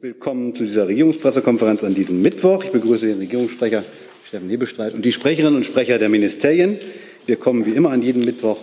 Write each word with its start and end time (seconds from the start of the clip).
Willkommen 0.00 0.54
zu 0.54 0.62
dieser 0.64 0.86
Regierungspressekonferenz 0.86 1.82
an 1.82 1.92
diesem 1.92 2.22
Mittwoch. 2.22 2.62
Ich 2.62 2.70
begrüße 2.70 3.04
den 3.04 3.18
Regierungssprecher 3.18 3.82
Steffen 4.28 4.48
Hebestreit 4.48 4.94
und 4.94 5.04
die 5.04 5.10
Sprecherinnen 5.10 5.56
und 5.56 5.66
Sprecher 5.66 5.98
der 5.98 6.08
Ministerien. 6.08 6.78
Wir 7.26 7.34
kommen 7.34 7.66
wie 7.66 7.72
immer 7.72 7.90
an 7.90 8.00
jedem 8.00 8.22
Mittwoch, 8.22 8.58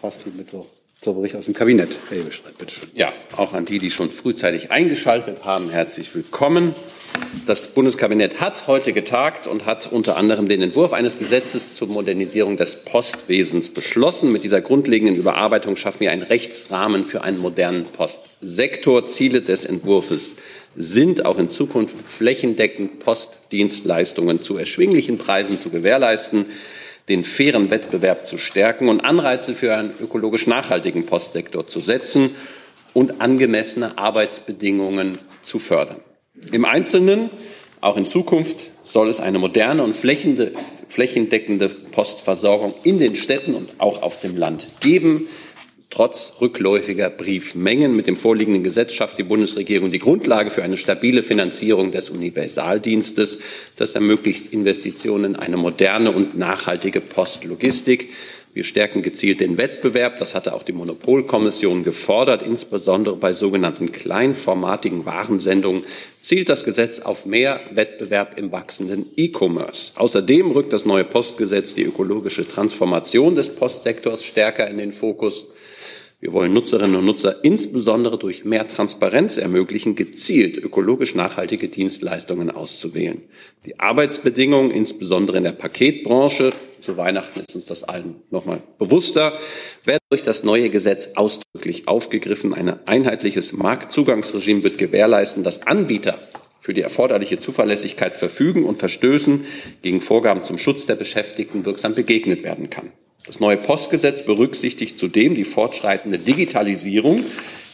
fast 0.00 0.24
jeden 0.26 0.36
Mittwoch, 0.36 0.66
zur 1.02 1.14
Bericht 1.14 1.34
aus 1.34 1.46
dem 1.46 1.54
Kabinett. 1.54 1.98
Herr 2.10 2.18
Hebestreit, 2.18 2.58
bitte 2.58 2.74
schön. 2.74 2.90
Ja, 2.94 3.10
auch 3.36 3.54
an 3.54 3.64
die, 3.64 3.78
die 3.78 3.90
schon 3.90 4.10
frühzeitig 4.10 4.70
eingeschaltet 4.70 5.44
haben, 5.44 5.70
herzlich 5.70 6.14
willkommen. 6.14 6.74
Das 7.46 7.68
Bundeskabinett 7.68 8.42
hat 8.42 8.66
heute 8.66 8.92
getagt 8.92 9.46
und 9.46 9.64
hat 9.64 9.90
unter 9.90 10.18
anderem 10.18 10.46
den 10.46 10.60
Entwurf 10.60 10.92
eines 10.92 11.18
Gesetzes 11.18 11.74
zur 11.74 11.88
Modernisierung 11.88 12.58
des 12.58 12.84
Postwesens 12.84 13.70
beschlossen. 13.70 14.30
Mit 14.30 14.44
dieser 14.44 14.60
grundlegenden 14.60 15.16
Überarbeitung 15.16 15.76
schaffen 15.76 16.00
wir 16.00 16.10
einen 16.10 16.22
Rechtsrahmen 16.22 17.06
für 17.06 17.22
einen 17.22 17.38
modernen 17.38 17.84
Postsektor. 17.84 19.08
Ziele 19.08 19.40
des 19.40 19.64
Entwurfs 19.64 20.36
sind 20.76 21.24
auch 21.24 21.38
in 21.38 21.48
Zukunft 21.48 21.96
flächendeckend 22.04 22.98
Postdienstleistungen 22.98 24.42
zu 24.42 24.58
erschwinglichen 24.58 25.16
Preisen 25.16 25.58
zu 25.58 25.70
gewährleisten, 25.70 26.44
den 27.08 27.24
fairen 27.24 27.70
Wettbewerb 27.70 28.26
zu 28.26 28.38
stärken 28.38 28.88
und 28.88 29.00
Anreize 29.00 29.54
für 29.54 29.74
einen 29.74 29.92
ökologisch 30.00 30.46
nachhaltigen 30.46 31.06
Postsektor 31.06 31.66
zu 31.66 31.80
setzen 31.80 32.30
und 32.92 33.20
angemessene 33.20 33.98
Arbeitsbedingungen 33.98 35.18
zu 35.42 35.58
fördern. 35.58 36.00
Im 36.52 36.64
Einzelnen, 36.64 37.30
auch 37.80 37.96
in 37.96 38.06
Zukunft, 38.06 38.70
soll 38.84 39.08
es 39.08 39.20
eine 39.20 39.38
moderne 39.38 39.82
und 39.82 39.94
flächendeckende 39.94 41.68
Postversorgung 41.68 42.74
in 42.82 42.98
den 42.98 43.16
Städten 43.16 43.54
und 43.54 43.70
auch 43.78 44.02
auf 44.02 44.20
dem 44.20 44.36
Land 44.36 44.68
geben. 44.80 45.28
Trotz 45.90 46.34
rückläufiger 46.40 47.10
Briefmengen 47.10 47.96
mit 47.96 48.06
dem 48.06 48.16
vorliegenden 48.16 48.62
Gesetz 48.62 48.92
schafft 48.92 49.18
die 49.18 49.24
Bundesregierung 49.24 49.90
die 49.90 49.98
Grundlage 49.98 50.50
für 50.50 50.62
eine 50.62 50.76
stabile 50.76 51.24
Finanzierung 51.24 51.90
des 51.90 52.10
Universaldienstes. 52.10 53.40
Das 53.74 53.94
ermöglicht 53.94 54.52
Investitionen 54.52 55.34
in 55.34 55.36
eine 55.36 55.56
moderne 55.56 56.12
und 56.12 56.38
nachhaltige 56.38 57.00
Postlogistik. 57.00 58.10
Wir 58.54 58.62
stärken 58.62 59.02
gezielt 59.02 59.40
den 59.40 59.58
Wettbewerb. 59.58 60.18
Das 60.18 60.36
hatte 60.36 60.54
auch 60.54 60.62
die 60.62 60.72
Monopolkommission 60.72 61.82
gefordert. 61.82 62.42
Insbesondere 62.42 63.16
bei 63.16 63.32
sogenannten 63.32 63.90
kleinformatigen 63.90 65.06
Warensendungen 65.06 65.82
zielt 66.20 66.48
das 66.48 66.62
Gesetz 66.62 67.00
auf 67.00 67.26
mehr 67.26 67.60
Wettbewerb 67.72 68.38
im 68.38 68.52
wachsenden 68.52 69.06
E-Commerce. 69.16 69.92
Außerdem 69.96 70.52
rückt 70.52 70.72
das 70.72 70.84
neue 70.84 71.04
Postgesetz 71.04 71.74
die 71.74 71.84
ökologische 71.84 72.46
Transformation 72.46 73.34
des 73.34 73.48
Postsektors 73.48 74.24
stärker 74.24 74.68
in 74.68 74.78
den 74.78 74.92
Fokus. 74.92 75.46
Wir 76.20 76.34
wollen 76.34 76.52
Nutzerinnen 76.52 76.96
und 76.96 77.06
Nutzer 77.06 77.42
insbesondere 77.44 78.18
durch 78.18 78.44
mehr 78.44 78.68
Transparenz 78.68 79.38
ermöglichen, 79.38 79.94
gezielt 79.94 80.58
ökologisch 80.58 81.14
nachhaltige 81.14 81.68
Dienstleistungen 81.68 82.50
auszuwählen. 82.50 83.22
Die 83.64 83.80
Arbeitsbedingungen, 83.80 84.70
insbesondere 84.70 85.38
in 85.38 85.44
der 85.44 85.52
Paketbranche, 85.52 86.52
zu 86.80 86.98
Weihnachten 86.98 87.40
ist 87.40 87.54
uns 87.54 87.64
das 87.64 87.84
allen 87.84 88.16
nochmal 88.30 88.62
bewusster, 88.78 89.38
werden 89.84 90.00
durch 90.10 90.22
das 90.22 90.44
neue 90.44 90.68
Gesetz 90.68 91.12
ausdrücklich 91.14 91.88
aufgegriffen. 91.88 92.52
Ein 92.52 92.86
einheitliches 92.86 93.52
Marktzugangsregime 93.52 94.62
wird 94.62 94.76
gewährleisten, 94.76 95.42
dass 95.42 95.62
Anbieter 95.62 96.18
für 96.58 96.74
die 96.74 96.82
erforderliche 96.82 97.38
Zuverlässigkeit 97.38 98.14
verfügen 98.14 98.64
und 98.64 98.78
Verstößen 98.78 99.46
gegen 99.82 100.02
Vorgaben 100.02 100.42
zum 100.42 100.58
Schutz 100.58 100.84
der 100.86 100.96
Beschäftigten 100.96 101.64
wirksam 101.64 101.94
begegnet 101.94 102.42
werden 102.42 102.68
kann. 102.68 102.92
Das 103.26 103.38
neue 103.38 103.58
Postgesetz 103.58 104.24
berücksichtigt 104.24 104.98
zudem 104.98 105.34
die 105.34 105.44
fortschreitende 105.44 106.18
Digitalisierung, 106.18 107.22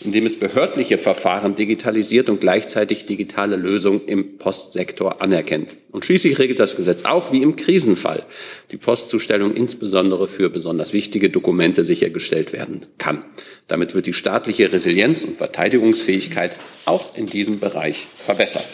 indem 0.01 0.27
es 0.27 0.39
behördliche 0.39 0.99
Verfahren 0.99 1.55
digitalisiert 1.55 2.29
und 2.29 2.41
gleichzeitig 2.41 3.07
digitale 3.07 3.57
Lösungen 3.57 4.03
im 4.07 4.39
Postsektor 4.39 5.23
anerkennt. 5.23 5.77
Und 5.91 6.05
schließlich 6.05 6.39
regelt 6.39 6.59
das 6.59 6.77
Gesetz 6.77 7.05
auch, 7.05 7.33
wie 7.33 7.43
im 7.43 7.57
Krisenfall 7.57 8.27
die 8.73 8.77
Postzustellung 8.77 9.55
insbesondere 9.55 10.29
für 10.29 10.51
besonders 10.51 10.93
wichtige 10.93 11.31
Dokumente 11.31 11.85
sichergestellt 11.85 12.53
werden 12.53 12.83
kann. 12.99 13.25
Damit 13.69 13.95
wird 13.95 14.07
die 14.07 14.13
staatliche 14.13 14.73
Resilienz 14.73 15.25
und 15.25 15.39
Verteidigungsfähigkeit 15.39 16.57
auch 16.85 17.17
in 17.17 17.27
diesem 17.27 17.61
Bereich 17.61 18.07
verbessert. 18.17 18.69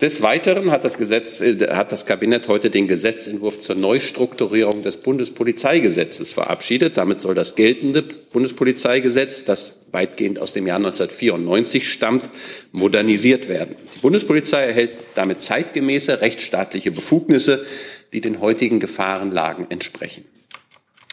Des 0.00 0.22
Weiteren 0.22 0.72
hat 0.72 0.84
das, 0.84 0.98
Gesetz, 0.98 1.40
äh, 1.40 1.68
hat 1.70 1.92
das 1.92 2.04
Kabinett 2.04 2.48
heute 2.48 2.68
den 2.68 2.88
Gesetzentwurf 2.88 3.60
zur 3.60 3.76
Neustrukturierung 3.76 4.82
des 4.82 4.96
Bundespolizeigesetzes 4.96 6.32
verabschiedet. 6.32 6.96
Damit 6.96 7.20
soll 7.20 7.34
das 7.34 7.54
geltende 7.54 8.02
Bundespolizeigesetz, 8.02 9.44
das 9.44 9.76
weitgehend 9.92 10.40
aus 10.40 10.52
dem 10.52 10.66
Jahr 10.66 10.78
1994 10.78 11.92
stammt, 11.92 12.28
modernisiert 12.72 13.48
werden. 13.48 13.76
Die 13.94 14.00
Bundespolizei 14.00 14.64
erhält 14.64 14.90
damit 15.14 15.40
zeitgemäße 15.40 16.20
rechtsstaatliche 16.20 16.90
Befugnisse, 16.90 17.64
die 18.12 18.20
den 18.20 18.40
heutigen 18.40 18.80
Gefahrenlagen 18.80 19.70
entsprechen. 19.70 20.24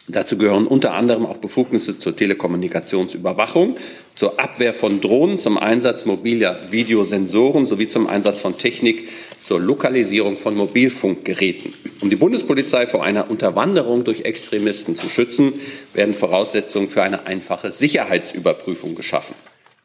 Dazu 0.08 0.36
gehören 0.36 0.66
unter 0.66 0.94
anderem 0.94 1.24
auch 1.26 1.36
Befugnisse 1.36 1.96
zur 1.96 2.16
Telekommunikationsüberwachung, 2.16 3.76
zur 4.14 4.40
Abwehr 4.40 4.74
von 4.74 5.00
Drohnen, 5.00 5.38
zum 5.38 5.56
Einsatz 5.58 6.06
mobiler 6.06 6.72
Videosensoren 6.72 7.66
sowie 7.66 7.86
zum 7.86 8.08
Einsatz 8.08 8.40
von 8.40 8.58
Technik 8.58 9.08
zur 9.40 9.60
Lokalisierung 9.60 10.38
von 10.38 10.56
Mobilfunkgeräten. 10.56 11.72
Um 12.00 12.10
die 12.10 12.16
Bundespolizei 12.16 12.88
vor 12.88 13.04
einer 13.04 13.30
Unterwanderung 13.30 14.02
durch 14.02 14.22
Extremisten 14.22 14.96
zu 14.96 15.08
schützen, 15.08 15.52
werden 15.94 16.14
Voraussetzungen 16.14 16.88
für 16.88 17.04
eine 17.04 17.26
einfache 17.26 17.70
Sicherheitsüberprüfung 17.70 18.96
geschaffen. 18.96 19.36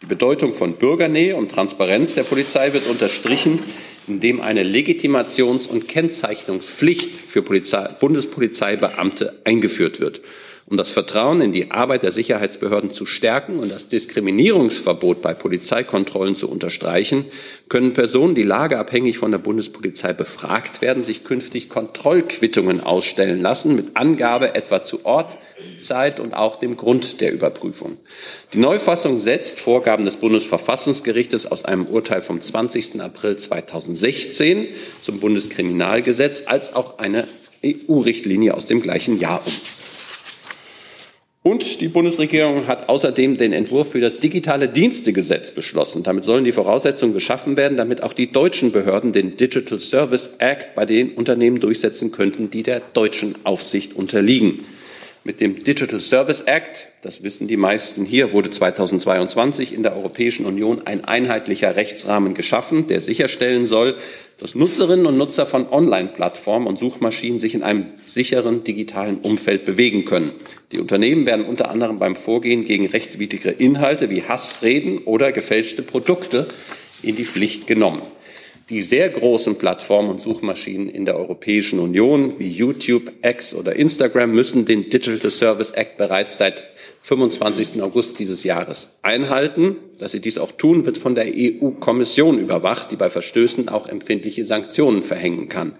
Die 0.01 0.05
Bedeutung 0.05 0.53
von 0.53 0.73
Bürgernähe 0.73 1.35
und 1.35 1.51
Transparenz 1.51 2.13
der 2.13 2.23
Polizei 2.23 2.71
wird 2.71 2.85
unterstrichen, 2.85 3.59
indem 4.07 4.41
eine 4.41 4.61
Legitimations- 4.61 5.67
und 5.67 5.87
Kennzeichnungspflicht 5.87 7.15
für 7.15 7.41
Polizei, 7.41 7.89
Bundespolizeibeamte 7.99 9.41
eingeführt 9.43 9.99
wird. 9.99 10.21
Um 10.69 10.75
das 10.75 10.89
Vertrauen 10.89 11.39
in 11.39 11.53
die 11.53 11.71
Arbeit 11.71 12.03
der 12.03 12.11
Sicherheitsbehörden 12.11 12.91
zu 12.91 13.05
stärken 13.05 13.57
und 13.59 13.71
das 13.71 13.87
Diskriminierungsverbot 13.87 15.21
bei 15.21 15.33
Polizeikontrollen 15.33 16.35
zu 16.35 16.49
unterstreichen, 16.49 17.23
können 17.69 17.93
Personen, 17.93 18.35
die 18.35 18.43
lageabhängig 18.43 19.17
von 19.17 19.31
der 19.31 19.37
Bundespolizei 19.37 20.11
befragt 20.11 20.81
werden, 20.81 21.05
sich 21.05 21.23
künftig 21.23 21.69
Kontrollquittungen 21.69 22.81
ausstellen 22.81 23.39
lassen 23.39 23.77
mit 23.77 23.95
Angabe 23.95 24.55
etwa 24.55 24.83
zu 24.83 25.05
Ort, 25.05 25.37
Zeit 25.77 26.19
und 26.19 26.33
auch 26.33 26.57
dem 26.59 26.75
Grund 26.75 27.21
der 27.21 27.31
Überprüfung. 27.31 27.95
Die 28.51 28.59
Neufassung 28.59 29.21
setzt 29.21 29.61
Vorgaben 29.61 30.03
des 30.03 30.17
Bundesverfassungsgerichtes 30.17 31.49
aus 31.49 31.63
einem 31.63 31.85
Urteil 31.85 32.21
vom 32.21 32.41
20. 32.41 32.99
April 32.99 33.37
2016 33.37 34.67
zum 34.99 35.21
Bundeskriminalgesetz 35.21 36.43
als 36.45 36.75
auch 36.75 36.99
eine 36.99 37.25
EU-Richtlinie 37.65 38.53
aus 38.53 38.65
dem 38.65 38.81
gleichen 38.81 39.17
Jahr 39.17 39.41
um. 39.45 39.53
Und 41.47 41.79
die 41.79 41.87
Bundesregierung 41.87 42.67
hat 42.67 42.89
außerdem 42.89 43.37
den 43.37 43.53
Entwurf 43.53 43.91
für 43.91 44.01
das 44.01 44.19
digitale 44.19 44.67
Dienstegesetz 44.67 45.51
beschlossen. 45.51 46.03
Damit 46.03 46.25
sollen 46.25 46.43
die 46.43 46.51
Voraussetzungen 46.51 47.13
geschaffen 47.13 47.55
werden, 47.55 47.77
damit 47.77 48.03
auch 48.03 48.11
die 48.11 48.29
deutschen 48.29 48.73
Behörden 48.73 49.13
den 49.13 49.37
Digital 49.37 49.79
Service 49.79 50.31
Act 50.39 50.75
bei 50.75 50.85
den 50.85 51.11
Unternehmen 51.11 51.61
durchsetzen 51.61 52.11
könnten, 52.11 52.49
die 52.49 52.63
der 52.63 52.81
deutschen 52.93 53.35
Aufsicht 53.45 53.95
unterliegen. 53.95 54.59
Mit 55.27 55.41
dem 55.41 55.61
Digital 55.61 55.99
Service 55.99 56.39
Act, 56.45 56.87
das 57.01 57.21
wissen 57.21 57.49
die 57.49 57.57
meisten 57.57 58.05
hier, 58.05 58.31
wurde 58.31 58.49
2022 58.49 59.73
in 59.73 59.83
der 59.83 59.93
Europäischen 59.93 60.45
Union 60.45 60.83
ein 60.85 61.03
einheitlicher 61.03 61.75
Rechtsrahmen 61.75 62.33
geschaffen, 62.33 62.87
der 62.87 63.01
sicherstellen 63.01 63.65
soll, 63.65 63.97
dass 64.37 64.55
Nutzerinnen 64.55 65.05
und 65.05 65.17
Nutzer 65.17 65.45
von 65.45 65.67
Online-Plattformen 65.69 66.65
und 66.65 66.79
Suchmaschinen 66.79 67.39
sich 67.39 67.55
in 67.55 67.63
einem 67.63 67.87
sicheren 68.05 68.63
digitalen 68.63 69.17
Umfeld 69.17 69.65
bewegen 69.65 70.05
können. 70.05 70.31
Die 70.71 70.79
Unternehmen 70.79 71.25
werden 71.25 71.43
unter 71.43 71.71
anderem 71.71 71.99
beim 71.99 72.15
Vorgehen 72.15 72.63
gegen 72.63 72.85
rechtswidrige 72.85 73.49
Inhalte 73.49 74.09
wie 74.09 74.23
Hassreden 74.23 74.99
oder 74.99 75.33
gefälschte 75.33 75.83
Produkte 75.83 76.47
in 77.03 77.17
die 77.17 77.25
Pflicht 77.25 77.67
genommen. 77.67 78.01
Die 78.69 78.81
sehr 78.81 79.09
großen 79.09 79.57
Plattformen 79.57 80.09
und 80.09 80.19
Suchmaschinen 80.19 80.89
in 80.89 81.05
der 81.05 81.17
Europäischen 81.17 81.79
Union 81.79 82.37
wie 82.37 82.49
YouTube, 82.49 83.13
X 83.21 83.55
oder 83.55 83.77
Instagram 83.77 84.33
müssen 84.33 84.65
den 84.65 84.89
Digital 84.89 85.31
Service 85.31 85.71
Act 85.71 85.95
bereits 85.95 86.37
seit 86.37 86.63
25. 87.01 87.81
August 87.81 88.19
dieses 88.19 88.43
Jahres 88.43 88.89
einhalten. 89.03 89.77
Dass 89.99 90.11
sie 90.11 90.19
dies 90.19 90.37
auch 90.37 90.51
tun, 90.51 90.85
wird 90.85 90.97
von 90.97 91.15
der 91.15 91.27
EU-Kommission 91.33 92.39
überwacht, 92.39 92.91
die 92.91 92.97
bei 92.97 93.09
Verstößen 93.09 93.69
auch 93.69 93.87
empfindliche 93.87 94.43
Sanktionen 94.43 95.01
verhängen 95.01 95.47
kann. 95.47 95.77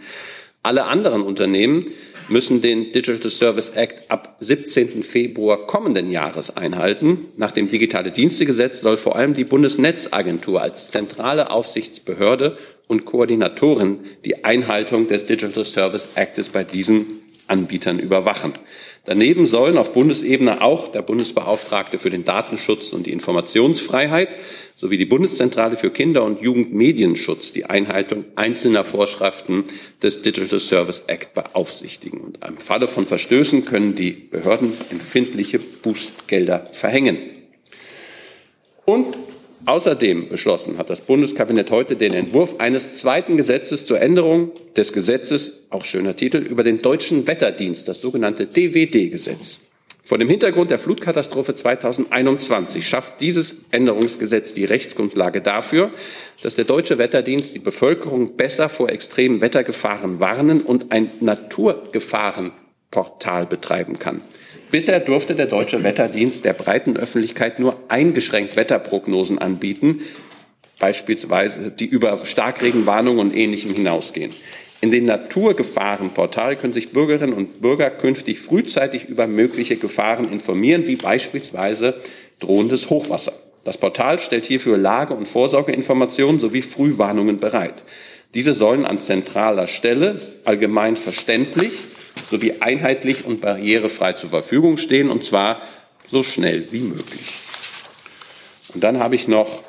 Alle 0.64 0.86
anderen 0.86 1.24
Unternehmen 1.24 1.88
müssen 2.30 2.62
den 2.62 2.92
Digital 2.94 3.32
Service 3.32 3.70
Act 3.70 4.10
ab 4.10 4.38
17. 4.40 5.04
Februar 5.04 5.68
kommenden 5.68 6.10
Jahres 6.12 6.56
einhalten. 6.56 7.28
Nach 7.38 7.52
dem 7.52 7.70
Digitale 7.70 8.12
Dienstegesetz 8.12 8.82
soll 8.82 8.98
vor 8.98 9.16
allem 9.16 9.34
die 9.34 9.46
Bundesnetzagentur 9.46 10.62
als 10.62 10.90
zentrale 10.90 11.52
Aufsichtsbehörde 11.52 12.58
und 12.88 13.06
Koordinatorin 13.06 14.00
die 14.26 14.44
Einhaltung 14.44 15.08
des 15.08 15.26
Digital 15.26 15.66
Service 15.66 16.10
Actes 16.16 16.50
bei 16.50 16.64
diesen 16.64 17.22
Anbietern 17.48 18.00
überwachen. 18.00 18.54
Daneben 19.06 19.46
sollen 19.46 19.78
auf 19.78 19.94
Bundesebene 19.94 20.62
auch 20.62 20.92
der 20.92 21.02
Bundesbeauftragte 21.02 21.98
für 21.98 22.10
den 22.10 22.26
Datenschutz 22.26 22.92
und 22.92 23.06
die 23.08 23.14
Informationsfreiheit 23.14 24.30
sowie 24.76 24.98
die 24.98 25.06
Bundeszentrale 25.06 25.78
für 25.78 25.90
Kinder- 25.90 26.26
und 26.26 26.42
Jugendmedienschutz 26.42 27.54
die 27.54 27.66
Einhaltung 27.66 28.26
einzelner 28.36 28.84
Vorschriften 28.84 29.64
des 30.04 30.22
Digital 30.22 30.60
Service 30.60 31.04
Act 31.08 31.34
beaufsichtigen. 31.34 32.20
Und 32.20 32.40
im 32.46 32.58
Falle 32.58 32.88
von 32.88 33.08
Verstößen 33.08 33.64
können 33.64 33.96
die 33.96 34.12
Behörden 34.12 34.74
empfindliche 34.92 35.60
Bußgelder 35.60 36.68
verhängen. 36.74 37.18
Und 38.84 39.18
Außerdem 39.66 40.30
beschlossen 40.30 40.78
hat 40.78 40.90
das 40.90 41.02
Bundeskabinett 41.02 41.72
heute 41.72 41.96
den 41.96 42.14
Entwurf 42.14 42.60
eines 42.60 43.00
zweiten 43.00 43.38
Gesetzes 43.38 43.86
zur 43.86 44.00
Änderung 44.00 44.52
des 44.76 44.94
Gesetzes, 44.94 45.64
auch 45.70 45.84
schöner 45.84 46.16
Titel, 46.16 46.38
über 46.38 46.64
den 46.64 46.82
deutschen 46.82 47.28
Wetterdienst, 47.28 47.88
das 47.88 48.00
sogenannte 48.00 48.48
DWD-Gesetz. 48.48 49.60
Vor 50.08 50.18
dem 50.18 50.30
Hintergrund 50.30 50.72
der 50.72 50.80
Flutkatastrophe 50.80 51.54
2021 51.54 52.88
schafft 52.88 53.20
dieses 53.20 53.58
Änderungsgesetz 53.72 54.54
die 54.54 54.64
Rechtsgrundlage 54.64 55.42
dafür, 55.42 55.92
dass 56.42 56.56
der 56.56 56.64
deutsche 56.64 56.98
Wetterdienst 56.98 57.54
die 57.54 57.60
Bevölkerung 57.60 58.38
besser 58.38 58.70
vor 58.70 58.90
extremen 58.90 59.42
Wettergefahren 59.42 60.22
warnen 60.22 60.62
und 60.62 60.94
ein 60.94 61.12
Naturgefahrenportal 61.20 63.48
betreiben 63.48 64.00
kann. 64.00 64.22
Bisher 64.70 65.00
durfte 65.00 65.34
der 65.34 65.46
Deutsche 65.46 65.84
Wetterdienst 65.84 66.44
der 66.44 66.52
breiten 66.52 66.98
Öffentlichkeit 66.98 67.58
nur 67.60 67.78
eingeschränkt 67.88 68.58
Wetterprognosen 68.58 69.38
anbieten, 69.38 70.02
beispielsweise 70.78 71.72
die 71.72 71.86
über 71.86 72.26
Starkregenwarnungen 72.26 73.20
und 73.20 73.36
Ähnlichem 73.36 73.74
hinausgehen. 73.74 74.32
In 74.82 74.92
den 74.92 75.06
Naturgefahrenportal 75.06 76.58
können 76.58 76.74
sich 76.74 76.92
Bürgerinnen 76.92 77.34
und 77.34 77.62
Bürger 77.62 77.90
künftig 77.90 78.40
frühzeitig 78.40 79.06
über 79.06 79.26
mögliche 79.26 79.78
Gefahren 79.78 80.32
informieren, 80.32 80.86
wie 80.86 80.98
beispielsweise 80.98 81.96
drohendes 82.40 82.90
Hochwasser. 82.90 83.34
Das 83.64 83.78
Portal 83.78 84.20
stellt 84.20 84.46
hierfür 84.46 84.78
Lage- 84.78 85.14
und 85.14 85.28
Vorsorgeinformationen 85.28 86.40
sowie 86.40 86.62
Frühwarnungen 86.62 87.40
bereit. 87.40 87.84
Diese 88.34 88.54
sollen 88.54 88.86
an 88.86 89.00
zentraler 89.00 89.68
Stelle 89.68 90.22
allgemein 90.46 90.96
verständlich 90.96 91.86
sowie 92.30 92.56
einheitlich 92.60 93.26
und 93.26 93.42
barrierefrei 93.42 94.14
zur 94.14 94.30
Verfügung 94.30 94.78
stehen, 94.78 95.10
und 95.10 95.24
zwar 95.24 95.62
so 96.06 96.24
schnell 96.24 96.68
wie 96.72 96.82
möglich. 96.82 97.38
Und 98.74 98.84
dann 98.84 99.00
habe 99.00 99.16
ich 99.16 99.28
noch, 99.28 99.64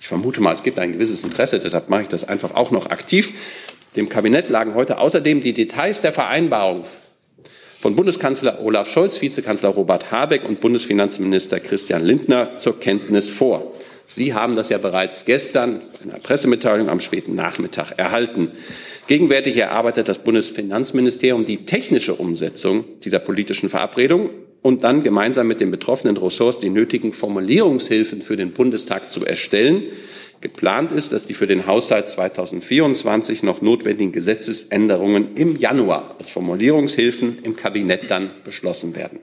ich 0.00 0.08
vermute 0.08 0.40
mal, 0.40 0.52
es 0.52 0.62
gibt 0.62 0.78
ein 0.78 0.92
gewisses 0.92 1.24
Interesse, 1.24 1.58
deshalb 1.58 1.88
mache 1.88 2.02
ich 2.02 2.08
das 2.08 2.24
einfach 2.24 2.54
auch 2.54 2.70
noch 2.70 2.90
aktiv. 2.90 3.32
Dem 3.96 4.08
Kabinett 4.08 4.50
lagen 4.50 4.74
heute 4.74 4.98
außerdem 4.98 5.40
die 5.40 5.52
Details 5.52 6.00
der 6.00 6.12
Vereinbarung 6.12 6.84
von 7.80 7.94
Bundeskanzler 7.94 8.60
Olaf 8.62 8.90
Scholz, 8.90 9.20
Vizekanzler 9.20 9.68
Robert 9.68 10.10
Habeck 10.10 10.44
und 10.44 10.60
Bundesfinanzminister 10.60 11.60
Christian 11.60 12.02
Lindner 12.02 12.56
zur 12.56 12.80
Kenntnis 12.80 13.28
vor. 13.28 13.72
Sie 14.06 14.34
haben 14.34 14.56
das 14.56 14.68
ja 14.68 14.78
bereits 14.78 15.24
gestern 15.24 15.82
in 16.02 16.10
einer 16.10 16.20
Pressemitteilung 16.20 16.88
am 16.88 17.00
späten 17.00 17.34
Nachmittag 17.34 17.92
erhalten. 17.98 18.52
Gegenwärtig 19.06 19.56
erarbeitet 19.58 20.08
das 20.08 20.18
Bundesfinanzministerium 20.18 21.44
die 21.44 21.66
technische 21.66 22.14
Umsetzung 22.14 22.84
dieser 23.04 23.18
politischen 23.18 23.68
Verabredung 23.68 24.30
und 24.62 24.82
dann 24.82 25.02
gemeinsam 25.02 25.46
mit 25.46 25.60
den 25.60 25.70
betroffenen 25.70 26.16
Ressorts 26.16 26.58
die 26.58 26.70
nötigen 26.70 27.12
Formulierungshilfen 27.12 28.22
für 28.22 28.36
den 28.36 28.52
Bundestag 28.52 29.10
zu 29.10 29.26
erstellen. 29.26 29.82
Geplant 30.40 30.90
ist, 30.90 31.12
dass 31.12 31.26
die 31.26 31.34
für 31.34 31.46
den 31.46 31.66
Haushalt 31.66 32.08
2024 32.08 33.42
noch 33.42 33.60
notwendigen 33.60 34.12
Gesetzesänderungen 34.12 35.36
im 35.36 35.56
Januar 35.58 36.16
als 36.18 36.30
Formulierungshilfen 36.30 37.40
im 37.42 37.56
Kabinett 37.56 38.10
dann 38.10 38.30
beschlossen 38.42 38.96
werden. 38.96 39.20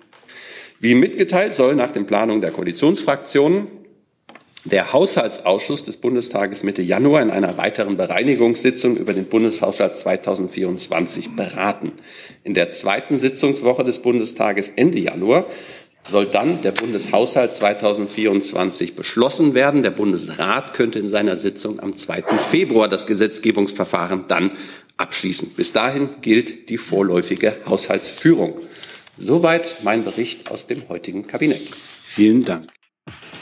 Wie 0.80 0.94
mitgeteilt 0.94 1.56
soll 1.56 1.76
nach 1.76 1.92
den 1.92 2.06
Planungen 2.06 2.42
der 2.42 2.52
Koalitionsfraktionen 2.52 3.68
der 4.64 4.94
Haushaltsausschuss 4.94 5.84
des 5.84 5.98
Bundestages 5.98 6.64
Mitte 6.64 6.82
Januar 6.82 7.22
in 7.22 7.32
einer 7.32 7.58
weiteren 7.58 7.98
Bereinigungssitzung 7.98 8.96
über 8.96 9.14
den 9.14 9.26
Bundeshaushalt 9.26 9.98
2024 9.98 11.36
beraten. 11.36 11.94
In 12.44 12.54
der 12.54 12.72
zweiten 12.72 13.18
Sitzungswoche 13.18 13.84
des 13.84 14.00
Bundestages 14.00 14.70
Ende 14.76 15.00
Januar 15.00 15.48
soll 16.06 16.28
dann 16.28 16.62
der 16.62 16.72
Bundeshaushalt 16.72 17.54
2024 17.54 18.96
beschlossen 18.96 19.54
werden. 19.54 19.84
Der 19.84 19.92
Bundesrat 19.92 20.74
könnte 20.74 21.00
in 21.00 21.08
seiner 21.08 21.38
Sitzung 21.38 21.80
am 21.80 21.96
2. 21.96 22.24
Februar 22.38 22.88
das 22.88 23.08
Gesetzgebungsverfahren 23.08 24.26
dann 24.28 24.52
abschließen. 24.98 25.52
Bis 25.56 25.74
dahin 25.74 26.10
gilt 26.22 26.70
die 26.70 26.78
vorläufige 26.78 27.58
Haushaltsführung. 27.66 28.60
Soweit 29.18 29.78
mein 29.84 30.04
Bericht 30.04 30.50
aus 30.50 30.68
dem 30.68 30.88
heutigen 30.90 31.28
Kabinett. 31.28 31.68
Vielen 32.04 32.46
Dank. 32.46 32.68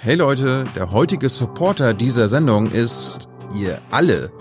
Hey 0.01 0.15
Leute, 0.15 0.63
der 0.77 0.91
heutige 0.91 1.27
Supporter 1.27 1.93
dieser 1.93 2.29
Sendung 2.29 2.71
ist 2.71 3.27
ihr 3.53 3.81
alle. 3.91 4.31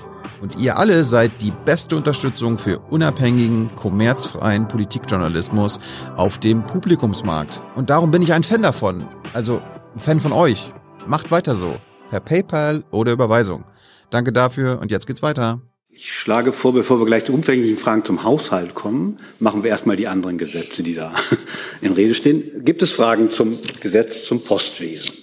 Und 0.40 0.56
ihr 0.56 0.78
alle 0.78 1.02
seid 1.02 1.32
die 1.42 1.52
beste 1.64 1.96
Unterstützung 1.96 2.58
für 2.58 2.78
unabhängigen, 2.78 3.68
kommerzfreien 3.74 4.68
Politikjournalismus 4.68 5.80
auf 6.16 6.38
dem 6.38 6.64
Publikumsmarkt. 6.64 7.60
Und 7.74 7.90
darum 7.90 8.12
bin 8.12 8.22
ich 8.22 8.32
ein 8.32 8.44
Fan 8.44 8.62
davon. 8.62 9.04
Also 9.34 9.60
ein 9.94 9.98
Fan 9.98 10.20
von 10.20 10.30
euch. 10.30 10.72
Macht 11.08 11.32
weiter 11.32 11.56
so. 11.56 11.74
Per 12.10 12.20
PayPal 12.20 12.84
oder 12.92 13.10
Überweisung. 13.10 13.64
Danke 14.10 14.32
dafür 14.32 14.78
und 14.80 14.92
jetzt 14.92 15.08
geht's 15.08 15.22
weiter. 15.22 15.60
Ich 15.90 16.12
schlage 16.12 16.52
vor, 16.52 16.72
bevor 16.72 17.00
wir 17.00 17.06
gleich 17.06 17.24
zu 17.24 17.34
umfänglichen 17.34 17.78
Fragen 17.78 18.04
zum 18.04 18.22
Haushalt 18.22 18.76
kommen, 18.76 19.18
machen 19.40 19.64
wir 19.64 19.70
erstmal 19.70 19.96
die 19.96 20.06
anderen 20.06 20.38
Gesetze, 20.38 20.84
die 20.84 20.94
da 20.94 21.12
in 21.80 21.94
Rede 21.94 22.14
stehen. 22.14 22.64
Gibt 22.64 22.82
es 22.82 22.92
Fragen 22.92 23.30
zum 23.30 23.58
Gesetz 23.80 24.24
zum 24.24 24.44
Postwesen? 24.44 25.17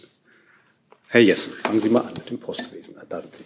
Herr 1.16 1.22
Jessen, 1.22 1.54
fangen 1.64 1.82
Sie 1.82 1.88
mal 1.88 2.02
an 2.02 2.14
mit 2.14 2.30
dem 2.30 2.38
Postwesen. 2.38 2.94
Da 3.08 3.22
sind 3.22 3.34
Sie. 3.38 3.46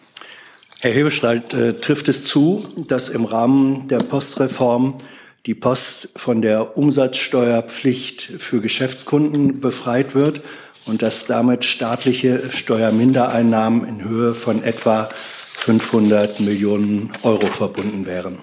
Herr 0.80 0.92
Hebestreit, 0.92 1.54
äh, 1.54 1.74
trifft 1.74 2.10
es 2.10 2.26
zu, 2.26 2.68
dass 2.76 3.10
im 3.10 3.26
Rahmen 3.26 3.88
der 3.88 4.00
Postreform 4.00 4.98
die 5.46 5.54
Post 5.54 6.10
von 6.16 6.42
der 6.42 6.80
Umsatzsteuerpflicht 6.80 8.24
für 8.24 8.60
Geschäftskunden 8.60 9.60
befreit 9.60 10.16
wird 10.16 10.42
und 10.88 11.04
dass 11.04 11.28
damit 11.28 11.64
staatliche 11.64 12.42
Steuermindereinnahmen 12.52 13.86
in 13.86 14.04
Höhe 14.04 14.34
von 14.34 14.64
etwa 14.64 15.08
500 15.54 16.40
Millionen 16.40 17.12
Euro 17.22 17.46
verbunden 17.52 18.08
wären? 18.08 18.40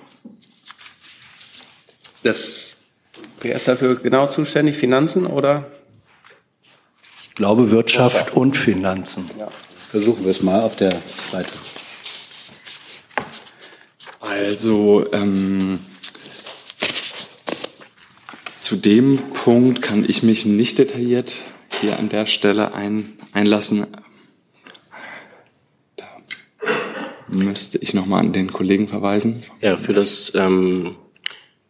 Das, 2.23 2.77
wer 3.41 3.57
ist 3.57 3.67
dafür 3.67 3.97
genau 3.97 4.29
zuständig? 4.29 4.77
Finanzen 4.77 5.27
oder? 5.27 5.76
Glaube 7.37 7.71
Wirtschaft 7.71 8.35
und 8.35 8.57
Finanzen. 8.57 9.31
Ja. 9.39 9.49
Versuchen 9.91 10.25
wir 10.25 10.33
es 10.33 10.43
mal 10.43 10.63
auf 10.63 10.75
der 10.75 11.01
Seite. 11.31 11.53
Also 14.19 15.07
ähm, 15.13 15.79
zu 18.59 18.75
dem 18.75 19.19
Punkt 19.33 19.81
kann 19.81 20.05
ich 20.05 20.25
mich 20.25 20.45
nicht 20.45 20.79
detailliert 20.79 21.43
hier 21.81 21.99
an 21.99 22.09
der 22.09 22.27
Stelle 22.27 22.75
ein, 22.75 23.13
einlassen. 23.33 23.87
Da 25.97 26.09
müsste 27.29 27.79
ich 27.79 27.95
nochmal 27.95 28.21
an 28.21 28.33
den 28.33 28.51
Kollegen 28.51 28.89
verweisen. 28.89 29.45
Ja, 29.61 29.77
für 29.77 29.93
das 29.93 30.33
ähm, 30.35 30.97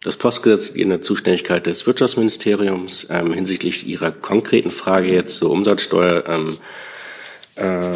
das 0.06 0.16
Postgesetz 0.16 0.68
in 0.68 0.88
der 0.88 1.02
Zuständigkeit 1.02 1.66
des 1.66 1.84
Wirtschaftsministeriums. 1.84 3.08
Ähm, 3.10 3.32
hinsichtlich 3.32 3.88
Ihrer 3.88 4.12
konkreten 4.12 4.70
Frage 4.70 5.12
jetzt 5.12 5.36
zur 5.36 5.50
Umsatzsteuer, 5.50 6.22
ähm, 6.28 6.58
äh, 7.56 7.90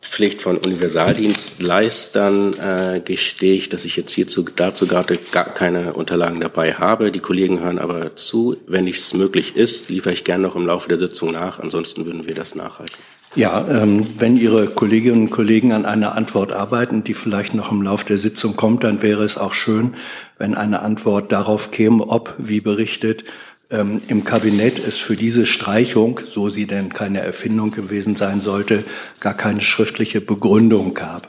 Pflicht 0.00 0.40
von 0.40 0.56
Universaldienstleistern 0.56 2.54
äh, 2.54 3.00
gestehe 3.04 3.54
ich, 3.54 3.68
dass 3.68 3.84
ich 3.84 3.96
jetzt 3.96 4.12
hierzu 4.12 4.44
dazu 4.56 4.86
gerade 4.86 5.18
gar 5.32 5.52
keine 5.52 5.92
Unterlagen 5.92 6.40
dabei 6.40 6.74
habe. 6.74 7.12
Die 7.12 7.20
Kollegen 7.20 7.60
hören 7.60 7.78
aber 7.78 8.16
zu. 8.16 8.56
Wenn 8.66 8.88
es 8.88 9.12
möglich 9.12 9.54
ist, 9.54 9.90
liefere 9.90 10.14
ich 10.14 10.24
gerne 10.24 10.42
noch 10.42 10.56
im 10.56 10.66
Laufe 10.66 10.88
der 10.88 10.98
Sitzung 10.98 11.32
nach. 11.32 11.60
Ansonsten 11.60 12.06
würden 12.06 12.26
wir 12.26 12.34
das 12.34 12.54
nachhalten. 12.54 12.96
Ja, 13.34 13.66
ähm, 13.70 14.06
wenn 14.18 14.36
Ihre 14.36 14.66
Kolleginnen 14.66 15.22
und 15.22 15.30
Kollegen 15.30 15.72
an 15.72 15.86
einer 15.86 16.14
Antwort 16.14 16.52
arbeiten, 16.52 17.02
die 17.02 17.14
vielleicht 17.14 17.54
noch 17.54 17.72
im 17.72 17.80
Laufe 17.80 18.04
der 18.04 18.18
Sitzung 18.18 18.56
kommt, 18.56 18.84
dann 18.84 19.00
wäre 19.00 19.24
es 19.24 19.38
auch 19.38 19.54
schön, 19.54 19.94
wenn 20.42 20.56
eine 20.56 20.82
Antwort 20.82 21.30
darauf 21.30 21.70
käme, 21.70 22.08
ob, 22.08 22.34
wie 22.36 22.60
berichtet, 22.60 23.22
ähm, 23.70 24.02
im 24.08 24.24
Kabinett 24.24 24.80
es 24.80 24.96
für 24.96 25.14
diese 25.14 25.46
Streichung, 25.46 26.18
so 26.26 26.48
sie 26.48 26.66
denn 26.66 26.88
keine 26.88 27.20
Erfindung 27.20 27.70
gewesen 27.70 28.16
sein 28.16 28.40
sollte, 28.40 28.84
gar 29.20 29.34
keine 29.34 29.60
schriftliche 29.60 30.20
Begründung 30.20 30.94
gab. 30.94 31.28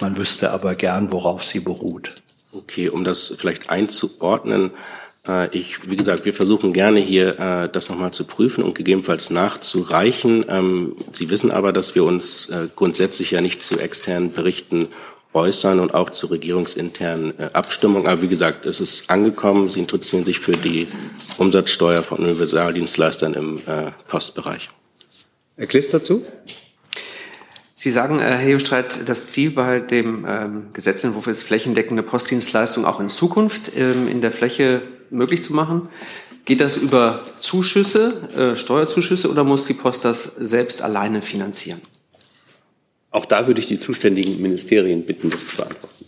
Man 0.00 0.16
wüsste 0.16 0.50
aber 0.50 0.76
gern, 0.76 1.12
worauf 1.12 1.44
sie 1.44 1.60
beruht. 1.60 2.22
Okay, 2.52 2.88
um 2.88 3.04
das 3.04 3.34
vielleicht 3.36 3.68
einzuordnen, 3.68 4.70
äh, 5.28 5.54
ich, 5.54 5.86
wie 5.86 5.98
gesagt, 5.98 6.24
wir 6.24 6.32
versuchen 6.32 6.72
gerne 6.72 7.00
hier 7.00 7.38
äh, 7.38 7.68
das 7.68 7.90
nochmal 7.90 8.12
zu 8.12 8.24
prüfen 8.24 8.64
und 8.64 8.74
gegebenenfalls 8.74 9.28
nachzureichen. 9.28 10.46
Ähm, 10.48 10.96
Sie 11.12 11.28
wissen 11.28 11.50
aber, 11.50 11.74
dass 11.74 11.94
wir 11.94 12.04
uns 12.04 12.48
äh, 12.48 12.68
grundsätzlich 12.74 13.32
ja 13.32 13.42
nicht 13.42 13.62
zu 13.62 13.78
externen 13.78 14.32
Berichten 14.32 14.88
äußern 15.34 15.80
und 15.80 15.92
auch 15.92 16.10
zur 16.10 16.30
regierungsinternen 16.30 17.38
äh, 17.38 17.50
Abstimmung. 17.52 18.06
Aber 18.06 18.22
wie 18.22 18.28
gesagt, 18.28 18.64
es 18.64 18.80
ist 18.80 19.10
angekommen. 19.10 19.68
Sie 19.68 19.80
interessieren 19.80 20.24
sich 20.24 20.40
für 20.40 20.56
die 20.56 20.88
Umsatzsteuer 21.36 22.02
von 22.02 22.18
Universaldienstleistern 22.18 23.34
im 23.34 23.58
äh, 23.66 23.90
Postbereich. 24.08 24.70
Herr 25.56 25.66
Kliss 25.66 25.88
dazu? 25.88 26.24
Sie 27.74 27.90
sagen, 27.90 28.18
Herr 28.18 28.38
Hebestreit, 28.38 29.08
das 29.08 29.32
Ziel 29.32 29.50
bei 29.50 29.78
dem 29.78 30.24
ähm, 30.26 30.66
Gesetzentwurf 30.72 31.26
ist, 31.26 31.42
flächendeckende 31.42 32.02
Postdienstleistungen 32.02 32.88
auch 32.88 32.98
in 32.98 33.10
Zukunft 33.10 33.72
ähm, 33.76 34.08
in 34.08 34.22
der 34.22 34.32
Fläche 34.32 34.82
möglich 35.10 35.44
zu 35.44 35.52
machen. 35.52 35.88
Geht 36.44 36.60
das 36.60 36.76
über 36.76 37.20
Zuschüsse, 37.38 38.52
äh, 38.52 38.56
Steuerzuschüsse 38.56 39.30
oder 39.30 39.44
muss 39.44 39.64
die 39.64 39.74
Post 39.74 40.04
das 40.04 40.24
selbst 40.24 40.82
alleine 40.82 41.22
finanzieren? 41.22 41.80
Auch 43.14 43.26
da 43.26 43.46
würde 43.46 43.60
ich 43.60 43.68
die 43.68 43.78
zuständigen 43.78 44.42
Ministerien 44.42 45.06
bitten, 45.06 45.30
das 45.30 45.46
zu 45.46 45.56
beantworten. 45.56 46.04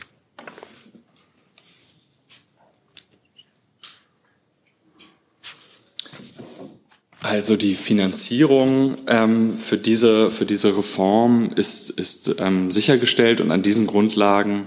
Also 7.21 7.57
die 7.57 7.77
Finanzierung 7.77 8.97
ähm, 9.07 9.57
für, 9.57 9.79
diese, 9.79 10.33
für 10.33 10.47
diese 10.47 10.77
Reform 10.77 11.53
ist, 11.55 11.91
ist 11.91 12.35
ähm, 12.41 12.73
sichergestellt 12.73 13.41
und 13.41 13.53
an 13.53 13.63
diesen 13.63 13.87
Grundlagen 13.87 14.67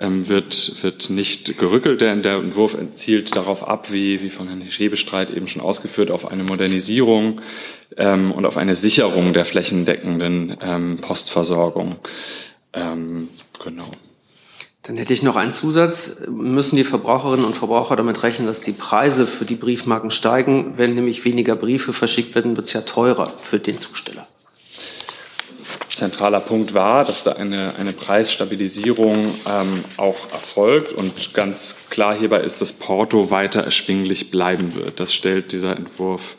wird, 0.00 0.82
wird 0.82 1.10
nicht 1.10 1.58
gerückelt. 1.58 2.00
Der, 2.00 2.16
der 2.16 2.36
Entwurf 2.36 2.76
zielt 2.94 3.36
darauf 3.36 3.66
ab, 3.66 3.92
wie, 3.92 4.22
wie 4.22 4.30
von 4.30 4.48
Herrn 4.48 4.62
Hebestreit 4.62 5.30
eben 5.30 5.46
schon 5.46 5.62
ausgeführt, 5.62 6.10
auf 6.10 6.30
eine 6.30 6.42
Modernisierung 6.42 7.40
ähm, 7.96 8.32
und 8.32 8.46
auf 8.46 8.56
eine 8.56 8.74
Sicherung 8.74 9.32
der 9.32 9.44
flächendeckenden 9.44 10.56
ähm, 10.60 10.98
Postversorgung. 11.00 11.96
Ähm, 12.72 13.28
genau. 13.62 13.90
Dann 14.82 14.96
hätte 14.96 15.12
ich 15.12 15.22
noch 15.22 15.36
einen 15.36 15.52
Zusatz. 15.52 16.16
Müssen 16.30 16.76
die 16.76 16.84
Verbraucherinnen 16.84 17.44
und 17.44 17.54
Verbraucher 17.54 17.96
damit 17.96 18.22
rechnen, 18.22 18.46
dass 18.46 18.62
die 18.62 18.72
Preise 18.72 19.26
für 19.26 19.44
die 19.44 19.56
Briefmarken 19.56 20.10
steigen? 20.10 20.74
Wenn 20.78 20.94
nämlich 20.94 21.24
weniger 21.26 21.54
Briefe 21.54 21.92
verschickt 21.92 22.34
werden, 22.34 22.56
wird 22.56 22.66
es 22.66 22.72
ja 22.72 22.80
teurer 22.80 23.32
für 23.42 23.58
den 23.58 23.78
Zusteller. 23.78 24.26
Zentraler 25.88 26.40
Punkt 26.40 26.72
war, 26.72 27.04
dass 27.04 27.24
da 27.24 27.32
eine, 27.32 27.74
eine 27.76 27.92
Preisstabilisierung 27.92 29.14
ähm, 29.14 29.84
auch 29.96 30.30
erfolgt 30.32 30.92
und 30.92 31.34
ganz 31.34 31.76
klar 31.90 32.16
hierbei 32.18 32.40
ist, 32.40 32.62
dass 32.62 32.72
Porto 32.72 33.30
weiter 33.30 33.62
erschwinglich 33.62 34.30
bleiben 34.30 34.74
wird. 34.74 35.00
Das 35.00 35.12
stellt 35.12 35.52
dieser 35.52 35.76
Entwurf 35.76 36.36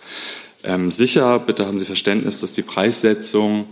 ähm, 0.64 0.92
sicher. 0.92 1.40
Bitte 1.40 1.66
haben 1.66 1.80
Sie 1.80 1.86
Verständnis, 1.86 2.42
dass 2.42 2.54
die 2.54 2.62
Preissetzung 2.62 3.68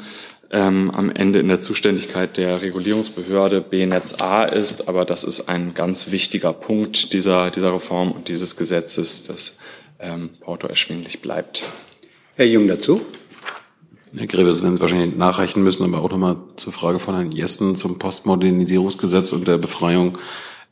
ähm, 0.51 0.91
am 0.91 1.11
Ende 1.11 1.39
in 1.39 1.47
der 1.47 1.61
Zuständigkeit 1.61 2.37
der 2.37 2.61
Regulierungsbehörde 2.61 3.61
BNetz 3.61 4.15
A 4.19 4.43
ist. 4.43 4.87
Aber 4.87 5.05
das 5.05 5.23
ist 5.23 5.47
ein 5.49 5.73
ganz 5.73 6.11
wichtiger 6.11 6.53
Punkt 6.53 7.13
dieser, 7.13 7.51
dieser 7.51 7.73
Reform 7.73 8.11
und 8.11 8.27
dieses 8.27 8.55
Gesetzes, 8.55 9.23
dass 9.23 9.59
ähm, 9.99 10.31
Porto 10.39 10.67
erschwinglich 10.67 11.21
bleibt. 11.21 11.63
Herr 12.35 12.47
Jung 12.47 12.67
dazu. 12.67 13.05
Herr 14.17 14.27
Grebe, 14.27 14.53
Sie 14.53 14.63
werden 14.63 14.75
es 14.75 14.81
wahrscheinlich 14.81 15.15
nachreichen 15.15 15.63
müssen, 15.63 15.83
aber 15.83 16.03
auch 16.03 16.11
nochmal 16.11 16.37
zur 16.55 16.73
Frage 16.73 16.99
von 16.99 17.15
Herrn 17.15 17.31
Jessen 17.31 17.75
zum 17.75 17.99
Postmodernisierungsgesetz 17.99 19.33
und 19.33 19.47
der 19.47 19.57
Befreiung 19.57 20.17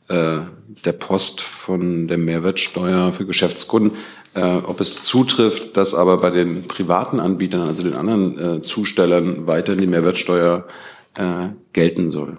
äh, 0.08 0.40
der 0.84 0.92
Post 0.92 1.40
von 1.40 2.08
der 2.08 2.18
Mehrwertsteuer 2.18 3.12
für 3.12 3.26
Geschäftskunden 3.26 3.92
äh, 4.34 4.40
ob 4.40 4.80
es 4.80 5.02
zutrifft, 5.02 5.76
dass 5.76 5.94
aber 5.94 6.18
bei 6.18 6.30
den 6.30 6.68
privaten 6.68 7.20
Anbietern, 7.20 7.62
also 7.62 7.82
den 7.82 7.94
anderen 7.94 8.58
äh, 8.58 8.62
Zustellern, 8.62 9.46
weiterhin 9.46 9.80
die 9.80 9.86
Mehrwertsteuer 9.86 10.66
äh, 11.14 11.48
gelten 11.72 12.10
soll. 12.10 12.38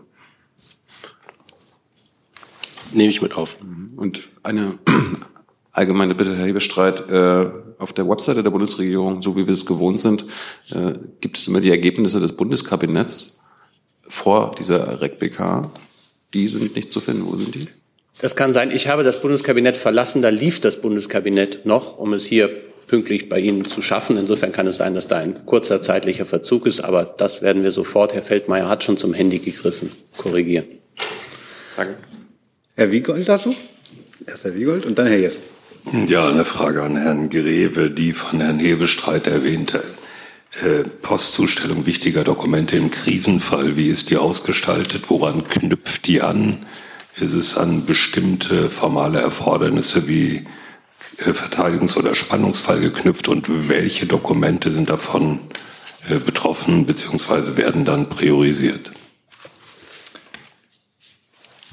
Nehme 2.92 3.10
ich 3.10 3.22
mit 3.22 3.36
auf. 3.36 3.58
Und 3.98 4.30
eine 4.44 4.80
allgemeine 5.72 6.16
Bitte, 6.16 6.36
Herr 6.36 6.46
Hebestreit, 6.46 7.10
äh, 7.10 7.50
auf 7.78 7.94
der 7.94 8.08
Webseite 8.08 8.44
der 8.44 8.50
Bundesregierung, 8.50 9.22
so 9.22 9.36
wie 9.36 9.46
wir 9.46 9.54
es 9.54 9.66
gewohnt 9.66 10.02
sind, 10.02 10.26
äh, 10.72 10.94
gibt 11.22 11.38
es 11.38 11.48
immer 11.48 11.62
die 11.62 11.70
Ergebnisse 11.70 12.20
des 12.20 12.34
Bundeskabinetts 12.34 13.40
vor 14.08 14.56
dieser 14.58 15.02
REC-BK. 15.02 15.70
Die 16.34 16.48
sind 16.48 16.76
nicht 16.76 16.92
zu 16.92 17.00
finden. 17.00 17.26
Wo 17.26 17.36
sind 17.38 17.56
die? 17.56 17.68
Das 18.22 18.36
kann 18.36 18.52
sein. 18.52 18.72
Ich 18.72 18.88
habe 18.88 19.04
das 19.04 19.22
Bundeskabinett 19.22 19.78
verlassen. 19.78 20.22
Da 20.22 20.30
lief 20.30 20.60
das 20.60 20.82
Bundeskabinett 20.82 21.66
noch, 21.66 21.98
um 21.98 22.14
es 22.14 22.26
hier 22.26 22.50
pünktlich 22.88 23.30
bei 23.30 23.40
Ihnen 23.40 23.66
zu 23.66 23.82
schaffen. 23.82 24.18
Insofern 24.18 24.52
kann 24.52 24.68
es 24.68 24.78
sein, 24.78 24.96
dass 24.96 25.08
da 25.08 25.18
ein 25.18 25.46
kurzer 25.46 25.80
zeitlicher 25.80 26.26
Verzug 26.26 26.66
ist. 26.66 26.82
Aber 26.82 27.06
das 27.06 27.42
werden 27.42 27.64
wir 27.64 27.72
sofort, 27.72 28.14
Herr 28.14 28.24
Feldmayer 28.24 28.68
hat 28.68 28.84
schon 28.84 28.98
zum 28.98 29.14
Handy 29.14 29.40
gegriffen, 29.40 29.92
korrigieren. 30.18 30.66
Danke. 31.78 31.98
Herr 32.76 32.92
Wiegold 32.92 33.30
dazu? 33.30 33.56
Erst 34.26 34.44
Herr 34.44 34.56
Wiegold 34.56 34.86
und 34.86 34.98
dann 34.98 35.08
Herr 35.08 35.20
Jessen. 35.20 35.42
Ja, 36.08 36.30
eine 36.30 36.46
Frage 36.46 36.84
an 36.84 36.98
Herrn 36.98 37.30
Greve, 37.30 37.90
die 37.90 38.14
von 38.14 38.42
Herrn 38.42 38.60
Hebestreit 38.60 39.28
erwähnte. 39.28 39.84
Äh, 40.62 40.84
Postzustellung 40.84 41.86
wichtiger 41.86 42.24
Dokumente 42.24 42.76
im 42.76 42.92
Krisenfall, 42.92 43.76
wie 43.76 43.88
ist 43.88 44.10
die 44.10 44.18
ausgestaltet? 44.18 45.10
Woran 45.10 45.48
knüpft 45.48 46.06
die 46.06 46.22
an? 46.22 46.66
Ist 47.16 47.34
es 47.34 47.58
an 47.58 47.86
bestimmte 47.86 48.70
formale 48.70 49.20
Erfordernisse 49.20 50.08
wie 50.08 50.46
äh, 51.18 51.32
Verteidigungs- 51.32 51.98
oder 51.98 52.14
Spannungsfall 52.14 52.80
geknüpft 52.80 53.28
und 53.28 53.70
welche 53.70 54.06
Dokumente 54.06 54.72
sind 54.72 54.90
davon 54.90 55.40
äh, 56.10 56.20
betroffen 56.20 56.86
bzw. 56.86 57.58
werden 57.58 57.86
dann 57.86 58.10
priorisiert? 58.10 58.92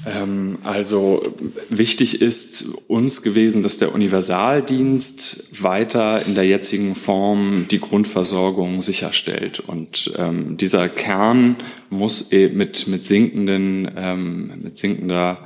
Ähm, 0.05 0.59
also 0.63 1.33
wichtig 1.69 2.21
ist 2.21 2.65
uns 2.87 3.23
gewesen, 3.23 3.63
dass 3.63 3.77
der 3.77 3.93
Universaldienst 3.93 5.45
weiter 5.61 6.25
in 6.25 6.35
der 6.35 6.45
jetzigen 6.45 6.95
Form 6.95 7.67
die 7.69 7.79
Grundversorgung 7.79 8.81
sicherstellt. 8.81 9.59
Und 9.59 10.11
ähm, 10.17 10.57
dieser 10.57 10.87
Kern 10.89 11.55
muss 11.89 12.31
e 12.31 12.49
mit, 12.49 12.87
mit 12.87 13.05
sinkenden, 13.05 13.89
ähm, 13.95 14.53
mit 14.61 14.77
sinkender 14.77 15.39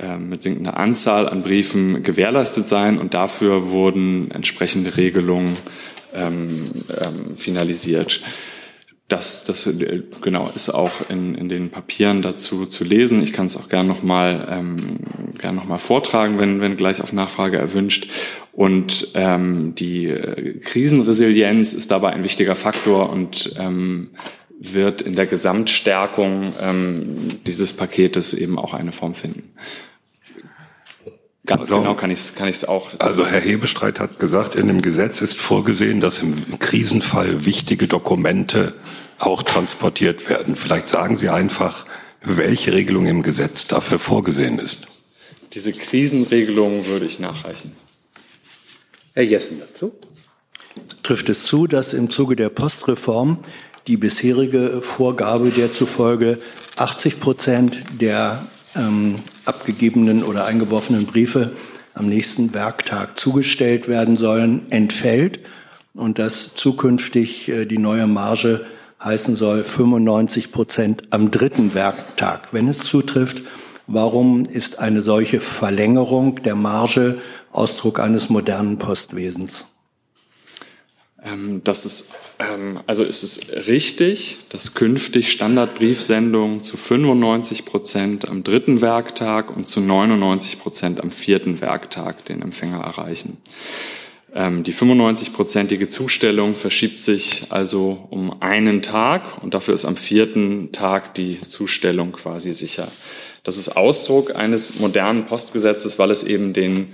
ähm, 0.00 0.28
mit 0.28 0.44
sinkender 0.44 0.76
Anzahl 0.76 1.28
an 1.28 1.42
Briefen 1.42 2.04
gewährleistet 2.04 2.68
sein 2.68 2.98
und 2.98 3.14
dafür 3.14 3.70
wurden 3.70 4.30
entsprechende 4.30 4.96
Regelungen 4.96 5.56
ähm, 6.14 6.70
ähm, 7.04 7.36
finalisiert. 7.36 8.22
Das, 9.08 9.44
das 9.44 9.66
äh, 9.66 10.02
genau 10.20 10.50
ist 10.54 10.68
auch 10.68 11.08
in, 11.08 11.34
in 11.34 11.48
den 11.48 11.70
Papieren 11.70 12.20
dazu 12.20 12.66
zu 12.66 12.84
lesen. 12.84 13.22
Ich 13.22 13.32
kann 13.32 13.46
es 13.46 13.56
auch 13.56 13.68
gern 13.68 13.86
nochmal 13.86 14.46
ähm, 14.50 14.98
gern 15.38 15.54
noch 15.54 15.64
mal 15.64 15.78
vortragen, 15.78 16.38
wenn, 16.38 16.60
wenn 16.60 16.76
gleich 16.76 17.00
auf 17.00 17.12
Nachfrage 17.12 17.58
erwünscht. 17.58 18.10
Und 18.52 19.08
ähm, 19.14 19.74
die 19.74 20.06
äh, 20.06 20.58
Krisenresilienz 20.60 21.72
ist 21.72 21.90
dabei 21.90 22.10
ein 22.10 22.24
wichtiger 22.24 22.54
Faktor 22.54 23.10
und 23.10 23.54
ähm, 23.58 24.10
wird 24.60 25.00
in 25.00 25.14
der 25.14 25.26
Gesamtstärkung 25.26 26.52
ähm, 26.60 27.38
dieses 27.46 27.72
Paketes 27.72 28.34
eben 28.34 28.58
auch 28.58 28.74
eine 28.74 28.92
Form 28.92 29.14
finden. 29.14 29.52
Ganz 31.48 31.62
also, 31.62 31.78
genau 31.78 31.94
kann 31.94 32.10
ich 32.10 32.18
es 32.18 32.34
kann 32.34 32.46
ich's 32.46 32.64
auch. 32.64 32.90
Also 32.98 33.26
Herr 33.26 33.40
Hebestreit 33.40 34.00
hat 34.00 34.18
gesagt, 34.18 34.54
in 34.54 34.68
dem 34.68 34.82
Gesetz 34.82 35.22
ist 35.22 35.40
vorgesehen, 35.40 36.02
dass 36.02 36.18
im 36.18 36.58
Krisenfall 36.58 37.46
wichtige 37.46 37.88
Dokumente 37.88 38.74
auch 39.18 39.42
transportiert 39.42 40.28
werden. 40.28 40.56
Vielleicht 40.56 40.88
sagen 40.88 41.16
Sie 41.16 41.30
einfach, 41.30 41.86
welche 42.22 42.74
Regelung 42.74 43.06
im 43.06 43.22
Gesetz 43.22 43.66
dafür 43.66 43.98
vorgesehen 43.98 44.58
ist. 44.58 44.88
Diese 45.54 45.72
Krisenregelung 45.72 46.86
würde 46.86 47.06
ich 47.06 47.18
nachreichen. 47.18 47.72
Herr 49.14 49.24
Jessen 49.24 49.58
dazu. 49.58 49.94
Trifft 51.02 51.30
es 51.30 51.44
zu, 51.44 51.66
dass 51.66 51.94
im 51.94 52.10
Zuge 52.10 52.36
der 52.36 52.50
Postreform 52.50 53.38
die 53.86 53.96
bisherige 53.96 54.82
Vorgabe 54.82 55.48
der 55.48 55.72
zufolge 55.72 56.38
80 56.76 57.20
Prozent 57.20 57.84
der 57.98 58.46
ähm, 58.76 59.14
abgegebenen 59.48 60.22
oder 60.22 60.44
eingeworfenen 60.46 61.06
Briefe 61.06 61.52
am 61.94 62.08
nächsten 62.08 62.54
Werktag 62.54 63.18
zugestellt 63.18 63.88
werden 63.88 64.16
sollen, 64.16 64.70
entfällt 64.70 65.40
und 65.94 66.18
dass 66.18 66.54
zukünftig 66.54 67.48
äh, 67.48 67.64
die 67.64 67.78
neue 67.78 68.06
Marge 68.06 68.64
heißen 69.02 69.36
soll 69.36 69.64
95 69.64 70.52
Prozent 70.52 71.02
am 71.10 71.30
dritten 71.30 71.74
Werktag. 71.74 72.52
Wenn 72.52 72.68
es 72.68 72.80
zutrifft, 72.80 73.42
warum 73.86 74.44
ist 74.44 74.78
eine 74.78 75.00
solche 75.00 75.40
Verlängerung 75.40 76.42
der 76.42 76.54
Marge 76.54 77.20
Ausdruck 77.52 78.00
eines 78.00 78.28
modernen 78.28 78.78
Postwesens? 78.78 79.67
Ähm, 81.32 81.62
das 81.64 81.84
ist, 81.84 82.10
ähm, 82.38 82.80
also 82.86 83.04
ist 83.04 83.22
es 83.22 83.66
richtig, 83.66 84.38
dass 84.48 84.74
künftig 84.74 85.30
Standardbriefsendungen 85.32 86.62
zu 86.62 86.76
95 86.76 87.64
Prozent 87.64 88.28
am 88.28 88.44
dritten 88.44 88.80
Werktag 88.80 89.54
und 89.54 89.66
zu 89.66 89.80
99 89.80 90.58
Prozent 90.58 91.00
am 91.00 91.10
vierten 91.10 91.60
Werktag 91.60 92.24
den 92.26 92.42
Empfänger 92.42 92.80
erreichen. 92.80 93.38
Ähm, 94.34 94.62
die 94.62 94.74
95-prozentige 94.74 95.88
Zustellung 95.88 96.54
verschiebt 96.54 97.00
sich 97.00 97.46
also 97.48 98.06
um 98.10 98.42
einen 98.42 98.82
Tag 98.82 99.42
und 99.42 99.54
dafür 99.54 99.74
ist 99.74 99.86
am 99.86 99.96
vierten 99.96 100.70
Tag 100.72 101.14
die 101.14 101.40
Zustellung 101.40 102.12
quasi 102.12 102.52
sicher. 102.52 102.88
Das 103.42 103.56
ist 103.56 103.76
Ausdruck 103.76 104.36
eines 104.36 104.78
modernen 104.78 105.24
Postgesetzes, 105.24 105.98
weil 105.98 106.10
es 106.10 106.24
eben 106.24 106.52
den 106.52 106.88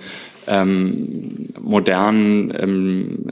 ähm, 0.47 1.49
modernen 1.61 2.55
ähm, 2.57 3.26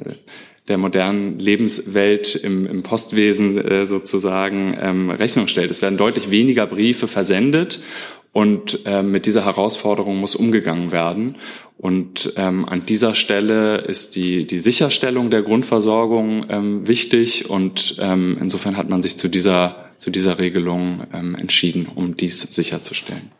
der 0.73 0.79
modernen 0.79 1.39
Lebenswelt 1.39 2.35
im, 2.35 2.67
im 2.67 2.83
Postwesen 2.83 3.59
äh, 3.59 3.85
sozusagen 3.85 4.75
ähm, 4.81 5.11
Rechnung 5.11 5.47
stellt. 5.47 5.71
Es 5.71 5.83
werden 5.83 5.99
deutlich 5.99 6.31
weniger 6.31 6.67
Briefe 6.67 7.09
versendet 7.09 7.79
und 8.33 8.81
äh, 8.87 9.03
mit 9.03 9.27
dieser 9.27 9.45
Herausforderung 9.45 10.17
muss 10.17 10.35
umgegangen 10.35 10.91
werden. 10.91 11.37
Und 11.77 12.33
ähm, 12.37 12.67
an 12.67 12.87
dieser 12.87 13.15
Stelle 13.15 13.83
ist 13.83 14.17
die, 14.17 14.47
die 14.47 14.61
Sicherstellung 14.61 15.29
der 15.29 15.43
Grundversorgung 15.43 16.47
ähm, 16.49 16.89
wichtig 16.89 17.51
und 17.51 17.97
ähm, 17.99 18.39
insofern 18.41 18.79
hat 18.79 18.89
man 18.89 19.03
sich 19.03 19.19
zu 19.19 19.29
dieser, 19.29 19.91
zu 19.99 20.11
dieser 20.11 20.39
Regelung 20.39 21.03
ähm, 21.13 21.35
entschieden, 21.35 21.87
um 21.95 22.17
dies 22.17 22.41
sicherzustellen. 22.41 23.31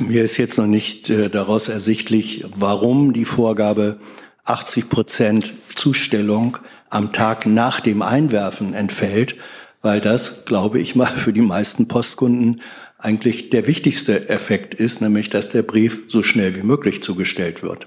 Mir 0.00 0.24
ist 0.24 0.38
jetzt 0.38 0.58
noch 0.58 0.66
nicht 0.66 1.08
äh, 1.08 1.30
daraus 1.30 1.68
ersichtlich, 1.68 2.44
warum 2.56 3.12
die 3.12 3.26
Vorgabe 3.26 4.00
80 4.44 4.88
Prozent 4.88 5.54
Zustellung 5.74 6.58
am 6.90 7.12
Tag 7.12 7.46
nach 7.46 7.80
dem 7.80 8.02
Einwerfen 8.02 8.74
entfällt, 8.74 9.36
weil 9.80 10.00
das, 10.00 10.44
glaube 10.44 10.78
ich 10.78 10.94
mal, 10.94 11.06
für 11.06 11.32
die 11.32 11.42
meisten 11.42 11.88
Postkunden 11.88 12.60
eigentlich 12.98 13.50
der 13.50 13.66
wichtigste 13.66 14.28
Effekt 14.28 14.74
ist, 14.74 15.00
nämlich 15.00 15.30
dass 15.30 15.48
der 15.48 15.62
Brief 15.62 16.04
so 16.08 16.22
schnell 16.22 16.54
wie 16.54 16.62
möglich 16.62 17.02
zugestellt 17.02 17.62
wird. 17.62 17.86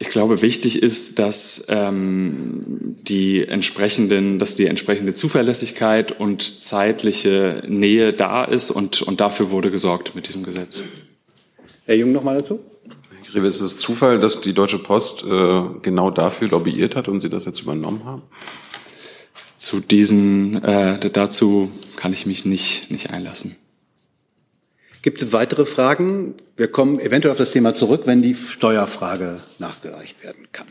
Ich 0.00 0.10
glaube, 0.10 0.42
wichtig 0.42 0.80
ist, 0.80 1.18
dass 1.18 1.66
ähm, 1.68 2.96
die 3.02 3.44
entsprechenden, 3.44 4.38
dass 4.38 4.54
die 4.54 4.66
entsprechende 4.66 5.12
Zuverlässigkeit 5.14 6.12
und 6.12 6.62
zeitliche 6.62 7.64
Nähe 7.66 8.12
da 8.12 8.44
ist 8.44 8.70
und, 8.70 9.02
und 9.02 9.20
dafür 9.20 9.50
wurde 9.50 9.72
gesorgt 9.72 10.14
mit 10.14 10.28
diesem 10.28 10.44
Gesetz. 10.44 10.84
Herr 11.84 11.96
Jung 11.96 12.12
noch 12.12 12.22
mal 12.22 12.40
dazu? 12.40 12.60
Grebe, 13.32 13.46
ist 13.46 13.60
es 13.60 13.78
Zufall, 13.78 14.18
dass 14.18 14.40
die 14.40 14.54
Deutsche 14.54 14.78
Post 14.78 15.24
äh, 15.24 15.62
genau 15.82 16.10
dafür 16.10 16.48
lobbyiert 16.48 16.96
hat 16.96 17.08
und 17.08 17.20
Sie 17.20 17.28
das 17.28 17.44
jetzt 17.44 17.60
übernommen 17.60 18.04
haben? 18.04 18.22
Zu 19.56 19.80
diesen, 19.80 20.62
äh, 20.62 21.10
dazu 21.10 21.70
kann 21.96 22.12
ich 22.12 22.26
mich 22.26 22.44
nicht, 22.44 22.90
nicht 22.90 23.10
einlassen. 23.10 23.56
Gibt 25.02 25.22
es 25.22 25.32
weitere 25.32 25.64
Fragen? 25.64 26.34
Wir 26.56 26.68
kommen 26.68 26.98
eventuell 27.00 27.32
auf 27.32 27.38
das 27.38 27.52
Thema 27.52 27.74
zurück, 27.74 28.02
wenn 28.04 28.22
die 28.22 28.34
Steuerfrage 28.34 29.40
nachgereicht 29.58 30.22
werden 30.22 30.48
kann. 30.52 30.66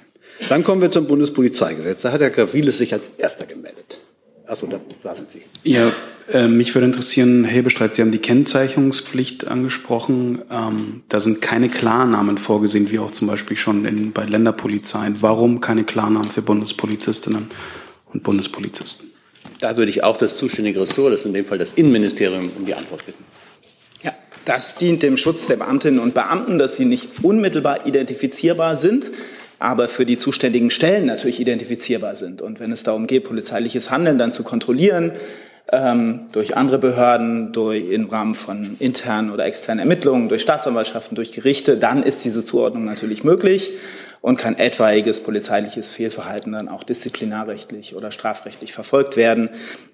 Dann 0.50 0.64
kommen 0.64 0.82
wir 0.82 0.92
zum 0.92 1.08
Bundespolizeigesetz. 1.08 2.02
Da 2.02 2.12
hat 2.12 2.22
Herr 2.22 2.30
Graviles 2.30 2.78
sich 2.78 2.94
als 2.94 3.10
Erster 3.18 3.46
gemeldet. 3.46 4.00
Achso, 4.46 4.68
da, 4.68 4.80
da 5.04 5.16
sind 5.16 5.32
Sie. 5.32 5.44
Ja, 5.64 5.92
äh, 6.32 6.48
mich 6.48 6.76
würde 6.76 6.88
interessieren, 6.88 7.44
Herr 7.44 7.56
Hebestreit, 7.58 7.96
Sie 7.96 8.02
haben 8.02 8.12
die 8.12 8.20
Kennzeichnungspflicht 8.20 9.48
angesprochen. 9.48 10.42
Ähm, 10.52 11.04
da 11.10 11.20
sind 11.20 11.42
keine 11.42 11.70
Klarnamen 11.70 12.38
vorgesehen, 12.38 12.92
wie 12.92 13.00
auch 13.00 13.12
zum 13.12 13.28
Beispiel 13.28 13.56
schon 13.56 13.86
in, 13.86 14.12
bei 14.12 14.26
Länderpolizeien. 14.26 15.22
Warum 15.22 15.62
keine 15.62 15.84
Klarnamen 15.84 16.30
für 16.30 16.42
Bundespolizistinnen 16.42 17.50
und 18.14 18.24
Bundespolizisten? 18.24 19.12
Da 19.60 19.78
würde 19.78 19.90
ich 19.90 20.04
auch 20.04 20.18
das 20.18 20.38
zuständige 20.38 20.82
Ressort, 20.82 21.14
das 21.14 21.22
ist 21.22 21.26
in 21.26 21.34
dem 21.34 21.46
Fall 21.46 21.58
das 21.58 21.74
Innenministerium, 21.74 22.52
um 22.58 22.66
die 22.66 22.74
Antwort 22.74 23.06
bitten. 23.06 23.24
Ja, 24.04 24.14
das 24.46 24.76
dient 24.76 25.04
dem 25.04 25.18
Schutz 25.18 25.48
der 25.48 25.56
Beamtinnen 25.56 26.00
und 26.00 26.14
Beamten, 26.14 26.60
dass 26.60 26.76
sie 26.76 26.86
nicht 26.86 27.24
unmittelbar 27.24 27.88
identifizierbar 27.88 28.76
sind 28.76 29.12
aber 29.60 29.88
für 29.88 30.06
die 30.06 30.18
zuständigen 30.18 30.70
Stellen 30.70 31.06
natürlich 31.06 31.40
identifizierbar 31.40 32.16
sind. 32.16 32.42
Und 32.42 32.60
wenn 32.60 32.72
es 32.72 32.84
darum 32.84 33.08
geht, 33.08 33.24
polizeiliches 33.24 33.90
Handeln 33.90 34.18
dann 34.18 34.32
zu 34.32 34.44
kontrollieren, 34.44 35.14
ähm, 35.72 36.28
durch 36.32 36.56
andere 36.56 36.78
Behörden, 36.78 37.52
durch 37.52 37.90
im 37.90 38.10
Rahmen 38.10 38.36
von 38.36 38.78
internen 38.80 39.32
oder 39.32 39.46
externen 39.46 39.80
Ermittlungen, 39.80 40.30
durch 40.30 40.42
Staatsanwaltschaften, 40.42 41.16
durch 41.16 41.34
Gerichte, 41.34 41.78
dann 41.78 42.04
ist 42.04 42.24
diese 42.24 42.44
Zuordnung 42.44 42.86
natürlich 42.86 43.24
möglich 43.24 43.74
und 44.22 44.38
kann 44.38 44.58
etwaiges 44.58 45.20
polizeiliches 45.20 45.92
Fehlverhalten 45.92 46.54
dann 46.54 46.70
auch 46.70 46.84
disziplinarrechtlich 46.84 47.96
oder 47.96 48.12
strafrechtlich 48.12 48.74
verfolgt 48.74 49.18
werden, 49.18 49.50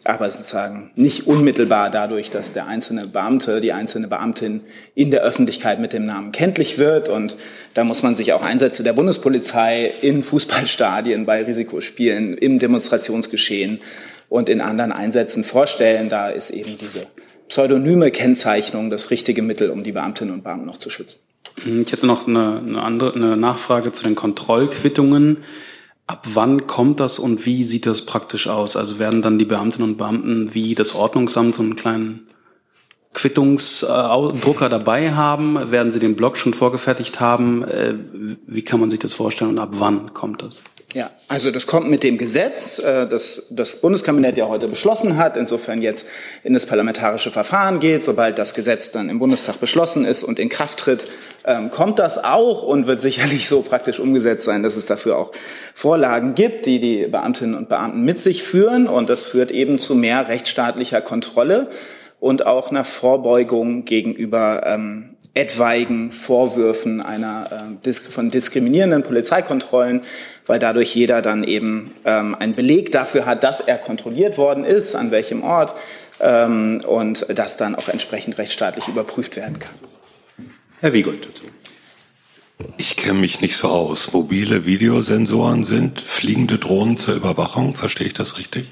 aber 0.06 0.30
sozusagen 0.30 0.92
nicht 0.96 1.28
unmittelbar 1.28 1.90
dadurch, 1.90 2.30
dass 2.30 2.54
der 2.54 2.68
einzelne 2.68 3.08
Beamte, 3.08 3.60
die 3.60 3.74
einzelne 3.74 4.08
Beamtin 4.08 4.62
in 4.96 5.12
der 5.12 5.22
Öffentlichkeit 5.22 5.80
mit 5.80 5.92
dem 5.94 6.06
Namen 6.06 6.32
kenntlich 6.32 6.78
wird. 6.78 7.10
Und 7.10 7.36
da 7.74 7.84
muss 7.84 8.04
man 8.04 8.16
sich 8.16 8.34
auch 8.34 8.44
Einsätze 8.44 8.84
der 8.84 8.94
Bundespolizei 8.94 9.92
in 10.02 10.24
Fußballstadien, 10.24 11.26
bei 11.26 11.44
Risikospielen, 11.44 12.38
im 12.38 12.60
Demonstrationsgeschehen 12.60 13.82
und 14.34 14.50
in 14.50 14.62
anderen 14.62 14.92
Einsätzen 14.92 15.44
vorstellen. 15.44 16.10
Da 16.10 16.28
ist 16.30 16.50
eben 16.50 16.76
diese 16.80 17.06
pseudonyme 17.50 18.10
Kennzeichnung 18.10 18.90
das 18.90 19.12
richtige 19.12 19.44
Mittel, 19.44 19.70
um 19.70 19.84
die 19.84 19.92
Beamtinnen 19.92 20.34
und 20.34 20.44
Beamten 20.44 20.66
noch 20.66 20.80
zu 20.80 20.90
schützen. 20.90 21.20
Ich 21.58 21.92
hätte 21.92 22.08
noch 22.08 22.28
eine, 22.28 22.58
eine 22.58 22.82
andere 22.82 23.14
eine 23.14 23.38
Nachfrage 23.38 23.92
zu 23.92 24.04
den 24.04 24.16
Kontrollquittungen. 24.16 25.44
Ab 26.08 26.26
wann 26.34 26.66
kommt 26.66 27.00
das 27.00 27.20
und 27.20 27.46
wie 27.46 27.64
sieht 27.64 27.86
das 27.86 28.08
praktisch 28.08 28.48
aus? 28.48 28.76
Also 28.76 28.98
werden 28.98 29.22
dann 29.22 29.38
die 29.38 29.46
Beamtinnen 29.46 29.92
und 29.92 29.98
Beamten 29.98 30.56
wie 30.56 30.74
das 30.74 30.96
Ordnungsamt 30.96 31.54
so 31.54 31.62
einen 31.62 31.76
kleinen 31.76 32.28
Quittungsdrucker 33.14 34.68
dabei 34.68 35.14
haben? 35.14 35.70
Werden 35.70 35.92
sie 35.92 36.00
den 36.00 36.16
Block 36.16 36.38
schon 36.38 36.56
vorgefertigt 36.56 37.20
haben? 37.20 37.64
Äh, 37.66 37.94
wie 38.48 38.64
kann 38.64 38.80
man 38.80 38.90
sich 38.90 39.00
das 39.00 39.14
vorstellen 39.14 39.52
und 39.52 39.60
ab 39.60 39.70
wann 39.74 40.12
kommt 40.16 40.42
das? 40.42 40.64
Ja, 40.94 41.10
also 41.28 41.50
das 41.50 41.66
kommt 41.66 41.90
mit 41.90 42.04
dem 42.04 42.20
Gesetz, 42.20 42.78
äh, 42.78 43.08
das 43.08 43.48
das 43.50 43.82
Bundeskabinett 43.82 44.38
ja 44.38 44.48
heute 44.48 44.68
beschlossen 44.68 45.18
hat, 45.18 45.38
insofern 45.38 45.82
jetzt 45.82 46.08
in 46.44 46.54
das 46.54 46.68
parlamentarische 46.68 47.32
Verfahren 47.32 47.80
geht. 47.80 48.06
Sobald 48.06 48.38
das 48.38 48.54
Gesetz 48.54 48.92
dann 48.92 49.10
im 49.10 49.18
Bundestag 49.18 49.60
beschlossen 49.60 50.06
ist 50.06 50.24
und 50.24 50.38
in 50.38 50.50
Kraft 50.50 50.78
tritt, 50.80 51.08
ähm, 51.46 51.72
kommt 51.72 51.98
das 51.98 52.24
auch 52.24 52.62
und 52.62 52.86
wird 52.86 53.02
sicherlich 53.02 53.48
so 53.48 53.64
praktisch 53.64 54.00
umgesetzt 54.00 54.46
sein, 54.46 54.62
dass 54.62 54.78
es 54.78 54.86
dafür 54.86 55.18
auch 55.18 55.32
Vorlagen 55.74 56.36
gibt, 56.36 56.68
die 56.68 56.80
die 56.80 57.08
Beamtinnen 57.08 57.56
und 57.56 57.70
Beamten 57.70 58.04
mit 58.04 58.20
sich 58.20 58.44
führen. 58.44 58.88
Und 58.88 59.10
das 59.10 59.24
führt 59.24 59.50
eben 59.50 59.80
zu 59.80 59.96
mehr 59.96 60.28
rechtsstaatlicher 60.28 61.02
Kontrolle 61.02 61.70
und 62.20 62.46
auch 62.46 62.70
einer 62.70 62.84
Vorbeugung 62.84 63.84
gegenüber 63.84 64.62
ähm, 64.68 65.13
etwaigen 65.34 66.12
Vorwürfen 66.12 67.02
einer 67.02 67.78
äh, 67.86 67.94
von 67.94 68.30
diskriminierenden 68.30 69.04
Polizeikontrollen, 69.04 70.02
weil 70.46 70.60
dadurch 70.60 70.94
jeder 70.94 71.22
dann 71.22 71.44
eben 71.44 71.94
ähm, 72.06 72.36
einen 72.36 72.54
Beleg 72.54 72.92
dafür 72.92 73.26
hat, 73.26 73.44
dass 73.44 73.60
er 73.60 73.78
kontrolliert 73.78 74.38
worden 74.38 74.64
ist, 74.64 74.96
an 74.96 75.12
welchem 75.12 75.44
Ort 75.44 75.76
ähm, 76.20 76.82
und 76.86 77.26
das 77.34 77.58
dann 77.58 77.76
auch 77.76 77.90
entsprechend 77.90 78.38
rechtsstaatlich 78.38 78.88
überprüft 78.88 79.36
werden 79.36 79.60
kann. 79.60 79.76
Herr 80.80 80.94
Wiegold 80.94 81.26
dazu. 81.26 81.44
Ich 82.78 82.96
kenne 82.96 83.20
mich 83.20 83.42
nicht 83.42 83.56
so 83.56 83.68
aus. 83.68 84.14
Mobile 84.14 84.66
Videosensoren 84.66 85.64
sind 85.64 86.02
fliegende 86.02 86.60
Drohnen 86.60 86.98
zur 86.98 87.16
Überwachung. 87.16 87.74
Verstehe 87.74 88.08
ich 88.08 88.14
das 88.14 88.38
richtig? 88.38 88.68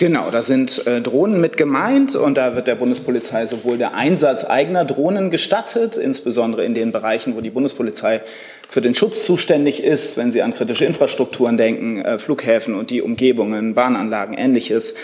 Genau, 0.00 0.30
da 0.30 0.40
sind 0.40 0.86
äh, 0.86 1.02
Drohnen 1.02 1.42
mit 1.42 1.58
gemeint 1.58 2.16
und 2.16 2.38
da 2.38 2.56
wird 2.56 2.66
der 2.66 2.74
Bundespolizei 2.74 3.44
sowohl 3.44 3.76
der 3.76 3.92
Einsatz 3.92 4.46
eigener 4.46 4.86
Drohnen 4.86 5.30
gestattet, 5.30 5.98
insbesondere 5.98 6.64
in 6.64 6.72
den 6.72 6.90
Bereichen, 6.90 7.36
wo 7.36 7.42
die 7.42 7.50
Bundespolizei 7.50 8.22
für 8.66 8.80
den 8.80 8.94
Schutz 8.94 9.26
zuständig 9.26 9.84
ist, 9.84 10.16
wenn 10.16 10.32
Sie 10.32 10.40
an 10.40 10.54
kritische 10.54 10.86
Infrastrukturen 10.86 11.58
denken, 11.58 12.00
äh, 12.00 12.18
Flughäfen 12.18 12.76
und 12.76 12.88
die 12.88 13.02
Umgebungen, 13.02 13.74
Bahnanlagen, 13.74 14.38
ähnliches, 14.38 14.94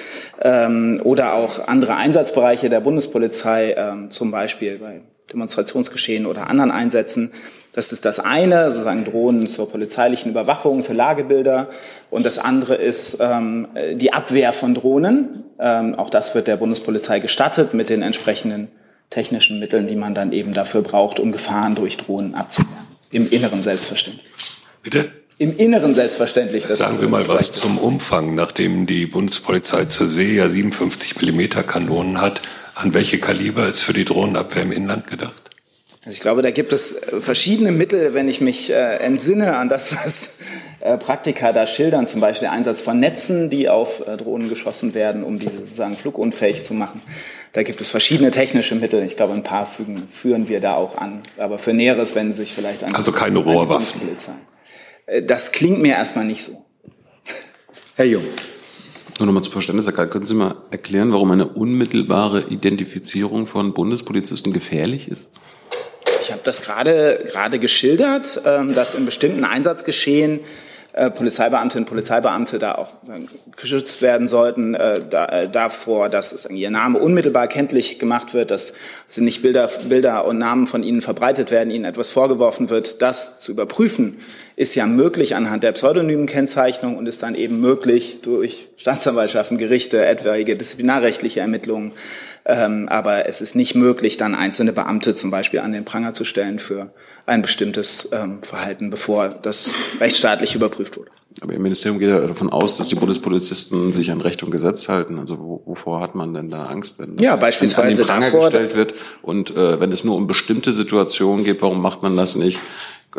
ähm, 0.40 0.98
oder 1.04 1.34
auch 1.34 1.68
andere 1.68 1.96
Einsatzbereiche 1.96 2.70
der 2.70 2.80
Bundespolizei, 2.80 3.74
ähm, 3.76 4.10
zum 4.10 4.30
Beispiel 4.30 4.78
bei 4.78 5.02
Demonstrationsgeschehen 5.30 6.24
oder 6.24 6.48
anderen 6.48 6.70
Einsätzen. 6.70 7.32
Das 7.76 7.92
ist 7.92 8.06
das 8.06 8.20
eine, 8.20 8.70
sozusagen 8.70 9.04
Drohnen 9.04 9.46
zur 9.46 9.68
polizeilichen 9.68 10.30
Überwachung 10.30 10.82
für 10.82 10.94
Lagebilder. 10.94 11.68
Und 12.10 12.24
das 12.24 12.38
andere 12.38 12.74
ist 12.74 13.18
ähm, 13.20 13.68
die 13.92 14.14
Abwehr 14.14 14.54
von 14.54 14.74
Drohnen. 14.74 15.44
Ähm, 15.60 15.94
auch 15.94 16.08
das 16.08 16.34
wird 16.34 16.46
der 16.46 16.56
Bundespolizei 16.56 17.20
gestattet 17.20 17.74
mit 17.74 17.90
den 17.90 18.00
entsprechenden 18.00 18.68
technischen 19.10 19.58
Mitteln, 19.58 19.88
die 19.88 19.94
man 19.94 20.14
dann 20.14 20.32
eben 20.32 20.52
dafür 20.52 20.80
braucht, 20.80 21.20
um 21.20 21.32
Gefahren 21.32 21.74
durch 21.74 21.98
Drohnen 21.98 22.34
abzuwehren. 22.34 22.86
Im 23.10 23.28
Inneren 23.28 23.62
selbstverständlich. 23.62 24.24
Bitte? 24.82 25.10
Im 25.36 25.54
Inneren 25.54 25.94
selbstverständlich. 25.94 26.66
Sagen 26.66 26.96
Sie 26.96 27.06
mal 27.06 27.28
was 27.28 27.52
zum 27.52 27.76
Umfang, 27.76 28.34
nachdem 28.34 28.86
die 28.86 29.04
Bundespolizei 29.04 29.84
zur 29.84 30.08
See 30.08 30.36
ja 30.36 30.48
57 30.48 31.16
Millimeter 31.20 31.62
Kanonen 31.62 32.22
hat. 32.22 32.40
An 32.74 32.94
welche 32.94 33.18
Kaliber 33.18 33.68
ist 33.68 33.80
für 33.80 33.92
die 33.92 34.06
Drohnenabwehr 34.06 34.62
im 34.62 34.72
Inland 34.72 35.08
gedacht? 35.08 35.45
Also 36.06 36.14
ich 36.14 36.20
glaube, 36.20 36.40
da 36.40 36.52
gibt 36.52 36.72
es 36.72 36.92
äh, 36.92 37.20
verschiedene 37.20 37.72
Mittel, 37.72 38.14
wenn 38.14 38.28
ich 38.28 38.40
mich 38.40 38.70
äh, 38.70 38.98
entsinne 38.98 39.56
an 39.56 39.68
das, 39.68 39.92
was 40.04 40.36
äh, 40.78 40.96
Praktiker 40.96 41.52
da 41.52 41.66
schildern, 41.66 42.06
zum 42.06 42.20
Beispiel 42.20 42.46
der 42.46 42.52
Einsatz 42.52 42.80
von 42.80 43.00
Netzen, 43.00 43.50
die 43.50 43.68
auf 43.68 44.06
äh, 44.06 44.16
Drohnen 44.16 44.48
geschossen 44.48 44.94
werden, 44.94 45.24
um 45.24 45.40
diese 45.40 45.58
sozusagen 45.58 45.96
flugunfähig 45.96 46.62
zu 46.62 46.74
machen. 46.74 47.02
Da 47.54 47.64
gibt 47.64 47.80
es 47.80 47.90
verschiedene 47.90 48.30
technische 48.30 48.76
Mittel. 48.76 49.02
Ich 49.02 49.16
glaube, 49.16 49.34
ein 49.34 49.42
paar 49.42 49.66
fügen, 49.66 50.06
führen 50.06 50.48
wir 50.48 50.60
da 50.60 50.76
auch 50.76 50.96
an. 50.96 51.24
Aber 51.38 51.58
für 51.58 51.74
Näheres, 51.74 52.14
wenn 52.14 52.30
Sie 52.30 52.38
sich 52.38 52.54
vielleicht 52.54 52.84
an 52.84 52.94
also 52.94 53.10
keine 53.10 53.40
Rohrwaffen. 53.40 54.00
Äh, 55.06 55.24
das 55.24 55.50
klingt 55.50 55.82
mir 55.82 55.94
erstmal 55.94 56.24
nicht 56.24 56.44
so. 56.44 56.64
Herr 57.96 58.06
Jung. 58.06 58.24
Nur 59.18 59.26
nochmal 59.26 59.42
zum 59.42 59.54
Verständnis, 59.54 59.86
Herr 59.86 59.92
Karl, 59.92 60.08
können 60.08 60.26
Sie 60.26 60.34
mal 60.34 60.54
erklären, 60.70 61.10
warum 61.10 61.32
eine 61.32 61.48
unmittelbare 61.48 62.42
Identifizierung 62.48 63.46
von 63.46 63.74
Bundespolizisten 63.74 64.52
gefährlich 64.52 65.08
ist? 65.08 65.40
Ich 66.26 66.32
habe 66.32 66.42
das 66.42 66.60
gerade 66.60 67.20
gerade 67.24 67.60
geschildert, 67.60 68.42
ähm, 68.44 68.74
dass 68.74 68.96
in 68.96 69.04
bestimmten 69.04 69.44
Einsatzgeschehen 69.44 70.40
äh, 70.92 71.08
Polizeibeamtinnen 71.08 71.84
und 71.84 71.88
Polizeibeamte 71.88 72.58
da 72.58 72.74
auch 72.74 72.88
geschützt 73.56 74.02
werden 74.02 74.26
sollten 74.26 74.74
äh, 74.74 75.02
da, 75.08 75.26
äh, 75.26 75.48
davor, 75.48 76.08
dass 76.08 76.48
ihr 76.50 76.70
Name 76.70 76.98
unmittelbar 76.98 77.46
kenntlich 77.46 78.00
gemacht 78.00 78.34
wird, 78.34 78.50
dass 78.50 78.72
nicht 79.14 79.42
Bilder, 79.42 79.70
Bilder 79.88 80.24
und 80.24 80.38
Namen 80.38 80.66
von 80.66 80.82
ihnen 80.82 81.00
verbreitet 81.00 81.52
werden, 81.52 81.70
ihnen 81.70 81.84
etwas 81.84 82.08
vorgeworfen 82.08 82.70
wird. 82.70 83.02
Das 83.02 83.38
zu 83.38 83.52
überprüfen 83.52 84.18
ist 84.56 84.74
ja 84.74 84.86
möglich 84.86 85.36
anhand 85.36 85.62
der 85.62 85.72
pseudonymen 85.72 86.26
Kennzeichnung 86.26 86.96
und 86.96 87.06
ist 87.06 87.22
dann 87.22 87.34
eben 87.34 87.60
möglich 87.60 88.20
durch 88.22 88.68
Staatsanwaltschaften, 88.78 89.58
Gerichte, 89.58 90.04
etwaige 90.04 90.56
disziplinarrechtliche 90.56 91.40
Ermittlungen. 91.40 91.92
Ähm, 92.46 92.88
aber 92.88 93.28
es 93.28 93.42
ist 93.42 93.54
nicht 93.54 93.74
möglich, 93.74 94.16
dann 94.16 94.34
einzelne 94.34 94.72
Beamte 94.72 95.14
zum 95.14 95.30
Beispiel 95.30 95.60
an 95.60 95.72
den 95.72 95.84
Pranger 95.84 96.14
zu 96.14 96.24
stellen 96.24 96.58
für 96.58 96.90
ein 97.26 97.42
bestimmtes 97.42 98.08
ähm, 98.12 98.42
Verhalten, 98.42 98.88
bevor 98.88 99.28
das 99.28 99.74
rechtsstaatlich 100.00 100.54
überprüft 100.54 100.96
wurde. 100.96 101.10
Aber 101.42 101.52
Ihr 101.52 101.58
Ministerium 101.58 101.98
geht 101.98 102.08
ja 102.08 102.20
davon 102.20 102.48
aus, 102.48 102.78
dass 102.78 102.88
die 102.88 102.94
Bundespolizisten 102.94 103.92
sich 103.92 104.10
an 104.10 104.22
Recht 104.22 104.42
und 104.42 104.50
Gesetz 104.50 104.88
halten. 104.88 105.18
Also 105.18 105.38
wo, 105.38 105.62
wovor 105.66 106.00
hat 106.00 106.14
man 106.14 106.32
denn 106.32 106.48
da 106.48 106.64
Angst, 106.64 106.98
wenn 106.98 107.16
das 107.16 107.24
ja, 107.24 107.36
beispielsweise 107.36 108.02
an, 108.02 108.06
den 108.06 108.06
Pranger 108.06 108.26
davor, 108.26 108.48
gestellt 108.48 108.74
wird? 108.74 108.94
Und 109.20 109.50
äh, 109.54 109.78
wenn 109.78 109.92
es 109.92 110.02
nur 110.02 110.16
um 110.16 110.26
bestimmte 110.26 110.72
Situationen 110.72 111.44
geht, 111.44 111.60
warum 111.60 111.82
macht 111.82 112.02
man 112.02 112.16
das 112.16 112.36
nicht 112.36 112.58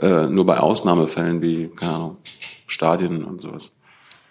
äh, 0.01 0.27
nur 0.27 0.45
bei 0.45 0.57
Ausnahmefällen 0.57 1.41
wie, 1.41 1.69
keine 1.75 1.93
Ahnung, 1.93 2.17
Stadien 2.67 3.23
und 3.23 3.41
sowas? 3.41 3.71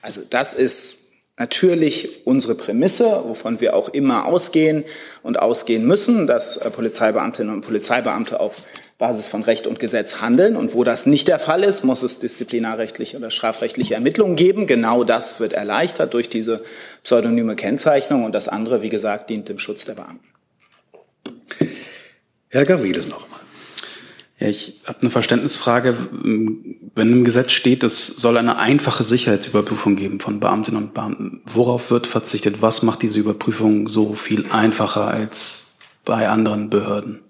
Also 0.03 0.23
das 0.29 0.55
ist 0.55 1.11
natürlich 1.39 2.27
unsere 2.27 2.55
Prämisse, 2.55 3.23
wovon 3.27 3.61
wir 3.61 3.77
auch 3.77 3.89
immer 3.91 4.25
ausgehen 4.25 4.85
und 5.23 5.39
ausgehen 5.39 5.87
müssen, 5.87 6.27
dass 6.27 6.57
äh, 6.57 6.71
Polizeibeamtinnen 6.71 7.53
und 7.53 7.61
Polizeibeamte 7.61 8.41
auf 8.41 8.63
Basis 8.99 9.27
von 9.27 9.43
Recht 9.43 9.67
und 9.67 9.79
Gesetz 9.79 10.23
handeln. 10.23 10.57
Und 10.57 10.73
wo 10.73 10.83
das 10.83 11.05
nicht 11.05 11.29
der 11.29 11.39
Fall 11.39 11.65
ist, 11.65 11.85
muss 11.85 12.03
es 12.03 12.19
disziplinarrechtliche 12.19 13.19
oder 13.19 13.31
strafrechtliche 13.31 13.95
Ermittlungen 13.95 14.37
geben. 14.37 14.67
Genau 14.67 15.05
das 15.05 15.39
wird 15.39 15.53
erleichtert 15.53 16.15
durch 16.15 16.31
diese 16.31 16.65
pseudonyme 17.03 17.57
Kennzeichnung. 17.57 18.25
Und 18.25 18.35
das 18.35 18.49
andere, 18.49 18.81
wie 18.81 18.89
gesagt, 18.89 19.29
dient 19.29 19.51
dem 19.51 19.59
Schutz 19.59 19.85
der 19.85 19.95
Beamten. 19.95 20.25
Herr 22.49 22.65
Gavrides 22.65 23.07
nochmal. 23.07 23.41
Ja, 24.39 24.49
ich 24.49 24.77
habe 24.85 25.01
eine 25.01 25.11
Verständnisfrage. 25.11 25.97
Wenn 26.13 27.13
im 27.13 27.25
Gesetz 27.25 27.53
steht, 27.53 27.83
es 27.83 28.07
soll 28.07 28.37
eine 28.37 28.59
einfache 28.59 29.03
Sicherheitsüberprüfung 29.03 29.97
geben 29.97 30.21
von 30.21 30.41
Beamtinnen 30.41 30.83
und 30.83 30.95
Beamten, 30.95 31.41
worauf 31.47 31.91
wird 31.91 32.07
verzichtet? 32.07 32.61
Was 32.61 32.83
macht 32.83 33.03
diese 33.03 33.19
Überprüfung 33.19 33.89
so 33.89 34.13
viel 34.13 34.47
einfacher 34.51 35.09
als 35.09 35.65
bei 36.05 36.29
anderen 36.29 36.69
Behörden? 36.69 37.21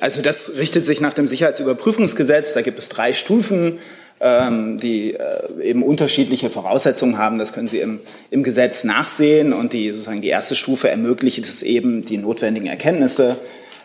Also 0.00 0.20
das 0.20 0.56
richtet 0.56 0.86
sich 0.86 1.00
nach 1.00 1.14
dem 1.14 1.26
Sicherheitsüberprüfungsgesetz. 1.26 2.52
Da 2.52 2.60
gibt 2.62 2.78
es 2.78 2.90
drei 2.90 3.14
Stufen, 3.14 3.78
ähm, 4.20 4.76
die 4.78 5.14
äh, 5.14 5.62
eben 5.62 5.82
unterschiedliche 5.82 6.50
Voraussetzungen 6.50 7.16
haben. 7.16 7.38
Das 7.38 7.54
können 7.54 7.68
Sie 7.68 7.78
im, 7.78 8.00
im 8.30 8.42
Gesetz 8.42 8.84
nachsehen. 8.84 9.54
Und 9.54 9.72
die, 9.72 9.92
sozusagen 9.92 10.20
die 10.20 10.28
erste 10.28 10.56
Stufe 10.56 10.90
ermöglicht 10.90 11.46
es 11.46 11.62
eben, 11.62 12.04
die 12.04 12.18
notwendigen 12.18 12.66
Erkenntnisse 12.66 13.38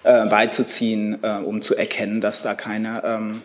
äh, 0.04 0.26
beizuziehen, 0.28 1.20
äh, 1.24 1.38
um 1.38 1.62
zu 1.62 1.76
erkennen, 1.76 2.22
dass 2.22 2.42
da 2.42 2.54
keine, 2.54 3.04
ähm, 3.06 3.42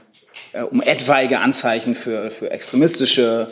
äh, 0.52 0.62
um 0.62 0.82
etwaige 0.82 1.40
Anzeichen 1.40 1.94
für, 1.94 2.30
für 2.30 2.50
extremistische 2.50 3.48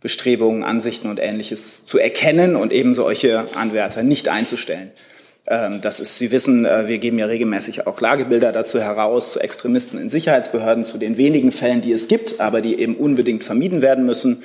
Bestrebungen, 0.00 0.64
Ansichten 0.64 1.08
und 1.08 1.18
Ähnliches 1.18 1.84
zu 1.86 1.98
erkennen 1.98 2.56
und 2.56 2.72
eben 2.72 2.94
solche 2.94 3.46
Anwärter 3.54 4.02
nicht 4.02 4.28
einzustellen. 4.28 4.92
Ähm, 5.46 5.80
das 5.80 6.00
ist, 6.00 6.18
Sie 6.18 6.30
wissen, 6.30 6.64
äh, 6.64 6.88
wir 6.88 6.98
geben 6.98 7.18
ja 7.18 7.26
regelmäßig 7.26 7.86
auch 7.86 8.00
Lagebilder 8.00 8.52
dazu 8.52 8.80
heraus, 8.80 9.32
zu 9.32 9.40
Extremisten 9.40 9.98
in 9.98 10.08
Sicherheitsbehörden, 10.08 10.84
zu 10.84 10.98
den 10.98 11.16
wenigen 11.16 11.52
Fällen, 11.52 11.80
die 11.80 11.92
es 11.92 12.08
gibt, 12.08 12.40
aber 12.40 12.60
die 12.60 12.78
eben 12.78 12.96
unbedingt 12.96 13.44
vermieden 13.44 13.82
werden 13.82 14.06
müssen. 14.06 14.42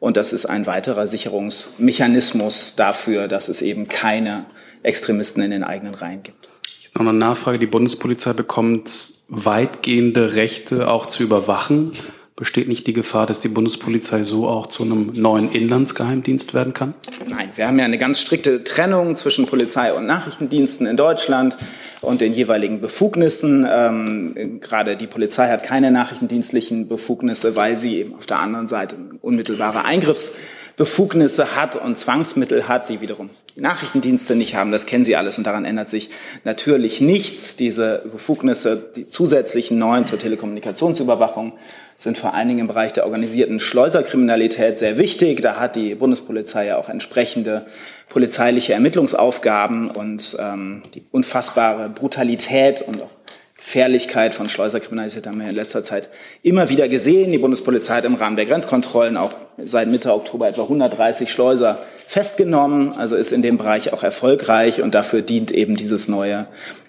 Und 0.00 0.16
das 0.16 0.32
ist 0.32 0.46
ein 0.46 0.66
weiterer 0.66 1.06
Sicherungsmechanismus 1.06 2.74
dafür, 2.76 3.28
dass 3.28 3.48
es 3.48 3.62
eben 3.62 3.88
keine 3.88 4.46
Extremisten 4.82 5.42
in 5.42 5.50
den 5.50 5.64
eigenen 5.64 5.94
Reihen 5.94 6.22
gibt. 6.22 6.48
Noch 6.94 7.02
eine 7.02 7.12
Nachfrage. 7.12 7.58
Die 7.58 7.66
Bundespolizei 7.66 8.32
bekommt 8.32 9.12
weitgehende 9.28 10.34
Rechte 10.34 10.88
auch 10.88 11.06
zu 11.06 11.22
überwachen. 11.22 11.92
Besteht 12.38 12.68
nicht 12.68 12.86
die 12.86 12.92
Gefahr, 12.92 13.26
dass 13.26 13.40
die 13.40 13.48
Bundespolizei 13.48 14.22
so 14.22 14.46
auch 14.46 14.68
zu 14.68 14.84
einem 14.84 15.10
neuen 15.12 15.50
Inlandsgeheimdienst 15.50 16.54
werden 16.54 16.72
kann? 16.72 16.94
Nein, 17.28 17.50
wir 17.56 17.66
haben 17.66 17.80
ja 17.80 17.84
eine 17.84 17.98
ganz 17.98 18.20
strikte 18.20 18.62
Trennung 18.62 19.16
zwischen 19.16 19.46
Polizei 19.46 19.92
und 19.92 20.06
Nachrichtendiensten 20.06 20.86
in 20.86 20.96
Deutschland 20.96 21.56
und 22.00 22.20
den 22.20 22.32
jeweiligen 22.32 22.80
Befugnissen. 22.80 23.66
Ähm, 23.68 24.60
gerade 24.60 24.96
die 24.96 25.08
Polizei 25.08 25.48
hat 25.48 25.64
keine 25.64 25.90
nachrichtendienstlichen 25.90 26.86
Befugnisse, 26.86 27.56
weil 27.56 27.76
sie 27.76 27.96
eben 27.96 28.14
auf 28.14 28.26
der 28.26 28.38
anderen 28.38 28.68
Seite 28.68 28.96
unmittelbare 29.20 29.84
Eingriffsbefugnisse 29.84 31.56
hat 31.56 31.74
und 31.74 31.98
Zwangsmittel 31.98 32.68
hat, 32.68 32.88
die 32.88 33.00
wiederum 33.00 33.30
die 33.58 33.62
Nachrichtendienste 33.62 34.36
nicht 34.36 34.54
haben. 34.54 34.70
Das 34.70 34.86
kennen 34.86 35.04
Sie 35.04 35.16
alles 35.16 35.36
und 35.36 35.46
daran 35.46 35.64
ändert 35.64 35.90
sich 35.90 36.10
natürlich 36.44 37.00
nichts. 37.00 37.56
Diese 37.56 38.04
Befugnisse, 38.10 38.80
die 38.94 39.08
zusätzlichen 39.08 39.78
neuen 39.78 40.04
zur 40.04 40.18
Telekommunikationsüberwachung 40.18 41.54
sind 41.96 42.16
vor 42.16 42.34
allen 42.34 42.46
Dingen 42.46 42.60
im 42.60 42.66
Bereich 42.68 42.92
der 42.92 43.04
organisierten 43.04 43.58
Schleuserkriminalität 43.58 44.78
sehr 44.78 44.98
wichtig. 44.98 45.42
Da 45.42 45.58
hat 45.58 45.74
die 45.74 45.96
Bundespolizei 45.96 46.66
ja 46.66 46.76
auch 46.76 46.88
entsprechende 46.88 47.66
polizeiliche 48.08 48.74
Ermittlungsaufgaben 48.74 49.90
und 49.90 50.36
ähm, 50.38 50.84
die 50.94 51.02
unfassbare 51.10 51.88
Brutalität 51.88 52.82
und 52.82 53.02
auch 53.02 53.10
Gefährlichkeit 53.56 54.34
von 54.34 54.48
Schleuserkriminalität 54.48 55.26
haben 55.26 55.40
wir 55.40 55.48
in 55.48 55.56
letzter 55.56 55.82
Zeit 55.82 56.08
immer 56.44 56.68
wieder 56.68 56.88
gesehen. 56.88 57.32
Die 57.32 57.38
Bundespolizei 57.38 57.96
hat 57.96 58.04
im 58.04 58.14
Rahmen 58.14 58.36
der 58.36 58.46
Grenzkontrollen 58.46 59.16
auch 59.16 59.32
seit 59.60 59.88
Mitte 59.88 60.14
Oktober 60.14 60.48
etwa 60.48 60.62
130 60.62 61.32
Schleuser 61.32 61.80
festgenommen, 62.08 62.96
also 62.96 63.14
ist 63.16 63.32
in 63.32 63.42
dem 63.42 63.58
Bereich 63.58 63.92
auch 63.92 64.02
erfolgreich 64.02 64.80
und 64.80 64.94
dafür 64.94 65.20
dient 65.20 65.50
eben 65.50 65.76
dieses 65.76 66.08
neue 66.08 66.46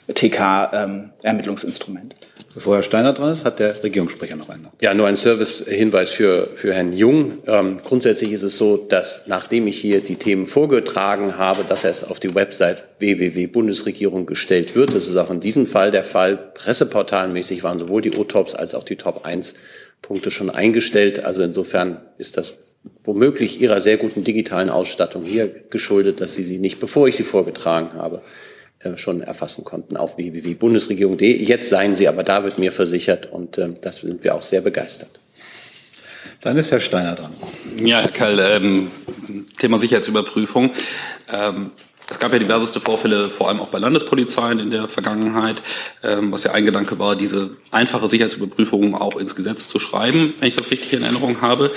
TK-Ermittlungsinstrument. 0.07 2.13
Ähm, 2.13 2.19
Bevor 2.53 2.77
Herr 2.77 2.83
Steiner 2.83 3.11
dran 3.13 3.33
ist, 3.33 3.43
hat 3.43 3.59
der 3.59 3.83
Regierungssprecher 3.83 4.37
noch 4.37 4.47
einen. 4.49 4.69
Ja, 4.79 4.93
nur 4.93 5.07
ein 5.07 5.17
Servicehinweis 5.17 6.11
für, 6.11 6.51
für 6.55 6.73
Herrn 6.73 6.93
Jung. 6.93 7.39
Ähm, 7.45 7.75
grundsätzlich 7.83 8.31
ist 8.31 8.43
es 8.43 8.55
so, 8.57 8.77
dass 8.77 9.23
nachdem 9.27 9.67
ich 9.67 9.77
hier 9.79 9.99
die 9.99 10.15
Themen 10.15 10.45
vorgetragen 10.45 11.37
habe, 11.37 11.65
dass 11.65 11.83
es 11.83 12.05
auf 12.05 12.21
die 12.21 12.33
Website 12.33 12.85
www.bundesregierung 12.99 14.25
gestellt 14.25 14.73
wird. 14.73 14.95
Das 14.95 15.07
ist 15.07 15.17
auch 15.17 15.29
in 15.29 15.41
diesem 15.41 15.67
Fall 15.67 15.91
der 15.91 16.05
Fall. 16.05 16.37
Presseportalmäßig 16.53 17.63
waren 17.63 17.77
sowohl 17.77 18.01
die 18.01 18.17
O-Tops 18.17 18.55
als 18.55 18.73
auch 18.73 18.85
die 18.85 18.95
Top 18.95 19.25
1 19.25 19.55
Punkte 20.01 20.31
schon 20.31 20.49
eingestellt. 20.49 21.25
Also 21.25 21.43
insofern 21.43 21.97
ist 22.17 22.37
das 22.37 22.53
womöglich 23.03 23.61
Ihrer 23.61 23.81
sehr 23.81 23.97
guten 23.97 24.23
digitalen 24.23 24.69
Ausstattung 24.69 25.23
hier 25.25 25.47
geschuldet, 25.69 26.21
dass 26.21 26.33
Sie 26.33 26.43
sie 26.43 26.59
nicht, 26.59 26.79
bevor 26.79 27.07
ich 27.07 27.15
sie 27.15 27.23
vorgetragen 27.23 27.93
habe, 27.93 28.21
äh, 28.79 28.97
schon 28.97 29.21
erfassen 29.21 29.65
konnten 29.65 29.97
auf 29.97 30.17
www.bundesregierung.de. 30.17 31.43
Jetzt 31.43 31.69
seien 31.69 31.95
sie 31.95 32.07
aber 32.07 32.23
da, 32.23 32.45
wird 32.45 32.59
mir 32.59 32.71
versichert 32.71 33.29
und 33.31 33.57
äh, 33.57 33.69
das 33.81 33.97
sind 33.97 34.23
wir 34.23 34.35
auch 34.35 34.41
sehr 34.41 34.61
begeistert. 34.61 35.09
Dann 36.41 36.55
ist 36.55 36.71
Herr 36.71 36.79
Steiner 36.79 37.15
dran. 37.15 37.33
Ja, 37.83 37.99
Herr 37.99 38.11
Kall, 38.11 38.39
ähm, 38.39 38.91
Thema 39.57 39.77
Sicherheitsüberprüfung. 39.77 40.71
Ähm, 41.29 41.71
es 42.09 42.17
gab 42.17 42.31
ja 42.31 42.39
diverseste 42.39 42.79
Vorfälle, 42.79 43.27
vor 43.27 43.49
allem 43.49 43.59
auch 43.59 43.67
bei 43.67 43.77
Landespolizeien 43.77 44.59
in 44.59 44.71
der 44.71 44.87
Vergangenheit, 44.87 45.61
ähm, 46.01 46.31
was 46.31 46.45
ja 46.45 46.53
ein 46.53 46.63
Gedanke 46.63 46.97
war, 46.97 47.17
diese 47.17 47.51
einfache 47.71 48.07
Sicherheitsüberprüfung 48.07 48.95
auch 48.95 49.17
ins 49.17 49.35
Gesetz 49.35 49.67
zu 49.67 49.77
schreiben, 49.77 50.33
wenn 50.39 50.47
ich 50.47 50.55
das 50.55 50.71
richtig 50.71 50.93
in 50.93 51.03
Erinnerung 51.03 51.41
habe. 51.41 51.69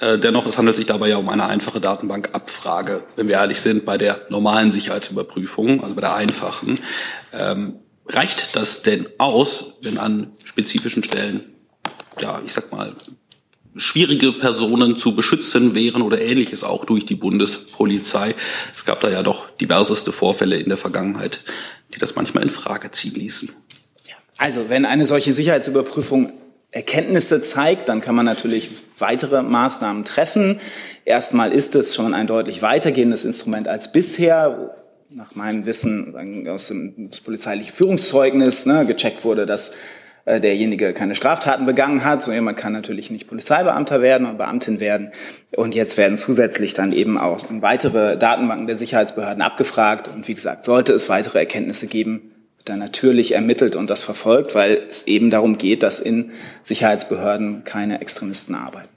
Äh, 0.00 0.18
dennoch, 0.18 0.46
es 0.46 0.56
handelt 0.56 0.76
sich 0.76 0.86
dabei 0.86 1.08
ja 1.08 1.18
um 1.18 1.28
eine 1.28 1.46
einfache 1.46 1.80
Datenbankabfrage, 1.80 3.02
wenn 3.16 3.28
wir 3.28 3.36
ehrlich 3.36 3.60
sind, 3.60 3.84
bei 3.84 3.98
der 3.98 4.26
normalen 4.30 4.72
Sicherheitsüberprüfung, 4.72 5.82
also 5.82 5.94
bei 5.94 6.00
der 6.00 6.14
einfachen. 6.14 6.80
Ähm, 7.32 7.76
reicht 8.08 8.56
das 8.56 8.82
denn 8.82 9.08
aus, 9.18 9.78
wenn 9.82 9.98
an 9.98 10.32
spezifischen 10.44 11.04
Stellen, 11.04 11.44
ja, 12.20 12.40
ich 12.44 12.52
sag 12.52 12.72
mal, 12.72 12.94
schwierige 13.76 14.32
Personen 14.32 14.96
zu 14.96 15.14
beschützen 15.14 15.74
wären 15.74 16.02
oder 16.02 16.20
ähnliches 16.20 16.64
auch 16.64 16.84
durch 16.84 17.06
die 17.06 17.14
Bundespolizei. 17.14 18.34
Es 18.74 18.84
gab 18.84 19.00
da 19.00 19.10
ja 19.10 19.22
doch 19.22 19.48
diverseste 19.58 20.12
Vorfälle 20.12 20.56
in 20.56 20.68
der 20.68 20.78
Vergangenheit, 20.78 21.42
die 21.94 21.98
das 21.98 22.16
manchmal 22.16 22.42
in 22.42 22.50
Frage 22.50 22.90
ziehen 22.90 23.14
ließen. 23.14 23.50
Also, 24.38 24.70
wenn 24.70 24.86
eine 24.86 25.04
solche 25.04 25.34
Sicherheitsüberprüfung 25.34 26.32
Erkenntnisse 26.72 27.40
zeigt, 27.42 27.88
dann 27.88 28.00
kann 28.00 28.14
man 28.14 28.26
natürlich 28.26 28.70
weitere 28.98 29.42
Maßnahmen 29.42 30.04
treffen. 30.04 30.60
Erstmal 31.04 31.52
ist 31.52 31.74
es 31.74 31.94
schon 31.94 32.14
ein 32.14 32.26
deutlich 32.26 32.62
weitergehendes 32.62 33.24
Instrument 33.24 33.66
als 33.66 33.90
bisher. 33.92 34.76
Nach 35.12 35.34
meinem 35.34 35.66
Wissen 35.66 36.46
aus 36.48 36.68
dem 36.68 37.10
polizeilichen 37.24 37.74
Führungszeugnis 37.74 38.64
ne, 38.66 38.86
gecheckt 38.86 39.24
wurde, 39.24 39.44
dass 39.44 39.72
äh, 40.24 40.40
derjenige 40.40 40.92
keine 40.92 41.16
Straftaten 41.16 41.66
begangen 41.66 42.04
hat. 42.04 42.22
So 42.22 42.30
jemand 42.30 42.56
kann 42.56 42.72
natürlich 42.72 43.10
nicht 43.10 43.26
Polizeibeamter 43.26 44.02
werden 44.02 44.28
und 44.28 44.38
Beamtin 44.38 44.78
werden. 44.78 45.10
Und 45.56 45.74
jetzt 45.74 45.96
werden 45.96 46.16
zusätzlich 46.16 46.74
dann 46.74 46.92
eben 46.92 47.18
auch 47.18 47.44
weitere 47.48 48.16
Datenbanken 48.16 48.68
der 48.68 48.76
Sicherheitsbehörden 48.76 49.42
abgefragt. 49.42 50.06
Und 50.06 50.28
wie 50.28 50.34
gesagt, 50.34 50.64
sollte 50.64 50.92
es 50.92 51.08
weitere 51.08 51.40
Erkenntnisse 51.40 51.88
geben, 51.88 52.29
dann 52.64 52.78
natürlich 52.78 53.32
ermittelt 53.32 53.76
und 53.76 53.88
das 53.88 54.02
verfolgt, 54.02 54.54
weil 54.54 54.84
es 54.88 55.06
eben 55.06 55.30
darum 55.30 55.58
geht, 55.58 55.82
dass 55.82 56.00
in 56.00 56.32
Sicherheitsbehörden 56.62 57.64
keine 57.64 58.00
Extremisten 58.00 58.54
arbeiten. 58.54 58.88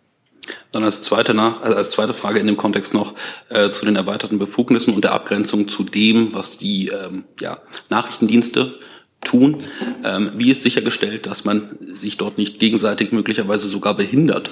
Dann 0.72 0.84
als 0.84 1.02
zweite, 1.02 1.34
nach, 1.34 1.62
also 1.62 1.78
als 1.78 1.90
zweite 1.90 2.14
Frage 2.14 2.40
in 2.40 2.48
dem 2.48 2.58
Kontext 2.58 2.94
noch 2.94 3.14
äh, 3.50 3.70
zu 3.70 3.86
den 3.86 3.96
erweiterten 3.96 4.40
Befugnissen 4.40 4.94
und 4.94 5.04
der 5.04 5.14
Abgrenzung 5.14 5.68
zu 5.68 5.84
dem, 5.84 6.34
was 6.34 6.58
die 6.58 6.90
ähm, 6.90 7.24
ja, 7.40 7.60
Nachrichtendienste 7.90 8.76
tun. 9.24 9.60
Ähm, 10.04 10.34
wie 10.36 10.52
ist 10.52 10.64
sichergestellt, 10.64 11.28
dass 11.28 11.46
man 11.46 11.78
sich 11.94 12.18
dort 12.18 12.38
nicht 12.38 12.60
gegenseitig 12.60 13.12
möglicherweise 13.14 13.68
sogar 13.68 13.96
behindert? 13.96 14.50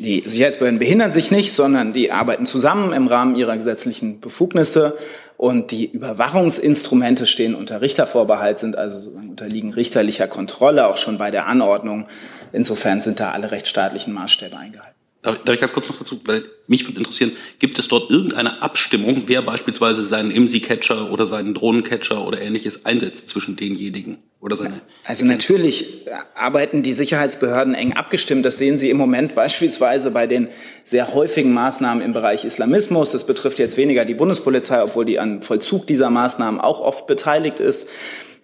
Die 0.00 0.22
Sicherheitsbehörden 0.24 0.78
behindern 0.78 1.12
sich 1.12 1.30
nicht, 1.30 1.52
sondern 1.52 1.92
die 1.92 2.12
arbeiten 2.12 2.46
zusammen 2.46 2.92
im 2.92 3.08
Rahmen 3.08 3.34
ihrer 3.34 3.56
gesetzlichen 3.56 4.20
Befugnisse 4.20 4.96
und 5.38 5.70
die 5.70 5.86
Überwachungsinstrumente 5.86 7.24
stehen 7.24 7.54
unter 7.54 7.80
Richtervorbehalt, 7.80 8.58
sind 8.58 8.76
also 8.76 9.10
unterliegen 9.10 9.72
richterlicher 9.72 10.26
Kontrolle, 10.26 10.88
auch 10.88 10.96
schon 10.96 11.16
bei 11.16 11.30
der 11.30 11.46
Anordnung. 11.46 12.08
Insofern 12.52 13.00
sind 13.00 13.20
da 13.20 13.30
alle 13.30 13.52
rechtsstaatlichen 13.52 14.12
Maßstäbe 14.12 14.56
eingehalten. 14.56 14.97
Darf, 15.28 15.44
darf 15.44 15.54
ich 15.56 15.60
ganz 15.60 15.74
kurz 15.74 15.88
noch 15.90 15.98
dazu, 15.98 16.20
weil 16.24 16.44
mich 16.68 16.88
würde 16.88 17.00
interessieren, 17.00 17.32
gibt 17.58 17.78
es 17.78 17.86
dort 17.86 18.10
irgendeine 18.10 18.62
Abstimmung, 18.62 19.24
wer 19.26 19.42
beispielsweise 19.42 20.02
seinen 20.02 20.30
IMSI-Catcher 20.30 21.12
oder 21.12 21.26
seinen 21.26 21.52
Drohnencatcher 21.52 22.26
oder 22.26 22.40
ähnliches 22.40 22.86
einsetzt 22.86 23.28
zwischen 23.28 23.54
denjenigen 23.54 24.16
oder 24.40 24.56
seine? 24.56 24.80
Also 25.04 25.26
natürlich 25.26 26.06
arbeiten 26.34 26.82
die 26.82 26.94
Sicherheitsbehörden 26.94 27.74
eng 27.74 27.92
abgestimmt. 27.92 28.46
Das 28.46 28.56
sehen 28.56 28.78
Sie 28.78 28.88
im 28.88 28.96
Moment 28.96 29.34
beispielsweise 29.34 30.10
bei 30.12 30.26
den 30.26 30.48
sehr 30.82 31.12
häufigen 31.12 31.52
Maßnahmen 31.52 32.02
im 32.02 32.14
Bereich 32.14 32.46
Islamismus. 32.46 33.10
Das 33.10 33.26
betrifft 33.26 33.58
jetzt 33.58 33.76
weniger 33.76 34.06
die 34.06 34.14
Bundespolizei, 34.14 34.82
obwohl 34.82 35.04
die 35.04 35.18
an 35.18 35.42
Vollzug 35.42 35.86
dieser 35.86 36.08
Maßnahmen 36.08 36.58
auch 36.58 36.80
oft 36.80 37.06
beteiligt 37.06 37.60
ist. 37.60 37.86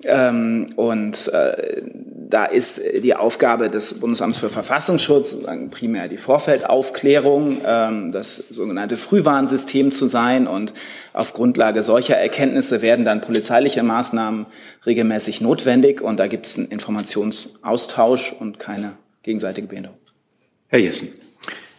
Ähm, 0.05 0.67
und 0.77 1.29
äh, 1.33 1.83
da 2.29 2.47
ist 2.47 2.83
die 3.03 3.15
Aufgabe 3.15 3.71
des 3.71 3.95
Bundesamts 3.95 4.39
für 4.39 4.49
Verfassungsschutz 4.49 5.31
sozusagen 5.31 5.71
primär 5.71 6.09
die 6.09 6.17
Vorfeldaufklärung, 6.17 7.59
ähm, 7.65 8.11
das 8.11 8.37
sogenannte 8.37 8.97
Frühwarnsystem 8.97 9.93
zu 9.93 10.07
sein. 10.07 10.47
Und 10.47 10.75
auf 11.13 11.33
Grundlage 11.33 11.83
solcher 11.83 12.17
Erkenntnisse 12.17 12.83
werden 12.83 13.05
dann 13.05 13.21
polizeiliche 13.21 13.83
Maßnahmen 13.83 14.47
regelmäßig 14.85 15.41
notwendig. 15.41 16.01
Und 16.01 16.19
da 16.19 16.27
gibt 16.27 16.47
es 16.47 16.59
einen 16.59 16.69
Informationsaustausch 16.69 18.35
und 18.39 18.59
keine 18.59 18.93
gegenseitige 19.23 19.67
Behinderung. 19.67 19.99
Herr 20.69 20.81
Jessen. 20.81 21.24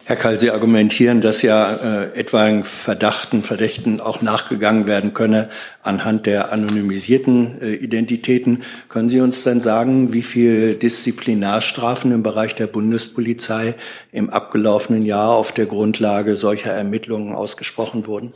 Herr 0.08 0.14
Kall, 0.14 0.38
Sie 0.38 0.52
argumentieren, 0.52 1.20
dass 1.20 1.42
ja 1.42 1.74
äh, 1.74 2.16
etwaigen 2.16 2.62
Verdachten, 2.62 3.42
Verdächten 3.42 4.00
auch 4.00 4.22
nachgegangen 4.22 4.86
werden 4.86 5.14
könne 5.14 5.48
anhand 5.82 6.26
der 6.26 6.52
anonymisierten 6.52 7.60
äh, 7.60 7.74
Identitäten. 7.74 8.62
Können 8.88 9.08
Sie 9.08 9.20
uns 9.20 9.42
denn 9.42 9.60
sagen, 9.60 10.12
wie 10.12 10.22
viel 10.22 10.76
Disziplinarstrafen 10.76 12.12
im 12.12 12.22
Bereich 12.22 12.54
der 12.54 12.68
Bundespolizei 12.68 13.74
im 14.12 14.30
abgelaufenen 14.30 15.04
Jahr 15.04 15.30
auf 15.30 15.50
der 15.50 15.66
Grundlage 15.66 16.36
solcher 16.36 16.70
Ermittlungen 16.70 17.34
ausgesprochen 17.34 18.06
wurden? 18.06 18.32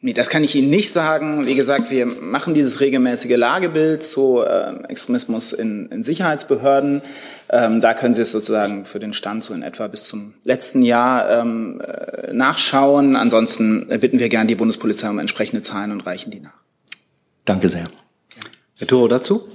Nee, 0.00 0.12
das 0.12 0.28
kann 0.28 0.44
ich 0.44 0.54
Ihnen 0.54 0.70
nicht 0.70 0.92
sagen. 0.92 1.46
Wie 1.46 1.56
gesagt, 1.56 1.90
wir 1.90 2.06
machen 2.06 2.54
dieses 2.54 2.78
regelmäßige 2.78 3.36
Lagebild 3.36 4.04
zu 4.04 4.40
äh, 4.42 4.84
Extremismus 4.88 5.52
in, 5.52 5.88
in 5.90 6.04
Sicherheitsbehörden. 6.04 7.02
Ähm, 7.48 7.80
da 7.80 7.94
können 7.94 8.14
Sie 8.14 8.22
es 8.22 8.30
sozusagen 8.30 8.84
für 8.84 9.00
den 9.00 9.12
Stand 9.12 9.42
so 9.42 9.54
in 9.54 9.62
etwa 9.62 9.88
bis 9.88 10.04
zum 10.04 10.34
letzten 10.44 10.82
Jahr 10.82 11.28
ähm, 11.40 11.80
äh, 11.80 12.32
nachschauen. 12.32 13.16
Ansonsten 13.16 13.88
bitten 13.88 14.20
wir 14.20 14.28
gern 14.28 14.46
die 14.46 14.54
Bundespolizei 14.54 15.10
um 15.10 15.18
entsprechende 15.18 15.62
Zahlen 15.62 15.90
und 15.90 16.02
reichen 16.02 16.30
die 16.30 16.40
nach. 16.40 16.60
Danke 17.44 17.66
sehr. 17.68 17.90
Herr 18.78 18.86
Toro 18.86 19.08
dazu? 19.08 19.48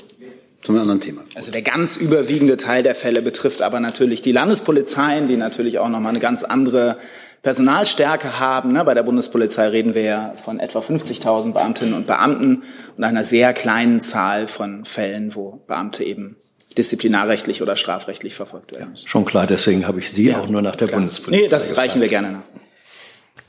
Zum 0.63 0.77
anderen 0.77 1.01
Thema. 1.01 1.23
Also 1.35 1.51
der 1.51 1.61
ganz 1.61 1.97
überwiegende 1.97 2.55
Teil 2.55 2.83
der 2.83 2.95
Fälle 2.95 3.21
betrifft 3.21 3.61
aber 3.61 3.79
natürlich 3.79 4.21
die 4.21 4.31
Landespolizeien, 4.31 5.27
die 5.27 5.35
natürlich 5.35 5.79
auch 5.79 5.89
nochmal 5.89 6.11
eine 6.11 6.19
ganz 6.19 6.43
andere 6.43 6.97
Personalstärke 7.41 8.39
haben. 8.39 8.71
Ne? 8.71 8.85
Bei 8.85 8.93
der 8.93 9.03
Bundespolizei 9.03 9.67
reden 9.67 9.93
wir 9.93 10.03
ja 10.03 10.33
von 10.41 10.61
etwa 10.61 10.79
50.000 10.79 11.51
Beamtinnen 11.51 11.93
und 11.93 12.07
Beamten 12.07 12.63
und 12.95 13.03
einer 13.03 13.25
sehr 13.25 13.53
kleinen 13.53 13.99
Zahl 13.99 14.47
von 14.47 14.85
Fällen, 14.85 15.35
wo 15.35 15.61
Beamte 15.67 16.05
eben 16.05 16.37
disziplinarrechtlich 16.77 17.61
oder 17.61 17.75
strafrechtlich 17.75 18.33
verfolgt 18.33 18.75
werden. 18.75 18.93
Ja, 18.95 19.07
schon 19.07 19.25
klar, 19.25 19.45
deswegen 19.45 19.85
habe 19.85 19.99
ich 19.99 20.11
Sie 20.11 20.29
ja, 20.29 20.39
auch 20.39 20.47
nur 20.47 20.61
nach 20.61 20.77
der 20.77 20.87
klar. 20.87 21.01
Bundespolizei. 21.01 21.43
Nee, 21.43 21.49
das 21.49 21.69
gefragt. 21.69 21.89
reichen 21.89 22.01
wir 22.01 22.07
gerne 22.07 22.31
nach. 22.31 22.43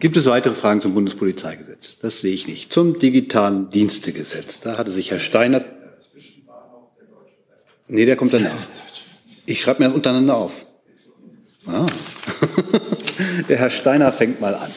Gibt 0.00 0.16
es 0.16 0.26
weitere 0.26 0.54
Fragen 0.54 0.82
zum 0.82 0.92
Bundespolizeigesetz? 0.92 1.98
Das 2.00 2.20
sehe 2.20 2.34
ich 2.34 2.48
nicht. 2.48 2.72
Zum 2.72 2.98
digitalen 2.98 3.70
Dienstegesetz. 3.70 4.60
Da 4.60 4.76
hatte 4.76 4.90
sich 4.90 5.12
Herr 5.12 5.20
Steiner. 5.20 5.64
Nee, 7.88 8.06
der 8.06 8.16
kommt 8.16 8.32
danach. 8.32 8.52
Ich 9.46 9.60
schreibe 9.60 9.82
mir 9.82 9.88
das 9.88 9.94
untereinander 9.94 10.36
auf. 10.36 10.64
Ah. 11.66 11.86
Der 13.48 13.58
Herr 13.58 13.70
Steiner 13.70 14.12
fängt 14.12 14.40
mal 14.40 14.54
an. 14.54 14.70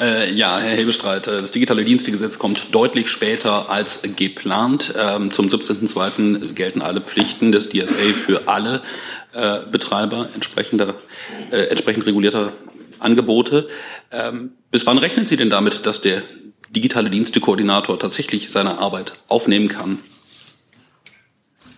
Äh, 0.00 0.30
ja, 0.32 0.58
Herr 0.58 0.76
Hebestreit, 0.76 1.26
äh, 1.26 1.40
das 1.40 1.50
digitale 1.50 1.82
Dienstegesetz 1.82 2.38
kommt 2.38 2.72
deutlich 2.72 3.08
später 3.08 3.70
als 3.70 4.02
geplant. 4.16 4.94
Ähm, 4.96 5.32
zum 5.32 5.48
17.02. 5.48 6.54
gelten 6.54 6.82
alle 6.82 7.00
Pflichten 7.00 7.50
des 7.50 7.68
DSA 7.68 8.14
für 8.14 8.46
alle 8.46 8.82
äh, 9.32 9.60
Betreiber 9.70 10.28
entsprechender, 10.34 10.94
äh, 11.50 11.64
entsprechend 11.64 12.06
regulierter 12.06 12.52
Angebote. 13.00 13.68
Ähm, 14.12 14.52
bis 14.70 14.86
wann 14.86 14.98
rechnen 14.98 15.26
Sie 15.26 15.36
denn 15.36 15.50
damit, 15.50 15.84
dass 15.86 16.00
der 16.00 16.22
digitale 16.70 17.10
Dienstekoordinator 17.10 17.98
tatsächlich 17.98 18.50
seine 18.50 18.78
Arbeit 18.78 19.14
aufnehmen 19.26 19.66
kann? 19.66 19.98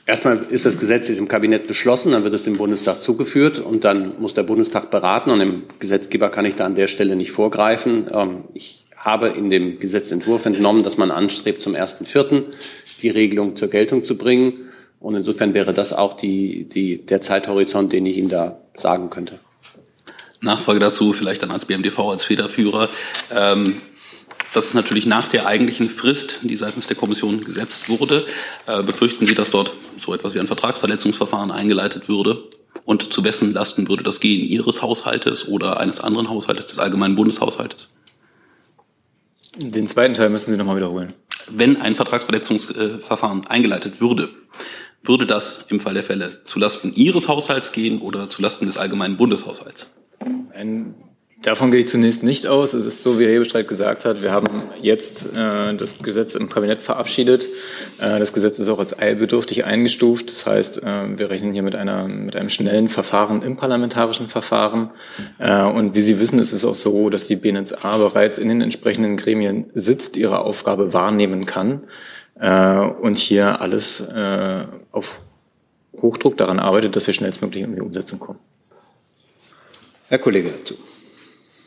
Erstmal 0.06 0.44
ist 0.50 0.66
das 0.66 0.76
Gesetz 0.76 1.08
jetzt 1.08 1.18
im 1.18 1.28
Kabinett 1.28 1.66
beschlossen, 1.66 2.12
dann 2.12 2.24
wird 2.24 2.34
es 2.34 2.42
dem 2.42 2.54
Bundestag 2.54 3.02
zugeführt 3.02 3.58
und 3.58 3.84
dann 3.84 4.20
muss 4.20 4.34
der 4.34 4.42
Bundestag 4.42 4.90
beraten 4.90 5.30
und 5.30 5.38
dem 5.38 5.62
Gesetzgeber 5.78 6.28
kann 6.28 6.44
ich 6.44 6.56
da 6.56 6.66
an 6.66 6.74
der 6.74 6.88
Stelle 6.88 7.16
nicht 7.16 7.32
vorgreifen. 7.32 8.08
Ähm, 8.12 8.44
ich 8.52 8.84
habe 8.96 9.28
in 9.28 9.48
dem 9.48 9.78
Gesetzentwurf 9.78 10.44
entnommen, 10.44 10.82
dass 10.82 10.98
man 10.98 11.10
anstrebt, 11.10 11.62
zum 11.62 11.74
1.4. 11.74 12.42
die 13.00 13.08
Regelung 13.08 13.56
zur 13.56 13.68
Geltung 13.68 14.02
zu 14.02 14.18
bringen. 14.18 14.68
Und 15.00 15.14
insofern 15.14 15.54
wäre 15.54 15.72
das 15.72 15.92
auch 15.92 16.14
die, 16.14 16.64
die, 16.64 17.04
der 17.04 17.20
Zeithorizont, 17.20 17.92
den 17.92 18.06
ich 18.06 18.16
Ihnen 18.16 18.30
da 18.30 18.58
sagen 18.76 19.10
könnte. 19.10 19.38
Nachfrage 20.40 20.80
dazu, 20.80 21.12
vielleicht 21.14 21.42
dann 21.42 21.50
als 21.50 21.64
BMDV, 21.64 21.98
als 21.98 22.24
Federführer. 22.24 22.88
Ähm 23.34 23.80
das 24.54 24.66
ist 24.66 24.74
natürlich 24.74 25.04
nach 25.04 25.26
der 25.26 25.46
eigentlichen 25.46 25.90
Frist, 25.90 26.40
die 26.42 26.56
seitens 26.56 26.86
der 26.86 26.96
Kommission 26.96 27.44
gesetzt 27.44 27.88
wurde. 27.88 28.24
Äh, 28.66 28.84
befürchten 28.84 29.26
Sie, 29.26 29.34
dass 29.34 29.50
dort 29.50 29.76
so 29.96 30.14
etwas 30.14 30.34
wie 30.34 30.38
ein 30.38 30.46
Vertragsverletzungsverfahren 30.46 31.50
eingeleitet 31.50 32.08
würde? 32.08 32.44
Und 32.84 33.12
zu 33.12 33.24
wessen 33.24 33.52
Lasten 33.52 33.88
würde 33.88 34.04
das 34.04 34.20
gehen? 34.20 34.46
Ihres 34.46 34.80
Haushaltes 34.80 35.48
oder 35.48 35.80
eines 35.80 36.00
anderen 36.00 36.28
Haushaltes, 36.28 36.66
des 36.66 36.78
allgemeinen 36.78 37.16
Bundeshaushaltes? 37.16 37.96
Den 39.56 39.88
zweiten 39.88 40.14
Teil 40.14 40.30
müssen 40.30 40.52
Sie 40.52 40.56
nochmal 40.56 40.76
wiederholen. 40.76 41.12
Wenn 41.50 41.80
ein 41.80 41.96
Vertragsverletzungsverfahren 41.96 43.46
eingeleitet 43.48 44.00
würde, 44.00 44.28
würde 45.02 45.26
das 45.26 45.64
im 45.68 45.80
Fall 45.80 45.94
der 45.94 46.04
Fälle 46.04 46.44
zulasten 46.44 46.94
Ihres 46.94 47.26
Haushalts 47.26 47.72
gehen 47.72 48.00
oder 48.00 48.30
zulasten 48.30 48.66
des 48.66 48.76
allgemeinen 48.76 49.16
Bundeshaushalts? 49.16 49.90
Ein 50.52 50.94
Davon 51.44 51.70
gehe 51.70 51.80
ich 51.80 51.88
zunächst 51.88 52.22
nicht 52.22 52.46
aus. 52.46 52.72
Es 52.72 52.86
ist 52.86 53.02
so, 53.02 53.18
wie 53.18 53.24
Herr 53.24 53.32
Hebestreit 53.32 53.68
gesagt 53.68 54.06
hat, 54.06 54.22
wir 54.22 54.32
haben 54.32 54.62
jetzt 54.80 55.26
äh, 55.34 55.76
das 55.76 55.98
Gesetz 55.98 56.34
im 56.34 56.48
Kabinett 56.48 56.78
verabschiedet. 56.78 57.50
Äh, 57.98 58.18
das 58.18 58.32
Gesetz 58.32 58.58
ist 58.58 58.70
auch 58.70 58.78
als 58.78 58.98
eilbedürftig 58.98 59.66
eingestuft. 59.66 60.30
Das 60.30 60.46
heißt, 60.46 60.82
äh, 60.82 61.18
wir 61.18 61.28
rechnen 61.28 61.52
hier 61.52 61.62
mit, 61.62 61.74
einer, 61.74 62.08
mit 62.08 62.34
einem 62.34 62.48
schnellen 62.48 62.88
Verfahren 62.88 63.42
im 63.42 63.56
parlamentarischen 63.56 64.28
Verfahren. 64.28 64.90
Äh, 65.38 65.64
und 65.64 65.94
wie 65.94 66.00
Sie 66.00 66.18
wissen, 66.18 66.38
ist 66.38 66.54
es 66.54 66.64
auch 66.64 66.74
so, 66.74 67.10
dass 67.10 67.26
die 67.26 67.36
BNSA 67.36 67.98
bereits 67.98 68.38
in 68.38 68.48
den 68.48 68.62
entsprechenden 68.62 69.18
Gremien 69.18 69.66
sitzt, 69.74 70.16
ihre 70.16 70.38
Aufgabe 70.38 70.94
wahrnehmen 70.94 71.44
kann 71.44 71.82
äh, 72.40 72.78
und 72.78 73.18
hier 73.18 73.60
alles 73.60 74.00
äh, 74.00 74.64
auf 74.92 75.20
Hochdruck 76.00 76.38
daran 76.38 76.58
arbeitet, 76.58 76.96
dass 76.96 77.06
wir 77.06 77.12
schnellstmöglich 77.12 77.64
in 77.64 77.74
die 77.74 77.82
Umsetzung 77.82 78.18
kommen. 78.18 78.38
Herr 80.08 80.18
Kollege 80.18 80.48
dazu. 80.48 80.74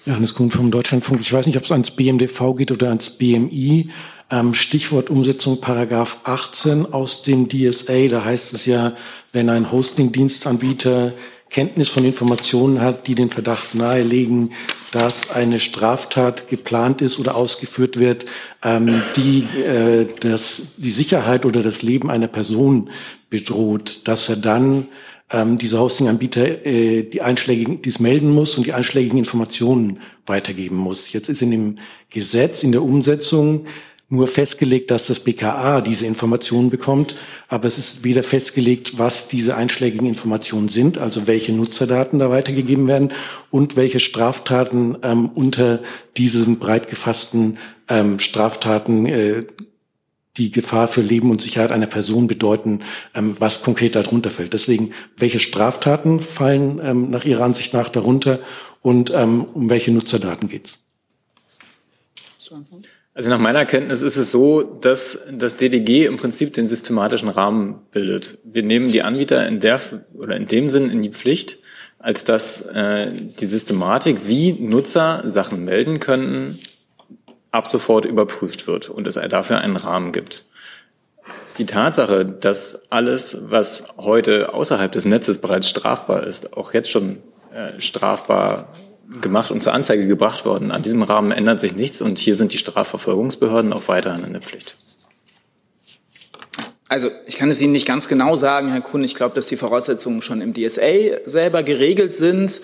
Johannes 0.07 0.35
Kuhn 0.35 0.51
vom 0.51 0.71
Deutschlandfunk. 0.71 1.19
Ich 1.19 1.33
weiß 1.33 1.47
nicht, 1.47 1.57
ob 1.57 1.63
es 1.63 1.71
ans 1.71 1.91
BMDV 1.91 2.55
geht 2.55 2.71
oder 2.71 2.87
ans 2.87 3.09
BMI. 3.09 3.89
Ähm, 4.31 4.53
Stichwort 4.53 5.09
Umsetzung 5.09 5.59
Paragraph 5.59 6.21
18 6.23 6.85
aus 6.85 7.23
dem 7.23 7.49
DSA. 7.49 8.07
Da 8.07 8.23
heißt 8.23 8.53
es 8.53 8.65
ja, 8.65 8.93
wenn 9.33 9.49
ein 9.49 9.69
Hosting-Dienstanbieter 9.69 11.13
Kenntnis 11.49 11.89
von 11.89 12.05
Informationen 12.05 12.81
hat, 12.81 13.07
die 13.07 13.15
den 13.15 13.29
Verdacht 13.29 13.75
nahelegen, 13.75 14.53
dass 14.91 15.29
eine 15.29 15.59
Straftat 15.59 16.47
geplant 16.47 17.01
ist 17.01 17.19
oder 17.19 17.35
ausgeführt 17.35 17.99
wird, 17.99 18.25
ähm, 18.63 19.01
die 19.17 19.45
äh, 19.59 20.07
das, 20.21 20.61
die 20.77 20.91
Sicherheit 20.91 21.45
oder 21.45 21.63
das 21.63 21.81
Leben 21.81 22.09
einer 22.09 22.27
Person 22.27 22.91
bedroht, 23.29 24.01
dass 24.05 24.29
er 24.29 24.37
dann 24.37 24.87
ähm, 25.31 25.57
dieser 25.57 25.79
Hosting-Anbieter 25.79 26.65
äh, 26.65 27.03
die 27.03 27.21
einschlägigen, 27.21 27.81
dies 27.81 27.99
melden 27.99 28.29
muss 28.29 28.57
und 28.57 28.65
die 28.65 28.73
einschlägigen 28.73 29.17
Informationen 29.17 29.99
weitergeben 30.25 30.77
muss. 30.77 31.11
Jetzt 31.11 31.29
ist 31.29 31.41
in 31.41 31.51
dem 31.51 31.75
Gesetz, 32.09 32.63
in 32.63 32.71
der 32.71 32.83
Umsetzung 32.83 33.65
nur 34.09 34.27
festgelegt, 34.27 34.89
dass 34.89 35.07
das 35.07 35.19
BKA 35.19 35.81
diese 35.81 36.05
Informationen 36.05 36.69
bekommt, 36.69 37.15
aber 37.49 37.67
es 37.67 37.77
ist 37.77 38.05
weder 38.05 38.23
festgelegt, 38.23 38.97
was 38.97 39.27
diese 39.27 39.57
einschlägigen 39.57 40.07
Informationen 40.07 40.69
sind, 40.69 40.97
also 40.97 41.27
welche 41.27 41.51
Nutzerdaten 41.51 42.17
da 42.17 42.29
weitergegeben 42.29 42.87
werden 42.87 43.11
und 43.51 43.75
welche 43.75 43.99
Straftaten 43.99 44.97
ähm, 45.03 45.29
unter 45.35 45.81
diesen 46.15 46.57
breit 46.57 46.89
gefassten 46.89 47.57
ähm, 47.89 48.19
Straftaten 48.19 49.05
äh, 49.07 49.43
die 50.37 50.51
Gefahr 50.51 50.87
für 50.87 51.01
Leben 51.01 51.31
und 51.31 51.41
Sicherheit 51.41 51.71
einer 51.71 51.87
Person 51.87 52.27
bedeuten, 52.27 52.81
ähm, 53.13 53.35
was 53.39 53.61
konkret 53.61 53.95
darunter 53.95 54.29
fällt. 54.29 54.53
Deswegen, 54.53 54.91
welche 55.17 55.39
Straftaten 55.39 56.19
fallen 56.19 56.79
ähm, 56.83 57.09
nach 57.09 57.25
Ihrer 57.25 57.43
Ansicht 57.43 57.73
nach 57.73 57.89
darunter 57.89 58.39
und 58.81 59.11
ähm, 59.13 59.43
um 59.43 59.69
welche 59.69 59.91
Nutzerdaten 59.91 60.49
geht's? 60.49 60.79
Also 63.13 63.31
nach 63.31 63.39
meiner 63.39 63.65
Kenntnis 63.65 64.03
ist 64.03 64.15
es 64.15 64.29
so, 64.29 64.61
dass 64.61 65.19
das 65.31 65.55
DDG 65.55 66.05
im 66.05 66.17
Prinzip 66.17 66.53
den 66.53 66.67
systematischen 66.67 67.29
Rahmen 67.29 67.81
bildet. 67.91 68.37
Wir 68.43 68.61
nehmen 68.61 68.89
die 68.89 69.01
Anbieter 69.01 69.47
in 69.47 69.59
der 69.59 69.81
oder 70.13 70.37
in 70.37 70.45
dem 70.45 70.67
Sinn 70.67 70.91
in 70.91 71.01
die 71.01 71.09
Pflicht, 71.09 71.57
als 71.97 72.25
dass 72.25 72.61
äh, 72.61 73.11
die 73.11 73.45
Systematik, 73.47 74.27
wie 74.27 74.53
Nutzer 74.53 75.23
Sachen 75.25 75.65
melden 75.65 75.99
könnten, 75.99 76.59
ab 77.51 77.67
sofort 77.67 78.05
überprüft 78.05 78.67
wird 78.67 78.89
und 78.89 79.07
es 79.07 79.19
dafür 79.29 79.59
einen 79.59 79.77
Rahmen 79.77 80.11
gibt. 80.11 80.45
Die 81.57 81.65
Tatsache, 81.65 82.25
dass 82.25 82.91
alles, 82.91 83.37
was 83.41 83.85
heute 83.97 84.53
außerhalb 84.53 84.91
des 84.91 85.05
Netzes 85.05 85.39
bereits 85.39 85.67
strafbar 85.67 86.23
ist, 86.23 86.55
auch 86.55 86.73
jetzt 86.73 86.89
schon 86.89 87.17
äh, 87.53 87.79
strafbar 87.79 88.71
gemacht 89.21 89.51
und 89.51 89.61
zur 89.61 89.73
Anzeige 89.73 90.05
gebracht 90.05 90.45
worden. 90.45 90.71
An 90.71 90.81
diesem 90.81 91.01
Rahmen 91.01 91.31
ändert 91.31 91.59
sich 91.59 91.75
nichts 91.75 92.01
und 92.01 92.19
hier 92.19 92.35
sind 92.35 92.53
die 92.53 92.57
Strafverfolgungsbehörden 92.57 93.73
auch 93.73 93.87
weiterhin 93.87 94.23
in 94.23 94.33
der 94.33 94.41
Pflicht. 94.41 94.77
Also 96.89 97.09
ich 97.25 97.35
kann 97.35 97.49
es 97.49 97.59
Ihnen 97.61 97.73
nicht 97.73 97.87
ganz 97.87 98.07
genau 98.07 98.35
sagen, 98.35 98.71
Herr 98.71 98.81
Kuhn. 98.81 99.03
Ich 99.03 99.15
glaube, 99.15 99.35
dass 99.35 99.47
die 99.47 99.57
Voraussetzungen 99.57 100.21
schon 100.21 100.41
im 100.41 100.53
DSA 100.53 101.19
selber 101.25 101.63
geregelt 101.63 102.15
sind. 102.15 102.61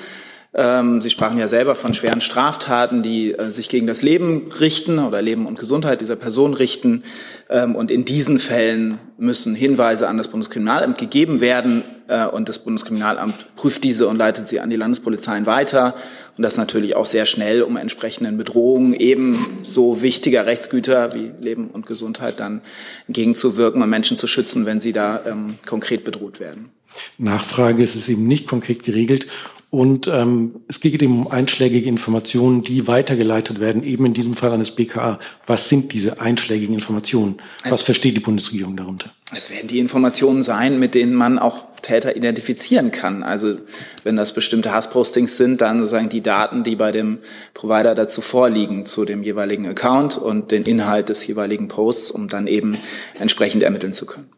Ähm, 0.56 1.02
Sie 1.02 1.10
sprachen 1.10 1.40
ja 1.40 1.48
selber 1.48 1.74
von 1.74 1.96
schweren 1.96 2.22
Straftaten, 2.22 3.02
die 3.02 3.34
äh, 3.34 3.50
sich 3.50 3.70
gegen 3.70 3.88
das 3.88 4.04
Leben 4.04 4.52
richten 4.60 5.00
oder 5.00 5.22
Leben 5.22 5.48
und 5.48 5.58
Gesundheit 5.58 6.00
dieser 6.00 6.16
Person 6.16 6.54
richten. 6.54 7.04
Ähm, 7.50 7.76
und 7.76 7.90
in 7.90 8.06
diesen 8.06 8.38
Fällen 8.38 9.00
müssen 9.18 9.56
Hinweise 9.56 10.08
an 10.08 10.18
das 10.18 10.28
Bundeskriminalamt 10.28 11.00
gegeben 11.00 11.42
werden. 11.42 11.84
Äh, 12.08 12.28
und 12.28 12.50
das 12.50 12.60
Bundeskriminalamt 12.60 13.56
prüft 13.56 13.84
diese 13.84 14.08
und 14.08 14.18
leitet 14.18 14.48
sie 14.48 14.60
an 14.60 14.70
die 14.70 14.76
Landespolizeien 14.76 15.48
weiter. 15.48 15.96
Und 16.38 16.44
das 16.44 16.58
natürlich 16.58 16.96
auch 16.96 17.08
sehr 17.08 17.26
schnell, 17.26 17.64
um 17.64 17.76
entsprechenden 17.76 18.38
Bedrohungen 18.38 18.94
eben 18.94 19.60
so 19.64 20.04
wichtiger 20.04 20.46
Rechtsgüter 20.46 21.16
wie 21.16 21.32
Leben 21.40 21.72
und 21.72 21.88
Gesundheit 21.88 22.40
dann 22.40 22.62
entgegenzuwirken 23.08 23.82
und 23.82 23.90
Menschen 23.90 24.18
zu 24.18 24.28
schützen, 24.28 24.68
wenn 24.68 24.80
sie 24.80 24.94
da 24.94 25.22
ähm, 25.26 25.58
konkret 25.66 26.04
bedroht 26.04 26.40
werden. 26.40 26.70
Nachfrage 27.18 27.84
ist 27.84 27.96
es 27.96 28.10
eben 28.10 28.28
nicht 28.28 28.48
konkret 28.48 28.84
geregelt. 28.84 29.28
Und 29.74 30.06
ähm, 30.06 30.62
es 30.68 30.82
geht 30.82 31.02
eben 31.02 31.26
um 31.26 31.32
einschlägige 31.32 31.90
Informationen, 31.90 32.62
die 32.62 32.88
weitergeleitet 32.88 33.60
werden, 33.60 33.82
eben 33.84 34.06
in 34.06 34.14
diesem 34.14 34.36
Fall 34.36 34.52
an 34.52 34.60
das 34.60 34.76
BKA. 34.76 35.18
Was 35.48 35.68
sind 35.68 35.94
diese 35.94 36.22
einschlägigen 36.22 36.76
Informationen? 36.76 37.38
Was 37.64 37.72
also, 37.72 37.86
versteht 37.86 38.16
die 38.16 38.22
Bundesregierung 38.22 38.78
darunter? 38.78 39.10
Es 39.36 39.50
werden 39.50 39.68
die 39.68 39.80
Informationen 39.80 40.44
sein, 40.44 40.80
mit 40.80 40.94
denen 40.94 41.16
man 41.16 41.40
auch 41.40 41.66
Täter 41.82 42.16
identifizieren 42.16 42.92
kann. 42.92 43.24
Also 43.24 43.58
wenn 44.04 44.16
das 44.16 44.36
bestimmte 44.36 44.72
Hasspostings 44.72 45.38
sind, 45.38 45.62
dann 45.62 45.80
sozusagen 45.80 46.10
die 46.10 46.22
Daten, 46.22 46.64
die 46.64 46.76
bei 46.76 46.92
dem 46.92 47.18
Provider 47.56 47.96
dazu 47.96 48.22
vorliegen, 48.22 48.86
zu 48.86 49.06
dem 49.06 49.24
jeweiligen 49.24 49.66
Account 49.66 50.20
und 50.20 50.52
den 50.52 50.66
Inhalt 50.66 51.10
des 51.10 51.26
jeweiligen 51.26 51.68
Posts, 51.68 52.12
um 52.12 52.28
dann 52.28 52.46
eben 52.46 52.78
entsprechend 53.18 53.64
ermitteln 53.64 53.94
zu 53.94 54.06
können. 54.06 54.30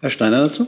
Herr 0.00 0.10
Steiner 0.10 0.46
dazu? 0.46 0.66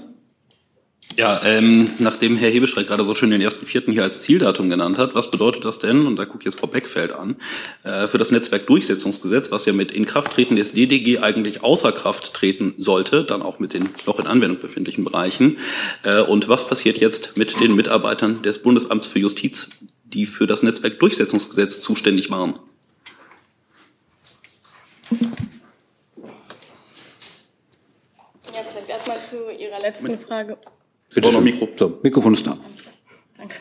Ja, 1.17 1.43
ähm, 1.45 1.91
nachdem 1.99 2.37
Herr 2.37 2.49
Hebestreit 2.49 2.87
gerade 2.87 3.05
so 3.05 3.15
schön 3.15 3.31
den 3.31 3.43
ersten 3.43 3.67
Vierten 3.67 3.93
hier 3.93 4.03
als 4.03 4.21
Zieldatum 4.21 4.71
genannt 4.71 4.97
hat, 4.97 5.15
was 5.15 5.31
bedeutet 5.31 5.65
das 5.65 5.79
denn, 5.79 6.07
und 6.07 6.17
da 6.17 6.25
guckt 6.25 6.45
jetzt 6.45 6.61
Frau 6.61 6.67
Beckfeld 6.67 7.13
an, 7.13 7.37
äh, 7.83 8.09
für 8.09 8.17
das 8.17 8.31
Netzwerkdurchsetzungsgesetz, 8.31 9.51
was 9.51 9.67
ja 9.67 9.75
mit 9.75 9.93
Inkrafttreten 9.93 10.57
des 10.57 10.73
DDG 10.73 11.19
eigentlich 11.19 11.63
außer 11.63 11.93
Kraft 11.93 12.33
treten 12.33 12.75
sollte, 12.79 13.25
dann 13.25 13.43
auch 13.43 13.59
mit 13.59 13.75
den 13.75 13.91
noch 14.07 14.19
in 14.19 14.27
Anwendung 14.27 14.61
befindlichen 14.61 15.05
Bereichen. 15.05 15.59
Äh, 16.03 16.23
und 16.23 16.49
was 16.49 16.67
passiert 16.67 16.99
jetzt 16.99 17.37
mit 17.37 17.61
den 17.61 17.77
Mitarbeitern 17.77 18.43
des 18.43 18.61
Bundesamts 18.61 19.07
für 19.07 19.19
Justiz, 19.19 19.69
die 20.05 20.27
für 20.27 20.47
das 20.47 20.63
Netzwerkdurchsetzungsgesetz 20.63 21.83
zuständig 21.83 22.31
waren? 22.31 22.55
Ja, 28.55 28.61
vielleicht 28.71 28.89
erstmal 28.89 29.23
zu 29.25 29.51
Ihrer 29.59 29.81
letzten 29.81 30.19
Frage. 30.19 30.57
Bitte 31.15 31.33
noch 31.33 31.41
Mikro. 31.41 31.69
So, 31.77 31.99
Mikrofon 32.03 32.35
ist 32.35 32.47
da. 32.47 32.57
Danke. 33.37 33.57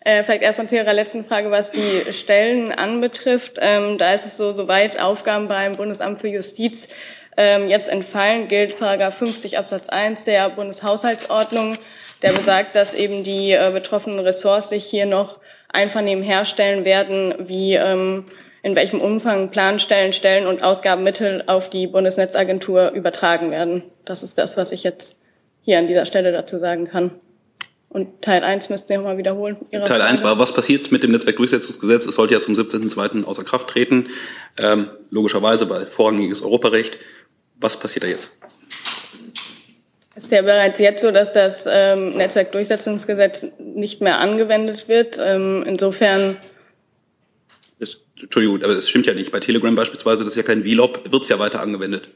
Äh, 0.00 0.24
vielleicht 0.24 0.42
erstmal 0.42 0.68
zu 0.68 0.76
Ihrer 0.76 0.92
letzten 0.92 1.24
Frage, 1.24 1.50
was 1.50 1.70
die 1.70 2.12
Stellen 2.12 2.72
anbetrifft. 2.72 3.58
Ähm, 3.60 3.98
da 3.98 4.12
ist 4.14 4.26
es 4.26 4.36
so, 4.36 4.52
soweit 4.52 5.00
Aufgaben 5.00 5.48
beim 5.48 5.76
Bundesamt 5.76 6.20
für 6.20 6.28
Justiz 6.28 6.88
ähm, 7.36 7.68
jetzt 7.68 7.88
entfallen, 7.88 8.48
gilt 8.48 8.78
Paragraph 8.78 9.16
50 9.16 9.58
Absatz 9.58 9.88
1 9.88 10.24
der 10.24 10.50
Bundeshaushaltsordnung, 10.50 11.78
der 12.22 12.32
besagt, 12.32 12.74
dass 12.74 12.94
eben 12.94 13.22
die 13.22 13.52
äh, 13.52 13.70
betroffenen 13.72 14.18
Ressorts 14.18 14.70
sich 14.70 14.84
hier 14.84 15.06
noch 15.06 15.38
Einvernehmen 15.68 16.24
herstellen 16.24 16.84
werden, 16.84 17.34
wie 17.38 17.74
ähm, 17.74 18.24
in 18.62 18.74
welchem 18.74 19.00
Umfang 19.00 19.50
Planstellen, 19.50 20.12
Stellen 20.12 20.48
und 20.48 20.64
Ausgabenmittel 20.64 21.44
auf 21.46 21.70
die 21.70 21.86
Bundesnetzagentur 21.86 22.90
übertragen 22.90 23.52
werden. 23.52 23.84
Das 24.04 24.24
ist 24.24 24.36
das, 24.38 24.56
was 24.56 24.72
ich 24.72 24.82
jetzt 24.82 25.17
hier 25.68 25.78
an 25.78 25.86
dieser 25.86 26.06
Stelle 26.06 26.32
dazu 26.32 26.58
sagen 26.58 26.86
kann. 26.86 27.10
Und 27.90 28.22
Teil 28.22 28.42
1 28.42 28.70
müsst 28.70 28.88
ihr 28.88 28.96
nochmal 28.96 29.18
wiederholen. 29.18 29.58
Teil 29.70 29.84
Frage. 29.84 30.04
1 30.04 30.22
war, 30.22 30.38
was 30.38 30.54
passiert 30.54 30.90
mit 30.90 31.02
dem 31.02 31.12
Netzwerkdurchsetzungsgesetz? 31.12 32.06
Es 32.06 32.14
sollte 32.14 32.32
ja 32.32 32.40
zum 32.40 32.54
17.02. 32.54 33.24
außer 33.24 33.44
Kraft 33.44 33.68
treten, 33.68 34.08
ähm, 34.58 34.88
logischerweise 35.10 35.68
weil 35.68 35.86
vorrangiges 35.86 36.40
Europarecht. 36.40 36.98
Was 37.60 37.78
passiert 37.78 38.04
da 38.04 38.08
jetzt? 38.08 38.30
Es 40.14 40.24
ist 40.24 40.30
ja 40.30 40.40
bereits 40.40 40.80
jetzt 40.80 41.02
so, 41.02 41.10
dass 41.10 41.32
das 41.32 41.66
ähm, 41.70 42.16
Netzwerkdurchsetzungsgesetz 42.16 43.48
nicht 43.58 44.00
mehr 44.00 44.20
angewendet 44.20 44.88
wird. 44.88 45.18
Ähm, 45.22 45.64
insofern 45.66 46.36
das, 47.78 47.98
Entschuldigung, 48.18 48.62
aber 48.62 48.74
das 48.74 48.88
stimmt 48.88 49.04
ja 49.04 49.12
nicht. 49.12 49.32
Bei 49.32 49.40
Telegram 49.40 49.74
beispielsweise, 49.74 50.24
das 50.24 50.32
ist 50.32 50.36
ja 50.38 50.44
kein 50.44 50.64
VLOP, 50.64 51.12
wird 51.12 51.24
es 51.24 51.28
ja 51.28 51.38
weiter 51.38 51.60
angewendet. 51.60 52.08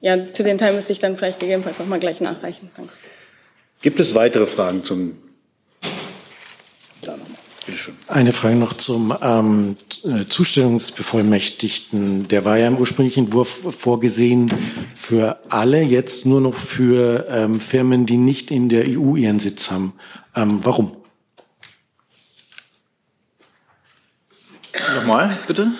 Ja, 0.00 0.32
zu 0.32 0.42
den 0.42 0.58
Teil 0.58 0.74
müsste 0.74 0.92
ich 0.92 0.98
dann 0.98 1.16
vielleicht 1.16 1.40
gegebenenfalls 1.40 1.78
noch 1.78 1.86
mal 1.86 2.00
gleich 2.00 2.20
nachreichen. 2.20 2.70
Danke. 2.76 2.92
Gibt 3.82 4.00
es 4.00 4.14
weitere 4.14 4.46
Fragen 4.46 4.84
zum? 4.84 5.18
Da 7.02 7.12
nochmal. 7.16 7.36
Eine 8.08 8.32
Frage 8.32 8.56
noch 8.56 8.72
zum 8.72 9.14
ähm, 9.22 9.76
Zustellungsbevollmächtigten. 10.28 12.26
Der 12.28 12.44
war 12.44 12.58
ja 12.58 12.66
im 12.66 12.78
ursprünglichen 12.78 13.26
Entwurf 13.26 13.76
vorgesehen 13.78 14.52
für 14.94 15.38
alle, 15.50 15.82
jetzt 15.82 16.26
nur 16.26 16.40
noch 16.40 16.54
für 16.54 17.26
ähm, 17.28 17.60
Firmen, 17.60 18.06
die 18.06 18.16
nicht 18.16 18.50
in 18.50 18.68
der 18.68 18.86
EU 18.88 19.14
ihren 19.14 19.38
Sitz 19.38 19.70
haben. 19.70 19.92
Ähm, 20.34 20.64
warum? 20.64 20.96
Nochmal, 24.96 25.38
bitte 25.46 25.70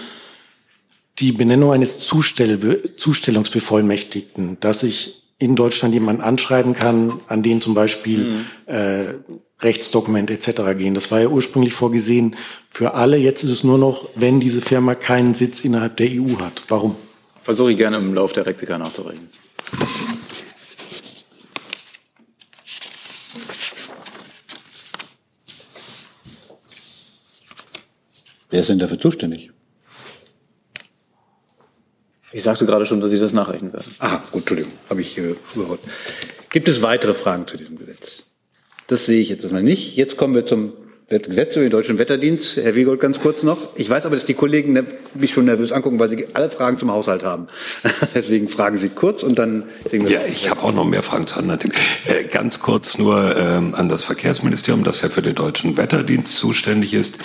die 1.21 1.33
Benennung 1.33 1.73
eines 1.73 1.99
Zustell 1.99 2.97
Zustellungsbevollmächtigten, 2.97 4.59
dass 4.61 4.83
ich 4.83 5.23
in 5.39 5.55
Deutschland 5.55 5.95
jemanden 5.95 6.23
anschreiben 6.23 6.75
kann, 6.75 7.21
an 7.29 7.43
den 7.43 7.61
zum 7.61 7.75
Beispiel 7.75 8.19
mhm. 8.19 8.47
äh, 8.67 9.15
Rechtsdokumente 9.61 10.33
etc. 10.33 10.77
gehen. 10.77 10.95
Das 10.95 11.11
war 11.11 11.21
ja 11.21 11.29
ursprünglich 11.29 11.73
vorgesehen 11.73 12.37
für 12.71 12.95
alle. 12.95 13.17
Jetzt 13.17 13.43
ist 13.43 13.51
es 13.51 13.65
nur 13.65 13.79
noch, 13.79 14.09
wenn 14.15 14.41
diese 14.41 14.63
Firma 14.63 14.95
keinen 14.95 15.35
Sitz 15.35 15.61
innerhalb 15.61 15.97
der 15.97 16.09
EU 16.11 16.41
hat. 16.41 16.63
Warum? 16.69 16.97
Versuche 17.43 17.73
ich 17.73 17.77
gerne 17.77 17.99
im 17.99 18.15
Laufe 18.15 18.35
der 18.35 18.47
Replika 18.47 18.79
nachzureichen. 18.79 19.29
Wer 28.51 28.61
ist 28.61 28.69
denn 28.69 28.79
dafür 28.79 28.99
zuständig? 28.99 29.50
Ich 32.33 32.43
sagte 32.43 32.65
gerade 32.67 32.87
schon, 32.87 33.01
dass 33.01 33.11
Sie 33.11 33.19
das 33.19 33.33
nachrechnen 33.33 33.73
werden. 33.73 33.95
Aha, 33.99 34.23
gut, 34.31 34.43
Entschuldigung, 34.43 34.73
habe 34.89 35.01
ich 35.01 35.19
äh, 35.19 35.35
überhört. 35.55 35.81
Gibt 36.51 36.69
es 36.69 36.83
weitere 36.83 37.15
Fragen 37.15 37.47
zu 37.47 37.57
diesem 37.57 37.79
Gesetz? 37.79 38.25
Das 38.87 39.07
sehe 39.07 39.21
ich 39.21 39.29
jetzt 39.29 39.43
erstmal 39.43 39.63
nicht. 39.63 39.97
Jetzt 39.97 40.17
kommen 40.17 40.35
wir 40.35 40.47
zum 40.47 40.73
Gesetz 41.11 41.57
über 41.57 41.65
den 41.65 41.73
deutschen 41.73 41.99
Wetterdienst. 41.99 42.57
Herr 42.57 42.77
Wiegold, 42.77 43.01
ganz 43.01 43.19
kurz 43.19 43.43
noch. 43.43 43.71
Ich 43.75 43.91
weiß 43.91 44.07
aber, 44.07 44.15
dass 44.15 44.27
die 44.27 44.35
Kollegen 44.35 44.75
ne- 44.75 44.87
mich 45.15 45.33
schon 45.33 45.45
nervös 45.45 45.73
angucken, 45.73 45.99
weil 45.99 46.09
sie 46.09 46.25
alle 46.35 46.51
Fragen 46.51 46.79
zum 46.79 46.93
Haushalt 46.93 47.25
haben. 47.25 47.49
Deswegen 48.15 48.49
fragen 48.49 48.77
Sie 48.77 48.91
kurz 48.91 49.25
und 49.25 49.37
dann. 49.37 49.65
Ja, 49.91 50.21
ich 50.25 50.49
habe 50.49 50.63
auch 50.63 50.73
noch 50.73 50.85
mehr 50.85 51.03
Fragen 51.03 51.27
zu 51.27 51.41
anderen 51.41 51.59
Themen. 51.59 51.75
Äh, 52.07 52.25
ganz 52.27 52.61
kurz 52.61 52.97
nur 52.97 53.37
ähm, 53.37 53.75
an 53.75 53.89
das 53.89 54.05
Verkehrsministerium, 54.05 54.85
das 54.85 55.03
ja 55.03 55.09
für 55.09 55.21
den 55.21 55.35
deutschen 55.35 55.77
Wetterdienst 55.77 56.37
zuständig 56.37 56.95
ist. 56.95 57.19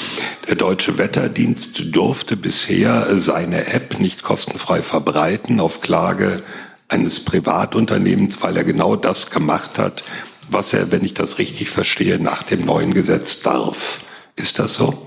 Der 0.47 0.55
deutsche 0.55 0.97
Wetterdienst 0.97 1.83
durfte 1.95 2.38
bisher 2.38 3.05
seine 3.11 3.67
App 3.71 3.99
nicht 3.99 4.23
kostenfrei 4.23 4.81
verbreiten 4.81 5.59
auf 5.59 5.81
Klage 5.81 6.41
eines 6.88 7.19
Privatunternehmens, 7.19 8.41
weil 8.41 8.57
er 8.57 8.63
genau 8.63 8.95
das 8.95 9.29
gemacht 9.29 9.77
hat, 9.77 10.03
was 10.50 10.74
er, 10.74 10.91
wenn 10.91 11.04
ich 11.04 11.14
das 11.14 11.39
richtig 11.39 11.70
verstehe, 11.70 12.20
nach 12.20 12.43
dem 12.43 12.66
neuen 12.66 12.93
Gesetz 12.93 13.41
darf. 13.41 14.02
Ist 14.36 14.60
das 14.60 14.76
so? 14.76 15.06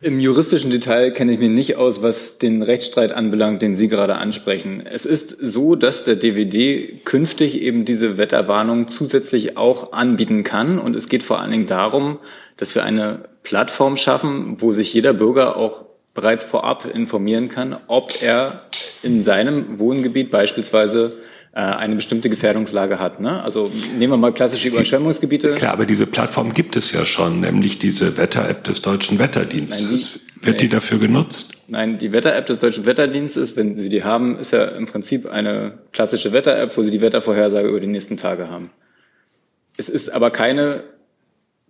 Im 0.00 0.20
juristischen 0.20 0.70
Detail 0.70 1.10
kenne 1.10 1.32
ich 1.32 1.40
mich 1.40 1.50
nicht 1.50 1.74
aus, 1.74 2.02
was 2.02 2.38
den 2.38 2.62
Rechtsstreit 2.62 3.10
anbelangt, 3.10 3.62
den 3.62 3.74
Sie 3.74 3.88
gerade 3.88 4.14
ansprechen. 4.14 4.80
Es 4.86 5.04
ist 5.04 5.36
so, 5.40 5.74
dass 5.74 6.04
der 6.04 6.14
DVD 6.14 7.00
künftig 7.04 7.60
eben 7.60 7.84
diese 7.84 8.16
Wetterwarnung 8.16 8.86
zusätzlich 8.86 9.56
auch 9.56 9.92
anbieten 9.92 10.44
kann. 10.44 10.78
Und 10.78 10.94
es 10.94 11.08
geht 11.08 11.24
vor 11.24 11.40
allen 11.40 11.50
Dingen 11.50 11.66
darum, 11.66 12.20
dass 12.56 12.76
wir 12.76 12.84
eine 12.84 13.24
Plattform 13.42 13.96
schaffen, 13.96 14.60
wo 14.60 14.70
sich 14.70 14.94
jeder 14.94 15.14
Bürger 15.14 15.56
auch 15.56 15.84
bereits 16.14 16.44
vorab 16.44 16.84
informieren 16.84 17.48
kann, 17.48 17.76
ob 17.88 18.22
er 18.22 18.66
in 19.02 19.24
seinem 19.24 19.80
Wohngebiet 19.80 20.30
beispielsweise 20.30 21.18
äh, 21.52 21.60
eine 21.60 21.96
bestimmte 21.96 22.30
Gefährdungslage 22.30 22.98
hat. 22.98 23.20
Ne? 23.20 23.42
Also 23.42 23.70
nehmen 23.96 24.12
wir 24.12 24.16
mal 24.16 24.32
klassische 24.32 24.68
Überschwemmungsgebiete. 24.68 25.54
Klar, 25.54 25.72
aber 25.72 25.86
diese 25.86 26.06
Plattform 26.06 26.54
gibt 26.54 26.76
es 26.76 26.92
ja 26.92 27.04
schon, 27.04 27.40
nämlich 27.40 27.78
diese 27.78 28.16
Wetter-App 28.16 28.64
des 28.64 28.82
deutschen 28.82 29.18
Wetterdienstes. 29.18 30.20
Wird 30.40 30.60
die 30.60 30.68
dafür 30.68 30.98
genutzt? 30.98 31.54
Nein, 31.66 31.98
die 31.98 32.12
Wetter-App 32.12 32.46
des 32.46 32.58
Deutschen 32.58 32.86
Wetterdienstes, 32.86 33.56
wenn 33.56 33.78
Sie 33.78 33.88
die 33.88 34.04
haben, 34.04 34.38
ist 34.38 34.52
ja 34.52 34.64
im 34.64 34.86
Prinzip 34.86 35.26
eine 35.26 35.78
klassische 35.92 36.32
Wetter-App, 36.32 36.76
wo 36.76 36.82
Sie 36.82 36.90
die 36.90 37.00
Wettervorhersage 37.00 37.68
über 37.68 37.80
die 37.80 37.88
nächsten 37.88 38.16
Tage 38.16 38.48
haben. 38.48 38.70
Es 39.76 39.88
ist 39.88 40.10
aber 40.10 40.30
keine 40.30 40.84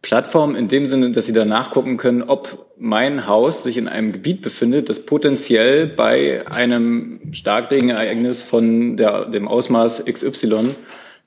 Plattform 0.02 0.54
in 0.54 0.68
dem 0.68 0.86
Sinne, 0.86 1.10
dass 1.10 1.26
Sie 1.26 1.32
da 1.32 1.44
nachgucken 1.44 1.96
können, 1.96 2.22
ob 2.22 2.72
mein 2.78 3.26
Haus 3.26 3.64
sich 3.64 3.76
in 3.76 3.88
einem 3.88 4.12
Gebiet 4.12 4.42
befindet, 4.42 4.88
das 4.88 5.04
potenziell 5.04 5.86
bei 5.86 6.46
einem 6.46 7.20
Starkregenereignis 7.32 8.42
von 8.42 8.96
der, 8.96 9.26
dem 9.26 9.48
Ausmaß 9.48 10.04
XY 10.04 10.76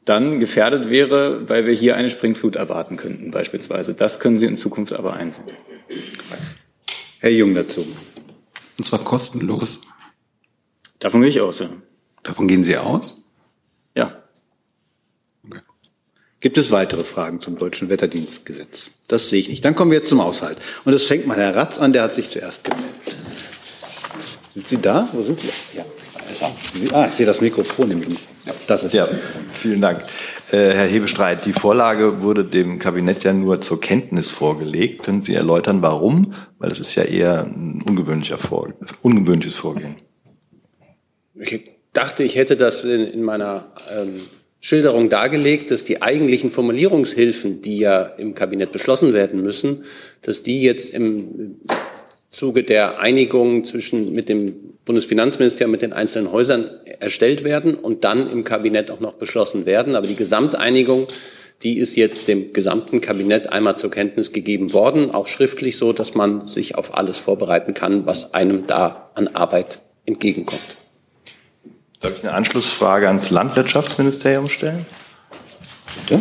dann 0.05 0.39
gefährdet 0.39 0.89
wäre, 0.89 1.47
weil 1.49 1.65
wir 1.65 1.74
hier 1.74 1.95
eine 1.95 2.09
Springflut 2.09 2.55
erwarten 2.55 2.97
könnten 2.97 3.32
beispielsweise. 3.32 3.93
Das 3.93 4.19
können 4.19 4.38
Sie 4.38 4.45
in 4.45 4.57
Zukunft 4.57 4.93
aber 4.93 5.13
einsehen. 5.13 5.47
Herr 7.19 7.32
Jung 7.32 7.53
dazu. 7.53 7.86
Und 8.78 8.86
zwar 8.86 8.99
kostenlos. 8.99 9.82
Davon 10.99 11.22
gehe 11.22 11.30
ich 11.30 11.41
aus, 11.41 11.59
ja. 11.59 11.69
Davon 12.24 12.47
gehen 12.47 12.63
Sie 12.63 12.78
aus? 12.78 13.30
Ja. 13.95 14.24
Gibt 16.41 16.57
es 16.57 16.71
weitere 16.71 17.03
Fragen 17.03 17.39
zum 17.39 17.59
deutschen 17.59 17.89
Wetterdienstgesetz? 17.89 18.89
Das 19.07 19.29
sehe 19.29 19.39
ich 19.39 19.47
nicht. 19.47 19.63
Dann 19.63 19.75
kommen 19.75 19.91
wir 19.91 19.99
jetzt 19.99 20.09
zum 20.09 20.23
Haushalt. 20.23 20.57
Und 20.85 20.91
das 20.91 21.03
fängt 21.03 21.27
mal 21.27 21.37
Herr 21.37 21.55
Ratz 21.55 21.77
an, 21.77 21.93
der 21.93 22.01
hat 22.01 22.15
sich 22.15 22.31
zuerst 22.31 22.63
gemeldet. 22.63 22.89
Sind 24.53 24.67
Sie 24.67 24.77
da? 24.77 25.07
Wo 25.13 25.21
sind 25.21 25.39
Sie? 25.39 25.49
Ja. 25.77 25.85
Sie, 26.73 26.91
ah, 26.93 27.07
ich 27.07 27.13
sehe 27.13 27.25
das 27.25 27.41
Mikrofon 27.41 27.89
nämlich 27.89 28.09
nicht. 28.09 28.21
Das 28.65 28.83
ist 28.83 28.93
ja, 28.93 29.07
vielen 29.53 29.81
Dank. 29.81 30.03
Äh, 30.51 30.57
Herr 30.57 30.87
Hebestreit, 30.87 31.45
die 31.45 31.53
Vorlage 31.53 32.21
wurde 32.21 32.43
dem 32.43 32.79
Kabinett 32.79 33.23
ja 33.23 33.33
nur 33.33 33.61
zur 33.61 33.79
Kenntnis 33.79 34.31
vorgelegt. 34.31 35.03
Können 35.03 35.21
Sie 35.21 35.35
erläutern, 35.35 35.81
warum? 35.81 36.33
Weil 36.57 36.69
das 36.69 36.79
ist 36.79 36.95
ja 36.95 37.03
eher 37.03 37.43
ein 37.43 37.83
ungewöhnlicher 37.85 38.37
Vor 38.37 38.73
ungewöhnliches 39.01 39.55
Vorgehen. 39.55 39.97
Ich 41.35 41.71
dachte, 41.93 42.23
ich 42.23 42.35
hätte 42.35 42.55
das 42.55 42.83
in, 42.83 43.07
in 43.07 43.23
meiner 43.23 43.65
ähm, 43.95 44.21
Schilderung 44.64 45.09
dargelegt, 45.09 45.72
dass 45.72 45.84
die 45.84 46.03
eigentlichen 46.03 46.51
Formulierungshilfen, 46.51 47.64
die 47.64 47.80
ja 47.80 48.03
im 48.03 48.36
Kabinett 48.36 48.72
beschlossen 48.72 49.12
werden 49.12 49.41
müssen, 49.41 49.86
dass 50.22 50.43
die 50.43 50.62
jetzt 50.62 50.93
im 50.93 51.55
Zuge 52.30 52.64
der 52.64 52.99
Einigung 52.99 53.66
zwischen 53.66 54.14
mit 54.14 54.30
dem 54.30 54.53
Bundesfinanzministerium 54.86 55.72
mit 55.72 55.82
den 55.82 55.93
einzelnen 55.93 56.32
Häusern 56.32 56.70
erstellt 56.99 57.43
werden 57.43 57.74
und 57.74 58.03
dann 58.03 58.32
im 58.32 58.43
Kabinett 58.43 58.91
auch 58.91 58.99
noch 58.99 59.14
beschlossen 59.14 59.66
werden. 59.66 59.95
Aber 59.95 60.05
die 60.05 60.16
Gesamteinigung, 60.16 61.07
die 61.64 61.80
ist 61.80 61.95
jetzt 61.95 62.28
dem 62.28 62.53
gesamten 62.53 63.01
Kabinett 63.01 63.51
einmal 63.51 63.78
zur 63.78 63.89
Kenntnis 63.89 64.32
gegeben 64.32 64.74
worden, 64.74 65.09
auch 65.09 65.28
schriftlich 65.28 65.78
so, 65.78 65.91
dass 65.91 66.14
man 66.14 66.47
sich 66.47 66.76
auf 66.76 66.95
alles 66.95 67.18
vorbereiten 67.18 67.74
kann, 67.74 68.05
was 68.05 68.34
einem 68.36 68.68
da 68.68 69.12
an 69.16 69.28
Arbeit 69.28 69.80
entgegenkommt. 70.05 70.80
Darf 72.01 72.17
ich 72.17 72.23
eine 72.23 72.33
Anschlussfrage 72.33 73.07
ans 73.07 73.29
Landwirtschaftsministerium 73.29 74.47
stellen? 74.47 74.87
Bitte. 76.07 76.19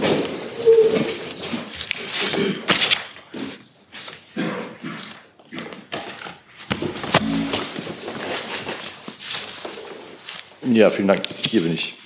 Ja, 10.62 10.90
vielen 10.90 11.08
Dank. 11.08 11.22
Hier 11.48 11.62
bin 11.62 11.72
ich. 11.72 11.99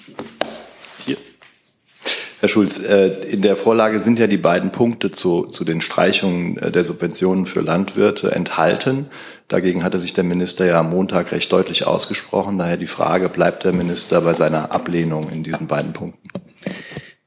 Herr 2.45 2.49
Schulz, 2.49 2.85
äh, 2.85 3.07
in 3.31 3.41
der 3.41 3.57
Vorlage 3.57 4.01
sind 4.01 4.19
ja 4.19 4.27
die 4.27 4.37
beiden 4.37 4.71
Punkte 4.71 5.11
zu, 5.11 5.47
zu 5.47 5.65
den 5.65 5.81
Streichungen 5.81 6.59
äh, 6.59 6.71
der 6.71 6.85
Subventionen 6.85 7.47
für 7.47 7.63
Landwirte 7.63 8.33
enthalten. 8.33 9.07
Dagegen 9.49 9.83
hatte 9.83 9.99
sich 9.99 10.13
der 10.13 10.25
Minister 10.25 10.67
ja 10.67 10.81
am 10.81 10.91
Montag 10.91 11.33
recht 11.33 11.51
deutlich 11.51 11.87
ausgesprochen. 11.87 12.59
Daher 12.59 12.77
die 12.77 12.87
Frage, 12.87 13.31
bleibt 13.31 13.65
der 13.65 13.73
Minister 13.73 14.21
bei 14.21 14.35
seiner 14.35 14.73
Ablehnung 14.73 15.31
in 15.31 15.43
diesen 15.43 15.69
beiden 15.69 15.95
Punkten? 15.95 16.29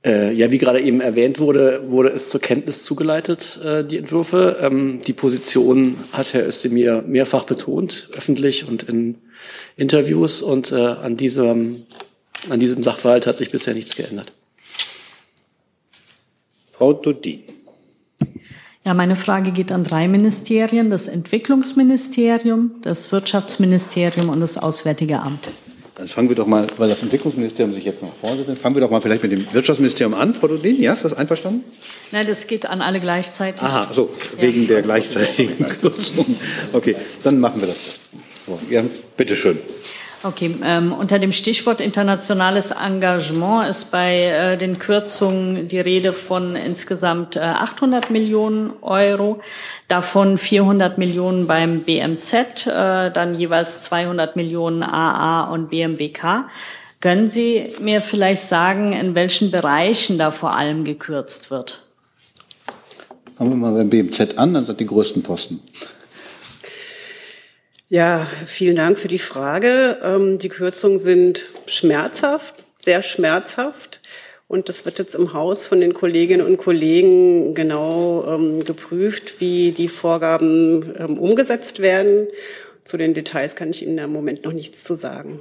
Äh, 0.06 0.36
ja, 0.36 0.52
wie 0.52 0.60
gerade 0.60 0.82
eben 0.82 1.02
erwähnt 1.02 1.40
wurde, 1.40 1.82
wurde 1.88 2.10
es 2.10 2.30
zur 2.30 2.40
Kenntnis 2.40 2.84
zugeleitet, 2.84 3.60
die 3.90 3.98
Entwürfe. 3.98 4.58
Ähm, 4.62 5.02
die 5.08 5.14
Position 5.14 5.96
hat 6.14 6.36
Herr 6.36 6.46
Özdemir 6.46 7.04
mehrfach 7.08 7.46
betont, 7.46 8.10
öffentlich 8.16 8.68
und 8.68 8.84
in 8.84 9.16
Interviews. 9.78 10.44
Und 10.44 10.72
an, 10.74 11.18
diesem, 11.18 11.88
an 12.52 12.60
diesem 12.60 12.84
Sachverhalt 12.84 13.26
hat 13.26 13.40
sich 13.40 13.50
bisher 13.50 13.74
nichts 13.74 13.96
geändert. 13.96 14.32
Frau 16.78 16.94
Dudin. 16.94 17.42
Ja, 18.86 18.94
meine 18.94 19.16
Frage 19.16 19.52
geht 19.52 19.72
an 19.72 19.84
drei 19.84 20.08
Ministerien, 20.08 20.90
das 20.90 21.08
Entwicklungsministerium, 21.08 22.72
das 22.84 23.12
Wirtschaftsministerium 23.12 24.30
und 24.30 24.40
das 24.40 24.58
Auswärtige 24.58 25.20
Amt. 25.20 25.50
Dann 25.96 26.08
fangen 26.08 26.30
wir 26.30 26.36
doch 26.36 26.46
mal, 26.46 26.68
weil 26.78 26.90
das 26.90 27.02
Entwicklungsministerium 27.02 27.74
sich 27.74 27.84
jetzt 27.84 28.04
noch 28.04 28.14
vorne 28.14 28.46
setzt, 28.46 28.62
fangen 28.62 28.76
wir 28.76 28.82
doch 28.82 28.92
mal 28.92 29.02
vielleicht 29.02 29.24
mit 29.24 29.32
dem 29.32 29.52
Wirtschaftsministerium 29.52 30.14
an. 30.14 30.36
Frau 30.36 30.48
Dudin, 30.48 30.80
ja, 30.80 30.94
ist 30.94 31.04
das 31.04 31.14
einverstanden? 31.14 31.64
Nein, 32.12 32.28
das 32.28 32.46
geht 32.46 32.68
an 32.68 32.82
alle 32.82 33.00
gleichzeitig. 33.00 33.64
Aha, 33.64 33.92
so, 33.92 34.12
wegen 34.40 34.62
ja. 34.62 34.68
der 34.68 34.84
gleichzeitigen 34.84 35.66
Kürzung. 35.66 36.38
Okay, 36.72 36.96
dann 37.24 37.40
machen 37.40 37.60
wir 37.62 37.70
das. 37.70 38.00
So, 38.46 38.60
ja, 38.70 38.84
bitteschön. 39.18 39.58
Okay, 40.28 40.54
ähm, 40.62 40.92
unter 40.92 41.20
dem 41.20 41.32
Stichwort 41.32 41.80
internationales 41.80 42.72
Engagement 42.72 43.64
ist 43.70 43.92
bei 43.92 44.24
äh, 44.26 44.58
den 44.58 44.78
Kürzungen 44.78 45.70
die 45.70 45.80
Rede 45.80 46.12
von 46.12 46.58
insgesamt 46.58 47.38
äh, 47.38 47.40
800 47.40 48.10
Millionen 48.10 48.72
Euro, 48.82 49.40
davon 49.88 50.38
400 50.38 50.98
Millionen 50.98 51.48
beim 51.48 51.84
BMZ, 51.84 52.34
äh, 52.68 53.10
dann 53.10 53.36
jeweils 53.36 53.84
200 53.84 54.36
Millionen 54.36 54.84
AA 54.84 55.50
und 55.50 55.70
BMWK. 55.70 56.50
Können 57.00 57.30
Sie 57.30 57.66
mir 57.80 58.02
vielleicht 58.02 58.42
sagen, 58.42 58.92
in 58.92 59.16
welchen 59.16 59.50
Bereichen 59.50 60.18
da 60.18 60.32
vor 60.32 60.58
allem 60.58 60.84
gekürzt 60.84 61.52
wird? 61.52 61.84
Fangen 63.38 63.52
wir 63.52 63.56
mal 63.56 63.74
beim 63.74 63.90
BMZ 63.90 64.38
an, 64.38 64.56
das 64.56 64.68
hat 64.68 64.82
die 64.82 64.88
größten 64.88 65.24
Posten. 65.24 65.62
Ja, 67.90 68.28
vielen 68.46 68.76
Dank 68.76 69.00
für 69.00 69.08
die 69.08 69.18
Frage. 69.18 70.00
Ähm, 70.04 70.40
die 70.40 70.50
Kürzungen 70.50 71.00
sind 71.00 71.46
schmerzhaft, 71.68 72.56
sehr 72.84 73.02
schmerzhaft. 73.02 74.02
Und 74.50 74.68
das 74.68 74.86
wird 74.86 75.00
jetzt 75.00 75.16
im 75.16 75.34
Haus 75.34 75.68
von 75.68 75.80
den 75.80 75.94
Kolleginnen 75.94 76.46
und 76.46 76.58
Kollegen 76.58 77.54
genau 77.54 78.26
ähm, 78.28 78.66
geprüft, 78.66 79.40
wie 79.40 79.72
die 79.72 79.88
Vorgaben 79.88 80.94
ähm, 80.98 81.18
umgesetzt 81.18 81.80
werden. 81.80 82.28
Zu 82.84 82.98
den 82.98 83.14
Details 83.14 83.56
kann 83.56 83.70
ich 83.70 83.86
Ihnen 83.86 83.98
im 83.98 84.12
Moment 84.12 84.44
noch 84.44 84.54
nichts 84.54 84.84
zu 84.84 84.94
sagen. 84.94 85.40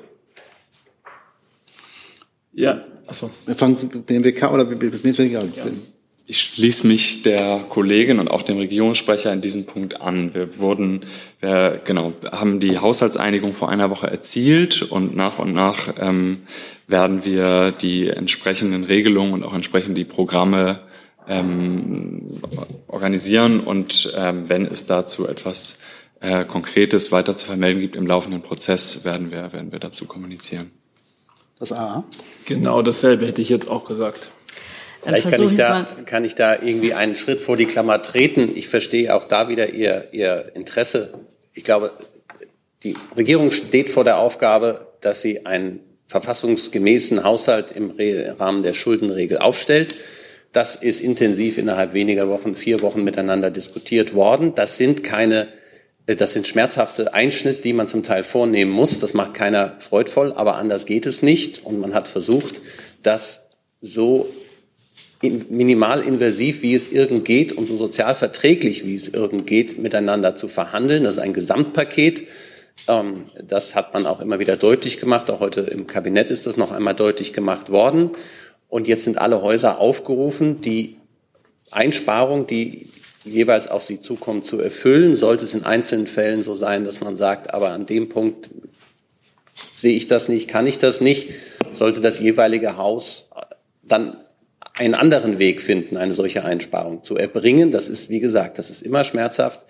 Ja, 2.52 2.84
achso. 3.06 3.30
Wir 3.44 3.56
fangen 3.56 3.76
mit 3.92 4.08
dem 4.08 4.24
WK 4.24 4.52
oder 4.52 4.64
mit 4.64 4.80
dem 4.82 5.32
ja. 5.32 5.42
Ich 6.28 6.40
schließe 6.40 6.88
mich 6.88 7.22
der 7.22 7.60
Kollegin 7.68 8.18
und 8.18 8.28
auch 8.28 8.42
dem 8.42 8.58
Regierungssprecher 8.58 9.32
in 9.32 9.40
diesem 9.40 9.64
Punkt 9.64 10.00
an. 10.00 10.34
Wir 10.34 10.58
wurden, 10.58 11.06
wir, 11.38 11.80
genau, 11.84 12.14
haben 12.32 12.58
die 12.58 12.78
Haushaltseinigung 12.78 13.54
vor 13.54 13.68
einer 13.68 13.90
Woche 13.90 14.08
erzielt 14.08 14.82
und 14.82 15.14
nach 15.14 15.38
und 15.38 15.54
nach 15.54 15.94
ähm, 16.00 16.42
werden 16.88 17.24
wir 17.24 17.70
die 17.70 18.08
entsprechenden 18.08 18.82
Regelungen 18.82 19.34
und 19.34 19.44
auch 19.44 19.54
entsprechend 19.54 19.96
die 19.96 20.04
Programme 20.04 20.80
ähm, 21.28 22.40
organisieren 22.88 23.60
und 23.60 24.12
ähm, 24.16 24.48
wenn 24.48 24.66
es 24.66 24.84
dazu 24.84 25.28
etwas 25.28 25.78
äh, 26.18 26.44
Konkretes 26.44 27.12
weiter 27.12 27.36
zu 27.36 27.46
vermelden 27.46 27.80
gibt 27.80 27.94
im 27.94 28.06
laufenden 28.06 28.42
Prozess, 28.42 29.04
werden 29.04 29.30
wir, 29.30 29.52
werden 29.52 29.70
wir 29.70 29.78
dazu 29.78 30.06
kommunizieren. 30.06 30.72
Das 31.60 31.70
A. 31.70 32.02
Genau 32.46 32.82
dasselbe 32.82 33.26
hätte 33.26 33.42
ich 33.42 33.48
jetzt 33.48 33.68
auch 33.68 33.84
gesagt. 33.84 34.28
Vielleicht 35.06 35.30
kann 35.30 35.46
ich, 35.46 35.54
da, 35.54 35.88
kann 36.04 36.24
ich 36.24 36.34
da 36.34 36.54
irgendwie 36.54 36.92
einen 36.92 37.14
Schritt 37.14 37.40
vor 37.40 37.56
die 37.56 37.66
Klammer 37.66 38.02
treten. 38.02 38.50
Ich 38.54 38.68
verstehe 38.68 39.14
auch 39.14 39.24
da 39.24 39.48
wieder 39.48 39.72
Ihr, 39.72 40.08
Ihr 40.12 40.52
Interesse. 40.54 41.14
Ich 41.54 41.64
glaube, 41.64 41.92
die 42.82 42.94
Regierung 43.16 43.52
steht 43.52 43.90
vor 43.90 44.04
der 44.04 44.18
Aufgabe, 44.18 44.86
dass 45.00 45.22
sie 45.22 45.46
einen 45.46 45.80
verfassungsgemäßen 46.06 47.24
Haushalt 47.24 47.72
im 47.72 47.92
Rahmen 48.38 48.62
der 48.62 48.74
Schuldenregel 48.74 49.38
aufstellt. 49.38 49.94
Das 50.52 50.76
ist 50.76 51.00
intensiv 51.00 51.58
innerhalb 51.58 51.92
weniger 51.92 52.28
Wochen, 52.28 52.54
vier 52.54 52.80
Wochen 52.82 53.04
miteinander 53.04 53.50
diskutiert 53.50 54.14
worden. 54.14 54.54
Das 54.54 54.76
sind 54.76 55.02
keine, 55.02 55.48
äh, 56.06 56.16
das 56.16 56.32
sind 56.32 56.46
schmerzhafte 56.46 57.12
Einschnitte, 57.12 57.60
die 57.60 57.72
man 57.72 57.88
zum 57.88 58.02
Teil 58.02 58.22
vornehmen 58.22 58.70
muss. 58.70 59.00
Das 59.00 59.14
macht 59.14 59.34
keiner 59.34 59.76
freudvoll, 59.80 60.32
aber 60.32 60.56
anders 60.56 60.86
geht 60.86 61.06
es 61.06 61.22
nicht. 61.22 61.64
Und 61.64 61.80
man 61.80 61.92
hat 61.92 62.08
versucht, 62.08 62.60
das 63.02 63.48
so 63.80 64.28
minimalinvasiv, 65.30 66.62
wie 66.62 66.74
es 66.74 66.88
irgend 66.88 67.24
geht 67.24 67.52
und 67.52 67.66
so 67.66 67.76
sozial 67.76 68.14
verträglich, 68.14 68.84
wie 68.84 68.94
es 68.94 69.08
irgend 69.08 69.46
geht, 69.46 69.78
miteinander 69.78 70.34
zu 70.34 70.48
verhandeln. 70.48 71.04
Das 71.04 71.14
ist 71.14 71.22
ein 71.22 71.32
Gesamtpaket. 71.32 72.24
Ähm, 72.88 73.24
das 73.46 73.74
hat 73.74 73.94
man 73.94 74.06
auch 74.06 74.20
immer 74.20 74.38
wieder 74.38 74.56
deutlich 74.56 74.98
gemacht. 74.98 75.30
Auch 75.30 75.40
heute 75.40 75.62
im 75.62 75.86
Kabinett 75.86 76.30
ist 76.30 76.46
das 76.46 76.56
noch 76.56 76.72
einmal 76.72 76.94
deutlich 76.94 77.32
gemacht 77.32 77.70
worden. 77.70 78.10
Und 78.68 78.88
jetzt 78.88 79.04
sind 79.04 79.18
alle 79.18 79.42
Häuser 79.42 79.78
aufgerufen, 79.78 80.60
die 80.60 80.96
Einsparung, 81.70 82.46
die 82.46 82.90
jeweils 83.24 83.68
auf 83.68 83.84
sie 83.84 84.00
zukommt, 84.00 84.46
zu 84.46 84.60
erfüllen. 84.60 85.16
Sollte 85.16 85.44
es 85.44 85.54
in 85.54 85.64
einzelnen 85.64 86.06
Fällen 86.06 86.42
so 86.42 86.54
sein, 86.54 86.84
dass 86.84 87.00
man 87.00 87.16
sagt, 87.16 87.54
aber 87.54 87.70
an 87.70 87.86
dem 87.86 88.08
Punkt 88.08 88.48
sehe 89.72 89.96
ich 89.96 90.06
das 90.06 90.28
nicht, 90.28 90.48
kann 90.48 90.66
ich 90.66 90.78
das 90.78 91.00
nicht, 91.00 91.30
sollte 91.72 92.00
das 92.00 92.20
jeweilige 92.20 92.76
Haus 92.76 93.28
dann 93.82 94.16
einen 94.76 94.94
anderen 94.94 95.38
Weg 95.38 95.60
finden, 95.60 95.96
eine 95.96 96.12
solche 96.12 96.44
Einsparung 96.44 97.02
zu 97.02 97.16
erbringen. 97.16 97.70
Das 97.70 97.88
ist, 97.88 98.10
wie 98.10 98.20
gesagt, 98.20 98.58
das 98.58 98.70
ist 98.70 98.82
immer 98.82 99.04
schmerzhaft, 99.04 99.60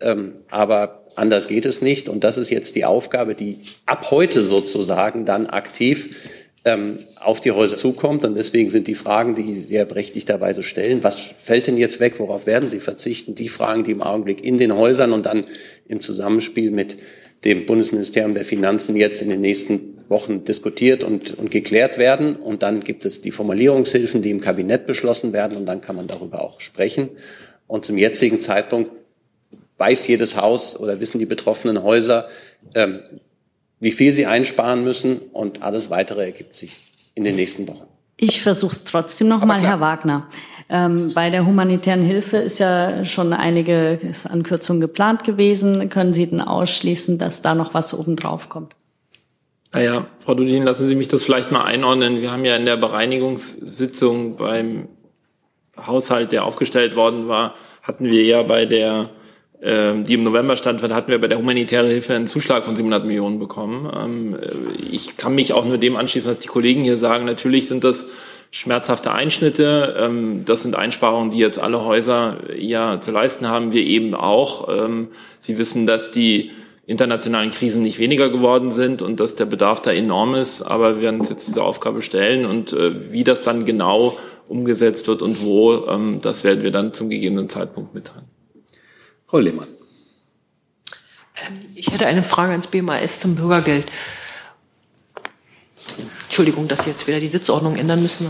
ähm, 0.00 0.36
aber 0.48 1.04
anders 1.16 1.48
geht 1.48 1.66
es 1.66 1.82
nicht. 1.82 2.08
Und 2.08 2.24
das 2.24 2.38
ist 2.38 2.48
jetzt 2.50 2.76
die 2.76 2.84
Aufgabe, 2.84 3.34
die 3.34 3.58
ab 3.86 4.10
heute 4.10 4.44
sozusagen 4.44 5.24
dann 5.24 5.48
aktiv 5.48 6.16
ähm, 6.64 7.00
auf 7.18 7.40
die 7.40 7.50
Häuser 7.50 7.76
zukommt. 7.76 8.24
Und 8.24 8.36
deswegen 8.36 8.68
sind 8.68 8.86
die 8.86 8.94
Fragen, 8.94 9.34
die 9.34 9.56
Sie 9.56 9.74
ja 9.74 9.84
berechtigterweise 9.84 10.62
stellen, 10.62 11.02
was 11.02 11.18
fällt 11.18 11.66
denn 11.66 11.76
jetzt 11.76 11.98
weg, 11.98 12.20
worauf 12.20 12.46
werden 12.46 12.68
Sie 12.68 12.78
verzichten, 12.78 13.34
die 13.34 13.48
Fragen, 13.48 13.82
die 13.82 13.90
im 13.90 14.02
Augenblick 14.02 14.44
in 14.44 14.58
den 14.58 14.76
Häusern 14.76 15.12
und 15.12 15.26
dann 15.26 15.44
im 15.88 16.00
Zusammenspiel 16.00 16.70
mit 16.70 16.96
dem 17.44 17.66
Bundesministerium 17.66 18.34
der 18.34 18.44
Finanzen 18.44 18.94
jetzt 18.94 19.22
in 19.22 19.28
den 19.28 19.40
nächsten 19.40 19.91
Wochen 20.12 20.44
diskutiert 20.44 21.02
und, 21.02 21.36
und 21.36 21.50
geklärt 21.50 21.98
werden. 21.98 22.36
Und 22.36 22.62
dann 22.62 22.78
gibt 22.78 23.04
es 23.04 23.20
die 23.20 23.32
Formulierungshilfen, 23.32 24.22
die 24.22 24.30
im 24.30 24.40
Kabinett 24.40 24.86
beschlossen 24.86 25.32
werden. 25.32 25.58
Und 25.58 25.66
dann 25.66 25.80
kann 25.80 25.96
man 25.96 26.06
darüber 26.06 26.40
auch 26.44 26.60
sprechen. 26.60 27.08
Und 27.66 27.84
zum 27.84 27.98
jetzigen 27.98 28.40
Zeitpunkt 28.40 28.92
weiß 29.78 30.06
jedes 30.06 30.36
Haus 30.36 30.78
oder 30.78 31.00
wissen 31.00 31.18
die 31.18 31.26
betroffenen 31.26 31.82
Häuser, 31.82 32.28
ähm, 32.76 33.00
wie 33.80 33.90
viel 33.90 34.12
sie 34.12 34.26
einsparen 34.26 34.84
müssen. 34.84 35.18
Und 35.32 35.62
alles 35.62 35.90
Weitere 35.90 36.26
ergibt 36.26 36.54
sich 36.54 36.76
in 37.16 37.24
den 37.24 37.34
nächsten 37.34 37.66
Wochen. 37.66 37.86
Ich 38.16 38.40
versuche 38.40 38.72
es 38.72 38.84
trotzdem 38.84 39.26
noch 39.26 39.44
mal, 39.44 39.60
Herr 39.60 39.80
Wagner. 39.80 40.28
Ähm, 40.68 41.12
bei 41.12 41.30
der 41.30 41.44
humanitären 41.44 42.02
Hilfe 42.02 42.36
ist 42.36 42.60
ja 42.60 43.04
schon 43.04 43.32
einige 43.32 43.98
Ankürzungen 44.28 44.80
geplant 44.80 45.24
gewesen. 45.24 45.88
Können 45.88 46.12
Sie 46.12 46.28
denn 46.28 46.40
ausschließen, 46.40 47.18
dass 47.18 47.42
da 47.42 47.56
noch 47.56 47.74
was 47.74 47.98
obendrauf 47.98 48.48
kommt? 48.48 48.74
Naja, 49.74 50.06
Frau 50.18 50.34
Dudin, 50.34 50.64
lassen 50.64 50.86
Sie 50.86 50.94
mich 50.94 51.08
das 51.08 51.24
vielleicht 51.24 51.50
mal 51.50 51.64
einordnen. 51.64 52.20
Wir 52.20 52.30
haben 52.30 52.44
ja 52.44 52.56
in 52.56 52.66
der 52.66 52.76
Bereinigungssitzung 52.76 54.36
beim 54.36 54.88
Haushalt, 55.78 56.32
der 56.32 56.44
aufgestellt 56.44 56.94
worden 56.94 57.26
war, 57.28 57.54
hatten 57.82 58.04
wir 58.04 58.22
ja 58.24 58.42
bei 58.42 58.66
der, 58.66 59.08
äh, 59.62 59.94
die 60.02 60.12
im 60.14 60.24
November 60.24 60.56
stand, 60.56 60.82
hatten 60.82 61.10
wir 61.10 61.18
bei 61.18 61.26
der 61.26 61.38
humanitären 61.38 61.86
Hilfe 61.86 62.14
einen 62.14 62.26
Zuschlag 62.26 62.66
von 62.66 62.76
700 62.76 63.06
Millionen 63.06 63.38
bekommen. 63.38 63.90
Ähm, 63.98 64.36
ich 64.90 65.16
kann 65.16 65.34
mich 65.34 65.54
auch 65.54 65.64
nur 65.64 65.78
dem 65.78 65.96
anschließen, 65.96 66.30
was 66.30 66.38
die 66.38 66.48
Kollegen 66.48 66.84
hier 66.84 66.98
sagen. 66.98 67.24
Natürlich 67.24 67.66
sind 67.66 67.82
das 67.82 68.08
schmerzhafte 68.50 69.12
Einschnitte. 69.12 69.96
Ähm, 69.98 70.44
das 70.44 70.62
sind 70.62 70.76
Einsparungen, 70.76 71.30
die 71.30 71.38
jetzt 71.38 71.58
alle 71.58 71.82
Häuser 71.82 72.36
ja 72.54 73.00
zu 73.00 73.10
leisten 73.10 73.48
haben. 73.48 73.72
Wir 73.72 73.84
eben 73.84 74.14
auch. 74.14 74.68
Ähm, 74.68 75.08
Sie 75.40 75.56
wissen, 75.56 75.86
dass 75.86 76.10
die 76.10 76.50
internationalen 76.86 77.50
Krisen 77.50 77.82
nicht 77.82 77.98
weniger 77.98 78.28
geworden 78.30 78.70
sind 78.70 79.02
und 79.02 79.20
dass 79.20 79.36
der 79.36 79.44
Bedarf 79.44 79.80
da 79.82 79.92
enorm 79.92 80.34
ist. 80.34 80.62
Aber 80.62 80.96
wir 80.96 81.02
werden 81.02 81.20
uns 81.20 81.28
jetzt 81.28 81.46
diese 81.46 81.62
Aufgabe 81.62 82.02
stellen 82.02 82.44
und 82.44 82.72
äh, 82.72 83.12
wie 83.12 83.24
das 83.24 83.42
dann 83.42 83.64
genau 83.64 84.18
umgesetzt 84.48 85.06
wird 85.06 85.22
und 85.22 85.42
wo, 85.42 85.86
ähm, 85.86 86.20
das 86.20 86.44
werden 86.44 86.62
wir 86.62 86.72
dann 86.72 86.92
zum 86.92 87.08
gegebenen 87.08 87.48
Zeitpunkt 87.48 87.94
mitteilen. 87.94 88.26
Frau 89.26 89.38
Lehmann. 89.38 89.68
Ähm, 91.46 91.60
ich 91.74 91.92
hätte 91.92 92.06
eine 92.06 92.22
Frage 92.22 92.50
ans 92.50 92.66
BMAS 92.66 93.20
zum 93.20 93.36
Bürgergeld. 93.36 93.86
Entschuldigung, 96.24 96.66
dass 96.66 96.84
Sie 96.84 96.90
jetzt 96.90 97.06
wieder 97.06 97.20
die 97.20 97.28
Sitzordnung 97.28 97.76
ändern 97.76 98.02
müssen. 98.02 98.28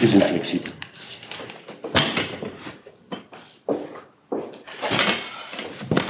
Wir 0.00 0.08
sind 0.08 0.24
flexibel. 0.24 0.72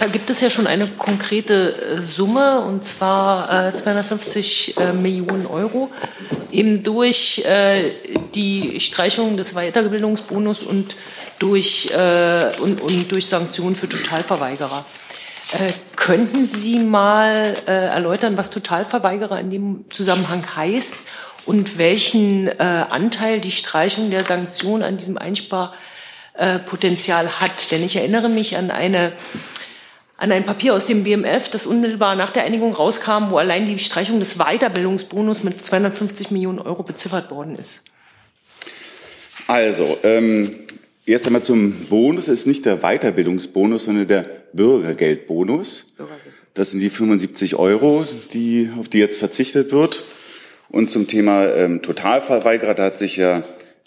Da 0.05 0.11
gibt 0.11 0.29
es 0.29 0.43
ja 0.43 0.51
schon 0.51 0.67
eine 0.67 0.87
konkrete 0.87 1.97
äh, 1.97 2.03
Summe, 2.03 2.61
und 2.61 2.85
zwar 2.85 3.69
äh, 3.69 3.75
250 3.75 4.77
äh, 4.77 4.93
Millionen 4.93 5.47
Euro, 5.47 5.91
eben 6.53 6.83
durch 6.83 7.43
äh, 7.47 7.93
die 8.35 8.81
Streichung 8.81 9.39
des 9.39 9.55
Weiterbildungsbonus 9.55 10.63
und 10.63 10.97
durch, 11.39 11.91
äh, 11.91 12.51
und, 12.61 12.83
und 12.83 13.13
durch 13.13 13.25
Sanktionen 13.25 13.77
für 13.77 13.89
Totalverweigerer. 13.89 14.85
Äh, 15.53 15.73
könnten 15.97 16.47
Sie 16.47 16.81
mal 16.81 17.57
erläutern, 17.65 18.37
was 18.37 18.51
Totalverweigerer 18.51 19.41
in 19.41 19.49
dem 19.49 19.87
Zusammenhang 19.89 20.45
heißt 20.55 20.97
und 21.47 21.79
welchen 21.79 22.61
Anteil 22.61 23.41
die 23.41 23.53
Streichung 23.53 24.11
der 24.11 24.25
Sanktionen 24.25 24.83
an 24.83 24.99
diesem 24.99 25.17
Einsparpotenzial 25.17 27.41
hat? 27.41 27.71
Denn 27.71 27.83
ich 27.83 27.97
erinnere 27.97 28.29
mich 28.29 28.59
an 28.59 28.71
eine 28.71 29.15
an 30.17 30.31
ein 30.31 30.45
Papier 30.45 30.75
aus 30.75 30.87
dem 30.87 31.05
BMF, 31.05 31.49
das 31.51 31.67
unmittelbar 31.67 32.15
nach 32.15 32.31
der 32.31 32.45
Einigung 32.45 32.73
rauskam, 32.73 33.31
wo 33.31 33.39
allein 33.39 33.67
die 33.67 33.79
Streichung 33.79 34.21
des 34.21 34.37
Weiterbildungsbonus 34.37 35.43
mit 35.43 35.65
250 35.65 36.31
Millionen 36.31 36.61
Euro 36.61 36.83
beziffert 36.83 37.31
worden 37.31 37.57
ist. 37.57 37.83
Also, 39.47 39.99
ähm, 40.05 40.55
erst 41.05 41.27
einmal 41.27 41.43
zum 41.43 41.73
Bonus. 41.87 42.29
Es 42.29 42.41
ist 42.41 42.47
nicht 42.47 42.65
der 42.65 42.79
Weiterbildungsbonus, 42.79 43.85
sondern 43.85 44.07
der 44.07 44.27
Bürgergeldbonus. 44.53 45.93
Das 46.55 46.71
sind 46.71 46.81
die 46.81 46.91
75 46.91 47.57
Euro, 47.57 48.07
die, 48.33 48.71
auf 48.79 48.89
die 48.89 48.99
jetzt 48.99 49.19
verzichtet 49.19 49.73
wird. 49.73 50.05
Und 50.69 50.91
zum 50.91 51.09
Thema 51.09 51.49
ähm, 51.49 51.83
Totalverweigerer, 51.83 52.75
da 52.75 52.85
hat 52.85 52.99
sich 52.99 53.17
ja 53.17 53.43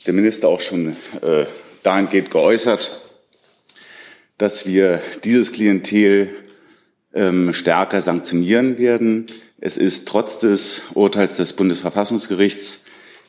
der 0.05 0.13
Minister 0.13 0.49
auch 0.49 0.61
schon 0.61 0.95
äh, 1.21 1.45
dahingehend 1.83 2.29
geäußert 2.29 3.06
dass 4.37 4.65
wir 4.65 5.01
dieses 5.23 5.51
Klientel 5.51 6.29
ähm, 7.13 7.53
stärker 7.53 8.01
sanktionieren 8.01 8.77
werden. 8.77 9.25
Es 9.59 9.77
ist 9.77 10.07
trotz 10.07 10.39
des 10.39 10.83
Urteils 10.93 11.37
des 11.37 11.53
Bundesverfassungsgerichts 11.53 12.81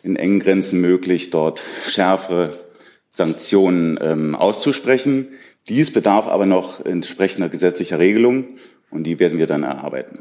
in 0.03 0.17
engen 0.17 0.41
Grenzen 0.41 0.81
möglich, 0.81 1.31
dort 1.31 1.63
schärfere 1.87 2.59
Sanktionen 3.11 3.99
ähm, 4.01 4.35
auszusprechen. 4.35 5.29
Dies 5.69 5.93
bedarf 5.93 6.27
aber 6.27 6.47
noch 6.47 6.85
entsprechender 6.85 7.49
gesetzlicher 7.49 7.99
Regelung 7.99 8.59
und 8.91 9.05
die 9.05 9.19
werden 9.19 9.39
wir 9.39 9.47
dann 9.47 9.63
erarbeiten. 9.65 10.21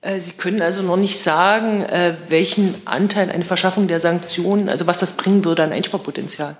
Äh, 0.00 0.20
Sie 0.20 0.32
können 0.32 0.62
also 0.62 0.82
noch 0.82 0.96
nicht 0.96 1.18
sagen, 1.18 1.82
äh, 1.82 2.16
welchen 2.28 2.74
Anteil 2.84 3.30
eine 3.30 3.44
Verschaffung 3.44 3.88
der 3.88 4.00
Sanktionen, 4.00 4.68
also 4.68 4.86
was 4.86 4.98
das 4.98 5.12
bringen 5.12 5.44
würde 5.44 5.62
an 5.62 5.72
Einsparpotenzial. 5.72 6.56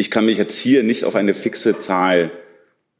Ich 0.00 0.10
kann 0.10 0.24
mich 0.24 0.38
jetzt 0.38 0.58
hier 0.58 0.82
nicht 0.82 1.04
auf 1.04 1.14
eine 1.14 1.34
fixe 1.34 1.76
Zahl 1.76 2.30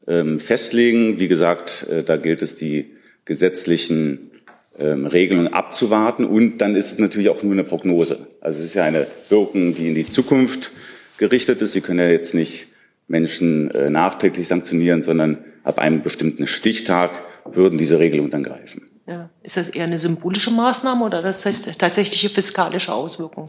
ähm, 0.07 0.37
festlegen. 0.37 1.19
Wie 1.19 1.27
gesagt, 1.27 1.87
äh, 1.89 2.03
da 2.03 2.15
gilt 2.15 2.43
es, 2.43 2.55
die 2.55 2.91
gesetzlichen 3.25 4.29
ähm, 4.77 5.07
Regelung 5.07 5.47
abzuwarten. 5.47 6.25
Und 6.25 6.59
dann 6.59 6.75
ist 6.75 6.91
es 6.91 6.99
natürlich 6.99 7.29
auch 7.29 7.41
nur 7.41 7.53
eine 7.53 7.63
Prognose. 7.63 8.27
Also 8.39 8.59
es 8.59 8.65
ist 8.65 8.73
ja 8.75 8.83
eine 8.83 9.07
Wirkung, 9.29 9.73
die 9.73 9.87
in 9.87 9.95
die 9.95 10.07
Zukunft 10.07 10.73
gerichtet 11.17 11.59
ist. 11.63 11.73
Sie 11.73 11.81
können 11.81 11.97
ja 11.97 12.07
jetzt 12.07 12.35
nicht 12.35 12.67
Menschen 13.07 13.71
äh, 13.71 13.89
nachträglich 13.89 14.47
sanktionieren, 14.47 15.01
sondern 15.01 15.39
ab 15.63 15.79
einem 15.79 16.03
bestimmten 16.03 16.45
Stichtag 16.45 17.23
würden 17.51 17.79
diese 17.79 17.97
Regelungen 17.97 18.29
dann 18.29 18.43
greifen. 18.43 18.91
Ja. 19.07 19.31
Ist 19.41 19.57
das 19.57 19.69
eher 19.69 19.85
eine 19.85 19.97
symbolische 19.97 20.51
Maßnahme 20.51 21.03
oder 21.03 21.23
das 21.23 21.47
heißt 21.47 21.79
tatsächliche 21.79 22.29
fiskalische 22.29 22.93
Auswirkung? 22.93 23.47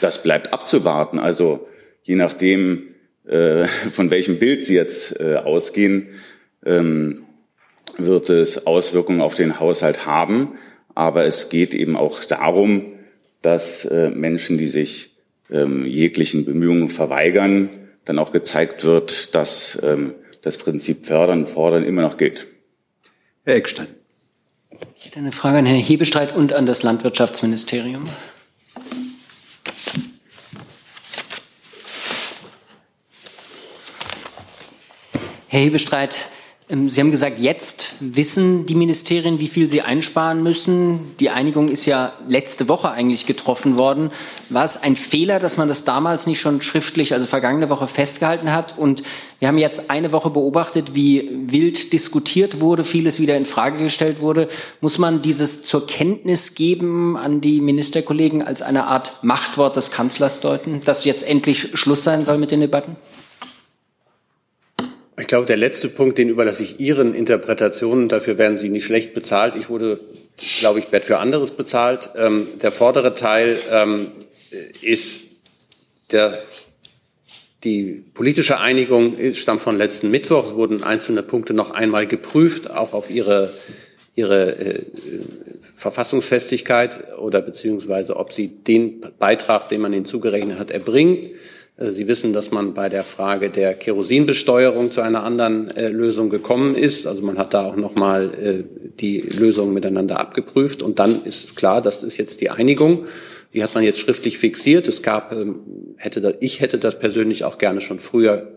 Das 0.00 0.22
bleibt 0.22 0.54
abzuwarten. 0.54 1.18
Also 1.18 1.66
je 2.04 2.14
nachdem, 2.14 2.94
äh, 3.26 3.66
von 3.66 4.10
welchem 4.10 4.38
Bild 4.38 4.64
Sie 4.64 4.74
jetzt 4.74 5.18
äh, 5.18 5.36
ausgehen, 5.36 6.10
ähm, 6.64 7.24
wird 7.96 8.30
es 8.30 8.66
Auswirkungen 8.66 9.20
auf 9.20 9.34
den 9.34 9.58
Haushalt 9.58 10.06
haben. 10.06 10.58
Aber 10.94 11.24
es 11.24 11.48
geht 11.48 11.74
eben 11.74 11.96
auch 11.96 12.24
darum, 12.24 12.92
dass 13.42 13.84
äh, 13.84 14.10
Menschen, 14.10 14.56
die 14.56 14.68
sich 14.68 15.16
ähm, 15.50 15.84
jeglichen 15.84 16.44
Bemühungen 16.44 16.88
verweigern, 16.88 17.68
dann 18.04 18.18
auch 18.18 18.32
gezeigt 18.32 18.84
wird, 18.84 19.34
dass 19.34 19.78
ähm, 19.82 20.14
das 20.42 20.58
Prinzip 20.58 21.06
Fördern 21.06 21.46
Fordern 21.46 21.84
immer 21.84 22.02
noch 22.02 22.16
gilt. 22.16 22.46
Herr 23.44 23.56
Eckstein. 23.56 23.88
Ich 24.96 25.06
hätte 25.06 25.18
eine 25.18 25.32
Frage 25.32 25.58
an 25.58 25.66
Herrn 25.66 25.78
Hebestreit 25.78 26.34
und 26.34 26.52
an 26.52 26.66
das 26.66 26.82
Landwirtschaftsministerium. 26.82 28.04
Herr 35.54 35.60
Hebestreit, 35.60 36.26
ähm, 36.68 36.90
Sie 36.90 37.00
haben 37.00 37.12
gesagt, 37.12 37.38
jetzt 37.38 37.94
wissen 38.00 38.66
die 38.66 38.74
Ministerien, 38.74 39.38
wie 39.38 39.46
viel 39.46 39.68
sie 39.68 39.82
einsparen 39.82 40.42
müssen. 40.42 41.14
Die 41.20 41.30
Einigung 41.30 41.68
ist 41.68 41.86
ja 41.86 42.12
letzte 42.26 42.68
Woche 42.68 42.90
eigentlich 42.90 43.24
getroffen 43.24 43.76
worden. 43.76 44.10
War 44.48 44.64
es 44.64 44.82
ein 44.82 44.96
Fehler, 44.96 45.38
dass 45.38 45.56
man 45.56 45.68
das 45.68 45.84
damals 45.84 46.26
nicht 46.26 46.40
schon 46.40 46.60
schriftlich, 46.60 47.12
also 47.14 47.28
vergangene 47.28 47.70
Woche 47.70 47.86
festgehalten 47.86 48.52
hat? 48.52 48.76
Und 48.76 49.04
wir 49.38 49.46
haben 49.46 49.58
jetzt 49.58 49.90
eine 49.90 50.10
Woche 50.10 50.30
beobachtet, 50.30 50.96
wie 50.96 51.30
wild 51.46 51.92
diskutiert 51.92 52.60
wurde, 52.60 52.82
vieles 52.82 53.20
wieder 53.20 53.36
in 53.36 53.44
Frage 53.44 53.78
gestellt 53.78 54.20
wurde. 54.20 54.48
Muss 54.80 54.98
man 54.98 55.22
dieses 55.22 55.62
zur 55.62 55.86
Kenntnis 55.86 56.56
geben 56.56 57.16
an 57.16 57.40
die 57.40 57.60
Ministerkollegen 57.60 58.42
als 58.42 58.60
eine 58.60 58.88
Art 58.88 59.20
Machtwort 59.22 59.76
des 59.76 59.92
Kanzlers 59.92 60.40
deuten, 60.40 60.80
dass 60.84 61.04
jetzt 61.04 61.22
endlich 61.22 61.78
Schluss 61.78 62.02
sein 62.02 62.24
soll 62.24 62.38
mit 62.38 62.50
den 62.50 62.60
Debatten? 62.60 62.96
Ich 65.16 65.28
glaube, 65.28 65.46
der 65.46 65.56
letzte 65.56 65.88
Punkt, 65.88 66.18
den 66.18 66.28
überlasse 66.28 66.64
ich 66.64 66.80
Ihren 66.80 67.14
Interpretationen. 67.14 68.08
Dafür 68.08 68.36
werden 68.36 68.58
Sie 68.58 68.68
nicht 68.68 68.84
schlecht 68.84 69.14
bezahlt. 69.14 69.54
Ich 69.54 69.68
wurde, 69.68 70.00
glaube 70.58 70.80
ich, 70.80 70.86
für 70.86 71.18
anderes 71.18 71.52
bezahlt. 71.52 72.10
Ähm, 72.16 72.48
der 72.60 72.72
vordere 72.72 73.14
Teil 73.14 73.56
ähm, 73.70 74.08
ist 74.82 75.28
der, 76.10 76.42
die 77.62 78.04
politische 78.12 78.58
Einigung 78.58 79.16
stammt 79.34 79.62
von 79.62 79.78
letzten 79.78 80.10
Mittwoch. 80.10 80.46
Es 80.46 80.54
wurden 80.54 80.82
einzelne 80.82 81.22
Punkte 81.22 81.54
noch 81.54 81.70
einmal 81.70 82.08
geprüft, 82.08 82.70
auch 82.70 82.92
auf 82.92 83.08
ihre, 83.08 83.52
ihre 84.16 84.56
äh, 84.56 84.82
Verfassungsfestigkeit 85.76 87.18
oder 87.18 87.40
beziehungsweise 87.40 88.16
ob 88.16 88.32
sie 88.32 88.48
den 88.48 89.00
Beitrag, 89.20 89.68
den 89.68 89.80
man 89.80 89.92
ihnen 89.92 90.06
zugerechnet 90.06 90.58
hat, 90.58 90.72
erbringen. 90.72 91.30
Äh, 91.76 91.90
Sie 91.90 92.06
wissen, 92.08 92.32
dass 92.32 92.50
man 92.50 92.74
bei 92.74 92.88
der 92.88 93.04
Frage 93.04 93.50
der 93.50 93.74
Kerosinbesteuerung 93.74 94.90
zu 94.90 95.00
einer 95.00 95.24
anderen 95.24 95.70
äh, 95.76 95.88
Lösung 95.88 96.30
gekommen 96.30 96.74
ist. 96.74 97.06
Also 97.06 97.22
man 97.22 97.38
hat 97.38 97.54
da 97.54 97.64
auch 97.64 97.76
noch 97.76 97.94
mal 97.94 98.30
äh, 98.34 98.64
die 99.00 99.20
Lösungen 99.20 99.74
miteinander 99.74 100.20
abgeprüft. 100.20 100.82
Und 100.82 100.98
dann 100.98 101.24
ist 101.24 101.56
klar, 101.56 101.82
das 101.82 102.02
ist 102.02 102.16
jetzt 102.16 102.40
die 102.40 102.50
Einigung. 102.50 103.06
Die 103.52 103.62
hat 103.62 103.74
man 103.74 103.84
jetzt 103.84 104.00
schriftlich 104.00 104.38
fixiert. 104.38 104.88
Es 104.88 105.02
gab, 105.02 105.32
ähm, 105.32 105.60
hätte 105.96 106.20
das, 106.20 106.34
ich 106.40 106.60
hätte 106.60 106.78
das 106.78 106.98
persönlich 106.98 107.44
auch 107.44 107.58
gerne 107.58 107.80
schon 107.80 108.00
früher 108.00 108.48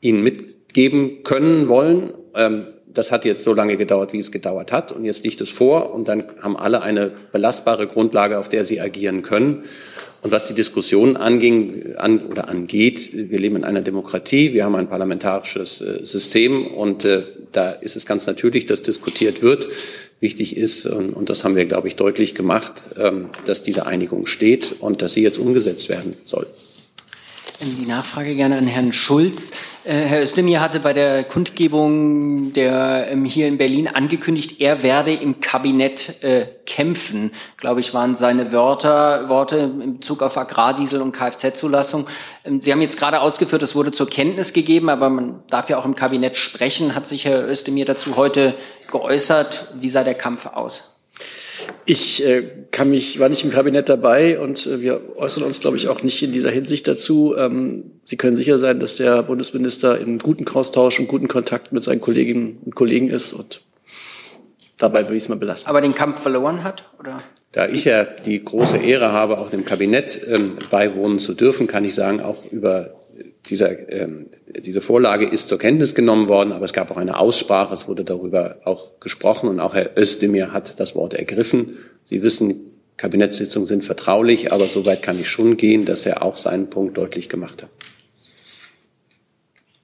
Ihnen 0.00 0.22
mitgeben 0.22 1.22
können 1.24 1.68
wollen. 1.68 2.14
Ähm, 2.34 2.66
das 2.92 3.12
hat 3.12 3.24
jetzt 3.24 3.44
so 3.44 3.54
lange 3.54 3.76
gedauert, 3.76 4.12
wie 4.12 4.18
es 4.18 4.32
gedauert 4.32 4.72
hat. 4.72 4.92
Und 4.92 5.04
jetzt 5.04 5.22
liegt 5.22 5.40
es 5.40 5.50
vor. 5.50 5.94
Und 5.94 6.08
dann 6.08 6.24
haben 6.40 6.56
alle 6.56 6.82
eine 6.82 7.12
belastbare 7.32 7.86
Grundlage, 7.86 8.38
auf 8.38 8.48
der 8.48 8.64
sie 8.64 8.80
agieren 8.80 9.22
können. 9.22 9.64
Und 10.22 10.32
was 10.32 10.46
die 10.46 10.54
Diskussion 10.54 11.16
anging 11.16 11.96
an, 11.96 12.26
oder 12.26 12.48
angeht, 12.48 13.10
wir 13.12 13.38
leben 13.38 13.56
in 13.56 13.64
einer 13.64 13.80
Demokratie, 13.80 14.52
wir 14.52 14.64
haben 14.64 14.74
ein 14.74 14.88
parlamentarisches 14.88 15.80
äh, 15.80 16.04
System 16.04 16.66
und 16.66 17.04
äh, 17.04 17.22
da 17.52 17.70
ist 17.70 17.96
es 17.96 18.06
ganz 18.06 18.26
natürlich, 18.26 18.66
dass 18.66 18.82
diskutiert 18.82 19.42
wird. 19.42 19.68
Wichtig 20.20 20.56
ist, 20.56 20.84
und, 20.84 21.14
und 21.14 21.30
das 21.30 21.44
haben 21.44 21.56
wir, 21.56 21.64
glaube 21.64 21.88
ich, 21.88 21.96
deutlich 21.96 22.34
gemacht, 22.34 22.72
ähm, 22.98 23.30
dass 23.46 23.62
diese 23.62 23.86
Einigung 23.86 24.26
steht 24.26 24.76
und 24.80 25.00
dass 25.00 25.14
sie 25.14 25.22
jetzt 25.22 25.38
umgesetzt 25.38 25.88
werden 25.88 26.14
soll. 26.26 26.46
Die 27.62 27.84
Nachfrage 27.84 28.34
gerne 28.36 28.56
an 28.56 28.66
Herrn 28.66 28.90
Schulz. 28.90 29.50
Äh, 29.84 29.92
Herr 29.92 30.22
Özdemir 30.22 30.62
hatte 30.62 30.80
bei 30.80 30.94
der 30.94 31.24
Kundgebung 31.24 32.54
der 32.54 33.08
ähm, 33.10 33.26
hier 33.26 33.48
in 33.48 33.58
Berlin 33.58 33.86
angekündigt, 33.86 34.62
er 34.62 34.82
werde 34.82 35.12
im 35.12 35.40
Kabinett 35.40 36.24
äh, 36.24 36.46
kämpfen. 36.64 37.32
Glaube 37.58 37.80
ich, 37.80 37.92
waren 37.92 38.14
seine 38.14 38.50
Wörter, 38.52 39.28
Worte 39.28 39.58
in 39.58 39.98
Bezug 39.98 40.22
auf 40.22 40.38
Agrardiesel 40.38 41.02
und 41.02 41.14
Kfz-Zulassung. 41.14 42.06
Ähm, 42.46 42.62
Sie 42.62 42.72
haben 42.72 42.80
jetzt 42.80 42.98
gerade 42.98 43.20
ausgeführt, 43.20 43.62
es 43.62 43.74
wurde 43.74 43.92
zur 43.92 44.08
Kenntnis 44.08 44.54
gegeben, 44.54 44.88
aber 44.88 45.10
man 45.10 45.42
darf 45.50 45.68
ja 45.68 45.76
auch 45.76 45.84
im 45.84 45.94
Kabinett 45.94 46.38
sprechen. 46.38 46.94
Hat 46.94 47.06
sich 47.06 47.26
Herr 47.26 47.46
Özdemir 47.46 47.84
dazu 47.84 48.16
heute 48.16 48.54
geäußert? 48.90 49.68
Wie 49.74 49.90
sah 49.90 50.02
der 50.02 50.14
Kampf 50.14 50.46
aus? 50.46 50.99
Ich 51.84 52.24
äh, 52.24 52.42
kann 52.70 52.90
mich, 52.90 53.18
war 53.18 53.28
nicht 53.28 53.44
im 53.44 53.50
Kabinett 53.50 53.88
dabei 53.88 54.38
und 54.38 54.66
äh, 54.66 54.80
wir 54.80 55.16
äußern 55.16 55.42
uns, 55.42 55.60
glaube 55.60 55.76
ich, 55.76 55.88
auch 55.88 56.02
nicht 56.02 56.22
in 56.22 56.32
dieser 56.32 56.50
Hinsicht 56.50 56.86
dazu. 56.86 57.34
Ähm, 57.36 57.92
Sie 58.04 58.16
können 58.16 58.36
sicher 58.36 58.58
sein, 58.58 58.80
dass 58.80 58.96
der 58.96 59.22
Bundesminister 59.22 59.98
in 59.98 60.18
guten 60.18 60.46
Austausch 60.48 60.98
und 60.98 61.08
guten 61.08 61.28
Kontakt 61.28 61.72
mit 61.72 61.82
seinen 61.82 62.00
Kolleginnen 62.00 62.58
und 62.64 62.74
Kollegen 62.74 63.08
ist 63.08 63.32
und 63.32 63.62
dabei 64.78 65.04
würde 65.04 65.16
ich 65.16 65.24
es 65.24 65.28
mal 65.28 65.36
belassen. 65.36 65.68
Aber 65.68 65.80
den 65.80 65.94
Kampf 65.94 66.20
verloren 66.20 66.64
hat, 66.64 66.90
oder? 66.98 67.18
Da 67.52 67.66
ich 67.66 67.84
ja 67.84 68.04
die 68.04 68.44
große 68.44 68.78
Ehre 68.78 69.12
habe, 69.12 69.38
auch 69.38 69.50
dem 69.50 69.64
Kabinett 69.64 70.20
ähm, 70.28 70.52
beiwohnen 70.70 71.18
zu 71.18 71.34
dürfen, 71.34 71.66
kann 71.66 71.84
ich 71.84 71.94
sagen, 71.94 72.20
auch 72.20 72.44
über 72.50 72.99
dieser, 73.50 73.90
ähm, 73.90 74.26
diese 74.46 74.80
Vorlage 74.80 75.26
ist 75.26 75.48
zur 75.48 75.58
Kenntnis 75.58 75.94
genommen 75.94 76.28
worden, 76.28 76.52
aber 76.52 76.64
es 76.64 76.72
gab 76.72 76.90
auch 76.90 76.96
eine 76.96 77.18
Aussprache, 77.18 77.74
es 77.74 77.88
wurde 77.88 78.04
darüber 78.04 78.56
auch 78.64 79.00
gesprochen 79.00 79.48
und 79.48 79.60
auch 79.60 79.74
Herr 79.74 79.98
Özdemir 79.98 80.52
hat 80.52 80.78
das 80.80 80.94
Wort 80.94 81.14
ergriffen. 81.14 81.78
Sie 82.06 82.22
wissen, 82.22 82.70
Kabinettssitzungen 82.96 83.66
sind 83.66 83.82
vertraulich, 83.82 84.52
aber 84.52 84.64
soweit 84.64 85.02
kann 85.02 85.18
ich 85.18 85.28
schon 85.28 85.56
gehen, 85.56 85.84
dass 85.84 86.06
er 86.06 86.22
auch 86.22 86.36
seinen 86.36 86.70
Punkt 86.70 86.96
deutlich 86.96 87.28
gemacht 87.28 87.62
hat. 87.62 87.70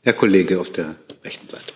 Herr 0.02 0.12
Kollege 0.12 0.60
auf 0.60 0.70
der 0.70 0.94
rechten 1.24 1.48
Seite. 1.48 1.72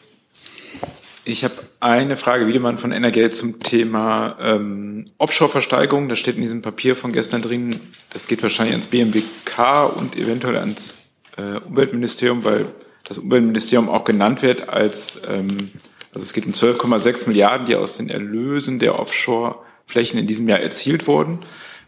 Ich 1.24 1.44
habe 1.44 1.54
eine 1.80 2.16
Frage, 2.16 2.46
Wiedemann 2.46 2.78
von 2.78 2.92
Energate 2.92 3.30
zum 3.30 3.58
Thema 3.60 4.36
ähm, 4.40 5.06
Offshore-Versteigerung. 5.18 6.08
Das 6.08 6.18
steht 6.18 6.36
in 6.36 6.42
diesem 6.42 6.62
Papier 6.62 6.96
von 6.96 7.12
gestern 7.12 7.42
drin. 7.42 7.78
Das 8.10 8.26
geht 8.26 8.42
wahrscheinlich 8.42 8.72
ans 8.72 8.86
BMWK 8.86 9.96
und 9.96 10.16
eventuell 10.16 10.56
ans 10.56 10.99
äh, 11.40 11.58
Umweltministerium, 11.66 12.44
weil 12.44 12.66
das 13.04 13.18
Umweltministerium 13.18 13.88
auch 13.88 14.04
genannt 14.04 14.42
wird 14.42 14.68
als, 14.68 15.22
ähm, 15.28 15.70
also 16.12 16.24
es 16.24 16.32
geht 16.32 16.46
um 16.46 16.52
12,6 16.52 17.28
Milliarden, 17.28 17.66
die 17.66 17.76
aus 17.76 17.96
den 17.96 18.08
Erlösen 18.08 18.78
der 18.78 18.98
Offshore-Flächen 18.98 20.18
in 20.18 20.26
diesem 20.26 20.48
Jahr 20.48 20.60
erzielt 20.60 21.06
wurden. 21.06 21.40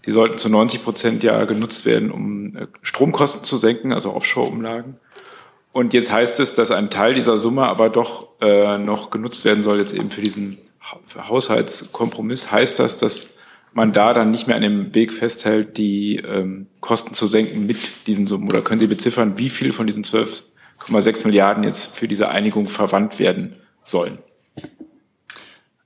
Die 0.06 0.10
sollten 0.10 0.38
zu 0.38 0.48
90 0.48 0.82
Prozent 0.82 1.22
ja 1.22 1.44
genutzt 1.44 1.86
werden, 1.86 2.10
um 2.10 2.56
äh, 2.56 2.66
Stromkosten 2.82 3.44
zu 3.44 3.56
senken, 3.56 3.92
also 3.92 4.12
Offshore-Umlagen. 4.14 4.96
Und 5.72 5.94
jetzt 5.94 6.12
heißt 6.12 6.38
es, 6.40 6.54
dass 6.54 6.70
ein 6.70 6.90
Teil 6.90 7.14
dieser 7.14 7.38
Summe 7.38 7.66
aber 7.66 7.88
doch 7.88 8.28
äh, 8.40 8.76
noch 8.78 9.10
genutzt 9.10 9.44
werden 9.44 9.62
soll, 9.62 9.78
jetzt 9.78 9.94
eben 9.94 10.10
für 10.10 10.20
diesen 10.20 10.58
Haushaltskompromiss. 11.16 12.52
Heißt 12.52 12.78
das, 12.78 12.98
dass 12.98 13.30
man 13.74 13.92
da 13.92 14.12
dann 14.12 14.30
nicht 14.30 14.46
mehr 14.46 14.56
an 14.56 14.62
dem 14.62 14.94
Weg 14.94 15.12
festhält, 15.12 15.76
die 15.76 16.16
ähm, 16.16 16.66
Kosten 16.80 17.14
zu 17.14 17.26
senken 17.26 17.66
mit 17.66 18.06
diesen 18.06 18.26
Summen? 18.26 18.48
Oder 18.48 18.60
können 18.60 18.80
Sie 18.80 18.86
beziffern, 18.86 19.38
wie 19.38 19.48
viel 19.48 19.72
von 19.72 19.86
diesen 19.86 20.04
12,6 20.04 21.26
Milliarden 21.26 21.64
jetzt 21.64 21.94
für 21.94 22.08
diese 22.08 22.28
Einigung 22.28 22.68
verwandt 22.68 23.18
werden 23.18 23.56
sollen? 23.84 24.18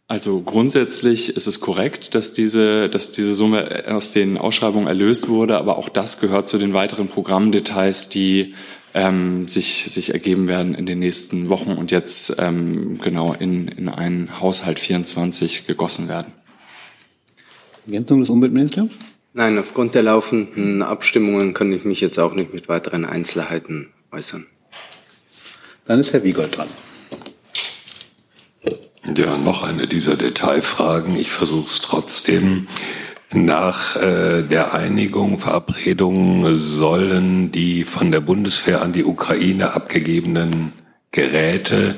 Also 0.08 0.40
grundsätzlich 0.40 1.36
ist 1.36 1.48
es 1.48 1.60
korrekt, 1.60 2.14
dass 2.14 2.32
diese, 2.32 2.88
dass 2.88 3.10
diese 3.10 3.34
Summe 3.34 3.84
aus 3.88 4.10
den 4.10 4.38
Ausschreibungen 4.38 4.86
erlöst 4.86 5.28
wurde, 5.28 5.58
aber 5.58 5.78
auch 5.78 5.88
das 5.88 6.20
gehört 6.20 6.46
zu 6.46 6.58
den 6.58 6.74
weiteren 6.74 7.08
Programmdetails, 7.08 8.08
die 8.08 8.54
ähm, 8.94 9.48
sich, 9.48 9.84
sich 9.84 10.12
ergeben 10.12 10.46
werden 10.46 10.76
in 10.76 10.86
den 10.86 11.00
nächsten 11.00 11.48
Wochen 11.48 11.72
und 11.72 11.90
jetzt 11.90 12.36
ähm, 12.38 13.00
genau 13.02 13.34
in, 13.36 13.66
in 13.66 13.88
einen 13.88 14.40
Haushalt 14.40 14.78
24 14.78 15.66
gegossen 15.66 16.08
werden. 16.08 16.32
Ergänzung 17.86 18.20
des 18.20 18.28
Umweltministeriums? 18.28 18.92
Nein, 19.32 19.58
aufgrund 19.58 19.94
der 19.94 20.02
laufenden 20.02 20.82
Abstimmungen 20.82 21.54
kann 21.54 21.72
ich 21.72 21.84
mich 21.84 22.00
jetzt 22.00 22.18
auch 22.18 22.34
nicht 22.34 22.54
mit 22.54 22.68
weiteren 22.68 23.04
Einzelheiten 23.04 23.88
äußern. 24.10 24.46
Dann 25.84 26.00
ist 26.00 26.12
Herr 26.12 26.24
Wiegold 26.24 26.56
dran. 26.56 26.68
Ja, 29.16 29.38
noch 29.38 29.62
eine 29.62 29.86
dieser 29.86 30.16
Detailfragen. 30.16 31.16
Ich 31.16 31.30
versuche 31.30 31.66
es 31.66 31.80
trotzdem. 31.80 32.66
Nach 33.32 33.96
äh, 33.96 34.42
der 34.42 34.72
Einigung, 34.72 35.38
Verabredung 35.38 36.54
sollen 36.54 37.52
die 37.52 37.84
von 37.84 38.10
der 38.10 38.20
Bundeswehr 38.20 38.82
an 38.82 38.92
die 38.92 39.04
Ukraine 39.04 39.74
abgegebenen 39.74 40.72
Geräte 41.10 41.96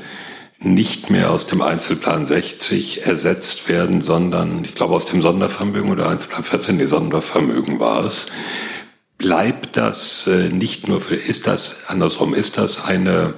nicht 0.61 1.09
mehr 1.09 1.31
aus 1.31 1.47
dem 1.47 1.63
Einzelplan 1.63 2.27
60 2.27 3.05
ersetzt 3.05 3.69
werden, 3.69 4.01
sondern 4.01 4.65
ich 4.65 4.75
glaube 4.75 4.95
aus 4.95 5.05
dem 5.05 5.23
Sondervermögen 5.23 5.91
oder 5.91 6.09
Einzelplan 6.09 6.43
14, 6.43 6.79
die 6.79 6.87
Sondervermögen 6.87 7.79
war 7.79 8.05
es. 8.05 8.27
Bleibt 9.19 9.77
das 9.77 10.27
äh, 10.27 10.49
nicht 10.49 10.89
nur 10.89 11.01
für, 11.01 11.15
ist 11.15 11.47
das, 11.47 11.89
andersrum, 11.89 12.35
ist 12.35 12.59
das 12.59 12.85
eine 12.85 13.35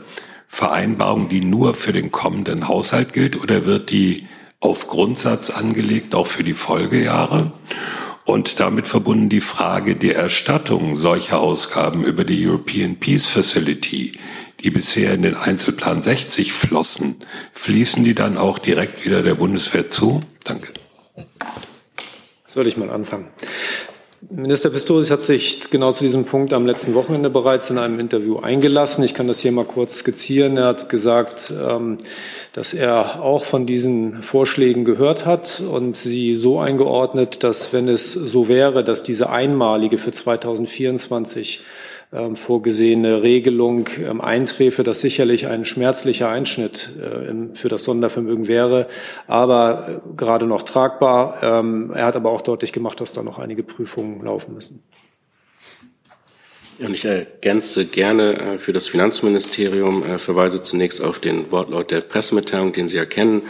Vereinbarung, 0.47 1.29
die 1.29 1.43
nur 1.43 1.75
für 1.75 1.93
den 1.93 2.11
kommenden 2.11 2.69
Haushalt 2.69 3.13
gilt 3.13 3.41
oder 3.41 3.67
wird 3.67 3.91
die 3.91 4.27
auf 4.61 4.89
Grundsatz 4.89 5.51
angelegt, 5.51 6.15
auch 6.15 6.27
für 6.27 6.45
die 6.45 6.55
Folgejahre? 6.55 7.53
Und 8.25 8.61
damit 8.61 8.87
verbunden 8.87 9.29
die 9.29 9.41
Frage 9.41 9.97
der 9.97 10.17
Erstattung 10.17 10.97
solcher 10.97 11.41
Ausgaben 11.41 12.05
über 12.05 12.25
die 12.25 12.47
European 12.47 12.97
Peace 12.97 13.27
Facility, 13.27 14.13
die 14.63 14.71
bisher 14.71 15.13
in 15.15 15.23
den 15.23 15.35
Einzelplan 15.35 16.03
60 16.03 16.53
flossen, 16.53 17.17
fließen 17.53 18.05
die 18.05 18.15
dann 18.15 18.37
auch 18.37 18.59
direkt 18.59 19.05
wieder 19.05 19.23
der 19.23 19.35
Bundeswehr 19.35 19.91
zu? 19.91 20.21
Danke. 20.45 20.73
Soll 22.47 22.67
ich 22.67 22.77
mal 22.77 22.91
anfangen? 22.91 23.29
Minister 24.29 24.69
Pistorius 24.69 25.11
hat 25.11 25.23
sich 25.23 25.71
genau 25.71 25.93
zu 25.93 26.05
diesem 26.05 26.27
Punkt 26.27 26.53
am 26.53 26.67
letzten 26.67 26.93
Wochenende 26.93 27.31
bereits 27.31 27.71
in 27.71 27.79
einem 27.79 27.99
Interview 27.99 28.37
eingelassen. 28.37 29.03
Ich 29.03 29.15
kann 29.15 29.27
das 29.27 29.41
hier 29.41 29.51
mal 29.51 29.65
kurz 29.65 29.97
skizzieren. 29.97 30.59
Er 30.59 30.67
hat 30.67 30.91
gesagt, 30.91 31.51
ähm, 31.59 31.97
dass 32.53 32.75
er 32.75 33.23
auch 33.23 33.45
von 33.45 33.65
diesen 33.65 34.23
Vorschlägen 34.23 34.85
gehört 34.85 35.25
hat 35.25 35.63
und 35.67 35.97
sie 35.97 36.37
so 36.37 36.61
eingeordnet, 36.61 37.45
dass 37.45 37.73
wenn 37.73 37.89
es 37.89 38.13
so 38.13 38.47
wäre, 38.47 38.85
dass 38.85 39.03
diese 39.03 39.31
einmalige 39.31 39.97
für 39.97 40.13
2024 40.13 41.59
ähm, 41.59 41.65
vorgesehene 42.35 43.23
Regelung 43.23 43.89
ähm, 43.99 44.21
einträfe, 44.21 44.83
das 44.83 45.01
sicherlich 45.01 45.47
ein 45.47 45.65
schmerzlicher 45.65 46.29
Einschnitt 46.29 46.93
äh, 47.01 47.55
für 47.55 47.69
das 47.69 47.85
Sondervermögen 47.85 48.49
wäre, 48.49 48.89
aber 49.29 50.03
äh, 50.05 50.17
gerade 50.17 50.47
noch 50.47 50.65
tragbar. 50.65 51.39
Ähm, 51.41 51.93
er 51.95 52.07
hat 52.07 52.17
aber 52.17 52.33
auch 52.33 52.41
deutlich 52.41 52.73
gemacht, 52.73 53.01
dass 53.01 53.13
da 53.13 53.23
noch 53.23 53.39
einige 53.39 53.63
Prüfungen 53.63 54.25
laufen 54.25 54.55
müssen. 54.55 54.83
Und 56.81 56.95
ich 56.95 57.05
ergänze 57.05 57.87
gerne 57.87 58.55
äh, 58.55 58.59
für 58.59 58.73
das 58.73 58.89
Finanzministerium, 58.89 60.19
verweise 60.19 60.63
zunächst 60.63 61.01
auf 61.03 61.21
den 61.21 61.53
Wortlaut 61.53 61.93
der 61.93 62.01
Pressemitteilung, 62.01 62.73
den 62.73 62.89
Sie 62.89 62.99
erkennen. 62.99 63.43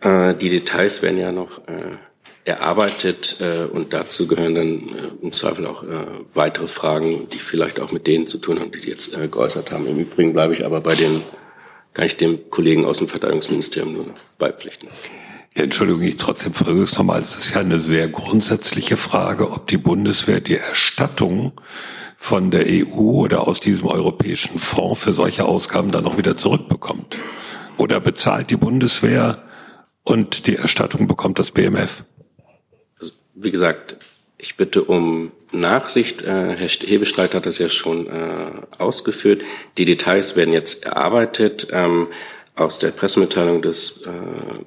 Die 0.00 0.48
Details 0.48 1.02
werden 1.02 1.18
ja 1.18 1.32
noch 1.32 1.60
erarbeitet 2.48 3.36
äh, 3.40 3.64
und 3.64 3.92
dazu 3.92 4.26
gehören 4.26 4.54
dann 4.54 4.68
äh, 4.68 5.22
im 5.22 5.32
Zweifel 5.32 5.66
auch 5.66 5.82
äh, 5.82 6.06
weitere 6.34 6.66
Fragen, 6.66 7.28
die 7.28 7.38
vielleicht 7.38 7.78
auch 7.78 7.92
mit 7.92 8.06
denen 8.06 8.26
zu 8.26 8.38
tun 8.38 8.58
haben, 8.58 8.72
die 8.72 8.80
Sie 8.80 8.90
jetzt 8.90 9.16
äh, 9.16 9.28
geäußert 9.28 9.70
haben. 9.70 9.86
Im 9.86 9.98
Übrigen 9.98 10.32
bleibe 10.32 10.54
ich 10.54 10.64
aber 10.64 10.80
bei 10.80 10.94
den, 10.94 11.22
kann 11.92 12.06
ich 12.06 12.16
dem 12.16 12.50
Kollegen 12.50 12.84
aus 12.84 12.98
dem 12.98 13.08
Verteidigungsministerium 13.08 13.92
nur 13.92 14.06
beipflichten. 14.38 14.88
Ja, 15.56 15.64
Entschuldigung, 15.64 16.02
ich 16.02 16.16
trotzdem 16.16 16.54
versuche 16.54 16.82
es 16.82 16.96
nochmal. 16.96 17.20
Es 17.20 17.36
ist 17.36 17.54
ja 17.54 17.60
eine 17.60 17.78
sehr 17.78 18.08
grundsätzliche 18.08 18.96
Frage, 18.96 19.50
ob 19.50 19.66
die 19.66 19.78
Bundeswehr 19.78 20.40
die 20.40 20.56
Erstattung 20.56 21.52
von 22.16 22.50
der 22.50 22.66
EU 22.66 23.24
oder 23.24 23.46
aus 23.46 23.60
diesem 23.60 23.86
europäischen 23.86 24.58
Fonds 24.58 25.00
für 25.00 25.12
solche 25.12 25.44
Ausgaben 25.44 25.90
dann 25.90 26.06
auch 26.06 26.16
wieder 26.16 26.36
zurückbekommt. 26.36 27.18
Oder 27.76 28.00
bezahlt 28.00 28.50
die 28.50 28.56
Bundeswehr 28.56 29.44
und 30.02 30.46
die 30.46 30.56
Erstattung 30.56 31.06
bekommt 31.06 31.38
das 31.38 31.50
BMF? 31.50 32.04
Wie 33.40 33.50
gesagt, 33.50 33.96
ich 34.38 34.56
bitte 34.56 34.84
um 34.84 35.32
Nachsicht. 35.52 36.22
Äh, 36.22 36.56
Herr 36.56 36.68
Hebestreit 36.68 37.34
hat 37.34 37.46
das 37.46 37.58
ja 37.58 37.68
schon 37.68 38.06
äh, 38.06 38.36
ausgeführt. 38.78 39.42
Die 39.76 39.84
Details 39.84 40.36
werden 40.36 40.52
jetzt 40.52 40.84
erarbeitet. 40.84 41.68
Ähm, 41.72 42.08
aus 42.54 42.80
der 42.80 42.88
Pressemitteilung 42.88 43.62
des 43.62 44.02
äh, 44.02 44.10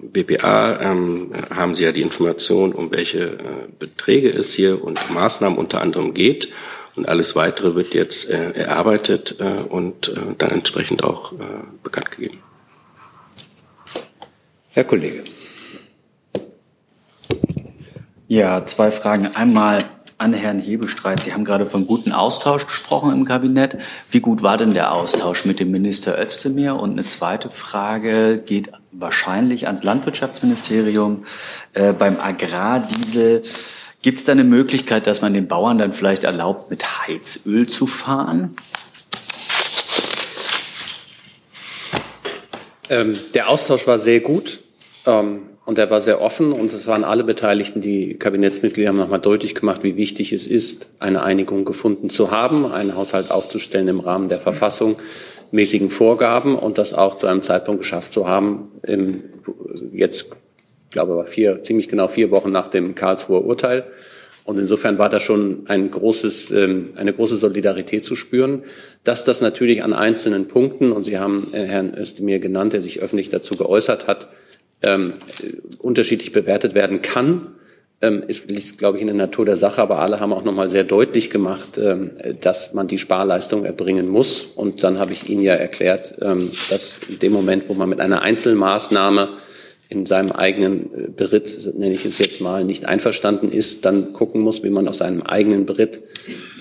BPA 0.02 0.80
ähm, 0.82 1.32
haben 1.54 1.76
Sie 1.76 1.84
ja 1.84 1.92
die 1.92 2.02
Information, 2.02 2.72
um 2.72 2.92
welche 2.92 3.38
Beträge 3.80 4.30
es 4.30 4.54
hier 4.54 4.82
und 4.82 5.10
Maßnahmen 5.10 5.60
unter 5.60 5.82
anderem 5.82 6.14
geht. 6.14 6.52
Und 6.96 7.08
alles 7.08 7.36
Weitere 7.36 7.76
wird 7.76 7.94
jetzt 7.94 8.30
erarbeitet 8.30 9.38
und 9.70 10.14
dann 10.38 10.52
entsprechend 10.52 11.06
auch 11.06 11.34
bekannt 11.84 12.12
gegeben. 12.12 12.40
Herr 14.72 14.84
Kollege. 14.84 15.24
Ja, 18.32 18.66
zwei 18.66 18.92
Fragen. 18.92 19.36
Einmal 19.36 19.84
an 20.18 20.32
Herrn 20.32 20.60
Hebestreit. 20.60 21.22
Sie 21.22 21.34
haben 21.34 21.44
gerade 21.44 21.66
von 21.66 21.86
guten 21.86 22.14
Austausch 22.14 22.66
gesprochen 22.66 23.12
im 23.12 23.26
Kabinett. 23.26 23.78
Wie 24.10 24.22
gut 24.22 24.42
war 24.42 24.58
denn 24.58 24.74
der 24.74 24.94
Austausch 24.94 25.44
mit 25.44 25.60
dem 25.60 25.70
Minister 25.70 26.18
Özdemir? 26.18 26.78
Und 26.78 26.92
eine 26.92 27.04
zweite 27.04 27.50
Frage 27.50 28.38
geht 28.38 28.72
wahrscheinlich 28.94 29.66
ans 29.66 29.84
Landwirtschaftsministerium. 29.84 31.26
Äh, 31.74 31.92
beim 31.92 32.22
Agrardiesel 32.22 33.42
gibt 34.02 34.20
es 34.20 34.24
da 34.24 34.32
eine 34.32 34.46
Möglichkeit, 34.46 35.08
dass 35.08 35.22
man 35.22 35.34
den 35.34 35.50
Bauern 35.50 35.78
dann 35.78 35.92
vielleicht 35.92 36.24
erlaubt, 36.24 36.70
mit 36.70 36.86
Heizöl 37.06 37.68
zu 37.68 37.86
fahren? 37.86 38.56
Ähm, 42.90 43.20
der 43.34 43.50
Austausch 43.50 43.86
war 43.88 44.00
sehr 44.00 44.22
gut. 44.22 44.62
Ähm, 45.06 45.42
und 45.64 45.78
er 45.78 45.90
war 45.90 46.02
sehr 46.02 46.22
offen 46.22 46.52
und 46.52 46.74
es 46.74 46.88
waren 46.88 47.04
alle 47.04 47.24
Beteiligten, 47.24 47.82
die 47.82 48.18
Kabinettsmitglieder 48.18 48.90
haben 48.90 48.98
nochmal 48.98 49.20
deutlich 49.20 49.56
gemacht, 49.56 49.84
wie 49.84 49.96
wichtig 49.96 50.34
es 50.34 50.48
ist, 50.48 50.88
eine 51.00 51.24
Einigung 51.24 51.66
gefunden 51.66 52.10
zu 52.10 52.32
haben, 52.32 52.66
einen 52.66 52.96
Haushalt 52.96 53.32
aufzustellen 53.32 53.88
im 53.88 54.00
Rahmen 54.00 54.28
der 54.28 54.40
Verfassung, 54.40 54.98
mäßigen 55.52 55.90
Vorgaben 55.90 56.56
und 56.56 56.78
das 56.78 56.94
auch 56.94 57.16
zu 57.16 57.28
einem 57.28 57.42
Zeitpunkt 57.42 57.82
geschafft 57.82 58.12
zu 58.12 58.28
haben, 58.28 58.72
im, 58.88 59.24
jetzt, 59.94 60.26
ich 60.86 60.92
glaube, 60.92 61.16
war 61.16 61.26
vier, 61.26 61.62
ziemlich 61.64 61.88
genau 61.88 62.08
vier 62.08 62.32
Wochen 62.32 62.52
nach 62.52 62.68
dem 62.68 62.96
Karlsruher 62.96 63.46
Urteil. 63.46 63.86
Und 64.44 64.58
insofern 64.58 64.98
war 64.98 65.10
da 65.10 65.20
schon 65.20 65.66
ein 65.68 65.92
großes, 65.92 66.52
ähm, 66.52 66.86
eine 66.96 67.14
große 67.14 67.38
Solidarität 67.38 68.04
zu 68.04 68.16
spüren. 68.16 68.64
Dass 69.04 69.24
das 69.24 69.40
natürlich 69.40 69.84
an 69.84 69.94
einzelnen 69.94 70.48
Punkten, 70.48 70.92
und 70.92 71.04
Sie 71.04 71.20
haben 71.20 71.48
äh, 71.54 71.64
Herrn 71.64 71.94
Özdemir 71.96 72.40
genannt, 72.40 72.74
der 72.74 72.82
sich 72.82 73.02
öffentlich 73.02 73.30
dazu 73.30 73.54
geäußert 73.54 74.08
hat, 74.08 74.30
ähm, 74.84 75.14
unterschiedlich 75.80 76.32
bewertet 76.32 76.74
werden 76.76 77.02
kann, 77.02 77.48
ähm, 78.02 78.24
ist, 78.28 78.50
liegt, 78.50 78.78
glaube 78.78 78.98
ich, 78.98 79.02
in 79.02 79.08
der 79.08 79.16
Natur 79.16 79.46
der 79.46 79.56
Sache. 79.56 79.82
Aber 79.82 80.00
alle 80.00 80.20
haben 80.20 80.34
auch 80.34 80.44
nochmal 80.44 80.70
sehr 80.70 80.84
deutlich 80.84 81.30
gemacht, 81.30 81.78
ähm, 81.78 82.12
dass 82.42 82.74
man 82.74 82.88
die 82.88 82.98
Sparleistung 82.98 83.66
erbringen 83.66 84.10
muss. 84.10 84.46
Und 84.56 84.84
dann 84.84 85.00
habe 85.00 85.14
ich 85.14 85.30
Ihnen 85.30 85.44
ja 85.44 85.54
erklärt, 85.54 86.16
ähm, 86.22 86.50
dass 86.70 87.00
in 87.08 87.20
dem 87.20 87.32
Moment, 87.32 87.70
wo 87.70 87.74
man 87.74 87.90
mit 87.90 88.00
einer 88.00 88.22
Einzelmaßnahme 88.22 89.30
in 89.90 90.06
seinem 90.06 90.32
eigenen 90.32 90.86
äh, 90.86 91.08
Beritt, 91.16 91.76
nenne 91.78 91.94
ich 91.94 92.06
es 92.06 92.18
jetzt 92.18 92.42
mal, 92.42 92.64
nicht 92.64 92.88
einverstanden 92.88 93.52
ist, 93.52 93.86
dann 93.86 94.14
gucken 94.14 94.42
muss, 94.42 94.64
wie 94.64 94.70
man 94.70 94.88
aus 94.88 95.00
seinem 95.00 95.22
eigenen 95.22 95.66
Beritt 95.66 96.02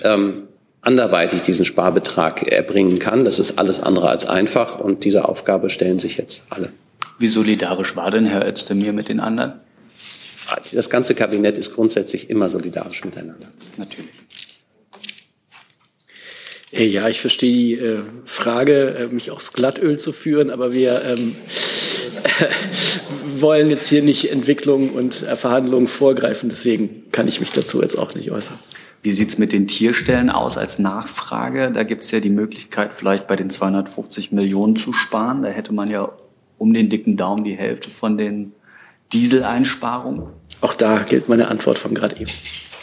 ähm, 0.03 0.47
anderweitig 0.81 1.41
diesen 1.41 1.65
Sparbetrag 1.65 2.51
erbringen 2.51 2.99
kann. 2.99 3.23
Das 3.23 3.39
ist 3.39 3.57
alles 3.57 3.79
andere 3.79 4.09
als 4.09 4.25
einfach 4.25 4.79
und 4.79 5.05
diese 5.05 5.27
Aufgabe 5.27 5.69
stellen 5.69 5.99
sich 5.99 6.17
jetzt 6.17 6.43
alle. 6.49 6.71
Wie 7.19 7.27
solidarisch 7.27 7.95
war 7.95 8.11
denn 8.11 8.25
Herr 8.25 8.47
Özdemir 8.47 8.93
mit 8.93 9.09
den 9.09 9.19
anderen? 9.19 9.59
Das 10.73 10.89
ganze 10.89 11.15
Kabinett 11.15 11.57
ist 11.57 11.73
grundsätzlich 11.73 12.29
immer 12.29 12.49
solidarisch 12.49 13.05
miteinander. 13.05 13.47
Natürlich. 13.77 14.11
Äh, 16.71 16.85
ja, 16.85 17.07
ich 17.07 17.21
verstehe 17.21 17.51
die 17.51 17.73
äh, 17.73 17.99
Frage, 18.25 18.95
äh, 18.97 19.07
mich 19.07 19.31
aufs 19.31 19.53
Glattöl 19.53 19.99
zu 19.99 20.11
führen, 20.11 20.49
aber 20.49 20.73
wir 20.73 21.01
ähm, 21.05 21.35
wollen 23.39 23.69
jetzt 23.69 23.89
hier 23.89 24.01
nicht 24.01 24.31
Entwicklung 24.31 24.91
und 24.91 25.13
Verhandlungen 25.13 25.87
vorgreifen. 25.87 26.49
Deswegen 26.49 27.11
kann 27.11 27.27
ich 27.27 27.39
mich 27.39 27.51
dazu 27.51 27.81
jetzt 27.81 27.97
auch 27.97 28.13
nicht 28.15 28.31
äußern. 28.31 28.57
Wie 29.03 29.11
sieht's 29.11 29.37
mit 29.37 29.51
den 29.51 29.67
Tierstellen 29.67 30.29
aus 30.29 30.57
als 30.57 30.77
Nachfrage? 30.77 31.71
Da 31.71 31.83
gibt's 31.83 32.11
ja 32.11 32.19
die 32.19 32.29
Möglichkeit, 32.29 32.93
vielleicht 32.93 33.27
bei 33.27 33.35
den 33.35 33.49
250 33.49 34.31
Millionen 34.31 34.75
zu 34.75 34.93
sparen. 34.93 35.41
Da 35.41 35.49
hätte 35.49 35.73
man 35.73 35.89
ja 35.89 36.11
um 36.61 36.75
den 36.75 36.89
dicken 36.89 37.17
Daumen 37.17 37.43
die 37.43 37.55
Hälfte 37.55 37.89
von 37.89 38.19
den 38.19 38.53
Dieseleinsparungen? 39.13 40.27
Auch 40.61 40.75
da 40.75 40.99
gilt 40.99 41.27
meine 41.27 41.47
Antwort 41.47 41.79
von 41.79 41.95
gerade 41.95 42.15
eben. 42.17 42.29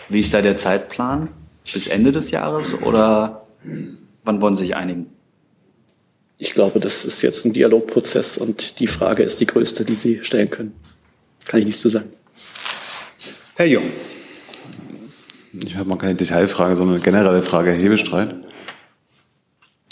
Wie 0.09 0.19
ist 0.19 0.35
da 0.35 0.43
der 0.43 0.57
Zeitplan? 0.57 1.29
Bis 1.73 1.87
Ende 1.87 2.11
des 2.11 2.33
Jahres 2.33 2.75
oder 2.75 3.47
wann 4.25 4.41
wollen 4.41 4.55
Sie 4.55 4.65
sich 4.65 4.75
einigen? 4.75 5.07
Ich 6.39 6.55
glaube, 6.55 6.81
das 6.81 7.05
ist 7.05 7.23
jetzt 7.23 7.47
ein 7.47 7.53
Dialogprozess 7.53 8.37
und 8.37 8.81
die 8.81 8.89
Frage 8.89 9.23
ist 9.23 9.39
die 9.39 9.47
größte, 9.47 9.85
die 9.85 9.95
Sie 9.95 10.25
stellen 10.25 10.51
können. 10.51 10.73
Kann 11.45 11.61
ich 11.61 11.67
nichts 11.67 11.81
zu 11.81 11.89
sagen. 11.89 12.11
Herr 13.55 13.67
Jung. 13.67 13.85
Ich 15.53 15.77
habe 15.77 15.89
mal 15.89 15.99
keine 15.99 16.17
Detailfrage, 16.17 16.75
sondern 16.75 16.97
eine 16.97 17.05
generelle 17.05 17.43
Frage, 17.43 17.71
Herr 17.71 17.79
Hebestreit. 17.79 18.35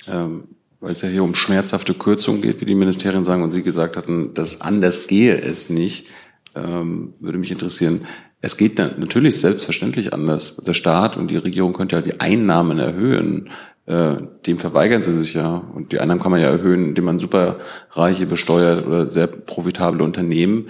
Ähm, 0.08 0.55
weil 0.86 0.92
es 0.92 1.02
ja 1.02 1.08
hier 1.08 1.24
um 1.24 1.34
schmerzhafte 1.34 1.94
Kürzungen 1.94 2.42
geht, 2.42 2.60
wie 2.60 2.64
die 2.64 2.76
Ministerien 2.76 3.24
sagen, 3.24 3.42
und 3.42 3.50
Sie 3.50 3.64
gesagt 3.64 3.96
hatten, 3.96 4.34
dass 4.34 4.60
anders 4.60 5.08
gehe 5.08 5.36
es 5.36 5.68
nicht, 5.68 6.06
ähm, 6.54 7.14
würde 7.18 7.38
mich 7.38 7.50
interessieren. 7.50 8.06
Es 8.40 8.56
geht 8.56 8.78
natürlich 8.78 9.40
selbstverständlich 9.40 10.14
anders. 10.14 10.54
Der 10.64 10.74
Staat 10.74 11.16
und 11.16 11.28
die 11.28 11.38
Regierung 11.38 11.72
könnte 11.72 11.96
ja 11.96 12.02
die 12.02 12.20
Einnahmen 12.20 12.78
erhöhen. 12.78 13.50
Äh, 13.86 14.18
dem 14.46 14.58
verweigern 14.60 15.02
sie 15.02 15.12
sich 15.12 15.34
ja. 15.34 15.56
Und 15.56 15.90
die 15.90 15.98
Einnahmen 15.98 16.20
kann 16.20 16.30
man 16.30 16.40
ja 16.40 16.50
erhöhen, 16.50 16.90
indem 16.90 17.06
man 17.06 17.18
superreiche 17.18 18.26
besteuert 18.26 18.86
oder 18.86 19.10
sehr 19.10 19.26
profitable 19.26 20.04
Unternehmen. 20.04 20.68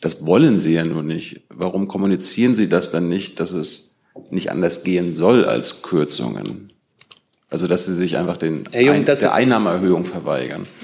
Das 0.00 0.24
wollen 0.24 0.58
sie 0.58 0.72
ja 0.72 0.84
nur 0.84 1.02
nicht. 1.02 1.42
Warum 1.50 1.86
kommunizieren 1.86 2.54
sie 2.54 2.70
das 2.70 2.92
dann 2.92 3.10
nicht, 3.10 3.40
dass 3.40 3.52
es 3.52 3.98
nicht 4.30 4.50
anders 4.50 4.84
gehen 4.84 5.14
soll 5.14 5.44
als 5.44 5.82
Kürzungen? 5.82 6.68
Also 7.54 7.68
dass 7.68 7.86
sie 7.86 7.94
sich 7.94 8.16
einfach 8.16 8.36
den 8.36 8.64
Jung, 8.76 8.90
Ein 8.90 9.04
der 9.04 9.14
ist- 9.14 9.22
Einnahmeerhöhung 9.26 10.04
verweigern. 10.04 10.66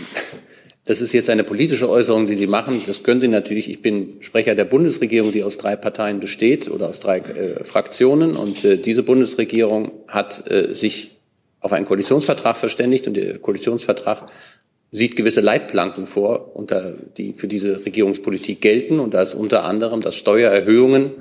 Das 0.86 1.00
ist 1.00 1.12
jetzt 1.12 1.30
eine 1.30 1.44
politische 1.44 1.88
Äußerung, 1.88 2.26
die 2.26 2.34
Sie 2.34 2.48
machen. 2.48 2.82
Das 2.84 3.04
könnte 3.04 3.28
natürlich, 3.28 3.70
ich 3.70 3.80
bin 3.80 4.16
Sprecher 4.20 4.56
der 4.56 4.64
Bundesregierung, 4.64 5.30
die 5.30 5.44
aus 5.44 5.56
drei 5.56 5.76
Parteien 5.76 6.18
besteht 6.18 6.68
oder 6.68 6.88
aus 6.88 6.98
drei 6.98 7.18
äh, 7.18 7.62
Fraktionen. 7.62 8.34
Und 8.34 8.64
äh, 8.64 8.76
diese 8.76 9.04
Bundesregierung 9.04 9.92
hat 10.08 10.50
äh, 10.50 10.74
sich 10.74 11.12
auf 11.60 11.72
einen 11.72 11.86
Koalitionsvertrag 11.86 12.56
verständigt 12.56 13.06
und 13.06 13.14
der 13.16 13.38
Koalitionsvertrag 13.38 14.26
sieht 14.90 15.14
gewisse 15.14 15.42
Leitplanken 15.42 16.06
vor, 16.06 16.56
unter 16.56 16.94
die 17.16 17.34
für 17.34 17.46
diese 17.46 17.84
Regierungspolitik 17.86 18.60
gelten. 18.60 18.98
Und 18.98 19.14
da 19.14 19.22
ist 19.22 19.34
unter 19.34 19.64
anderem, 19.64 20.00
dass 20.00 20.16
Steuererhöhungen 20.16 21.12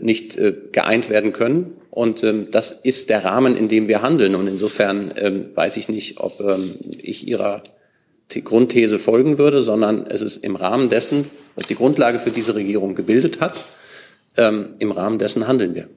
nicht 0.00 0.36
äh, 0.36 0.54
geeint 0.72 1.10
werden 1.10 1.32
können. 1.32 1.72
Und 1.90 2.22
ähm, 2.24 2.48
das 2.50 2.70
ist 2.70 3.10
der 3.10 3.24
Rahmen, 3.24 3.56
in 3.56 3.68
dem 3.68 3.88
wir 3.88 4.02
handeln. 4.02 4.34
Und 4.34 4.48
insofern 4.48 5.12
ähm, 5.16 5.46
weiß 5.54 5.76
ich 5.76 5.88
nicht, 5.88 6.20
ob 6.20 6.40
ähm, 6.40 6.74
ich 6.98 7.28
Ihrer 7.28 7.62
Grundthese 8.42 8.98
folgen 8.98 9.38
würde, 9.38 9.62
sondern 9.62 10.06
es 10.08 10.20
ist 10.20 10.38
im 10.38 10.56
Rahmen 10.56 10.88
dessen, 10.88 11.30
was 11.54 11.66
die 11.66 11.76
Grundlage 11.76 12.18
für 12.18 12.30
diese 12.30 12.54
Regierung 12.56 12.96
gebildet 12.96 13.40
hat, 13.40 13.64
im 14.36 14.90
Rahmen 14.90 15.20
dessen 15.20 15.46
handeln 15.46 15.76
wir. 15.76 15.88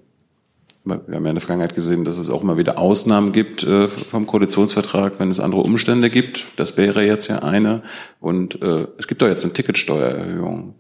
Wir 0.87 1.15
haben 1.15 1.25
ja 1.25 1.29
in 1.29 1.35
der 1.35 1.41
Vergangenheit 1.41 1.75
gesehen, 1.75 2.05
dass 2.05 2.17
es 2.17 2.29
auch 2.29 2.41
immer 2.41 2.57
wieder 2.57 2.77
Ausnahmen 2.77 3.33
gibt 3.33 3.63
äh, 3.63 3.89
vom 3.89 4.25
Koalitionsvertrag, 4.25 5.19
wenn 5.19 5.29
es 5.29 5.39
andere 5.39 5.61
Umstände 5.61 6.09
gibt. 6.09 6.45
Das 6.55 6.77
wäre 6.77 7.03
jetzt 7.03 7.27
ja 7.27 7.39
eine. 7.39 7.83
Und 8.21 8.61
äh, 8.61 8.87
es 8.97 9.07
gibt 9.07 9.21
doch 9.21 9.27
jetzt 9.27 9.43
eine 9.43 9.53
Ticketsteuererhöhung. 9.53 10.75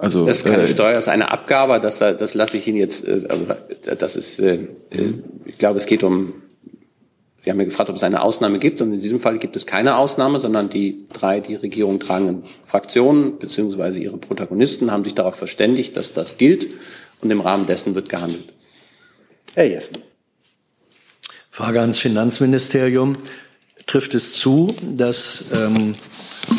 Also 0.00 0.24
Das 0.24 0.38
ist 0.38 0.46
keine 0.46 0.62
äh, 0.62 0.66
Steuer, 0.66 0.94
das 0.94 1.04
ist 1.04 1.08
eine 1.08 1.30
Abgabe, 1.30 1.78
das, 1.78 1.98
das 1.98 2.32
lasse 2.32 2.56
ich 2.56 2.66
Ihnen 2.66 2.78
jetzt, 2.78 3.06
äh, 3.06 3.22
aber 3.28 3.58
das 3.98 4.16
ist, 4.16 4.38
äh, 4.38 4.54
äh, 4.90 5.12
ich 5.44 5.58
glaube, 5.58 5.78
es 5.78 5.84
geht 5.84 6.02
um, 6.02 6.32
Sie 7.42 7.50
haben 7.50 7.58
ja 7.58 7.64
gefragt, 7.64 7.90
ob 7.90 7.96
es 7.96 8.02
eine 8.02 8.22
Ausnahme 8.22 8.58
gibt 8.58 8.80
und 8.80 8.94
in 8.94 9.00
diesem 9.00 9.20
Fall 9.20 9.38
gibt 9.38 9.56
es 9.56 9.66
keine 9.66 9.96
Ausnahme, 9.96 10.40
sondern 10.40 10.70
die 10.70 11.06
drei 11.12 11.40
die 11.40 11.54
Regierung 11.54 12.00
tragenden 12.00 12.44
Fraktionen 12.64 13.38
beziehungsweise 13.38 13.98
ihre 13.98 14.16
Protagonisten 14.16 14.90
haben 14.90 15.04
sich 15.04 15.14
darauf 15.14 15.36
verständigt, 15.36 15.96
dass 15.96 16.12
das 16.14 16.38
gilt 16.38 16.68
und 17.20 17.30
im 17.30 17.40
Rahmen 17.40 17.66
dessen 17.66 17.94
wird 17.94 18.08
gehandelt. 18.08 18.52
Herr 19.54 19.66
Jessen. 19.66 19.98
Frage 21.50 21.80
ans 21.80 21.98
Finanzministerium. 21.98 23.16
Trifft 23.86 24.14
es 24.14 24.32
zu, 24.32 24.74
dass 24.82 25.44
ähm, 25.54 25.94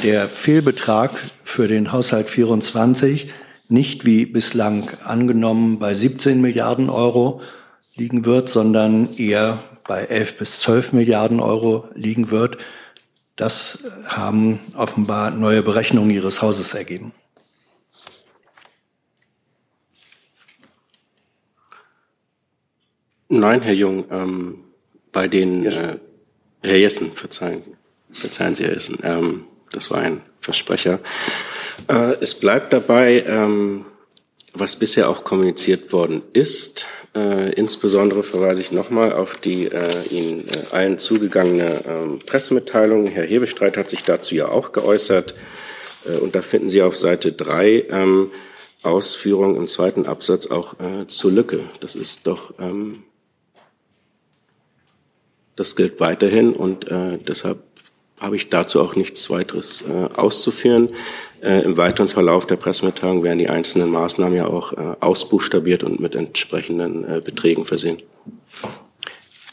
der 0.03 0.27
Fehlbetrag 0.27 1.11
für 1.51 1.67
den 1.67 1.91
Haushalt 1.91 2.29
24 2.29 3.27
nicht 3.67 4.05
wie 4.05 4.25
bislang 4.25 4.89
angenommen 5.03 5.79
bei 5.79 5.93
17 5.93 6.41
Milliarden 6.41 6.89
Euro 6.89 7.41
liegen 7.95 8.25
wird, 8.25 8.49
sondern 8.49 9.13
eher 9.15 9.61
bei 9.87 10.03
11 10.03 10.37
bis 10.37 10.61
12 10.61 10.93
Milliarden 10.93 11.39
Euro 11.39 11.89
liegen 11.93 12.31
wird? 12.31 12.57
Das 13.35 13.79
haben 14.05 14.59
offenbar 14.75 15.31
neue 15.31 15.61
Berechnungen 15.61 16.11
Ihres 16.11 16.41
Hauses 16.41 16.73
ergeben. 16.73 17.13
Nein, 23.27 23.61
Herr 23.61 23.73
Jung, 23.73 24.05
ähm, 24.09 24.63
bei 25.11 25.27
den, 25.27 25.65
äh, 25.65 25.97
Herr 26.61 26.77
Jessen, 26.77 27.13
verzeihen 27.13 27.63
Sie, 27.63 27.71
verzeihen 28.11 28.55
Sie, 28.55 28.63
Herr 28.63 28.73
Jessen, 28.73 28.99
ähm, 29.03 29.45
das 29.71 29.89
war 29.89 29.99
ein 29.99 30.21
Versprecher. 30.41 30.99
Äh, 31.87 32.15
es 32.19 32.35
bleibt 32.35 32.73
dabei, 32.73 33.23
ähm, 33.27 33.85
was 34.53 34.75
bisher 34.75 35.09
auch 35.09 35.23
kommuniziert 35.23 35.93
worden 35.93 36.21
ist. 36.33 36.85
Äh, 37.13 37.53
insbesondere 37.53 38.23
verweise 38.23 38.61
ich 38.61 38.71
nochmal 38.71 39.13
auf 39.13 39.37
die 39.37 39.65
äh, 39.65 40.07
Ihnen 40.09 40.47
äh, 40.47 40.63
allen 40.71 40.97
zugegangene 40.97 41.83
ähm, 41.85 42.19
Pressemitteilung. 42.25 43.07
Herr 43.07 43.25
Hebestreit 43.25 43.77
hat 43.77 43.89
sich 43.89 44.03
dazu 44.03 44.35
ja 44.35 44.47
auch 44.49 44.71
geäußert. 44.71 45.35
Äh, 46.05 46.17
und 46.17 46.35
da 46.35 46.41
finden 46.41 46.69
Sie 46.69 46.81
auf 46.81 46.97
Seite 46.97 47.31
drei 47.31 47.85
ähm, 47.89 48.31
Ausführungen 48.83 49.55
im 49.57 49.67
zweiten 49.67 50.05
Absatz 50.05 50.47
auch 50.47 50.79
äh, 50.79 51.07
zur 51.07 51.31
Lücke. 51.31 51.69
Das 51.81 51.95
ist 51.95 52.21
doch, 52.25 52.53
ähm, 52.59 53.03
das 55.55 55.75
gilt 55.75 55.99
weiterhin 55.99 56.53
und 56.53 56.87
äh, 56.89 57.17
deshalb 57.17 57.59
habe 58.21 58.35
ich 58.35 58.49
dazu 58.49 58.79
auch 58.79 58.95
nichts 58.95 59.29
weiteres 59.29 59.81
äh, 59.81 60.09
auszuführen. 60.15 60.89
Äh, 61.41 61.63
Im 61.63 61.75
weiteren 61.75 62.07
Verlauf 62.07 62.45
der 62.45 62.55
Pressemitteilung 62.55 63.23
werden 63.23 63.39
die 63.39 63.49
einzelnen 63.49 63.89
Maßnahmen 63.89 64.37
ja 64.37 64.45
auch 64.45 64.73
äh, 64.73 64.95
ausbuchstabiert 64.99 65.83
und 65.83 65.99
mit 65.99 66.13
entsprechenden 66.13 67.03
äh, 67.03 67.19
Beträgen 67.19 67.65
versehen. 67.65 68.01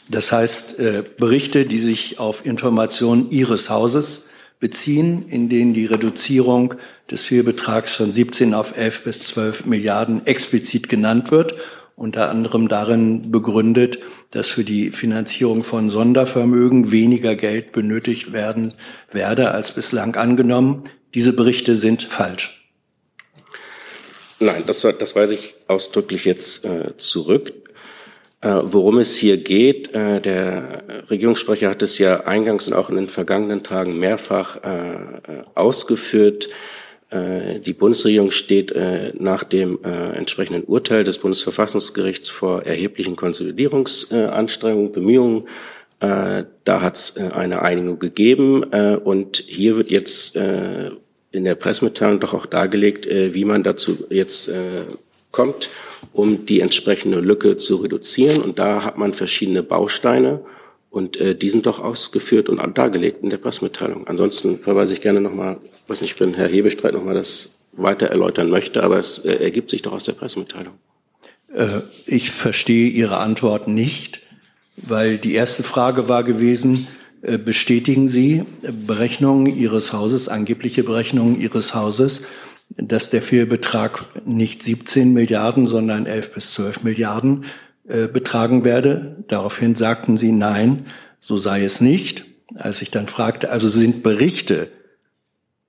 Das 0.07 0.31
heißt, 0.31 0.79
äh, 0.79 1.03
Berichte, 1.17 1.65
die 1.65 1.79
sich 1.79 2.19
auf 2.19 2.45
Informationen 2.45 3.31
Ihres 3.31 3.71
Hauses 3.71 4.25
beziehen, 4.59 5.25
in 5.27 5.49
denen 5.49 5.73
die 5.73 5.85
Reduzierung 5.85 6.75
des 7.09 7.23
Fehlbetrags 7.23 7.95
von 7.95 8.11
17 8.11 8.53
auf 8.53 8.77
11 8.77 9.03
bis 9.03 9.27
12 9.27 9.65
Milliarden 9.65 10.25
explizit 10.27 10.89
genannt 10.89 11.31
wird, 11.31 11.55
unter 11.95 12.29
anderem 12.29 12.67
darin 12.67 13.31
begründet, 13.31 13.99
dass 14.31 14.47
für 14.47 14.63
die 14.63 14.91
Finanzierung 14.91 15.63
von 15.63 15.89
Sondervermögen 15.89 16.91
weniger 16.91 17.35
Geld 17.35 17.71
benötigt 17.71 18.31
werden 18.31 18.73
werde 19.11 19.51
als 19.51 19.71
bislang 19.71 20.15
angenommen. 20.15 20.83
Diese 21.13 21.33
Berichte 21.33 21.75
sind 21.75 22.03
falsch. 22.03 22.59
Nein, 24.39 24.63
das, 24.65 24.81
das 24.81 25.15
weise 25.15 25.33
ich 25.33 25.55
ausdrücklich 25.67 26.25
jetzt 26.25 26.63
äh, 26.63 26.95
zurück. 26.97 27.53
Äh, 28.41 28.59
worum 28.63 28.99
es 28.99 29.17
hier 29.17 29.37
geht, 29.37 29.93
äh, 29.93 30.21
der 30.21 30.83
Regierungssprecher 31.09 31.69
hat 31.69 31.81
es 31.81 31.97
ja 31.97 32.21
eingangs 32.21 32.69
und 32.69 32.73
auch 32.73 32.89
in 32.89 32.95
den 32.95 33.07
vergangenen 33.07 33.63
Tagen 33.63 33.99
mehrfach 33.99 34.63
äh, 34.63 34.69
äh, 34.69 35.19
ausgeführt. 35.55 36.47
Äh, 37.09 37.59
die 37.59 37.73
Bundesregierung 37.73 38.31
steht 38.31 38.71
äh, 38.71 39.13
nach 39.17 39.43
dem 39.43 39.79
äh, 39.83 40.11
entsprechenden 40.15 40.63
Urteil 40.63 41.03
des 41.03 41.17
Bundesverfassungsgerichts 41.17 42.29
vor 42.29 42.63
erheblichen 42.63 43.15
Konsolidierungsanstrengungen, 43.15 44.91
Bemühungen. 44.91 45.47
Da 46.01 46.81
hat 46.81 46.95
es 46.95 47.17
eine 47.17 47.61
Einigung 47.61 47.99
gegeben 47.99 48.63
und 48.63 49.35
hier 49.35 49.75
wird 49.75 49.91
jetzt 49.91 50.37
in 50.37 51.43
der 51.43 51.55
Pressemitteilung 51.55 52.21
doch 52.21 52.33
auch 52.33 52.45
dargelegt, 52.45 53.05
wie 53.05 53.43
man 53.43 53.63
dazu 53.63 54.05
jetzt 54.09 54.49
kommt, 55.31 55.69
um 56.13 56.45
die 56.45 56.61
entsprechende 56.61 57.19
Lücke 57.19 57.57
zu 57.57 57.75
reduzieren. 57.75 58.41
Und 58.41 58.59
da 58.59 58.85
hat 58.85 58.97
man 58.97 59.11
verschiedene 59.11 59.61
Bausteine 59.61 60.39
und 60.89 61.17
äh, 61.17 61.35
die 61.35 61.49
sind 61.49 61.65
doch 61.65 61.79
ausgeführt 61.79 62.49
und 62.49 62.59
dargelegt 62.77 63.23
in 63.23 63.29
der 63.29 63.37
Pressemitteilung. 63.37 64.07
Ansonsten 64.07 64.59
verweise 64.59 64.93
ich 64.93 65.01
gerne 65.01 65.21
nochmal, 65.21 65.57
weiß 65.87 66.01
nicht, 66.01 66.19
wenn 66.19 66.33
Herr 66.33 66.47
Hebestreit 66.47 66.93
nochmal 66.93 67.13
das 67.13 67.49
weiter 67.73 68.07
erläutern 68.07 68.49
möchte, 68.49 68.83
aber 68.83 68.97
es 68.97 69.19
äh, 69.19 69.35
ergibt 69.35 69.69
sich 69.69 69.81
doch 69.81 69.93
aus 69.93 70.03
der 70.03 70.13
Pressemitteilung. 70.13 70.73
Äh, 71.53 71.81
Ich 72.05 72.31
verstehe 72.31 72.89
Ihre 72.89 73.17
Antwort 73.17 73.67
nicht, 73.67 74.21
weil 74.77 75.17
die 75.17 75.33
erste 75.33 75.63
Frage 75.63 76.09
war 76.09 76.23
gewesen, 76.23 76.87
äh, 77.21 77.37
bestätigen 77.37 78.07
Sie 78.07 78.43
Berechnungen 78.87 79.45
Ihres 79.45 79.93
Hauses, 79.93 80.27
angebliche 80.27 80.83
Berechnungen 80.83 81.39
Ihres 81.39 81.75
Hauses, 81.75 82.23
dass 82.77 83.09
der 83.09 83.21
Fehlbetrag 83.21 84.05
nicht 84.25 84.63
17 84.63 85.13
Milliarden, 85.13 85.67
sondern 85.67 86.05
11 86.05 86.33
bis 86.33 86.53
12 86.53 86.83
Milliarden 86.83 87.45
äh, 87.89 88.07
betragen 88.07 88.63
werde? 88.63 89.17
Daraufhin 89.27 89.75
sagten 89.75 90.15
Sie, 90.15 90.31
nein, 90.31 90.85
so 91.19 91.37
sei 91.37 91.63
es 91.63 91.81
nicht. 91.81 92.25
Als 92.55 92.81
ich 92.81 92.91
dann 92.91 93.07
fragte, 93.07 93.51
also 93.51 93.67
sind 93.67 94.03
Berichte, 94.03 94.69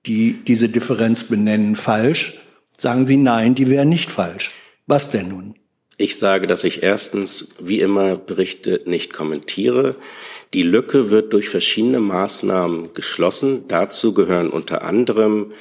die 0.05 0.43
diese 0.47 0.69
Differenz 0.69 1.23
benennen, 1.23 1.75
falsch, 1.75 2.39
sagen 2.77 3.05
Sie, 3.05 3.17
nein, 3.17 3.55
die 3.55 3.69
wären 3.69 3.89
nicht 3.89 4.11
falsch. 4.11 4.51
Was 4.87 5.11
denn 5.11 5.29
nun? 5.29 5.55
Ich 5.97 6.17
sage, 6.17 6.47
dass 6.47 6.63
ich 6.63 6.83
erstens, 6.83 7.55
wie 7.59 7.79
immer, 7.81 8.15
Berichte 8.15 8.81
nicht 8.85 9.13
kommentiere. 9.13 9.95
Die 10.53 10.63
Lücke 10.63 11.11
wird 11.11 11.33
durch 11.33 11.49
verschiedene 11.49 11.99
Maßnahmen 11.99 12.93
geschlossen. 12.93 13.65
Dazu 13.67 14.13
gehören 14.13 14.49
unter 14.49 14.83
anderem, 14.83 15.53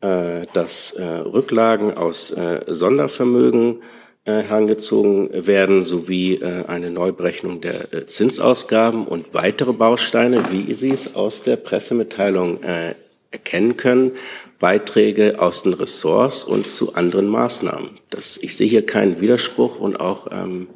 äh, 0.00 0.46
dass 0.52 0.92
äh, 0.92 1.04
Rücklagen 1.04 1.96
aus 1.96 2.30
äh, 2.30 2.60
Sondervermögen 2.66 3.82
herangezogen 4.24 5.46
werden, 5.46 5.82
sowie 5.82 6.36
äh, 6.36 6.64
eine 6.66 6.90
Neuberechnung 6.90 7.60
der 7.60 7.92
äh, 7.92 8.06
Zinsausgaben 8.06 9.06
und 9.06 9.34
weitere 9.34 9.72
Bausteine, 9.72 10.50
wie 10.50 10.72
Sie 10.72 10.90
es 10.90 11.14
aus 11.14 11.42
der 11.42 11.56
Pressemitteilung 11.56 12.62
äh, 12.62 12.94
erkennen 13.30 13.76
können, 13.76 14.12
Beiträge 14.58 15.40
aus 15.40 15.64
den 15.64 15.74
Ressorts 15.74 16.44
und 16.44 16.70
zu 16.70 16.94
anderen 16.94 17.26
Maßnahmen. 17.28 17.90
Das, 18.08 18.38
ich 18.38 18.56
sehe 18.56 18.68
hier 18.68 18.86
keinen 18.86 19.20
Widerspruch 19.20 19.78
und 19.78 20.00
auch 20.00 20.28
ähm, 20.30 20.68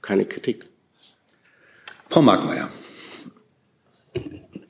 keine 0.00 0.24
Kritik. 0.24 0.64
Frau 2.08 2.22
Markmeier. 2.22 2.70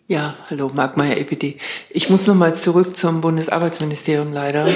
Ja, 0.08 0.36
hallo, 0.48 0.72
Markmeier, 0.74 1.18
EPD. 1.18 1.58
Ich 1.90 2.08
muss 2.08 2.26
noch 2.26 2.34
mal 2.34 2.54
zurück 2.54 2.96
zum 2.96 3.20
Bundesarbeitsministerium 3.20 4.32
leider. 4.32 4.66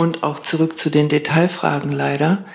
Und 0.00 0.22
auch 0.22 0.40
zurück 0.40 0.78
zu 0.78 0.88
den 0.88 1.10
Detailfragen 1.10 1.92
leider. 1.92 2.46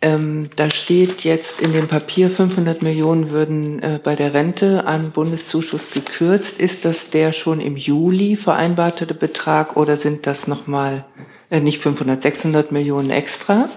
Ähm, 0.00 0.48
da 0.56 0.70
steht 0.70 1.22
jetzt 1.22 1.60
in 1.60 1.74
dem 1.74 1.86
Papier, 1.86 2.30
500 2.30 2.80
Millionen 2.80 3.30
würden 3.30 3.82
äh, 3.82 4.00
bei 4.02 4.16
der 4.16 4.32
Rente 4.32 4.86
an 4.86 5.10
Bundeszuschuss 5.10 5.90
gekürzt. 5.90 6.58
Ist 6.58 6.86
das 6.86 7.10
der 7.10 7.34
schon 7.34 7.60
im 7.60 7.76
Juli 7.76 8.36
vereinbarte 8.36 9.04
Betrag 9.04 9.76
oder 9.76 9.98
sind 9.98 10.26
das 10.26 10.46
nochmal 10.46 11.04
äh, 11.50 11.60
nicht 11.60 11.82
500, 11.82 12.22
600 12.22 12.72
Millionen 12.72 13.10
extra? 13.10 13.68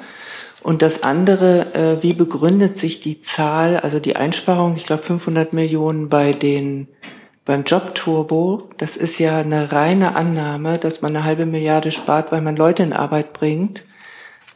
Und 0.63 0.81
das 0.81 1.03
andere, 1.03 1.73
äh, 1.73 2.01
wie 2.01 2.13
begründet 2.13 2.77
sich 2.77 3.01
die 3.01 3.19
Zahl, 3.19 3.75
also 3.75 3.99
die 3.99 4.15
Einsparung, 4.15 4.77
ich 4.77 4.85
glaube 4.85 5.03
500 5.03 5.51
Millionen 5.51 6.07
bei 6.07 6.31
den 6.31 6.87
beim 7.47 7.63
Jobturbo, 7.63 8.69
das 8.75 8.97
ist 8.97 9.19
ja 9.19 9.39
eine 9.39 9.71
reine 9.71 10.17
Annahme, 10.17 10.77
dass 10.77 11.01
man 11.01 11.15
eine 11.15 11.23
halbe 11.23 11.45
Milliarde 11.45 11.93
spart, 11.93 12.33
weil 12.33 12.41
man 12.41 12.57
Leute 12.57 12.83
in 12.83 12.91
Arbeit 12.91 13.31
bringt. 13.31 13.83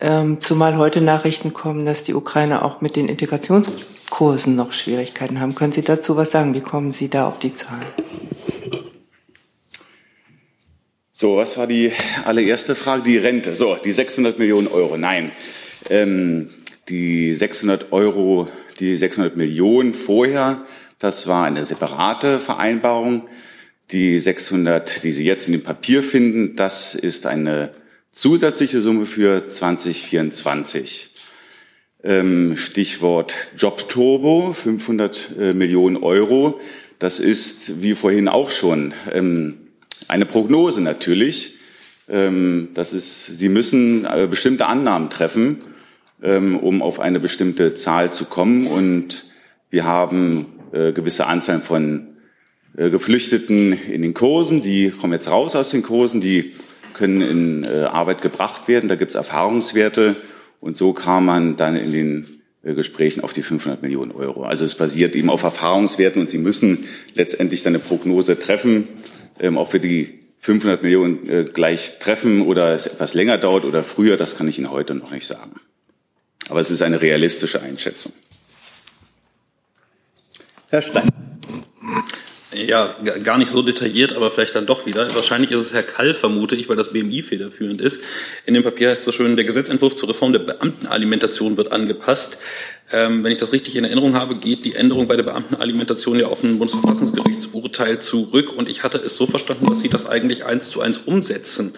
Ähm, 0.02 0.42
zumal 0.42 0.76
heute 0.76 1.00
Nachrichten 1.00 1.54
kommen, 1.54 1.86
dass 1.86 2.04
die 2.04 2.14
Ukraine 2.14 2.66
auch 2.66 2.82
mit 2.82 2.98
den 2.98 3.08
Integrationskursen 3.08 4.58
noch 4.58 4.74
Schwierigkeiten 4.74 5.40
haben. 5.40 5.56
Können 5.56 5.72
Sie 5.72 5.84
dazu 5.84 6.18
was 6.18 6.32
sagen? 6.32 6.54
Wie 6.54 6.60
kommen 6.60 6.92
Sie 6.92 7.08
da 7.10 7.30
auf 7.30 7.40
die 7.40 7.56
Zahlen? 7.56 7.86
So, 11.14 11.38
was 11.38 11.58
war 11.58 11.68
die 11.68 11.94
allererste 12.26 12.76
Frage? 12.76 13.04
Die 13.04 13.18
Rente. 13.18 13.56
So, 13.56 13.76
die 13.76 13.94
600 13.94 14.38
Millionen 14.38 14.68
Euro. 14.68 14.98
Nein, 14.98 15.32
ähm, 15.90 16.50
die 16.90 17.34
600 17.36 17.94
Euro, 17.94 18.50
die 18.82 18.98
600 18.98 19.38
Millionen 19.38 19.94
vorher, 19.94 20.66
das 21.02 21.26
war 21.26 21.46
eine 21.46 21.66
separate 21.66 22.38
Vereinbarung. 22.38 23.28
Die 23.90 24.20
600, 24.20 25.04
die 25.04 25.12
Sie 25.12 25.26
jetzt 25.26 25.48
in 25.48 25.54
dem 25.54 25.64
Papier 25.64 26.04
finden, 26.04 26.56
das 26.56 26.94
ist 26.94 27.26
eine 27.26 27.72
zusätzliche 28.12 28.82
Summe 28.82 29.08
für 29.08 29.48
2024. 29.48 31.10
Ähm, 32.04 32.56
Stichwort 32.56 33.50
Jobturbo, 33.58 34.54
500 34.54 35.32
äh, 35.40 35.54
Millionen 35.54 35.98
Euro. 35.98 36.62
Das 37.00 37.20
ist, 37.20 37.82
wie 37.82 37.96
vorhin 37.96 38.28
auch 38.28 38.52
schon, 38.52 38.94
ähm, 39.12 39.58
eine 40.08 40.28
Prognose 40.28 40.82
natürlich. 40.82 41.56
Ähm, 42.08 42.70
das 42.76 42.94
ist, 42.94 43.26
Sie 43.26 43.50
müssen 43.50 44.06
äh, 44.06 44.28
bestimmte 44.30 44.68
Annahmen 44.68 45.10
treffen, 45.10 45.60
um 46.24 46.84
auf 46.84 47.00
eine 47.00 47.20
bestimmte 47.20 47.74
Zahl 47.74 48.12
zu 48.12 48.26
kommen. 48.26 48.68
Und 48.68 49.26
wir 49.72 49.86
haben 49.86 50.46
äh, 50.72 50.92
gewisse 50.92 51.28
Anzahl 51.28 51.62
von 51.62 52.08
Geflüchteten 52.74 53.74
in 53.74 54.02
den 54.02 54.14
Kursen. 54.14 54.62
Die 54.62 54.92
kommen 54.92 55.12
jetzt 55.12 55.30
raus 55.30 55.58
aus 55.58 55.72
den 55.72 55.84
Kursen. 55.84 56.22
Die 56.22 56.54
können 56.94 57.22
in 57.22 57.64
äh, 57.64 57.84
Arbeit 57.84 58.22
gebracht 58.22 58.68
werden. 58.68 58.88
Da 58.88 58.96
gibt 58.96 59.12
es 59.12 59.16
Erfahrungswerte. 59.16 60.16
Und 60.60 60.78
so 60.78 60.94
kam 60.94 61.26
man 61.26 61.58
dann 61.58 61.76
in 61.76 61.92
den 61.92 62.42
äh, 62.64 62.74
Gesprächen 62.74 63.22
auf 63.22 63.34
die 63.34 63.42
500 63.42 63.82
Millionen 63.82 64.12
Euro. 64.12 64.44
Also 64.44 64.66
es 64.66 64.76
basiert 64.76 65.16
eben 65.16 65.30
auf 65.30 65.44
Erfahrungswerten 65.44 66.22
und 66.22 66.30
Sie 66.30 66.38
müssen 66.38 66.86
letztendlich 67.16 67.64
dann 67.64 67.74
eine 67.74 67.84
Prognose 67.84 68.38
treffen, 68.38 68.88
ähm, 69.40 69.58
auch 69.58 69.72
für 69.72 69.80
die 69.80 70.20
500 70.40 70.84
Millionen 70.84 71.30
äh, 71.30 71.46
gleich 71.46 72.00
treffen 72.00 72.42
oder 72.42 72.74
es 72.74 72.88
etwas 72.88 73.14
länger 73.14 73.38
dauert 73.38 73.66
oder 73.66 73.84
früher, 73.84 74.18
das 74.18 74.38
kann 74.38 74.48
ich 74.48 74.58
Ihnen 74.58 74.72
heute 74.72 74.96
noch 74.96 75.12
nicht 75.12 75.26
sagen. 75.26 75.60
Aber 76.50 76.60
es 76.60 76.72
ist 76.72 76.82
eine 76.82 77.02
realistische 77.02 77.62
Einschätzung. 77.62 78.14
Herr 80.72 80.82
Stein. 80.82 81.04
Ja, 82.54 82.96
gar 83.24 83.38
nicht 83.38 83.52
so 83.52 83.62
detailliert, 83.62 84.14
aber 84.14 84.32
vielleicht 84.32 84.56
dann 84.56 84.66
doch 84.66 84.86
wieder. 84.86 85.14
Wahrscheinlich 85.14 85.52
ist 85.52 85.60
es 85.60 85.74
Herr 85.74 85.84
Kall, 85.84 86.14
vermute 86.14 86.56
ich, 86.56 86.70
weil 86.70 86.78
das 86.78 86.94
BMI 86.94 87.24
federführend 87.24 87.82
ist. 87.82 88.02
In 88.46 88.54
dem 88.54 88.64
Papier 88.64 88.90
heißt 88.90 89.00
es 89.00 89.06
so 89.06 89.12
schön, 89.12 89.36
der 89.36 89.44
Gesetzentwurf 89.44 89.98
zur 89.98 90.08
Reform 90.08 90.32
der 90.32 90.40
Beamtenalimentation 90.40 91.58
wird 91.58 91.74
angepasst. 91.74 92.38
Ähm, 92.90 93.22
wenn 93.22 93.34
ich 93.34 93.38
das 93.38 93.52
richtig 93.52 93.76
in 93.76 93.84
Erinnerung 93.84 94.16
habe, 94.16 94.36
geht 94.36 94.64
die 94.64 94.76
Änderung 94.76 95.10
bei 95.10 95.18
der 95.18 95.24
Beamtenalimentation 95.24 96.18
ja 96.18 96.28
auf 96.28 96.42
ein 96.42 96.58
Bundesverfassungsgerichtsurteil 96.58 98.00
zurück. 98.00 98.54
Und 98.56 98.70
ich 98.70 98.84
hatte 98.84 98.98
es 99.00 99.18
so 99.18 99.28
verstanden, 99.28 99.66
dass 99.66 99.82
Sie 99.82 99.90
das 99.90 100.06
eigentlich 100.06 100.46
eins 100.46 100.70
zu 100.70 100.80
eins 100.80 101.00
umsetzen. 101.00 101.74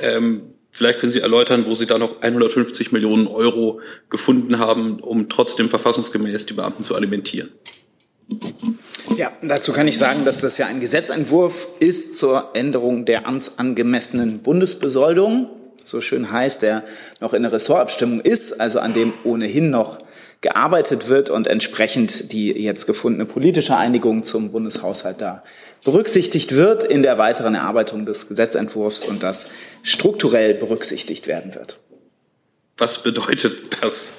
Ähm, 0.00 0.42
Vielleicht 0.70 0.98
können 0.98 1.10
Sie 1.10 1.20
erläutern, 1.20 1.64
wo 1.64 1.74
Sie 1.74 1.86
da 1.86 1.96
noch 1.96 2.20
150 2.20 2.92
Millionen 2.92 3.26
Euro 3.28 3.80
gefunden 4.10 4.58
haben, 4.58 5.00
um 5.00 5.30
trotzdem 5.30 5.70
verfassungsgemäß 5.70 6.44
die 6.44 6.52
Beamten 6.52 6.82
zu 6.82 6.94
alimentieren. 6.94 7.48
Ja, 9.16 9.30
dazu 9.42 9.72
kann 9.72 9.88
ich 9.88 9.98
sagen, 9.98 10.24
dass 10.24 10.40
das 10.40 10.58
ja 10.58 10.66
ein 10.66 10.80
Gesetzentwurf 10.80 11.68
ist 11.78 12.14
zur 12.16 12.50
Änderung 12.54 13.04
der 13.04 13.26
amtsangemessenen 13.26 14.40
Bundesbesoldung. 14.40 15.48
So 15.84 16.00
schön 16.00 16.32
heißt, 16.32 16.62
der 16.62 16.82
noch 17.20 17.32
in 17.32 17.42
der 17.42 17.52
Ressortabstimmung 17.52 18.20
ist, 18.20 18.60
also 18.60 18.80
an 18.80 18.92
dem 18.92 19.12
ohnehin 19.22 19.70
noch 19.70 20.00
gearbeitet 20.40 21.08
wird 21.08 21.30
und 21.30 21.46
entsprechend 21.46 22.32
die 22.32 22.48
jetzt 22.52 22.86
gefundene 22.86 23.24
politische 23.24 23.76
Einigung 23.76 24.24
zum 24.24 24.50
Bundeshaushalt 24.50 25.20
da 25.20 25.42
berücksichtigt 25.84 26.52
wird 26.52 26.82
in 26.82 27.02
der 27.02 27.16
weiteren 27.16 27.54
Erarbeitung 27.54 28.06
des 28.06 28.28
Gesetzentwurfs 28.28 29.04
und 29.04 29.22
das 29.22 29.50
strukturell 29.82 30.54
berücksichtigt 30.54 31.28
werden 31.28 31.54
wird. 31.54 31.78
Was 32.76 33.02
bedeutet 33.02 33.80
das? 33.80 34.14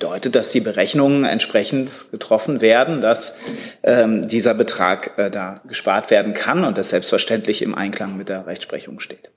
Bedeutet, 0.00 0.34
dass 0.34 0.48
die 0.48 0.60
Berechnungen 0.60 1.24
entsprechend 1.24 2.06
getroffen 2.10 2.62
werden, 2.62 3.02
dass 3.02 3.34
ähm, 3.82 4.26
dieser 4.26 4.54
Betrag 4.54 5.18
äh, 5.18 5.30
da 5.30 5.60
gespart 5.68 6.10
werden 6.10 6.32
kann 6.32 6.64
und 6.64 6.78
das 6.78 6.88
selbstverständlich 6.88 7.60
im 7.60 7.74
Einklang 7.74 8.16
mit 8.16 8.30
der 8.30 8.46
Rechtsprechung 8.46 8.98
steht. 8.98 9.30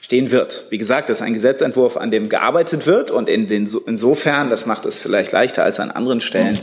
Stehen 0.00 0.30
wird. 0.30 0.66
Wie 0.70 0.78
gesagt, 0.78 1.10
das 1.10 1.18
ist 1.18 1.26
ein 1.26 1.34
Gesetzentwurf, 1.34 1.96
an 1.96 2.12
dem 2.12 2.28
gearbeitet 2.28 2.86
wird 2.86 3.10
und 3.10 3.28
in 3.28 3.48
den, 3.48 3.68
insofern, 3.86 4.50
das 4.50 4.66
macht 4.66 4.86
es 4.86 5.00
vielleicht 5.00 5.32
leichter 5.32 5.64
als 5.64 5.80
an 5.80 5.90
anderen 5.90 6.20
Stellen, 6.20 6.60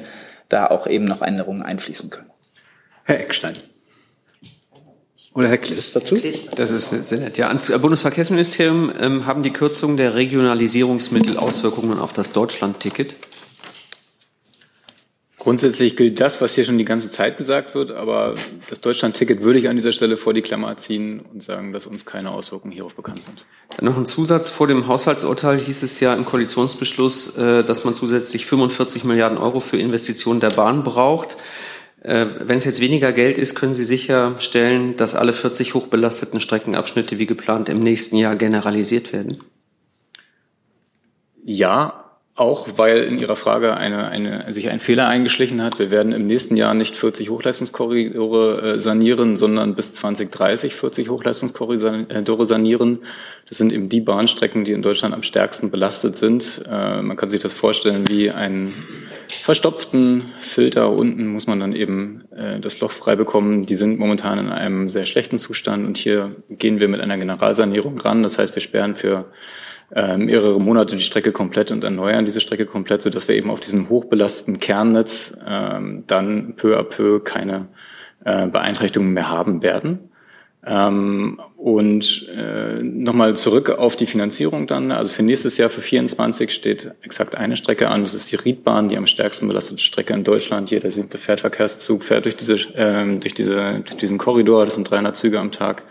da 0.48 0.68
auch 0.68 0.88
eben 0.88 1.06
noch 1.06 1.22
Änderungen 1.22 1.62
einfließen 1.62 2.10
können. 2.10 2.32
Herr 3.04 3.20
Eckstein. 3.20 3.54
Oder 5.38 5.50
Herr 5.50 5.60
Kliss 5.60 5.94
dazu? 5.94 6.16
Das 6.56 6.72
ist 6.72 6.90
sehr 6.90 7.20
nett. 7.20 7.38
Ja, 7.38 7.50
ans 7.50 7.72
Bundesverkehrsministerium 7.72 8.92
ähm, 9.00 9.28
haben 9.28 9.44
die 9.44 9.52
Kürzungen 9.54 9.96
der 9.96 10.16
Regionalisierungsmittel 10.16 11.38
Auswirkungen 11.38 12.00
auf 12.00 12.12
das 12.12 12.32
Deutschlandticket? 12.32 13.16
Grundsätzlich 15.38 15.96
gilt 15.96 16.20
das, 16.20 16.42
was 16.42 16.56
hier 16.56 16.64
schon 16.64 16.80
die 16.80 16.86
ganze 16.86 17.12
Zeit 17.12 17.38
gesagt 17.38 17.76
wird, 17.76 17.92
aber 17.92 18.34
das 18.68 18.82
Deutschlandticket 18.82 19.44
würde 19.44 19.60
ich 19.60 19.70
an 19.70 19.76
dieser 19.76 19.92
Stelle 19.92 20.18
vor 20.18 20.34
die 20.34 20.42
Klammer 20.42 20.76
ziehen 20.78 21.20
und 21.32 21.44
sagen, 21.44 21.72
dass 21.72 21.86
uns 21.86 22.08
keine 22.08 22.32
Auswirkungen 22.32 22.74
hierauf 22.74 22.96
bekannt 22.96 23.22
sind. 23.22 23.46
Dann 23.78 23.86
noch 23.86 23.96
ein 23.96 24.08
Zusatz. 24.08 24.50
Vor 24.50 24.66
dem 24.66 24.88
Haushaltsurteil 24.88 25.60
hieß 25.60 25.84
es 25.84 26.00
ja 26.00 26.16
im 26.16 26.26
Koalitionsbeschluss, 26.26 27.38
äh, 27.38 27.64
dass 27.64 27.84
man 27.84 27.94
zusätzlich 27.94 28.48
45 28.48 29.04
Milliarden 29.04 29.38
Euro 29.38 29.60
für 29.60 29.78
Investitionen 29.78 30.40
der 30.40 30.50
Bahn 30.50 30.84
braucht. 30.84 31.38
Äh, 32.02 32.28
wenn 32.42 32.58
es 32.58 32.66
jetzt 32.66 32.80
weniger 32.80 33.12
Geld 33.12 33.38
ist, 33.38 33.56
können 33.56 33.74
Sie 33.74 33.86
sicherstellen, 33.86 34.96
dass 34.98 35.16
alle 35.16 35.34
40 35.34 35.74
hochbelasteten 35.74 36.40
Streckenabschnitte 36.40 37.20
wie 37.20 37.26
geplant 37.26 37.70
im 37.70 37.80
nächsten 37.80 38.18
Jahr 38.18 38.36
generalisiert 38.36 39.14
werden? 39.14 39.44
Ja, 41.44 42.07
auch 42.38 42.68
weil 42.78 43.00
in 43.00 43.18
Ihrer 43.18 43.36
Frage 43.36 43.76
eine, 43.76 44.10
eine, 44.10 44.52
sich 44.52 44.70
ein 44.70 44.80
Fehler 44.80 45.08
eingeschlichen 45.08 45.62
hat. 45.64 45.80
Wir 45.80 45.90
werden 45.90 46.12
im 46.12 46.28
nächsten 46.28 46.56
Jahr 46.56 46.76
nicht 46.76 46.96
40 46.96 47.32
Hochleistungskorridore 47.32 48.62
äh, 48.76 48.80
sanieren, 48.80 49.38
sondern 49.38 49.74
bis 49.74 49.94
2030 49.94 50.76
40 50.76 51.10
Hochleistungskorridore 51.10 52.46
sanieren. 52.46 53.00
Das 53.50 53.58
sind 53.58 53.74
eben 53.74 53.90
die 53.90 54.02
Bahnstrecken, 54.02 54.64
die 54.66 54.74
in 54.74 54.84
Deutschland 54.84 55.16
am 55.16 55.24
stärksten 55.24 55.72
belastet 55.72 56.16
sind. 56.16 56.62
Äh, 56.70 57.02
man 57.02 57.18
kann 57.18 57.30
sich 57.30 57.40
das 57.40 57.54
vorstellen 57.54 58.08
wie 58.08 58.30
einen 58.30 58.86
verstopften 59.28 60.26
Filter. 60.40 60.92
Unten 60.92 61.26
muss 61.26 61.48
man 61.48 61.60
dann 61.60 61.74
eben 61.74 62.26
äh, 62.36 62.60
das 62.60 62.80
Loch 62.82 62.92
frei 62.92 63.16
bekommen. 63.16 63.66
Die 63.66 63.76
sind 63.76 63.98
momentan 63.98 64.38
in 64.38 64.50
einem 64.50 64.88
sehr 64.90 65.06
schlechten 65.06 65.40
Zustand 65.40 65.88
und 65.88 65.98
hier 65.98 66.36
gehen 66.50 66.80
wir 66.80 66.88
mit 66.88 67.02
einer 67.02 67.18
Generalsanierung 67.18 68.00
ran. 68.00 68.22
Das 68.22 68.38
heißt, 68.38 68.56
wir 68.56 68.62
sperren 68.62 68.96
für 68.96 69.26
äh, 69.92 70.18
mehrere 70.18 70.60
Monate 70.60 70.96
die 70.96 71.04
Strecke 71.04 71.32
komplett 71.32 71.72
und 71.72 71.84
erneuern 71.84 72.26
diese 72.26 72.42
Strecke 72.42 72.66
komplett, 72.66 73.02
sodass 73.02 73.28
wir 73.28 73.36
eben 73.36 73.50
auf 73.50 73.60
diesem 73.60 73.90
hochbelasteten 73.90 74.60
Kernnetz 74.60 75.38
äh, 75.46 75.80
dann 76.08 76.54
peu 76.56 76.78
à 76.78 76.84
peu 76.84 77.20
keine 77.20 77.68
äh, 78.26 78.48
Beeinträchtigungen 78.48 79.14
mehr 79.14 79.30
haben 79.30 79.64
werden. 79.64 80.10
Ähm, 80.66 81.40
und 81.56 82.28
äh, 82.28 82.84
nochmal 82.84 83.38
zurück 83.38 83.70
auf 83.70 83.96
die 83.96 84.06
Finanzierung 84.06 84.68
dann. 84.68 84.92
Also 84.92 85.12
für 85.12 85.24
nächstes 85.24 85.58
Jahr, 85.58 85.70
für 85.70 85.82
24 85.82 86.52
steht 86.52 86.92
exakt 87.02 87.36
eine 87.36 87.56
Strecke 87.56 87.90
an. 87.90 88.02
Das 88.02 88.14
ist 88.14 88.32
die 88.32 88.36
Riedbahn, 88.36 88.90
die 88.90 88.98
am 88.98 89.06
stärksten 89.06 89.48
belastete 89.48 89.82
Strecke 89.82 90.14
in 90.14 90.26
Deutschland. 90.26 90.70
Jeder 90.70 90.92
siebte 90.92 91.18
Fährtverkehrszug 91.18 92.04
fährt 92.04 92.26
durch, 92.26 92.36
diese, 92.36 92.56
äh, 92.76 93.18
durch, 93.18 93.34
diese, 93.34 93.82
durch 93.86 93.96
diesen 93.96 94.18
Korridor. 94.18 94.66
Das 94.66 94.76
sind 94.76 94.90
300 94.90 95.16
Züge 95.16 95.40
am 95.40 95.52
Tag. 95.52 95.84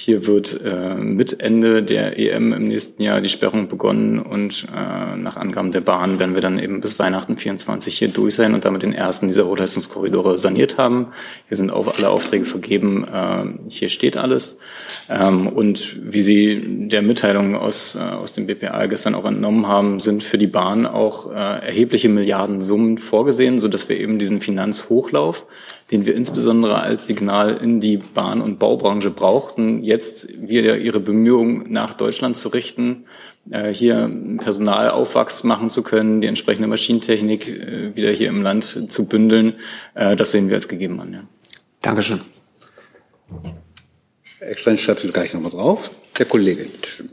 Hier 0.00 0.28
wird 0.28 0.60
äh, 0.64 0.94
mit 0.94 1.40
Ende 1.40 1.82
der 1.82 2.20
EM 2.20 2.52
im 2.52 2.68
nächsten 2.68 3.02
Jahr 3.02 3.20
die 3.20 3.28
Sperrung 3.28 3.66
begonnen 3.66 4.20
und 4.20 4.68
äh, 4.72 5.16
nach 5.16 5.36
Angaben 5.36 5.72
der 5.72 5.80
Bahn 5.80 6.20
werden 6.20 6.34
wir 6.34 6.40
dann 6.40 6.60
eben 6.60 6.80
bis 6.80 7.00
Weihnachten 7.00 7.36
24 7.36 7.98
hier 7.98 8.06
durch 8.06 8.36
sein 8.36 8.54
und 8.54 8.64
damit 8.64 8.84
den 8.84 8.92
ersten 8.92 9.26
dieser 9.26 9.48
Hochleistungskorridore 9.48 10.38
saniert 10.38 10.78
haben. 10.78 11.08
Hier 11.48 11.56
sind 11.56 11.72
auch 11.72 11.98
alle 11.98 12.10
Aufträge 12.10 12.44
vergeben. 12.44 13.08
Äh, 13.12 13.70
hier 13.70 13.88
steht 13.88 14.16
alles. 14.16 14.60
Ähm, 15.08 15.48
und 15.48 15.96
wie 16.00 16.22
Sie 16.22 16.86
der 16.86 17.02
Mitteilung 17.02 17.56
aus, 17.56 17.96
äh, 17.96 17.98
aus 17.98 18.30
dem 18.30 18.46
BPA 18.46 18.86
gestern 18.86 19.16
auch 19.16 19.24
entnommen 19.24 19.66
haben, 19.66 19.98
sind 19.98 20.22
für 20.22 20.38
die 20.38 20.46
Bahn 20.46 20.86
auch 20.86 21.28
äh, 21.28 21.34
erhebliche 21.34 22.08
Milliardensummen 22.08 22.98
vorgesehen, 22.98 23.58
sodass 23.58 23.88
wir 23.88 23.98
eben 23.98 24.20
diesen 24.20 24.40
Finanzhochlauf 24.40 25.44
den 25.90 26.04
wir 26.04 26.14
insbesondere 26.14 26.76
als 26.76 27.06
Signal 27.06 27.56
in 27.56 27.80
die 27.80 27.96
Bahn- 27.96 28.42
und 28.42 28.58
Baubranche 28.58 29.10
brauchten, 29.10 29.82
jetzt 29.82 30.28
wieder 30.40 30.76
ihre 30.78 31.00
Bemühungen 31.00 31.72
nach 31.72 31.94
Deutschland 31.94 32.36
zu 32.36 32.48
richten, 32.48 33.06
äh, 33.50 33.72
hier 33.72 34.10
Personalaufwachs 34.38 35.44
machen 35.44 35.70
zu 35.70 35.82
können, 35.82 36.20
die 36.20 36.26
entsprechende 36.26 36.68
Maschinentechnik 36.68 37.48
äh, 37.48 37.96
wieder 37.96 38.10
hier 38.12 38.28
im 38.28 38.42
Land 38.42 38.90
zu 38.90 39.06
bündeln. 39.06 39.54
Äh, 39.94 40.16
das 40.16 40.32
sehen 40.32 40.48
wir 40.48 40.56
als 40.56 40.68
gegeben 40.68 41.00
an. 41.00 41.12
Ja. 41.12 41.20
Dankeschön. 41.80 42.20
Eckstein 44.40 44.78
schreibt 44.78 45.10
gleich 45.12 45.32
nochmal 45.32 45.50
drauf. 45.50 45.90
Der 46.18 46.26
Kollege, 46.26 46.64
bitteschön. 46.64 47.10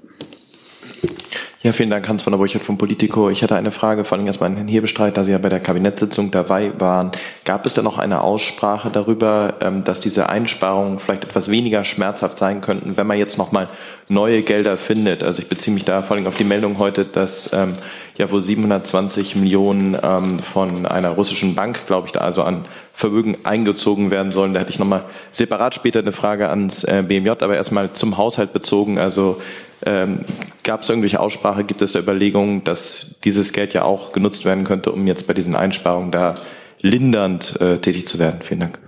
Ja, 1.65 1.73
vielen 1.73 1.89
Dank, 1.89 2.07
Hans 2.07 2.21
von 2.21 2.31
der 2.31 2.37
Burchardt 2.37 2.63
vom 2.63 2.77
Politico. 2.77 3.31
Ich 3.31 3.41
hatte 3.41 3.55
eine 3.55 3.71
Frage, 3.71 4.05
vor 4.05 4.19
allem 4.19 4.27
erstmal 4.27 4.51
an 4.51 4.55
Herrn 4.55 4.67
Hebestreit, 4.67 5.17
da 5.17 5.23
Sie 5.23 5.31
ja 5.31 5.39
bei 5.39 5.49
der 5.49 5.59
Kabinettssitzung 5.59 6.29
dabei 6.29 6.71
waren. 6.79 7.11
Gab 7.43 7.65
es 7.65 7.73
da 7.73 7.81
noch 7.81 7.97
eine 7.97 8.21
Aussprache 8.21 8.91
darüber, 8.91 9.55
ähm, 9.61 9.83
dass 9.83 9.99
diese 9.99 10.29
Einsparungen 10.29 10.99
vielleicht 10.99 11.23
etwas 11.23 11.49
weniger 11.49 11.83
schmerzhaft 11.83 12.37
sein 12.37 12.61
könnten, 12.61 12.97
wenn 12.97 13.07
man 13.07 13.17
jetzt 13.17 13.39
nochmal 13.39 13.67
neue 14.09 14.43
Gelder 14.43 14.77
findet? 14.77 15.23
Also 15.23 15.41
ich 15.41 15.49
beziehe 15.49 15.73
mich 15.73 15.85
da 15.85 16.03
vor 16.03 16.15
allem 16.15 16.27
auf 16.27 16.35
die 16.35 16.43
Meldung 16.43 16.77
heute, 16.77 17.03
dass 17.03 17.51
ähm, 17.51 17.73
ja 18.17 18.31
wohl 18.31 18.41
720 18.41 19.35
Millionen 19.35 19.97
ähm, 20.01 20.39
von 20.39 20.85
einer 20.85 21.09
russischen 21.09 21.55
Bank, 21.55 21.85
glaube 21.85 22.07
ich, 22.07 22.11
da 22.13 22.21
also 22.21 22.43
an 22.43 22.65
Vermögen 22.93 23.37
eingezogen 23.43 24.11
werden 24.11 24.31
sollen. 24.31 24.53
Da 24.53 24.61
hätte 24.61 24.71
ich 24.71 24.79
nochmal 24.79 25.03
separat 25.31 25.75
später 25.75 25.99
eine 25.99 26.11
Frage 26.11 26.49
ans 26.49 26.83
äh, 26.83 27.03
BMJ, 27.05 27.29
aber 27.29 27.55
erstmal 27.55 27.93
zum 27.93 28.17
Haushalt 28.17 28.53
bezogen. 28.53 28.99
Also 28.99 29.41
ähm, 29.85 30.21
Gab 30.63 30.81
es 30.81 30.89
irgendwelche 30.89 31.19
Aussprache, 31.19 31.63
gibt 31.63 31.83
es 31.83 31.91
da 31.91 31.99
Überlegungen, 31.99 32.63
dass 32.63 33.15
dieses 33.23 33.53
Geld 33.53 33.73
ja 33.75 33.83
auch 33.83 34.13
genutzt 34.13 34.45
werden 34.45 34.63
könnte, 34.63 34.91
um 34.91 35.05
jetzt 35.05 35.27
bei 35.27 35.33
diesen 35.33 35.55
Einsparungen 35.55 36.11
da 36.11 36.35
lindernd 36.79 37.59
äh, 37.61 37.77
tätig 37.77 38.07
zu 38.07 38.17
werden? 38.17 38.41
Vielen 38.41 38.61
Dank. 38.61 38.79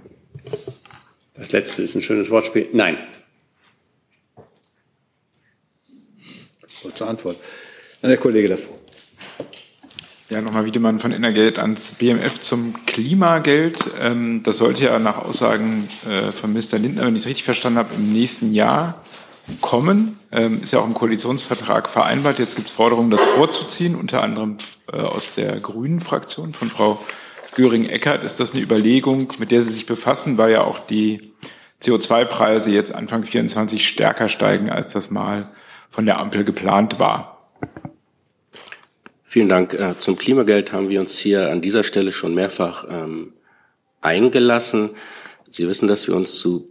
Das 1.35 1.51
letzte 1.51 1.83
ist 1.83 1.93
ein 1.93 2.01
schönes 2.01 2.31
Wortspiel. 2.31 2.69
Nein. 2.73 2.97
Kurze 6.81 7.05
Antwort. 7.05 7.37
Dann 8.01 8.09
der 8.09 8.17
Kollege 8.17 8.47
davor. 8.47 8.76
Ja, 10.29 10.41
nochmal 10.41 10.65
Wiedemann 10.65 10.99
von 10.99 11.13
Energeld 11.13 11.57
ans 11.57 11.93
BMF 11.93 12.41
zum 12.41 12.85
Klimageld. 12.85 13.79
Ähm, 14.03 14.43
das 14.43 14.57
sollte 14.57 14.83
ja 14.83 14.99
nach 14.99 15.17
Aussagen 15.19 15.87
äh, 16.05 16.33
von 16.33 16.51
Mr. 16.51 16.77
Lindner, 16.79 17.05
wenn 17.05 17.15
ich 17.15 17.21
es 17.21 17.27
richtig 17.27 17.45
verstanden 17.45 17.79
habe, 17.79 17.95
im 17.95 18.11
nächsten 18.11 18.53
Jahr 18.53 19.01
kommen. 19.61 20.19
Ähm, 20.33 20.63
ist 20.63 20.73
ja 20.73 20.79
auch 20.79 20.85
im 20.85 20.93
Koalitionsvertrag 20.93 21.87
vereinbart. 21.87 22.39
Jetzt 22.39 22.57
gibt 22.57 22.67
es 22.67 22.73
Forderungen, 22.73 23.09
das 23.09 23.23
vorzuziehen, 23.23 23.95
unter 23.95 24.21
anderem 24.21 24.57
äh, 24.91 24.97
aus 24.97 25.33
der 25.35 25.61
Grünen 25.61 26.01
Fraktion 26.01 26.51
von 26.51 26.69
Frau 26.69 27.01
Göring-Eckert. 27.55 28.25
Ist 28.25 28.41
das 28.41 28.51
eine 28.51 28.61
Überlegung, 28.61 29.31
mit 29.37 29.51
der 29.51 29.61
Sie 29.61 29.71
sich 29.71 29.85
befassen, 29.85 30.37
weil 30.37 30.51
ja 30.51 30.65
auch 30.65 30.79
die 30.79 31.21
CO2-Preise 31.81 32.69
jetzt 32.71 32.93
Anfang 32.93 33.23
24 33.23 33.87
stärker 33.87 34.27
steigen, 34.27 34.69
als 34.69 34.91
das 34.91 35.09
mal 35.09 35.51
von 35.89 36.05
der 36.05 36.19
Ampel 36.19 36.43
geplant 36.43 36.99
war? 36.99 37.36
Vielen 39.37 39.49
Dank. 39.49 39.75
Äh, 39.75 39.99
zum 39.99 40.17
Klimageld 40.17 40.73
haben 40.73 40.89
wir 40.89 40.99
uns 40.99 41.19
hier 41.19 41.51
an 41.51 41.61
dieser 41.61 41.83
Stelle 41.83 42.11
schon 42.11 42.33
mehrfach 42.33 42.87
ähm, 42.89 43.33
eingelassen. 44.01 44.89
Sie 45.47 45.69
wissen, 45.69 45.87
dass 45.87 46.07
wir 46.07 46.15
uns 46.15 46.39
zu 46.39 46.69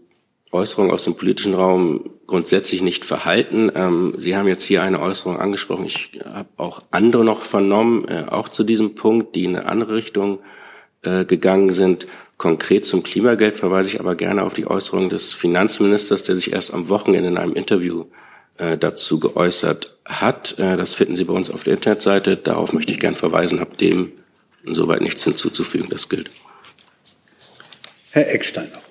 Äußerungen 0.50 0.90
aus 0.92 1.04
dem 1.04 1.14
politischen 1.14 1.54
Raum 1.54 2.10
grundsätzlich 2.26 2.82
nicht 2.82 3.04
verhalten. 3.04 3.70
Ähm, 3.72 4.14
Sie 4.16 4.36
haben 4.36 4.48
jetzt 4.48 4.64
hier 4.64 4.82
eine 4.82 5.00
Äußerung 5.00 5.38
angesprochen. 5.38 5.84
Ich 5.84 6.18
habe 6.24 6.48
auch 6.56 6.82
andere 6.90 7.24
noch 7.24 7.42
vernommen, 7.42 8.08
äh, 8.08 8.24
auch 8.28 8.48
zu 8.48 8.64
diesem 8.64 8.96
Punkt, 8.96 9.36
die 9.36 9.44
in 9.44 9.54
eine 9.54 9.66
andere 9.66 9.94
Richtung 9.94 10.40
äh, 11.02 11.24
gegangen 11.24 11.70
sind. 11.70 12.08
Konkret 12.36 12.84
zum 12.84 13.04
Klimageld 13.04 13.60
verweise 13.60 13.90
ich 13.90 14.00
aber 14.00 14.16
gerne 14.16 14.42
auf 14.42 14.54
die 14.54 14.66
Äußerung 14.66 15.08
des 15.08 15.32
Finanzministers, 15.32 16.24
der 16.24 16.34
sich 16.34 16.52
erst 16.52 16.74
am 16.74 16.88
Wochenende 16.88 17.28
in 17.28 17.38
einem 17.38 17.54
Interview 17.54 18.06
äh, 18.58 18.76
dazu 18.78 19.20
geäußert 19.20 19.94
hat. 20.04 20.58
Äh, 20.58 20.76
das 20.76 20.94
finden 20.94 21.14
Sie 21.16 21.24
bei 21.24 21.32
uns 21.32 21.50
auf 21.50 21.64
der 21.64 21.74
Internetseite. 21.74 22.36
Darauf 22.36 22.72
möchte 22.72 22.92
ich 22.92 23.00
gern 23.00 23.14
verweisen, 23.14 23.58
habe 23.60 23.76
dem 23.76 24.12
insoweit 24.64 25.00
nichts 25.00 25.24
hinzuzufügen. 25.24 25.88
Das 25.90 26.08
gilt. 26.08 26.30
Herr 28.10 28.32
Eckstein 28.32 28.70
noch. 28.72 28.82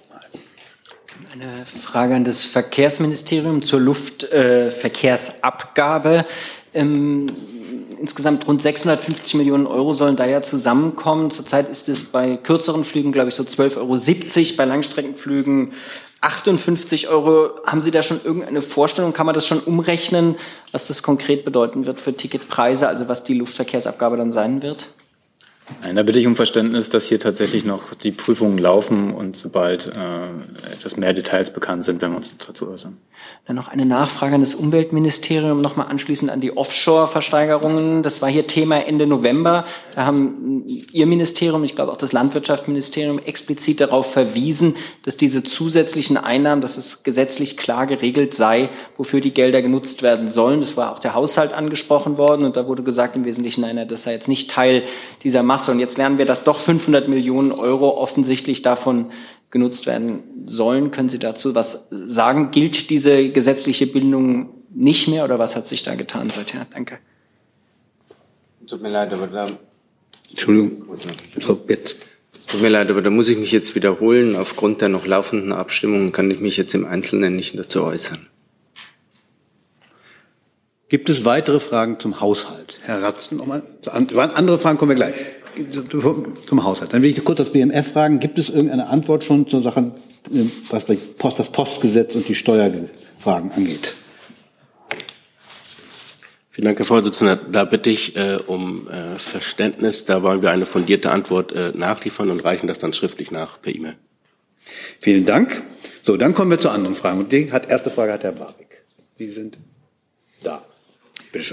Eine 1.34 1.66
Frage 1.66 2.16
an 2.16 2.24
das 2.24 2.46
Verkehrsministerium 2.46 3.62
zur 3.62 3.82
Luftverkehrsabgabe. 3.82 6.26
Äh, 6.72 6.80
ähm, 6.80 7.28
insgesamt 8.00 8.48
rund 8.48 8.62
650 8.62 9.36
Millionen 9.36 9.68
Euro 9.68 9.94
sollen 9.94 10.16
da 10.16 10.26
ja 10.26 10.42
zusammenkommen. 10.42 11.32
Zurzeit 11.32 11.70
ist 11.70 11.90
es 11.90 12.04
bei 12.04 12.38
kürzeren 12.38 12.84
Flügen, 12.84 13.12
glaube 13.12 13.30
ich, 13.30 13.36
so 13.36 13.44
12,70 13.44 13.78
Euro, 13.80 14.58
bei 14.58 14.66
Langstreckenflügen 14.66 15.74
58 16.26 17.08
Euro. 17.08 17.52
Haben 17.66 17.82
Sie 17.82 17.92
da 17.92 18.02
schon 18.02 18.20
irgendeine 18.24 18.62
Vorstellung? 18.62 19.14
Kann 19.14 19.26
man 19.26 19.36
das 19.36 19.46
schon 19.46 19.60
umrechnen, 19.60 20.36
was 20.72 20.88
das 20.88 21.04
konkret 21.04 21.46
bedeuten 21.46 21.86
wird 21.86 22.02
für 22.02 22.14
Ticketpreise, 22.14 22.88
also 22.88 23.08
was 23.08 23.24
die 23.24 23.36
Luftverkehrsabgabe 23.36 24.18
dann 24.18 24.32
sein 24.32 24.64
wird? 24.64 24.90
Nein, 25.82 25.96
da 25.96 26.04
bitte 26.04 26.20
ich 26.20 26.28
um 26.28 26.36
Verständnis, 26.36 26.90
dass 26.90 27.06
hier 27.06 27.20
tatsächlich 27.20 27.66
noch 27.66 27.94
die 27.96 28.12
Prüfungen 28.12 28.58
laufen 28.58 29.14
und 29.14 29.36
sobald 29.36 29.88
äh, 29.88 30.30
etwas 30.74 30.98
mehr 30.98 31.14
Details 31.14 31.52
bekannt 31.52 31.84
sind, 31.84 32.02
werden 32.02 32.14
wir 32.14 32.18
uns 32.18 32.36
dazu 32.38 32.70
äußern. 32.70 32.98
Dann 33.46 33.56
noch 33.56 33.68
eine 33.68 33.86
Nachfrage 33.86 34.36
an 34.36 34.42
das 34.42 34.56
Umweltministerium, 34.56 35.62
nochmal 35.62 35.88
anschließend 35.88 36.32
an 36.32 36.42
die 36.42 36.58
Offshore-Versteigerungen. 36.58 38.02
Das 38.02 38.22
war 38.24 38.30
hier 38.30 38.48
Thema 38.48 38.88
Ende 38.88 39.06
November. 39.06 39.66
Da 39.94 40.06
haben 40.06 40.64
Ihr 40.66 41.06
Ministerium, 41.06 41.64
ich 41.64 41.76
glaube 41.76 41.92
auch 41.92 41.98
das 41.98 42.12
Landwirtschaftsministerium, 42.12 43.20
explizit 43.20 43.82
darauf 43.82 44.12
verwiesen, 44.12 44.76
dass 45.04 45.18
diese 45.18 45.44
zusätzlichen 45.44 46.18
Einnahmen, 46.18 46.62
dass 46.62 46.78
es 46.78 47.04
gesetzlich 47.04 47.56
klar 47.56 47.86
geregelt 47.86 48.34
sei, 48.34 48.70
wofür 48.98 49.22
die 49.22 49.34
Gelder 49.34 49.62
genutzt 49.62 50.02
werden 50.02 50.28
sollen. 50.28 50.62
Das 50.62 50.76
war 50.76 50.92
auch 50.92 51.00
der 51.00 51.14
Haushalt 51.14 51.54
angesprochen 51.54 52.18
worden 52.18 52.46
und 52.46 52.58
da 52.58 52.68
wurde 52.68 52.82
gesagt 52.82 53.16
im 53.16 53.26
Wesentlichen, 53.26 53.62
nein, 53.62 53.88
das 53.88 54.04
sei 54.04 54.14
jetzt 54.14 54.28
nicht 54.28 54.50
Teil 54.50 54.84
dieser 55.24 55.44
Masse. 55.44 55.72
Und 55.72 55.80
jetzt 55.80 55.98
lernen 56.00 56.18
wir, 56.18 56.26
dass 56.26 56.44
doch 56.44 56.58
500 56.58 57.08
Millionen 57.08 57.52
Euro 57.52 57.98
offensichtlich 57.98 58.64
davon 58.64 59.12
genutzt 59.52 59.86
werden 59.86 60.24
sollen. 60.46 60.92
Können 60.92 61.10
Sie 61.10 61.20
dazu 61.20 61.56
was 61.56 61.88
sagen? 61.90 62.52
Gilt 62.52 62.90
diese 62.90 63.30
gesetzliche 63.30 63.88
Bindung 63.88 64.50
nicht 64.74 65.08
mehr 65.08 65.24
oder 65.24 65.40
was 65.40 65.56
hat 65.56 65.68
sich 65.68 65.84
da 65.84 65.96
getan 65.96 66.30
seither? 66.30 66.66
Danke. 66.74 67.00
Tut 68.68 68.82
mir 68.82 68.90
leid, 68.90 69.14
aber 69.14 69.28
da. 69.28 69.48
Entschuldigung. 70.30 70.86
So, 71.40 71.62
jetzt. 71.70 71.96
Tut 72.48 72.62
mir 72.62 72.70
leid, 72.70 72.90
aber 72.90 73.02
da 73.02 73.10
muss 73.10 73.30
ich 73.30 73.38
mich 73.38 73.52
jetzt 73.52 73.76
wiederholen. 73.76 74.36
Aufgrund 74.36 74.82
der 74.82 74.90
noch 74.90 75.06
laufenden 75.06 75.52
Abstimmungen 75.52 76.12
kann 76.12 76.30
ich 76.30 76.40
mich 76.40 76.58
jetzt 76.58 76.76
im 76.76 76.86
Einzelnen 76.86 77.36
nicht 77.36 77.58
dazu 77.58 77.84
äußern. 77.84 78.28
Gibt 80.90 81.10
es 81.10 81.26
weitere 81.26 81.60
Fragen 81.60 82.00
zum 82.00 82.20
Haushalt? 82.22 82.80
Herr 82.84 83.02
Ratz, 83.02 83.32
nochmal. 83.32 83.64
Andere 83.88 84.60
Fragen 84.60 84.78
kommen 84.78 84.90
wir 84.90 84.96
gleich 84.96 85.16
zum 86.48 86.64
Haushalt. 86.64 86.94
Dann 86.94 87.02
will 87.02 87.10
ich 87.10 87.24
kurz 87.24 87.38
das 87.38 87.52
BMF 87.52 87.94
fragen. 87.94 88.20
Gibt 88.20 88.38
es 88.38 88.50
irgendeine 88.50 88.88
Antwort 88.88 89.24
schon 89.24 89.48
zu 89.48 89.62
Sachen, 89.62 89.94
was 90.70 90.86
Post, 91.18 91.40
das 91.40 91.50
Postgesetz 91.52 92.16
und 92.16 92.28
die 92.28 92.36
Steuerfragen 92.36 93.52
angeht? 93.52 93.94
Vielen 96.52 96.66
Dank, 96.66 96.80
Herr 96.80 96.86
Vorsitzender. 96.86 97.36
Da 97.36 97.66
bitte 97.66 97.90
ich 97.90 98.16
äh, 98.16 98.38
um 98.48 98.88
äh, 98.88 99.20
Verständnis. 99.20 100.06
Da 100.06 100.24
wollen 100.24 100.42
wir 100.42 100.52
eine 100.52 100.66
fundierte 100.66 101.12
Antwort 101.12 101.52
äh, 101.52 101.72
nachliefern 101.74 102.32
und 102.32 102.40
reichen 102.46 102.68
das 102.68 102.78
dann 102.78 102.94
schriftlich 102.94 103.30
nach 103.30 103.62
per 103.62 103.76
E-Mail. 103.76 103.96
Vielen 105.02 105.26
Dank. 105.26 105.64
So, 106.02 106.16
dann 106.16 106.34
kommen 106.34 106.52
wir 106.52 106.60
zu 106.60 106.70
anderen 106.70 106.96
Fragen. 106.96 107.20
Und 107.20 107.32
die 107.32 107.52
hat, 107.52 107.70
erste 107.70 107.92
Frage 107.92 108.14
hat 108.14 108.24
Herr 108.24 108.40
Warwick. 108.40 108.84
Sie 109.18 109.30
sind 109.32 109.58
da. 110.44 110.64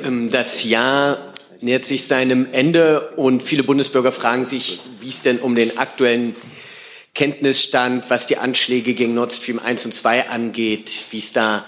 Ähm, 0.04 0.30
Das 0.30 0.62
Jahr 0.62 1.34
nähert 1.60 1.84
sich 1.84 2.06
seinem 2.06 2.46
Ende 2.52 3.12
und 3.16 3.42
viele 3.42 3.62
Bundesbürger 3.62 4.12
fragen 4.12 4.44
sich, 4.44 4.80
wie 5.00 5.08
es 5.08 5.22
denn 5.22 5.38
um 5.40 5.54
den 5.54 5.78
aktuellen 5.78 6.36
Kenntnisstand, 7.14 8.08
was 8.08 8.26
die 8.26 8.38
Anschläge 8.38 8.94
gegen 8.94 9.14
Nord 9.14 9.32
Stream 9.32 9.58
1 9.58 9.84
und 9.84 9.92
2 9.92 10.28
angeht, 10.28 11.06
wie 11.10 11.18
es 11.18 11.32
da 11.32 11.64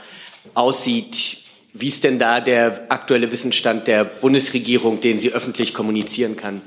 aussieht. 0.55 1.39
Wie 1.73 1.89
ist 1.89 2.05
denn 2.05 2.19
da 2.19 2.41
der 2.41 2.87
aktuelle 2.89 3.31
Wissensstand 3.31 3.87
der 3.87 4.05
Bundesregierung, 4.05 5.01
den 5.01 5.19
sie 5.19 5.33
öffentlich 5.33 5.75
kommunizieren 5.75 6.37
kann? 6.37 6.63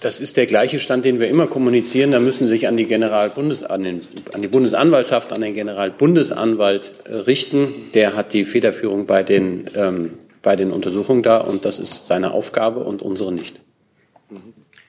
Das 0.00 0.20
ist 0.20 0.36
der 0.36 0.46
gleiche 0.46 0.78
Stand, 0.78 1.04
den 1.04 1.18
wir 1.18 1.28
immer 1.28 1.48
kommunizieren. 1.48 2.12
Da 2.12 2.20
müssen 2.20 2.46
Sie 2.46 2.52
sich 2.52 2.68
an 2.68 2.76
die 2.76 2.86
Generalbundes 2.86 3.64
an, 3.64 3.82
den, 3.82 4.00
an 4.32 4.42
die 4.42 4.48
Bundesanwaltschaft, 4.48 5.32
an 5.32 5.40
den 5.40 5.54
Generalbundesanwalt 5.54 6.94
äh, 7.04 7.14
richten. 7.14 7.90
Der 7.94 8.14
hat 8.14 8.32
die 8.32 8.44
Federführung 8.44 9.06
bei 9.06 9.24
den, 9.24 9.68
ähm, 9.74 10.12
bei 10.42 10.54
den 10.54 10.70
Untersuchungen 10.70 11.24
da 11.24 11.38
und 11.38 11.64
das 11.64 11.80
ist 11.80 12.04
seine 12.04 12.30
Aufgabe 12.30 12.84
und 12.84 13.02
unsere 13.02 13.32
nicht. 13.32 13.60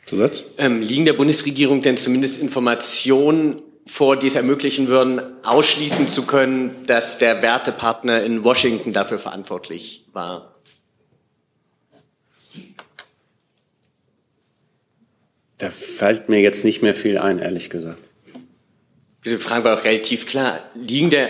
Zusatz? 0.09 0.43
Ähm, 0.57 0.81
liegen 0.81 1.05
der 1.05 1.13
Bundesregierung 1.13 1.81
denn 1.81 1.95
zumindest 1.95 2.41
Informationen 2.41 3.61
vor, 3.85 4.17
die 4.17 4.27
es 4.27 4.35
ermöglichen 4.35 4.87
würden, 4.87 5.21
ausschließen 5.43 6.07
zu 6.07 6.25
können, 6.25 6.83
dass 6.85 7.17
der 7.17 7.41
Wertepartner 7.41 8.23
in 8.23 8.43
Washington 8.43 8.91
dafür 8.91 9.19
verantwortlich 9.19 10.05
war? 10.13 10.55
Da 15.57 15.69
fällt 15.69 16.29
mir 16.29 16.39
jetzt 16.39 16.63
nicht 16.63 16.81
mehr 16.81 16.95
viel 16.95 17.17
ein, 17.17 17.39
ehrlich 17.39 17.69
gesagt. 17.69 18.01
Die 19.25 19.37
Frage 19.37 19.65
war 19.65 19.75
doch 19.75 19.83
relativ 19.83 20.25
klar. 20.25 20.63
Liegen 20.73 21.09
der, 21.09 21.29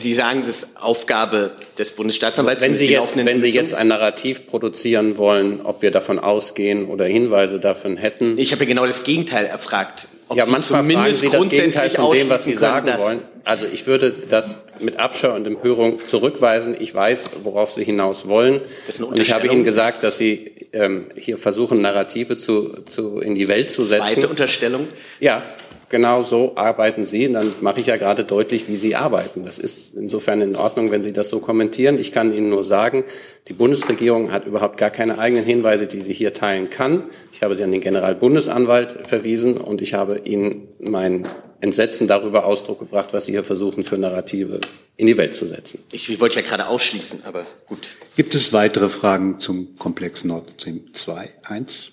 Sie 0.00 0.14
sagen, 0.14 0.40
das 0.40 0.48
ist 0.48 0.68
Aufgabe 0.76 1.52
des 1.78 1.92
Bundesstaatsanwalts. 1.92 2.62
Wenn 2.62 2.74
Sie, 2.74 2.90
jetzt, 2.90 3.16
wenn 3.16 3.40
Sie 3.40 3.50
jetzt 3.50 3.74
ein 3.74 3.88
Narrativ 3.88 4.46
produzieren 4.46 5.16
wollen, 5.16 5.60
ob 5.62 5.82
wir 5.82 5.90
davon 5.90 6.18
ausgehen 6.18 6.86
oder 6.86 7.04
Hinweise 7.04 7.60
davon 7.60 7.96
hätten. 7.96 8.36
Ich 8.38 8.52
habe 8.52 8.64
ja 8.64 8.68
genau 8.68 8.86
das 8.86 9.04
Gegenteil 9.04 9.46
erfragt. 9.46 10.08
Ob 10.28 10.36
ja, 10.36 10.46
Sie 10.46 10.52
manchmal 10.52 10.84
fragen 10.84 11.14
Sie 11.14 11.28
das 11.28 11.48
Gegenteil 11.48 11.90
von 11.90 12.12
dem, 12.12 12.28
was 12.28 12.44
Sie 12.44 12.54
sagen 12.54 12.86
können, 12.86 13.00
wollen. 13.00 13.20
Also 13.44 13.66
ich 13.66 13.86
würde 13.86 14.12
das 14.12 14.60
mit 14.80 14.98
Abscheu 14.98 15.34
und 15.34 15.46
Empörung 15.46 16.04
zurückweisen. 16.04 16.76
Ich 16.78 16.94
weiß, 16.94 17.30
worauf 17.42 17.72
Sie 17.72 17.84
hinaus 17.84 18.28
wollen. 18.28 18.60
Und 19.00 19.18
ich 19.18 19.32
habe. 19.32 19.46
Ihnen 19.46 19.64
gesagt, 19.64 20.02
dass 20.02 20.18
Sie 20.18 20.52
ähm, 20.72 21.06
hier 21.16 21.36
versuchen, 21.36 21.80
Narrative 21.80 22.36
zu, 22.36 22.82
zu, 22.84 23.18
in 23.18 23.34
die 23.34 23.48
Welt 23.48 23.70
zu 23.70 23.82
setzen. 23.82 24.06
Zweite 24.06 24.28
Unterstellung. 24.28 24.88
Ja, 25.18 25.42
genau 25.90 26.22
so 26.22 26.56
arbeiten 26.56 27.04
Sie. 27.04 27.26
Und 27.26 27.34
dann 27.34 27.52
mache 27.60 27.80
ich 27.80 27.86
ja 27.86 27.98
gerade 27.98 28.24
deutlich, 28.24 28.68
wie 28.68 28.76
Sie 28.76 28.96
arbeiten. 28.96 29.42
Das 29.42 29.58
ist 29.58 29.94
insofern 29.94 30.40
in 30.40 30.56
Ordnung, 30.56 30.90
wenn 30.90 31.02
Sie 31.02 31.12
das 31.12 31.28
so 31.28 31.40
kommentieren. 31.40 31.98
Ich 31.98 32.12
kann 32.12 32.32
Ihnen 32.32 32.48
nur 32.48 32.64
sagen, 32.64 33.04
die 33.48 33.52
Bundesregierung 33.52 34.32
hat 34.32 34.46
überhaupt 34.46 34.78
gar 34.78 34.90
keine 34.90 35.18
eigenen 35.18 35.44
Hinweise, 35.44 35.86
die 35.86 36.00
sie 36.00 36.14
hier 36.14 36.32
teilen 36.32 36.70
kann. 36.70 37.04
Ich 37.32 37.42
habe 37.42 37.56
sie 37.56 37.64
an 37.64 37.72
den 37.72 37.82
Generalbundesanwalt 37.82 39.06
verwiesen 39.06 39.58
und 39.58 39.82
ich 39.82 39.92
habe 39.92 40.20
Ihnen 40.24 40.68
mein 40.78 41.26
Entsetzen 41.60 42.06
darüber 42.06 42.46
Ausdruck 42.46 42.78
gebracht, 42.78 43.10
was 43.12 43.26
Sie 43.26 43.32
hier 43.32 43.44
versuchen, 43.44 43.82
für 43.82 43.98
Narrative 43.98 44.60
in 44.96 45.06
die 45.06 45.16
Welt 45.16 45.34
zu 45.34 45.46
setzen. 45.46 45.82
Ich 45.92 46.20
wollte 46.20 46.40
ja 46.40 46.46
gerade 46.46 46.68
ausschließen, 46.68 47.24
aber 47.24 47.44
gut. 47.66 47.88
Gibt 48.16 48.34
es 48.34 48.52
weitere 48.52 48.88
Fragen 48.88 49.40
zum 49.40 49.76
Komplex 49.78 50.24
Nord 50.24 50.52
Stream 50.56 50.92
2, 50.92 51.30
1? 51.44 51.92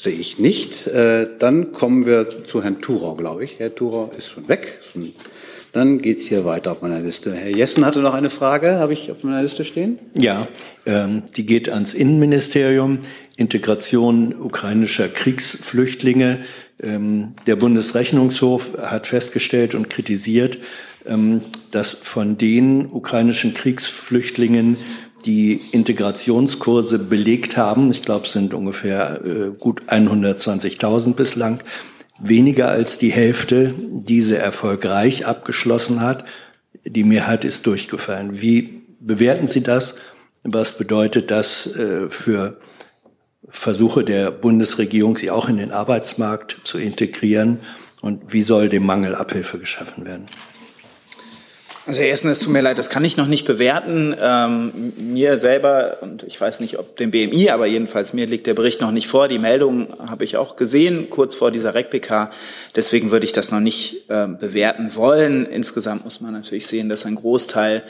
Sehe 0.00 0.14
ich 0.14 0.38
nicht. 0.38 0.86
Äh, 0.86 1.26
dann 1.40 1.72
kommen 1.72 2.06
wir 2.06 2.28
zu 2.28 2.62
Herrn 2.62 2.80
Thurau, 2.80 3.16
glaube 3.16 3.42
ich. 3.42 3.58
Herr 3.58 3.74
Thurau 3.74 4.12
ist 4.16 4.28
schon 4.28 4.46
weg. 4.46 4.78
Dann 5.72 6.00
geht's 6.00 6.22
hier 6.22 6.44
weiter 6.44 6.70
auf 6.70 6.82
meiner 6.82 7.00
Liste. 7.00 7.34
Herr 7.34 7.50
Jessen 7.50 7.84
hatte 7.84 7.98
noch 7.98 8.14
eine 8.14 8.30
Frage, 8.30 8.76
habe 8.78 8.92
ich 8.92 9.10
auf 9.10 9.24
meiner 9.24 9.42
Liste 9.42 9.64
stehen? 9.64 9.98
Ja, 10.14 10.46
ähm, 10.86 11.24
die 11.36 11.44
geht 11.44 11.68
ans 11.68 11.94
Innenministerium. 11.94 12.98
Integration 13.36 14.36
ukrainischer 14.38 15.08
Kriegsflüchtlinge. 15.08 16.40
Ähm, 16.80 17.34
der 17.48 17.56
Bundesrechnungshof 17.56 18.78
hat 18.80 19.08
festgestellt 19.08 19.74
und 19.74 19.90
kritisiert, 19.90 20.60
ähm, 21.06 21.40
dass 21.72 21.94
von 21.94 22.38
den 22.38 22.86
ukrainischen 22.86 23.52
Kriegsflüchtlingen, 23.52 24.76
die 25.24 25.60
Integrationskurse 25.72 26.98
belegt 26.98 27.56
haben, 27.56 27.90
ich 27.90 28.02
glaube, 28.02 28.26
es 28.26 28.32
sind 28.32 28.54
ungefähr 28.54 29.20
äh, 29.24 29.50
gut 29.50 29.82
120.000 29.88 31.14
bislang, 31.14 31.60
weniger 32.18 32.68
als 32.68 32.98
die 32.98 33.10
Hälfte 33.10 33.74
diese 33.78 34.38
erfolgreich 34.38 35.26
abgeschlossen 35.26 36.00
hat. 36.00 36.24
Die 36.84 37.04
Mehrheit 37.04 37.44
ist 37.44 37.66
durchgefallen. 37.66 38.40
Wie 38.40 38.82
bewerten 39.00 39.46
Sie 39.46 39.62
das? 39.62 39.96
Was 40.44 40.78
bedeutet 40.78 41.30
das 41.30 41.66
äh, 41.76 42.08
für 42.08 42.58
Versuche 43.48 44.04
der 44.04 44.30
Bundesregierung, 44.30 45.16
sie 45.16 45.30
auch 45.30 45.48
in 45.48 45.56
den 45.56 45.72
Arbeitsmarkt 45.72 46.60
zu 46.64 46.78
integrieren? 46.78 47.60
Und 48.00 48.32
wie 48.32 48.42
soll 48.42 48.68
dem 48.68 48.86
Mangel 48.86 49.14
Abhilfe 49.14 49.58
geschaffen 49.58 50.06
werden? 50.06 50.26
Also 51.88 52.02
erstens, 52.02 52.32
es 52.32 52.40
tut 52.40 52.52
mir 52.52 52.60
leid, 52.60 52.76
das 52.76 52.90
kann 52.90 53.02
ich 53.02 53.16
noch 53.16 53.28
nicht 53.28 53.46
bewerten. 53.46 54.14
Ähm, 54.20 54.92
mir 54.98 55.38
selber, 55.38 55.96
und 56.02 56.22
ich 56.22 56.38
weiß 56.38 56.60
nicht, 56.60 56.78
ob 56.78 56.96
dem 56.96 57.10
BMI, 57.10 57.48
aber 57.48 57.64
jedenfalls 57.64 58.12
mir 58.12 58.26
liegt 58.26 58.46
der 58.46 58.52
Bericht 58.52 58.82
noch 58.82 58.90
nicht 58.90 59.08
vor. 59.08 59.26
Die 59.26 59.38
Meldung 59.38 59.88
habe 59.98 60.22
ich 60.22 60.36
auch 60.36 60.56
gesehen, 60.56 61.08
kurz 61.08 61.34
vor 61.34 61.50
dieser 61.50 61.74
REC-PK. 61.74 62.30
Deswegen 62.76 63.10
würde 63.10 63.24
ich 63.24 63.32
das 63.32 63.50
noch 63.50 63.60
nicht 63.60 64.04
äh, 64.10 64.26
bewerten 64.26 64.94
wollen. 64.96 65.46
Insgesamt 65.46 66.04
muss 66.04 66.20
man 66.20 66.34
natürlich 66.34 66.66
sehen, 66.66 66.90
dass 66.90 67.06
ein 67.06 67.14
Großteil 67.14 67.82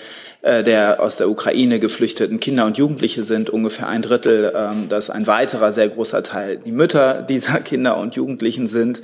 äh, 0.42 0.62
der 0.62 1.00
aus 1.02 1.16
der 1.16 1.28
Ukraine 1.28 1.80
geflüchteten 1.80 2.38
Kinder 2.38 2.66
und 2.66 2.78
Jugendliche 2.78 3.24
sind, 3.24 3.50
ungefähr 3.50 3.88
ein 3.88 4.02
Drittel, 4.02 4.52
ähm, 4.54 4.88
dass 4.88 5.10
ein 5.10 5.26
weiterer 5.26 5.72
sehr 5.72 5.88
großer 5.88 6.22
Teil 6.22 6.60
die 6.64 6.70
Mütter 6.70 7.22
dieser 7.22 7.58
Kinder 7.64 7.96
und 7.96 8.14
Jugendlichen 8.14 8.68
sind 8.68 9.02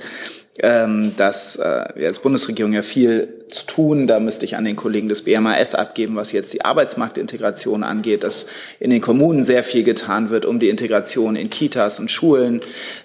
ähm, 0.59 1.13
dass 1.17 1.57
äh, 1.57 1.85
wir 1.95 2.07
als 2.07 2.19
Bundesregierung 2.19 2.71
ja 2.71 2.81
viel 2.81 3.27
zu 3.49 3.65
tun. 3.65 4.07
Da 4.07 4.19
müsste 4.19 4.45
ich 4.45 4.55
an 4.55 4.63
den 4.63 4.75
Kollegen 4.75 5.09
des 5.09 5.23
BMAS 5.23 5.75
abgeben, 5.75 6.15
was 6.15 6.31
jetzt 6.31 6.53
die 6.53 6.63
Arbeitsmarktintegration 6.63 7.83
angeht, 7.83 8.23
dass 8.23 8.47
in 8.79 8.89
den 8.89 9.01
Kommunen 9.01 9.43
sehr 9.43 9.63
viel 9.63 9.83
getan 9.83 10.29
wird, 10.29 10.45
um 10.45 10.59
die 10.59 10.69
Integration 10.69 11.35
in 11.35 11.49
Kitas 11.49 11.99
und 11.99 12.09
Schulen 12.09 12.61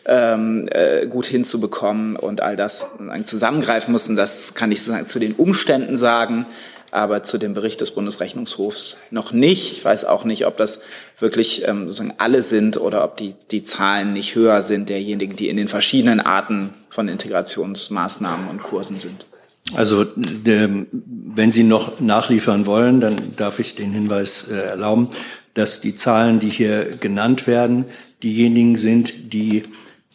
ähm, 0.07 0.69
äh, 0.71 1.07
gut 1.07 1.27
hinzubekommen 1.27 2.17
und 2.17 2.41
all 2.41 2.55
das 2.55 2.87
zusammengreifen 3.25 3.93
müssen. 3.93 4.15
Das 4.15 4.55
kann 4.55 4.71
ich 4.71 4.81
sozusagen 4.81 5.07
zu 5.07 5.19
den 5.19 5.33
Umständen 5.33 5.97
sagen 5.97 6.47
aber 6.91 7.23
zu 7.23 7.39
dem 7.39 7.55
Bericht 7.55 7.81
des 7.81 7.93
Bundesrechnungshofs 7.93 8.97
noch 9.11 9.33
nicht. 9.33 9.73
Ich 9.73 9.85
weiß 9.85 10.05
auch 10.05 10.25
nicht, 10.25 10.47
ob 10.47 10.57
das 10.57 10.81
wirklich 11.19 11.67
ähm, 11.67 11.89
sozusagen 11.89 12.15
alle 12.19 12.43
sind 12.43 12.77
oder 12.77 13.05
ob 13.05 13.17
die, 13.17 13.35
die 13.51 13.63
Zahlen 13.63 14.13
nicht 14.13 14.35
höher 14.35 14.63
sind 14.63 14.89
derjenigen, 14.89 15.37
die 15.37 15.49
in 15.49 15.57
den 15.57 15.69
verschiedenen 15.69 16.21
Arten 16.21 16.71
von 16.89 17.09
Integrationsmaßnahmen 17.09 18.49
und 18.49 18.63
Kursen 18.63 18.99
sind. 18.99 19.27
Also 19.75 20.05
der, 20.05 20.69
wenn 20.91 21.53
Sie 21.53 21.63
noch 21.63 22.01
nachliefern 22.01 22.67
wollen, 22.67 23.01
dann 23.01 23.37
darf 23.37 23.61
ich 23.61 23.77
den 23.77 23.93
Hinweis 23.93 24.49
äh, 24.51 24.57
erlauben, 24.57 25.11
dass 25.55 25.81
die 25.81 25.95
Zahlen, 25.95 26.41
die 26.41 26.49
hier 26.49 26.97
genannt 26.97 27.47
werden, 27.47 27.85
diejenigen 28.23 28.77
sind, 28.77 29.33
die 29.33 29.65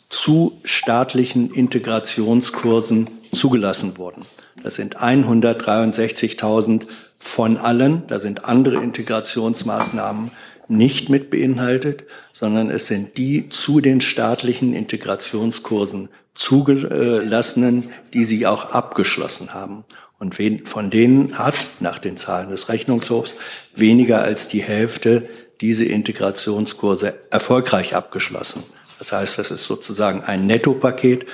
zu 0.10 0.60
staatlichen 0.64 1.52
Integrationskursen 1.52 3.10
zugelassen 3.32 3.98
wurden. 3.98 4.26
Das 4.66 4.74
sind 4.74 4.98
163.000 4.98 6.88
von 7.20 7.58
allen. 7.58 8.02
Da 8.08 8.20
sind 8.20 8.46
andere 8.46 8.78
Integrationsmaßnahmen 8.78 10.32
nicht 10.68 11.08
mit 11.08 11.30
beinhaltet, 11.30 12.06
sondern 12.34 12.72
es 12.72 12.88
sind 12.88 13.16
die 13.18 13.48
zu 13.50 13.80
den 13.80 14.02
staatlichen 14.02 14.74
Integrationskursen 14.74 16.10
zugelassenen, 16.34 17.90
die 18.16 18.24
sie 18.24 18.48
auch 18.48 18.72
abgeschlossen 18.72 19.54
haben. 19.54 19.86
Und 20.18 20.36
von 20.64 20.90
denen 20.90 21.38
hat 21.38 21.68
nach 21.80 22.00
den 22.00 22.18
Zahlen 22.18 22.50
des 22.50 22.68
Rechnungshofs 22.68 23.36
weniger 23.76 24.24
als 24.24 24.48
die 24.48 24.64
Hälfte 24.64 25.30
diese 25.62 25.86
Integrationskurse 25.86 27.14
erfolgreich 27.30 27.94
abgeschlossen. 27.94 28.64
Das 28.98 29.12
heißt, 29.12 29.38
das 29.38 29.52
ist 29.52 29.66
sozusagen 29.66 30.24
ein 30.24 30.48
Nettopaket. 30.48 31.28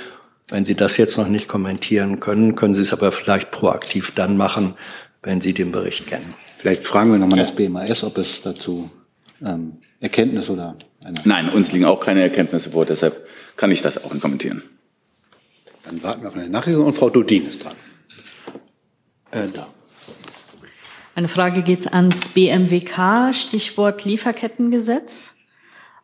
Wenn 0.51 0.65
Sie 0.65 0.75
das 0.75 0.97
jetzt 0.97 1.17
noch 1.17 1.29
nicht 1.29 1.47
kommentieren 1.47 2.19
können, 2.19 2.55
können 2.55 2.73
Sie 2.73 2.81
es 2.81 2.91
aber 2.91 3.13
vielleicht 3.13 3.51
proaktiv 3.51 4.11
dann 4.11 4.35
machen, 4.35 4.75
wenn 5.23 5.39
Sie 5.39 5.53
den 5.53 5.71
Bericht 5.71 6.07
kennen. 6.07 6.33
Vielleicht 6.57 6.85
fragen 6.85 7.11
wir 7.11 7.17
nochmal 7.17 7.39
das 7.39 7.55
BMAS, 7.55 8.03
ob 8.03 8.17
es 8.17 8.41
dazu 8.41 8.91
ähm, 9.41 9.77
Erkenntnis 10.01 10.49
oder 10.49 10.75
eine. 11.05 11.15
Nein, 11.23 11.49
uns 11.49 11.71
liegen 11.71 11.85
auch 11.85 12.01
keine 12.01 12.21
Erkenntnisse 12.21 12.71
vor, 12.71 12.85
deshalb 12.85 13.25
kann 13.55 13.71
ich 13.71 13.81
das 13.81 14.03
auch 14.03 14.11
nicht 14.11 14.21
kommentieren. 14.21 14.61
Dann 15.83 16.03
warten 16.03 16.21
wir 16.21 16.27
auf 16.27 16.35
eine 16.35 16.49
Nachricht 16.49 16.77
und 16.77 16.93
Frau 16.93 17.09
Dudin 17.09 17.47
ist 17.47 17.63
dran. 17.63 17.75
Äh, 19.31 19.47
da. 19.53 19.67
Eine 21.15 21.29
Frage 21.29 21.63
geht 21.63 21.93
ans 21.93 22.27
BMWK, 22.29 23.33
Stichwort 23.33 24.03
Lieferkettengesetz. 24.03 25.37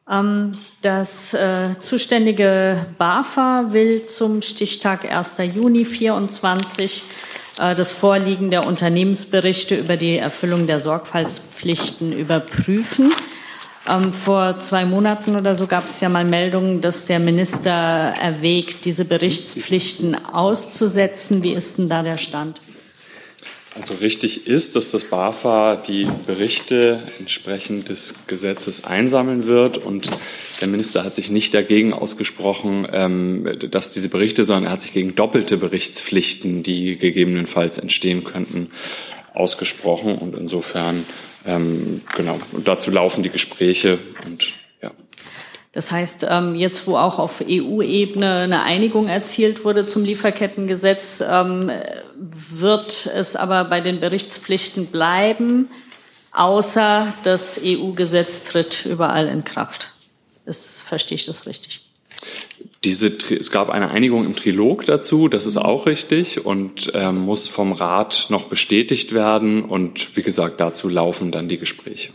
Ähm, 0.10 0.52
Das 0.82 1.34
äh, 1.34 1.78
zuständige 1.80 2.86
BAFA 2.98 3.68
will 3.72 4.06
zum 4.06 4.42
Stichtag 4.42 5.12
1. 5.12 5.36
Juni 5.54 5.86
24 5.86 7.04
äh, 7.60 7.76
das 7.76 7.92
Vorliegen 7.92 8.52
der 8.52 8.66
Unternehmensberichte 8.66 9.76
über 9.76 9.98
die 9.98 10.18
Erfüllung 10.18 10.68
der 10.68 10.80
Sorgfaltspflichten 10.80 12.14
überprüfen. 12.14 13.12
Ähm, 13.88 14.12
vor 14.14 14.60
zwei 14.60 14.86
Monaten 14.86 15.36
oder 15.36 15.56
so 15.56 15.66
gab 15.68 15.86
es 15.86 16.02
ja 16.02 16.10
mal 16.10 16.26
Meldungen, 16.26 16.82
dass 16.82 17.06
der 17.06 17.20
Minister 17.20 17.72
erwägt, 17.72 18.86
diese 18.86 19.06
Berichtspflichten 19.06 20.26
auszusetzen. 20.26 21.44
Wie 21.44 21.54
ist 21.54 21.78
denn 21.78 21.90
da 21.90 22.04
der 22.04 22.18
Stand? 22.18 22.62
Also 23.80 23.94
richtig 23.96 24.48
ist, 24.48 24.76
dass 24.76 24.90
das 24.90 25.06
BAFA 25.06 25.76
die 25.76 26.08
Berichte 26.26 27.04
entsprechend 27.20 27.90
des 27.90 28.16
Gesetzes 28.26 28.86
einsammeln 28.86 29.46
wird. 29.46 29.78
Und 29.78 30.10
der 30.62 30.68
Minister 30.68 31.04
hat 31.04 31.14
sich 31.14 31.30
nicht 31.30 31.54
dagegen 31.54 31.94
ausgesprochen, 31.94 32.88
ähm, 32.92 33.58
dass 33.70 33.92
diese 33.92 34.10
Berichte, 34.10 34.46
sondern 34.46 34.66
er 34.66 34.72
hat 34.72 34.82
sich 34.82 34.94
gegen 34.94 35.14
doppelte 35.14 35.58
Berichtspflichten, 35.58 36.64
die 36.64 36.98
gegebenenfalls 36.98 37.78
entstehen 37.78 38.24
könnten, 38.24 38.72
ausgesprochen. 39.36 40.18
Und 40.18 40.38
insofern, 40.38 41.06
ähm, 41.46 42.02
genau, 42.16 42.40
dazu 42.66 42.90
laufen 42.90 43.22
die 43.22 43.30
Gespräche 43.30 44.00
und 44.26 44.54
das 45.78 45.92
heißt, 45.92 46.26
ähm, 46.28 46.56
jetzt 46.56 46.88
wo 46.88 46.98
auch 46.98 47.20
auf 47.20 47.44
EU-Ebene 47.48 48.40
eine 48.40 48.64
Einigung 48.64 49.10
erzielt 49.10 49.64
wurde 49.64 49.86
zum 49.86 50.04
Lieferkettengesetz, 50.06 51.22
wird 52.20 53.06
es 53.06 53.36
aber 53.36 53.66
bei 53.66 53.82
den 53.82 54.00
Berichtspflichten 54.00 54.88
bleiben, 54.88 55.70
außer 56.32 57.14
das 57.24 57.60
EU-Gesetz 57.64 58.46
tritt 58.46 58.86
überall 58.86 59.28
in 59.28 59.44
Kraft. 59.44 59.92
Das, 60.46 60.82
verstehe 60.82 61.16
ich 61.16 61.26
das 61.26 61.46
richtig? 61.46 61.82
Diese, 62.84 63.08
es 63.08 63.52
gab 63.52 63.70
eine 63.70 63.92
Einigung 63.92 64.26
im 64.26 64.36
Trilog 64.36 64.86
dazu, 64.86 65.28
das 65.28 65.46
ist 65.46 65.58
auch 65.58 65.86
richtig 65.86 66.46
und 66.46 66.92
äh, 66.94 67.12
muss 67.12 67.48
vom 67.48 67.74
Rat 67.74 68.28
noch 68.30 68.46
bestätigt 68.46 69.14
werden. 69.14 69.64
Und 69.64 70.16
wie 70.16 70.24
gesagt, 70.24 70.60
dazu 70.60 70.88
laufen 70.90 71.32
dann 71.32 71.50
die 71.50 71.58
Gespräche. 71.58 72.14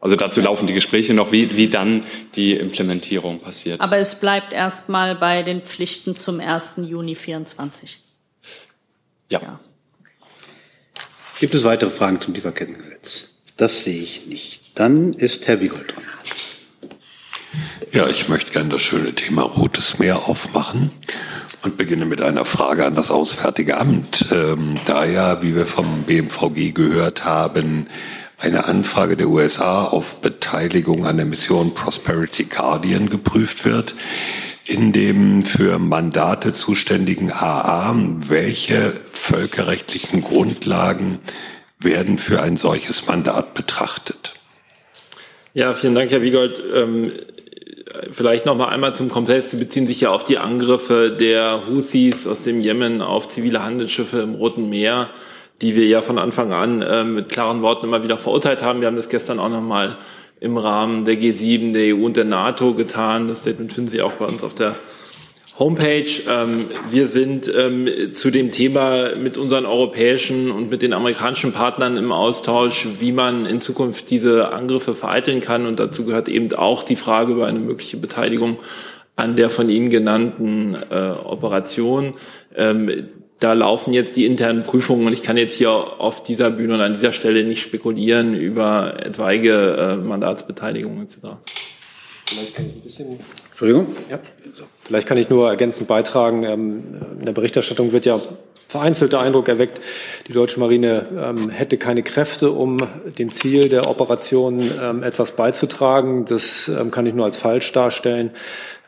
Also 0.00 0.16
dazu 0.16 0.40
laufen 0.40 0.66
die 0.66 0.74
Gespräche 0.74 1.14
noch, 1.14 1.32
wie, 1.32 1.56
wie 1.56 1.68
dann 1.68 2.04
die 2.34 2.54
Implementierung 2.54 3.40
passiert. 3.40 3.80
Aber 3.80 3.98
es 3.98 4.18
bleibt 4.18 4.52
erstmal 4.52 5.14
bei 5.14 5.42
den 5.42 5.62
Pflichten 5.62 6.16
zum 6.16 6.40
1. 6.40 6.74
Juni 6.88 7.14
2024. 7.14 8.00
Ja. 9.32 9.40
ja. 9.42 9.60
Gibt 11.40 11.54
es 11.54 11.64
weitere 11.64 11.88
Fragen 11.90 12.20
zum 12.20 12.34
Lieferkettengesetz? 12.34 13.28
Das 13.56 13.82
sehe 13.82 14.02
ich 14.02 14.26
nicht. 14.26 14.78
Dann 14.78 15.14
ist 15.14 15.48
Herr 15.48 15.60
Wiegold 15.62 15.94
dran. 15.94 16.04
Ja, 17.92 18.08
ich 18.08 18.28
möchte 18.28 18.52
gerne 18.52 18.70
das 18.70 18.82
schöne 18.82 19.14
Thema 19.14 19.42
Rotes 19.42 19.98
Meer 19.98 20.28
aufmachen 20.28 20.90
und 21.62 21.78
beginne 21.78 22.04
mit 22.04 22.20
einer 22.20 22.44
Frage 22.44 22.84
an 22.84 22.94
das 22.94 23.10
Auswärtige 23.10 23.78
Amt. 23.78 24.26
Ähm, 24.30 24.78
da 24.84 25.04
ja, 25.04 25.42
wie 25.42 25.54
wir 25.54 25.66
vom 25.66 26.02
BMVG 26.02 26.72
gehört 26.74 27.24
haben, 27.24 27.88
eine 28.38 28.66
Anfrage 28.66 29.16
der 29.16 29.28
USA 29.28 29.84
auf 29.84 30.20
Beteiligung 30.20 31.06
an 31.06 31.16
der 31.16 31.26
Mission 31.26 31.72
Prosperity 31.74 32.44
Guardian 32.44 33.08
geprüft 33.08 33.64
wird, 33.64 33.94
in 34.66 34.92
dem 34.92 35.44
für 35.44 35.78
Mandate 35.78 36.52
zuständigen 36.52 37.32
AA, 37.32 37.94
welche 38.28 38.92
völkerrechtlichen 39.12 40.22
Grundlagen 40.22 41.18
werden 41.78 42.18
für 42.18 42.40
ein 42.42 42.56
solches 42.56 43.06
Mandat 43.06 43.54
betrachtet? 43.54 44.34
Ja, 45.54 45.74
vielen 45.74 45.94
Dank, 45.94 46.10
Herr 46.10 46.22
Wiegold. 46.22 46.62
Ähm, 46.74 47.12
vielleicht 48.10 48.46
noch 48.46 48.56
mal 48.56 48.68
einmal 48.68 48.94
zum 48.94 49.08
Komplex. 49.08 49.50
Sie 49.50 49.56
beziehen 49.56 49.86
sich 49.86 50.00
ja 50.00 50.10
auf 50.10 50.24
die 50.24 50.38
Angriffe 50.38 51.10
der 51.10 51.66
Houthis 51.66 52.26
aus 52.26 52.40
dem 52.40 52.60
Jemen 52.60 53.02
auf 53.02 53.28
zivile 53.28 53.62
Handelsschiffe 53.62 54.20
im 54.20 54.34
Roten 54.34 54.70
Meer 54.70 55.10
die 55.62 55.76
wir 55.76 55.86
ja 55.86 56.02
von 56.02 56.18
Anfang 56.18 56.52
an 56.52 56.82
äh, 56.82 57.04
mit 57.04 57.28
klaren 57.28 57.62
Worten 57.62 57.86
immer 57.86 58.02
wieder 58.02 58.18
verurteilt 58.18 58.62
haben. 58.62 58.80
Wir 58.80 58.88
haben 58.88 58.96
das 58.96 59.08
gestern 59.08 59.38
auch 59.38 59.48
nochmal 59.48 59.96
im 60.42 60.58
Rahmen 60.58 61.04
der 61.04 61.14
G7, 61.14 61.72
der 61.72 61.94
EU 61.94 62.04
und 62.04 62.16
der 62.16 62.24
NATO 62.24 62.74
getan. 62.74 63.28
Das 63.28 63.40
Statement 63.40 63.72
finden 63.72 63.88
Sie 63.88 64.02
auch 64.02 64.14
bei 64.14 64.24
uns 64.24 64.42
auf 64.42 64.54
der 64.54 64.74
Homepage. 65.56 66.08
Ähm, 66.28 66.64
wir 66.90 67.06
sind 67.06 67.52
ähm, 67.56 67.88
zu 68.14 68.32
dem 68.32 68.50
Thema 68.50 69.16
mit 69.16 69.38
unseren 69.38 69.66
europäischen 69.66 70.50
und 70.50 70.68
mit 70.68 70.82
den 70.82 70.94
amerikanischen 70.94 71.52
Partnern 71.52 71.96
im 71.96 72.10
Austausch, 72.10 72.88
wie 72.98 73.12
man 73.12 73.46
in 73.46 73.60
Zukunft 73.60 74.10
diese 74.10 74.52
Angriffe 74.52 74.96
vereiteln 74.96 75.40
kann. 75.40 75.66
Und 75.66 75.78
dazu 75.78 76.04
gehört 76.04 76.28
eben 76.28 76.52
auch 76.54 76.82
die 76.82 76.96
Frage 76.96 77.32
über 77.32 77.46
eine 77.46 77.60
mögliche 77.60 77.96
Beteiligung 77.96 78.58
an 79.14 79.36
der 79.36 79.48
von 79.48 79.68
Ihnen 79.68 79.90
genannten 79.90 80.74
äh, 80.90 81.10
Operation. 81.24 82.14
Da 83.42 83.54
laufen 83.54 83.92
jetzt 83.92 84.14
die 84.14 84.24
internen 84.24 84.62
Prüfungen 84.62 85.04
und 85.04 85.12
ich 85.12 85.24
kann 85.24 85.36
jetzt 85.36 85.54
hier 85.54 85.72
auf 85.72 86.22
dieser 86.22 86.52
Bühne 86.52 86.74
und 86.74 86.80
an 86.80 86.92
dieser 86.92 87.12
Stelle 87.12 87.42
nicht 87.42 87.60
spekulieren 87.60 88.36
über 88.36 89.04
etwaige 89.04 89.76
äh, 89.76 89.96
Mandatsbeteiligung 89.96 91.02
etc. 91.02 91.16
Vielleicht 92.26 92.54
kann 92.54 92.66
ich 92.66 92.76
ein 92.76 92.80
bisschen. 92.82 93.18
Entschuldigung? 93.50 93.96
Ja. 94.08 94.20
Vielleicht 94.84 95.08
kann 95.08 95.18
ich 95.18 95.28
nur 95.28 95.50
ergänzend 95.50 95.88
beitragen. 95.88 96.44
Ähm, 96.44 96.82
in 97.18 97.26
der 97.26 97.32
Berichterstattung 97.32 97.90
wird 97.90 98.06
ja 98.06 98.20
vereinzelt 98.68 99.12
der 99.12 99.20
Eindruck 99.20 99.48
erweckt, 99.48 99.80
die 100.28 100.32
deutsche 100.32 100.60
Marine 100.60 101.06
ähm, 101.18 101.50
hätte 101.50 101.78
keine 101.78 102.04
Kräfte, 102.04 102.52
um 102.52 102.78
dem 103.18 103.30
Ziel 103.30 103.68
der 103.68 103.88
Operation 103.90 104.62
ähm, 104.80 105.02
etwas 105.02 105.32
beizutragen. 105.32 106.26
Das 106.26 106.70
kann 106.92 107.06
ich 107.06 107.12
nur 107.12 107.24
als 107.24 107.36
falsch 107.36 107.72
darstellen. 107.72 108.30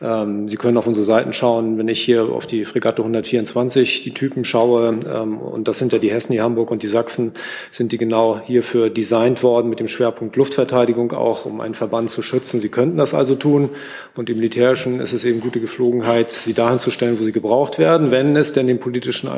Ähm, 0.05 0.48
Sie 0.48 0.56
können 0.56 0.76
auf 0.76 0.86
unsere 0.86 1.05
Seiten 1.05 1.32
schauen, 1.32 1.78
wenn 1.78 1.89
ich 1.89 2.01
hier 2.01 2.28
auf 2.28 2.47
die 2.47 2.64
Fregatte 2.64 3.02
124 3.02 4.02
die 4.02 4.12
Typen 4.12 4.44
schaue, 4.44 5.01
ähm, 5.10 5.39
und 5.39 5.66
das 5.66 5.78
sind 5.78 5.93
ja 5.93 5.98
die 5.98 6.10
Hessen, 6.10 6.32
die 6.32 6.43
Hamburg 6.43 6.70
und 6.70 6.82
die 6.82 6.89
Sachsen, 6.89 7.32
sind 7.70 7.93
die 7.93 7.98
genau 7.98 8.39
hierfür 8.39 8.90
designt 8.90 9.43
worden 9.43 9.70
mit 9.70 9.81
dem 9.81 9.89
Schwerpunkt 9.89 10.36
Luftverteidigung 10.36 11.12
auch, 11.12 11.47
um 11.47 11.60
einen 11.60 11.74
Verband 11.74 12.10
zu 12.10 12.20
schützen. 12.20 12.60
Sie 12.60 12.68
könnten 12.68 12.98
das 12.98 13.14
also 13.14 13.35
tun. 13.35 13.70
Und 14.16 14.28
im 14.28 14.36
Militärischen 14.36 15.01
ist 15.01 15.12
es 15.12 15.24
eben 15.24 15.40
gute 15.40 15.60
Geflogenheit, 15.60 16.31
sie 16.31 16.52
dahin 16.52 16.78
zu 16.78 16.90
stellen, 16.90 17.18
wo 17.18 17.24
sie 17.24 17.32
gebraucht 17.32 17.78
werden, 17.78 18.10
wenn 18.10 18.36
es 18.36 18.52
denn 18.52 18.66
den 18.66 18.81
politischen 18.81 19.31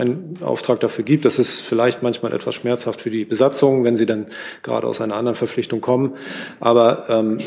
Auftrag 0.43 0.81
dafür 0.81 1.05
gibt. 1.05 1.25
Das 1.25 1.39
ist 1.39 1.61
vielleicht 1.61 2.03
manchmal 2.03 2.33
etwas 2.33 2.57
schmerzhaft 2.57 3.01
für 3.01 3.11
die 3.11 3.25
Besatzung, 3.25 3.85
wenn 3.85 3.95
sie 3.95 4.07
dann 4.07 4.27
gerade 4.63 4.87
aus 4.87 5.01
einer 5.01 5.15
anderen 5.15 5.37
Verpflichtung 5.37 5.81
kommen. 5.81 6.15
Aber 6.59 7.07
ähm, 7.09 7.39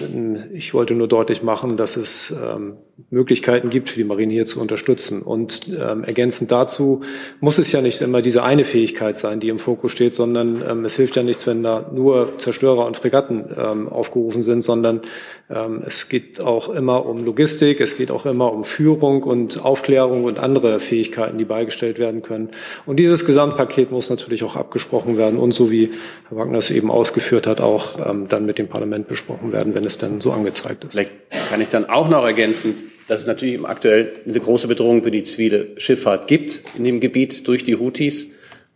ich 0.54 0.74
wollte 0.74 0.96
nur 0.96 1.08
deutlich 1.08 1.44
machen, 1.44 1.76
dass 1.76 1.98
es 1.98 2.32
ähm, 2.32 2.78
Möglichkeiten 3.10 3.70
gibt, 3.70 3.90
für 3.90 3.98
die 3.98 4.04
Marine 4.04 4.34
hier 4.34 4.46
zu 4.46 4.60
unterstützen. 4.60 5.22
Und 5.22 5.68
ähm, 5.68 6.04
ergänzend 6.04 6.52
dazu 6.52 7.02
muss 7.40 7.58
es 7.58 7.72
ja 7.72 7.82
nicht 7.82 8.02
immer 8.02 8.22
diese 8.22 8.44
eine 8.44 8.64
Fähigkeit 8.64 9.18
sein, 9.18 9.40
die 9.40 9.50
im 9.50 9.60
Fokus 9.60 9.92
steht, 9.92 10.14
sondern 10.14 10.64
ähm, 10.68 10.86
es 10.86 10.96
hilft 10.96 11.16
ja 11.16 11.24
nichts, 11.24 11.48
wenn 11.48 11.64
da 11.64 11.90
nur 11.94 12.38
Zerstörer 12.38 12.86
und 12.86 12.98
Fregatten 12.98 13.46
ähm, 13.58 13.88
aufgerufen 13.90 14.42
sind, 14.42 14.64
sondern 14.64 15.02
es 15.50 16.10
geht 16.10 16.44
auch 16.44 16.70
immer 16.70 17.08
um 17.08 17.26
Logistik, 17.26 17.82
es 17.82 17.98
geht 17.98 18.12
auch 18.12 18.28
immer 18.28 18.54
um 18.54 18.64
Führung 18.64 19.24
und 19.24 19.66
Aufklärung 19.66 20.24
und 20.24 20.38
andere 20.38 20.78
Fähigkeiten, 20.78 21.40
die 21.40 21.46
beigestellt 21.46 21.98
werden 21.98 22.22
können. 22.22 22.50
Und 22.86 23.00
dieses 23.00 23.26
Gesamtpaket 23.26 23.90
muss 23.90 24.12
natürlich 24.12 24.44
auch 24.44 24.56
abgesprochen 24.56 25.18
werden 25.18 25.40
und 25.40 25.52
so 25.52 25.72
wie 25.72 25.90
Herr 26.30 26.38
Wagner 26.38 26.60
es 26.60 26.70
eben 26.70 26.92
ausgeführt 26.92 27.48
hat, 27.48 27.62
auch 27.62 27.98
ähm, 28.08 28.28
dann 28.28 28.46
mit 28.46 28.60
dem 28.60 28.68
Parlament 28.68 29.08
besprochen 29.08 29.52
werden, 29.52 29.74
wenn 29.74 29.86
es 29.86 29.98
dann 29.98 30.22
so 30.22 30.32
angezeigt 30.32 30.84
ist. 30.84 30.94
Vielleicht 30.94 31.14
kann 31.50 31.62
ich 31.62 31.70
dann 31.70 31.90
auch 31.90 32.10
noch 32.10 32.24
ergänzen, 32.24 32.92
dass 33.08 33.22
es 33.22 33.26
natürlich 33.26 33.60
aktuell 33.66 34.12
eine 34.28 34.40
große 34.40 34.68
Bedrohung 34.68 35.02
für 35.02 35.10
die 35.10 35.24
zivile 35.24 35.70
Schifffahrt 35.78 36.28
gibt 36.28 36.62
in 36.78 36.84
dem 36.84 37.00
Gebiet 37.00 37.48
durch 37.48 37.64
die 37.64 37.76
Houthis 37.76 38.28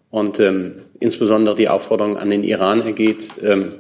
und 0.10 0.40
ähm, 0.40 0.74
insbesondere 1.00 1.54
die 1.54 1.70
Aufforderung 1.70 2.18
an 2.18 2.32
den 2.32 2.44
Iran 2.44 2.82
ergeht, 2.82 3.28
ähm, 3.44 3.74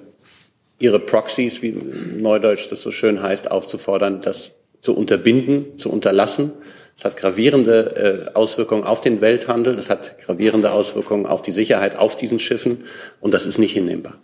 ihre 0.84 0.99
Proxys, 0.99 1.61
wie 1.61 1.72
Neudeutsch 1.72 2.68
das 2.69 2.81
so 2.81 2.91
schön 2.91 3.23
heißt, 3.23 3.49
aufzufordern, 3.49 4.19
das 4.22 4.51
zu 4.81 4.93
unterbinden, 4.93 5.80
zu 5.80 5.89
unterlassen. 5.89 6.51
Es 6.95 7.05
hat 7.05 7.18
gravierende 7.18 8.27
äh, 8.30 8.35
Auswirkungen 8.35 8.84
auf 8.84 9.01
den 9.01 9.22
Welthandel, 9.22 9.80
es 9.80 9.89
hat 9.89 10.19
gravierende 10.19 10.72
Auswirkungen 10.72 11.26
auf 11.26 11.41
die 11.41 11.53
Sicherheit 11.53 11.97
auf 11.97 12.18
diesen 12.18 12.38
Schiffen 12.38 12.84
und 13.19 13.34
das 13.34 13.45
ist 13.45 13.57
nicht 13.57 13.73
hinnehmbar. 13.73 14.19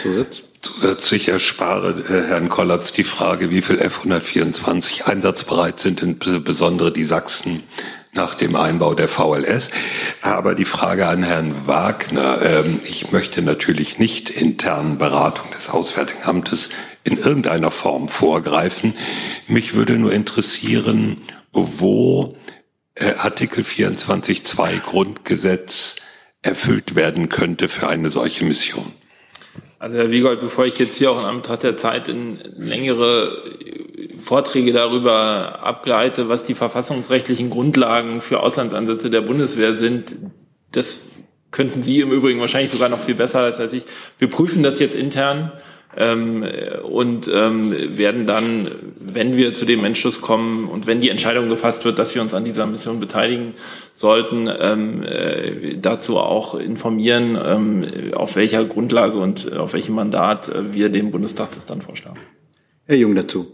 Zusatz? 0.00 0.44
Zusätzlich 0.60 1.28
erspare 1.28 1.90
äh, 1.90 2.28
Herrn 2.28 2.48
Kollatz 2.48 2.92
die 2.92 3.04
Frage, 3.04 3.50
wie 3.50 3.62
viel 3.62 3.78
F-124 3.78 5.04
einsatzbereit 5.04 5.78
sind, 5.78 6.02
insbesondere 6.02 6.92
die 6.92 7.04
Sachsen 7.04 7.64
nach 8.18 8.34
dem 8.34 8.56
Einbau 8.56 8.94
der 8.94 9.08
VLS. 9.08 9.70
Aber 10.20 10.56
die 10.56 10.64
Frage 10.64 11.06
an 11.06 11.22
Herrn 11.22 11.66
Wagner, 11.66 12.42
ähm, 12.42 12.80
ich 12.84 13.12
möchte 13.12 13.42
natürlich 13.42 13.98
nicht 14.00 14.28
internen 14.28 14.98
Beratung 14.98 15.50
des 15.52 15.70
Auswärtigen 15.70 16.24
Amtes 16.24 16.70
in 17.04 17.16
irgendeiner 17.16 17.70
Form 17.70 18.08
vorgreifen. 18.08 18.94
Mich 19.46 19.74
würde 19.74 19.96
nur 19.98 20.12
interessieren, 20.12 21.22
wo 21.52 22.36
äh, 22.96 23.12
Artikel 23.18 23.62
24.2 23.62 24.80
Grundgesetz 24.80 25.96
erfüllt 26.42 26.96
werden 26.96 27.28
könnte 27.28 27.68
für 27.68 27.88
eine 27.88 28.10
solche 28.10 28.44
Mission. 28.44 28.92
Also 29.80 29.96
Herr 29.96 30.10
Wiegold, 30.10 30.40
bevor 30.40 30.66
ich 30.66 30.78
jetzt 30.78 30.96
hier 30.96 31.10
auch 31.10 31.20
in 31.20 31.26
Anbetracht 31.26 31.62
der 31.62 31.76
Zeit 31.76 32.08
in 32.08 32.38
längere 32.56 33.44
Vorträge 34.18 34.72
darüber 34.72 35.60
abgleite, 35.62 36.28
was 36.28 36.42
die 36.42 36.54
verfassungsrechtlichen 36.54 37.48
Grundlagen 37.48 38.20
für 38.20 38.40
Auslandsansätze 38.40 39.08
der 39.08 39.20
Bundeswehr 39.20 39.74
sind, 39.74 40.16
das 40.72 41.02
könnten 41.52 41.82
Sie 41.82 42.00
im 42.00 42.10
Übrigen 42.10 42.40
wahrscheinlich 42.40 42.72
sogar 42.72 42.88
noch 42.88 43.00
viel 43.00 43.14
besser 43.14 43.40
als 43.40 43.72
ich. 43.72 43.84
Wir 44.18 44.28
prüfen 44.28 44.62
das 44.62 44.80
jetzt 44.80 44.96
intern 44.96 45.52
ähm, 45.98 46.44
und 46.84 47.30
ähm, 47.32 47.74
werden 47.98 48.26
dann, 48.26 48.70
wenn 49.00 49.36
wir 49.36 49.52
zu 49.52 49.64
dem 49.64 49.84
Entschluss 49.84 50.20
kommen 50.20 50.68
und 50.68 50.86
wenn 50.86 51.00
die 51.00 51.10
Entscheidung 51.10 51.48
gefasst 51.48 51.84
wird, 51.84 51.98
dass 51.98 52.14
wir 52.14 52.22
uns 52.22 52.34
an 52.34 52.44
dieser 52.44 52.66
Mission 52.66 53.00
beteiligen 53.00 53.54
sollten, 53.92 54.48
ähm, 54.60 55.02
äh, 55.02 55.76
dazu 55.76 56.18
auch 56.18 56.54
informieren, 56.54 57.36
ähm, 57.44 58.12
auf 58.14 58.36
welcher 58.36 58.64
Grundlage 58.64 59.18
und 59.18 59.52
auf 59.52 59.72
welchem 59.72 59.96
Mandat 59.96 60.48
äh, 60.48 60.72
wir 60.72 60.88
dem 60.88 61.10
Bundestag 61.10 61.50
das 61.52 61.66
dann 61.66 61.82
vorschlagen. 61.82 62.20
Herr 62.86 62.96
Jung 62.96 63.14
dazu. 63.14 63.46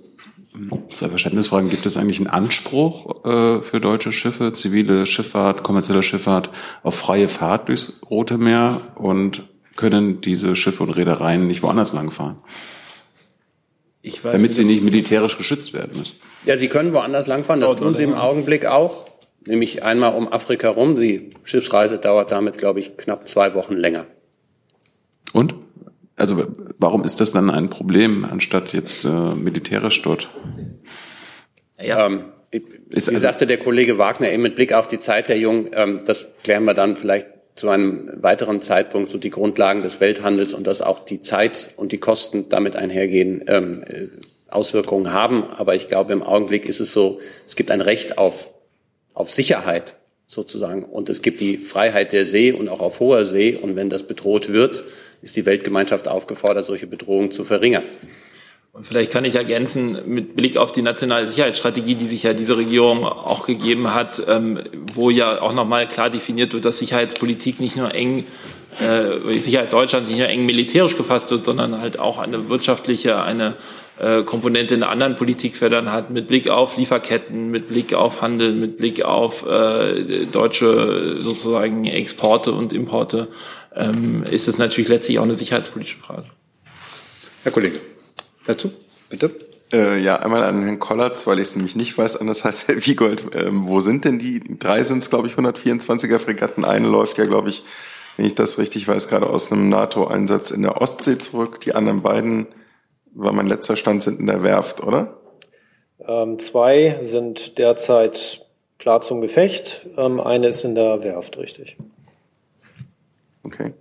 Zwei 0.92 1.08
Verständnisfragen. 1.08 1.68
Gibt 1.68 1.84
es 1.84 1.96
eigentlich 1.96 2.18
einen 2.18 2.28
Anspruch 2.28 3.24
äh, 3.24 3.62
für 3.62 3.80
deutsche 3.80 4.12
Schiffe, 4.12 4.52
zivile 4.52 5.04
Schifffahrt, 5.04 5.64
kommerzielle 5.64 6.04
Schifffahrt 6.04 6.50
auf 6.84 6.94
freie 6.94 7.26
Fahrt 7.26 7.68
durchs 7.68 8.00
Rote 8.08 8.38
Meer? 8.38 8.82
Und 8.94 9.42
können 9.76 10.20
diese 10.20 10.56
Schiffe 10.56 10.82
und 10.82 10.90
Reedereien 10.90 11.46
nicht 11.46 11.62
woanders 11.62 11.92
langfahren? 11.92 12.36
Ich 14.02 14.22
weiß 14.22 14.32
Damit 14.32 14.50
nicht, 14.50 14.54
sie 14.56 14.64
nicht 14.64 14.82
militärisch 14.82 15.38
geschützt 15.38 15.72
werden 15.72 15.98
müssen. 15.98 16.16
Ja, 16.44 16.58
Sie 16.58 16.68
können 16.68 16.92
woanders 16.92 17.26
langfahren. 17.26 17.62
Das 17.62 17.74
tun 17.76 17.94
Sie 17.94 18.02
im 18.02 18.12
Augenblick 18.12 18.66
auch. 18.66 19.06
Nämlich 19.46 19.82
einmal 19.82 20.14
um 20.14 20.30
Afrika 20.30 20.68
rum. 20.68 21.00
Die 21.00 21.30
Schiffsreise 21.42 21.98
dauert 21.98 22.30
damit, 22.30 22.58
glaube 22.58 22.80
ich, 22.80 22.96
knapp 22.98 23.26
zwei 23.28 23.54
Wochen 23.54 23.74
länger. 23.74 24.06
Und? 25.32 25.54
Also 26.16 26.46
warum 26.78 27.02
ist 27.02 27.20
das 27.20 27.32
dann 27.32 27.50
ein 27.50 27.70
Problem, 27.70 28.24
anstatt 28.24 28.72
jetzt 28.72 29.04
äh, 29.04 29.08
militärisch 29.08 30.00
dort? 30.02 30.30
Ja. 31.80 32.06
Ähm, 32.06 32.26
wie 32.52 33.00
sagte 33.00 33.46
der 33.46 33.58
Kollege 33.58 33.98
Wagner 33.98 34.30
eben 34.30 34.42
mit 34.42 34.54
Blick 34.54 34.72
auf 34.72 34.86
die 34.86 34.98
Zeit, 34.98 35.28
Herr 35.28 35.36
Jung, 35.36 35.70
ähm, 35.72 36.00
das 36.04 36.26
klären 36.44 36.64
wir 36.64 36.74
dann 36.74 36.94
vielleicht 36.94 37.26
zu 37.54 37.68
einem 37.68 38.10
weiteren 38.16 38.60
Zeitpunkt, 38.60 39.10
so 39.10 39.18
die 39.18 39.30
Grundlagen 39.30 39.80
des 39.80 40.00
Welthandels 40.00 40.52
und 40.54 40.66
dass 40.66 40.82
auch 40.82 41.04
die 41.04 41.20
Zeit 41.20 41.70
und 41.76 41.92
die 41.92 41.98
Kosten 41.98 42.48
damit 42.48 42.76
einhergehen, 42.76 43.44
ähm, 43.46 43.84
äh, 43.86 44.08
Auswirkungen 44.48 45.12
haben. 45.12 45.44
Aber 45.44 45.74
ich 45.74 45.88
glaube, 45.88 46.12
im 46.12 46.22
Augenblick 46.22 46.66
ist 46.68 46.80
es 46.80 46.92
so, 46.92 47.20
es 47.46 47.56
gibt 47.56 47.70
ein 47.70 47.80
Recht 47.80 48.18
auf, 48.18 48.50
auf 49.12 49.30
Sicherheit 49.30 49.94
sozusagen 50.26 50.84
und 50.84 51.08
es 51.08 51.22
gibt 51.22 51.40
die 51.40 51.56
Freiheit 51.58 52.12
der 52.12 52.26
See 52.26 52.52
und 52.52 52.68
auch 52.68 52.80
auf 52.80 53.00
hoher 53.00 53.24
See. 53.24 53.56
Und 53.60 53.76
wenn 53.76 53.90
das 53.90 54.04
bedroht 54.04 54.52
wird, 54.52 54.82
ist 55.22 55.36
die 55.36 55.46
Weltgemeinschaft 55.46 56.08
aufgefordert, 56.08 56.66
solche 56.66 56.86
Bedrohungen 56.86 57.30
zu 57.30 57.44
verringern. 57.44 57.84
Und 58.74 58.84
vielleicht 58.84 59.12
kann 59.12 59.24
ich 59.24 59.36
ergänzen, 59.36 59.98
mit 60.04 60.34
Blick 60.34 60.56
auf 60.56 60.72
die 60.72 60.82
nationale 60.82 61.28
Sicherheitsstrategie, 61.28 61.94
die 61.94 62.08
sich 62.08 62.24
ja 62.24 62.32
diese 62.32 62.56
Regierung 62.56 63.04
auch 63.06 63.46
gegeben 63.46 63.94
hat, 63.94 64.20
ähm, 64.28 64.58
wo 64.92 65.10
ja 65.10 65.40
auch 65.40 65.54
nochmal 65.54 65.86
klar 65.86 66.10
definiert 66.10 66.52
wird, 66.52 66.64
dass 66.64 66.80
Sicherheitspolitik 66.80 67.60
nicht 67.60 67.76
nur 67.76 67.94
eng, 67.94 68.24
äh, 68.80 69.38
Sicherheit 69.38 69.72
Deutschlands 69.72 70.10
nicht 70.10 70.18
nur 70.18 70.26
eng 70.26 70.44
militärisch 70.44 70.96
gefasst 70.96 71.30
wird, 71.30 71.44
sondern 71.44 71.80
halt 71.80 72.00
auch 72.00 72.18
eine 72.18 72.48
wirtschaftliche, 72.48 73.22
eine 73.22 73.54
äh, 74.00 74.24
Komponente 74.24 74.74
in 74.74 74.82
anderen 74.82 75.14
Politikfeldern 75.14 75.92
hat, 75.92 76.10
mit 76.10 76.26
Blick 76.26 76.48
auf 76.48 76.76
Lieferketten, 76.76 77.52
mit 77.52 77.68
Blick 77.68 77.94
auf 77.94 78.22
Handel, 78.22 78.54
mit 78.54 78.76
Blick 78.76 79.04
auf 79.04 79.46
äh, 79.46 80.26
deutsche 80.26 81.20
sozusagen 81.20 81.84
Exporte 81.84 82.50
und 82.50 82.72
Importe, 82.72 83.28
ähm, 83.76 84.24
ist 84.28 84.48
es 84.48 84.58
natürlich 84.58 84.88
letztlich 84.88 85.20
auch 85.20 85.22
eine 85.22 85.36
sicherheitspolitische 85.36 86.00
Frage. 86.00 86.24
Herr 87.44 87.52
Kollege, 87.52 87.78
dazu, 88.46 88.72
bitte. 89.10 89.30
Äh, 89.72 89.98
ja, 89.98 90.16
einmal 90.16 90.44
an 90.44 90.62
Herrn 90.62 90.78
Kollatz, 90.78 91.26
weil 91.26 91.38
ich 91.38 91.48
es 91.48 91.56
nämlich 91.56 91.74
nicht 91.74 91.96
weiß, 91.96 92.20
anders 92.20 92.44
als 92.44 92.68
Herr 92.68 92.86
Wiegold. 92.86 93.34
Ähm, 93.34 93.66
wo 93.66 93.80
sind 93.80 94.04
denn 94.04 94.18
die? 94.18 94.40
Drei 94.58 94.82
sind 94.82 94.98
es, 94.98 95.10
glaube 95.10 95.26
ich, 95.26 95.34
124er 95.34 96.18
Fregatten. 96.18 96.64
Eine 96.64 96.86
läuft 96.88 97.18
ja, 97.18 97.24
glaube 97.24 97.48
ich, 97.48 97.64
wenn 98.16 98.26
ich 98.26 98.34
das 98.34 98.58
richtig 98.58 98.86
weiß, 98.86 99.08
gerade 99.08 99.28
aus 99.28 99.50
einem 99.50 99.68
NATO-Einsatz 99.68 100.50
in 100.50 100.62
der 100.62 100.80
Ostsee 100.80 101.18
zurück. 101.18 101.60
Die 101.60 101.74
anderen 101.74 102.02
beiden, 102.02 102.46
war 103.14 103.32
mein 103.32 103.46
letzter 103.46 103.76
Stand, 103.76 104.02
sind 104.02 104.20
in 104.20 104.26
der 104.26 104.42
Werft, 104.42 104.82
oder? 104.82 105.16
Ähm, 106.06 106.38
zwei 106.38 106.98
sind 107.02 107.58
derzeit 107.58 108.46
klar 108.78 109.00
zum 109.00 109.20
Gefecht. 109.20 109.86
Ähm, 109.96 110.20
eine 110.20 110.48
ist 110.48 110.64
in 110.64 110.74
der 110.74 111.02
Werft, 111.02 111.38
richtig. 111.38 111.76
Okay. 113.44 113.72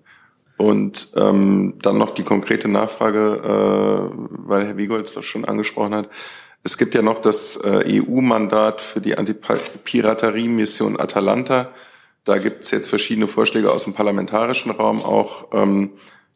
Und 0.63 1.09
ähm, 1.17 1.73
dann 1.81 1.97
noch 1.97 2.11
die 2.11 2.23
konkrete 2.23 2.69
Nachfrage, 2.69 3.41
äh, 3.43 4.17
weil 4.47 4.65
Herr 4.65 4.77
Wiegolz 4.77 5.13
das 5.13 5.25
schon 5.25 5.43
angesprochen 5.43 5.93
hat. 5.93 6.09
Es 6.63 6.77
gibt 6.77 6.95
ja 6.95 7.01
noch 7.01 7.19
das 7.19 7.57
äh, 7.57 8.01
EU-Mandat 8.01 8.79
für 8.79 9.01
die 9.01 9.17
Antipiraterie-Mission 9.17 10.97
Atalanta. 10.97 11.73
Da 12.23 12.37
gibt 12.37 12.63
es 12.63 12.71
jetzt 12.71 12.87
verschiedene 12.87 13.27
Vorschläge 13.27 13.73
aus 13.73 13.83
dem 13.83 13.93
parlamentarischen 13.93 14.71
Raum 14.71 15.03
auch, 15.03 15.49
ähm, 15.51 15.89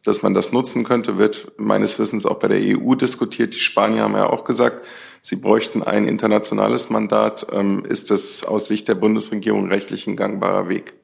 dass 0.04 0.24
man 0.24 0.34
das 0.34 0.52
nutzen 0.52 0.84
könnte, 0.84 1.18
wird 1.18 1.54
meines 1.56 1.98
Wissens 1.98 2.26
auch 2.26 2.40
bei 2.40 2.50
der 2.50 2.60
EU 2.60 2.96
diskutiert. 2.96 3.54
Die 3.54 3.60
Spanier 3.60 4.04
haben 4.04 4.16
ja 4.16 4.30
auch 4.30 4.44
gesagt, 4.44 4.86
sie 5.22 5.38
bräuchten 5.38 5.84
ein 5.84 6.06
internationales 6.06 6.90
Mandat. 6.90 7.48
Ähm, 7.54 7.86
ist 7.86 8.12
das 8.12 8.44
aus 8.44 8.68
Sicht 8.68 8.90
der 8.90 8.96
Bundesregierung 8.96 9.70
rechtlich 9.70 10.06
ein 10.06 10.18
gangbarer 10.18 10.68
Weg? 10.68 10.96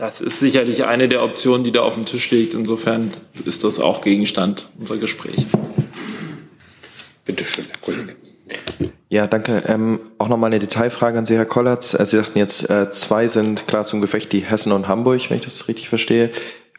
Das 0.00 0.22
ist 0.22 0.38
sicherlich 0.38 0.86
eine 0.86 1.08
der 1.08 1.22
Optionen, 1.22 1.62
die 1.62 1.72
da 1.72 1.82
auf 1.82 1.92
dem 1.92 2.06
Tisch 2.06 2.30
liegt. 2.30 2.54
Insofern 2.54 3.10
ist 3.44 3.64
das 3.64 3.78
auch 3.78 4.00
Gegenstand 4.00 4.66
unserer 4.78 4.96
Gespräche. 4.96 5.44
Bitte 7.26 7.44
schön, 7.44 7.66
Herr 7.66 7.76
Kollege. 7.82 8.16
Ja, 9.10 9.26
danke. 9.26 9.62
Ähm, 9.66 10.00
auch 10.16 10.28
nochmal 10.28 10.48
eine 10.48 10.58
Detailfrage 10.58 11.18
an 11.18 11.26
Sie, 11.26 11.36
Herr 11.36 11.44
Kollatz. 11.44 11.90
Sie 11.90 12.16
sagten 12.16 12.38
jetzt, 12.38 12.70
äh, 12.70 12.90
zwei 12.90 13.28
sind 13.28 13.66
klar 13.66 13.84
zum 13.84 14.00
Gefecht, 14.00 14.32
die 14.32 14.40
Hessen 14.40 14.72
und 14.72 14.88
Hamburg, 14.88 15.28
wenn 15.28 15.36
ich 15.36 15.44
das 15.44 15.68
richtig 15.68 15.90
verstehe. 15.90 16.30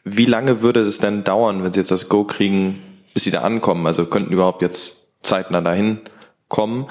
Wie 0.04 0.26
lange 0.26 0.64
würde 0.64 0.80
es 0.80 0.98
denn 0.98 1.24
dauern, 1.24 1.64
wenn 1.64 1.72
Sie 1.72 1.80
jetzt 1.80 1.92
das 1.92 2.10
Go 2.10 2.24
kriegen, 2.24 2.82
bis 3.14 3.26
Sie 3.26 3.32
da 3.32 3.42
ankommen? 3.42 3.86
Also 3.86 4.08
könnten 4.08 4.34
überhaupt 4.34 4.64
jetzt 4.64 5.10
zeitnah 5.22 5.62
dahin 5.62 6.00
kommen? 6.48 6.88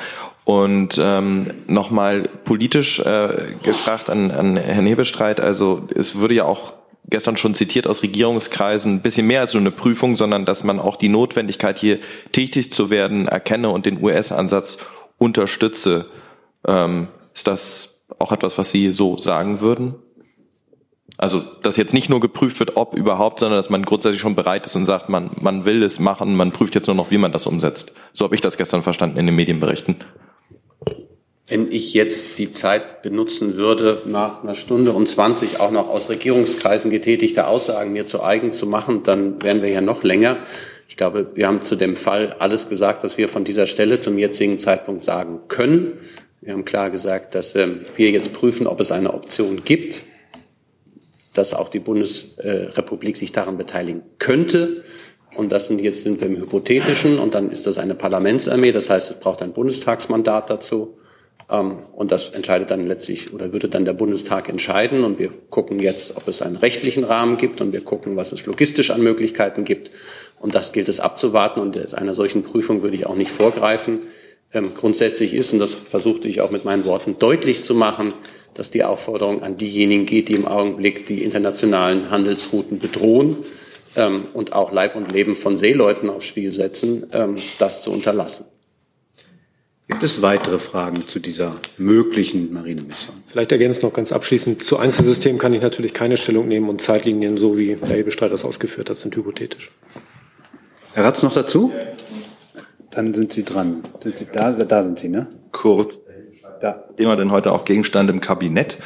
Und 0.50 1.00
ähm, 1.00 1.46
nochmal 1.68 2.22
politisch 2.44 2.98
äh, 2.98 3.54
gefragt 3.62 4.10
an, 4.10 4.32
an 4.32 4.56
Herrn 4.56 4.84
Hebestreit, 4.84 5.40
also 5.40 5.86
es 5.94 6.16
würde 6.16 6.34
ja 6.34 6.44
auch 6.44 6.74
gestern 7.08 7.36
schon 7.36 7.54
zitiert 7.54 7.86
aus 7.86 8.02
Regierungskreisen, 8.02 8.94
ein 8.94 9.00
bisschen 9.00 9.28
mehr 9.28 9.42
als 9.42 9.54
nur 9.54 9.60
eine 9.60 9.70
Prüfung, 9.70 10.16
sondern 10.16 10.46
dass 10.46 10.64
man 10.64 10.80
auch 10.80 10.96
die 10.96 11.08
Notwendigkeit, 11.08 11.78
hier 11.78 12.00
tätig 12.32 12.72
zu 12.72 12.90
werden, 12.90 13.28
erkenne 13.28 13.68
und 13.70 13.86
den 13.86 14.02
US-Ansatz 14.02 14.78
unterstütze. 15.18 16.06
Ähm, 16.66 17.06
ist 17.32 17.46
das 17.46 18.00
auch 18.18 18.32
etwas, 18.32 18.58
was 18.58 18.72
Sie 18.72 18.92
so 18.92 19.20
sagen 19.20 19.60
würden? 19.60 19.94
Also, 21.16 21.44
dass 21.62 21.76
jetzt 21.76 21.94
nicht 21.94 22.08
nur 22.08 22.18
geprüft 22.18 22.58
wird, 22.58 22.76
ob 22.76 22.96
überhaupt, 22.96 23.38
sondern 23.38 23.56
dass 23.56 23.70
man 23.70 23.84
grundsätzlich 23.84 24.20
schon 24.20 24.34
bereit 24.34 24.66
ist 24.66 24.74
und 24.74 24.84
sagt, 24.84 25.08
man, 25.08 25.30
man 25.40 25.64
will 25.64 25.84
es 25.84 26.00
machen, 26.00 26.34
man 26.34 26.50
prüft 26.50 26.74
jetzt 26.74 26.88
nur 26.88 26.96
noch, 26.96 27.12
wie 27.12 27.18
man 27.18 27.30
das 27.30 27.46
umsetzt. 27.46 27.92
So 28.14 28.24
habe 28.24 28.34
ich 28.34 28.40
das 28.40 28.56
gestern 28.56 28.82
verstanden 28.82 29.16
in 29.16 29.26
den 29.26 29.36
Medienberichten. 29.36 29.94
Wenn 31.50 31.72
ich 31.72 31.94
jetzt 31.94 32.38
die 32.38 32.52
Zeit 32.52 33.02
benutzen 33.02 33.56
würde, 33.56 34.02
nach 34.06 34.44
einer 34.44 34.54
Stunde 34.54 34.92
und 34.92 35.08
20 35.08 35.58
auch 35.58 35.72
noch 35.72 35.88
aus 35.88 36.08
Regierungskreisen 36.08 36.92
getätigte 36.92 37.48
Aussagen 37.48 37.92
mir 37.92 38.06
zu 38.06 38.22
eigen 38.22 38.52
zu 38.52 38.66
machen, 38.66 39.02
dann 39.02 39.42
wären 39.42 39.60
wir 39.60 39.68
ja 39.68 39.80
noch 39.80 40.04
länger. 40.04 40.36
Ich 40.88 40.96
glaube, 40.96 41.32
wir 41.34 41.48
haben 41.48 41.62
zu 41.62 41.74
dem 41.74 41.96
Fall 41.96 42.36
alles 42.38 42.68
gesagt, 42.68 43.02
was 43.02 43.18
wir 43.18 43.28
von 43.28 43.42
dieser 43.42 43.66
Stelle 43.66 43.98
zum 43.98 44.16
jetzigen 44.16 44.58
Zeitpunkt 44.58 45.04
sagen 45.04 45.40
können. 45.48 45.94
Wir 46.40 46.52
haben 46.52 46.64
klar 46.64 46.88
gesagt, 46.88 47.34
dass 47.34 47.56
ähm, 47.56 47.80
wir 47.96 48.10
jetzt 48.10 48.32
prüfen, 48.32 48.68
ob 48.68 48.78
es 48.78 48.92
eine 48.92 49.12
Option 49.12 49.64
gibt, 49.64 50.04
dass 51.34 51.52
auch 51.52 51.68
die 51.68 51.80
Bundesrepublik 51.80 53.16
sich 53.16 53.32
daran 53.32 53.58
beteiligen 53.58 54.02
könnte. 54.20 54.84
Und 55.36 55.50
das 55.50 55.66
sind 55.66 55.80
jetzt 55.80 56.04
sind 56.04 56.20
wir 56.20 56.28
im 56.28 56.36
Hypothetischen 56.36 57.18
und 57.18 57.34
dann 57.34 57.50
ist 57.50 57.66
das 57.66 57.76
eine 57.78 57.96
Parlamentsarmee. 57.96 58.70
Das 58.70 58.88
heißt, 58.88 59.10
es 59.10 59.16
braucht 59.18 59.42
ein 59.42 59.52
Bundestagsmandat 59.52 60.48
dazu. 60.48 60.96
Ähm, 61.50 61.78
und 61.94 62.12
das 62.12 62.30
entscheidet 62.30 62.70
dann 62.70 62.86
letztlich 62.86 63.32
oder 63.32 63.52
würde 63.52 63.68
dann 63.68 63.84
der 63.84 63.92
Bundestag 63.92 64.48
entscheiden. 64.48 65.04
Und 65.04 65.18
wir 65.18 65.30
gucken 65.50 65.80
jetzt, 65.80 66.16
ob 66.16 66.28
es 66.28 66.42
einen 66.42 66.56
rechtlichen 66.56 67.04
Rahmen 67.04 67.36
gibt 67.36 67.60
und 67.60 67.72
wir 67.72 67.82
gucken, 67.82 68.16
was 68.16 68.32
es 68.32 68.46
logistisch 68.46 68.90
an 68.90 69.02
Möglichkeiten 69.02 69.64
gibt. 69.64 69.90
Und 70.38 70.54
das 70.54 70.72
gilt 70.72 70.88
es 70.88 71.00
abzuwarten. 71.00 71.60
Und 71.60 71.94
einer 71.94 72.14
solchen 72.14 72.42
Prüfung 72.42 72.82
würde 72.82 72.96
ich 72.96 73.06
auch 73.06 73.16
nicht 73.16 73.30
vorgreifen. 73.30 74.00
Ähm, 74.52 74.72
grundsätzlich 74.74 75.34
ist, 75.34 75.52
und 75.52 75.58
das 75.58 75.74
versuchte 75.74 76.28
ich 76.28 76.40
auch 76.40 76.50
mit 76.50 76.64
meinen 76.64 76.84
Worten 76.84 77.16
deutlich 77.18 77.62
zu 77.62 77.74
machen, 77.74 78.12
dass 78.54 78.70
die 78.70 78.82
Aufforderung 78.84 79.42
an 79.42 79.56
diejenigen 79.56 80.06
geht, 80.06 80.28
die 80.28 80.34
im 80.34 80.46
Augenblick 80.46 81.06
die 81.06 81.22
internationalen 81.22 82.10
Handelsrouten 82.10 82.80
bedrohen 82.80 83.38
ähm, 83.94 84.24
und 84.32 84.52
auch 84.52 84.72
Leib 84.72 84.96
und 84.96 85.12
Leben 85.12 85.36
von 85.36 85.56
Seeleuten 85.56 86.10
aufs 86.10 86.26
Spiel 86.26 86.50
setzen, 86.50 87.06
das 87.58 87.82
zu 87.82 87.92
unterlassen. 87.92 88.46
Gibt 89.90 90.04
es 90.04 90.22
weitere 90.22 90.60
Fragen 90.60 91.08
zu 91.08 91.18
dieser 91.18 91.56
möglichen 91.76 92.52
Marinemission? 92.52 93.16
Vielleicht 93.26 93.50
ergänzt 93.50 93.82
noch 93.82 93.92
ganz 93.92 94.12
abschließend. 94.12 94.62
Zu 94.62 94.78
Einzelsystemen 94.78 95.38
kann 95.38 95.52
ich 95.52 95.60
natürlich 95.60 95.92
keine 95.92 96.16
Stellung 96.16 96.46
nehmen 96.46 96.68
und 96.68 96.80
Zeitlinien, 96.80 97.36
so 97.36 97.58
wie 97.58 97.76
Herr 97.76 97.96
Hebestreit 97.96 98.30
das 98.30 98.44
ausgeführt 98.44 98.88
hat, 98.88 98.96
sind 98.96 99.16
hypothetisch. 99.16 99.72
Herr 100.94 101.04
Ratz 101.04 101.24
noch 101.24 101.34
dazu? 101.34 101.72
Dann 102.92 103.12
sind 103.12 103.32
Sie 103.32 103.44
dran. 103.44 103.82
Sind 104.00 104.16
Sie 104.16 104.26
da? 104.32 104.52
Da 104.52 104.84
sind 104.84 105.00
Sie, 105.00 105.08
ne? 105.08 105.26
Kurz. 105.50 106.00
Thema 106.96 107.16
denn 107.16 107.32
heute 107.32 107.52
auch 107.52 107.64
Gegenstand 107.64 108.10
im 108.10 108.20
Kabinett? 108.20 108.78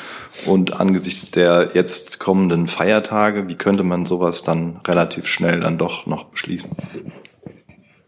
Und 0.46 0.80
angesichts 0.80 1.30
der 1.32 1.72
jetzt 1.74 2.18
kommenden 2.18 2.66
Feiertage, 2.66 3.46
wie 3.46 3.56
könnte 3.56 3.82
man 3.82 4.06
sowas 4.06 4.42
dann 4.42 4.80
relativ 4.86 5.26
schnell 5.26 5.60
dann 5.60 5.76
doch 5.76 6.06
noch 6.06 6.24
beschließen? 6.24 6.70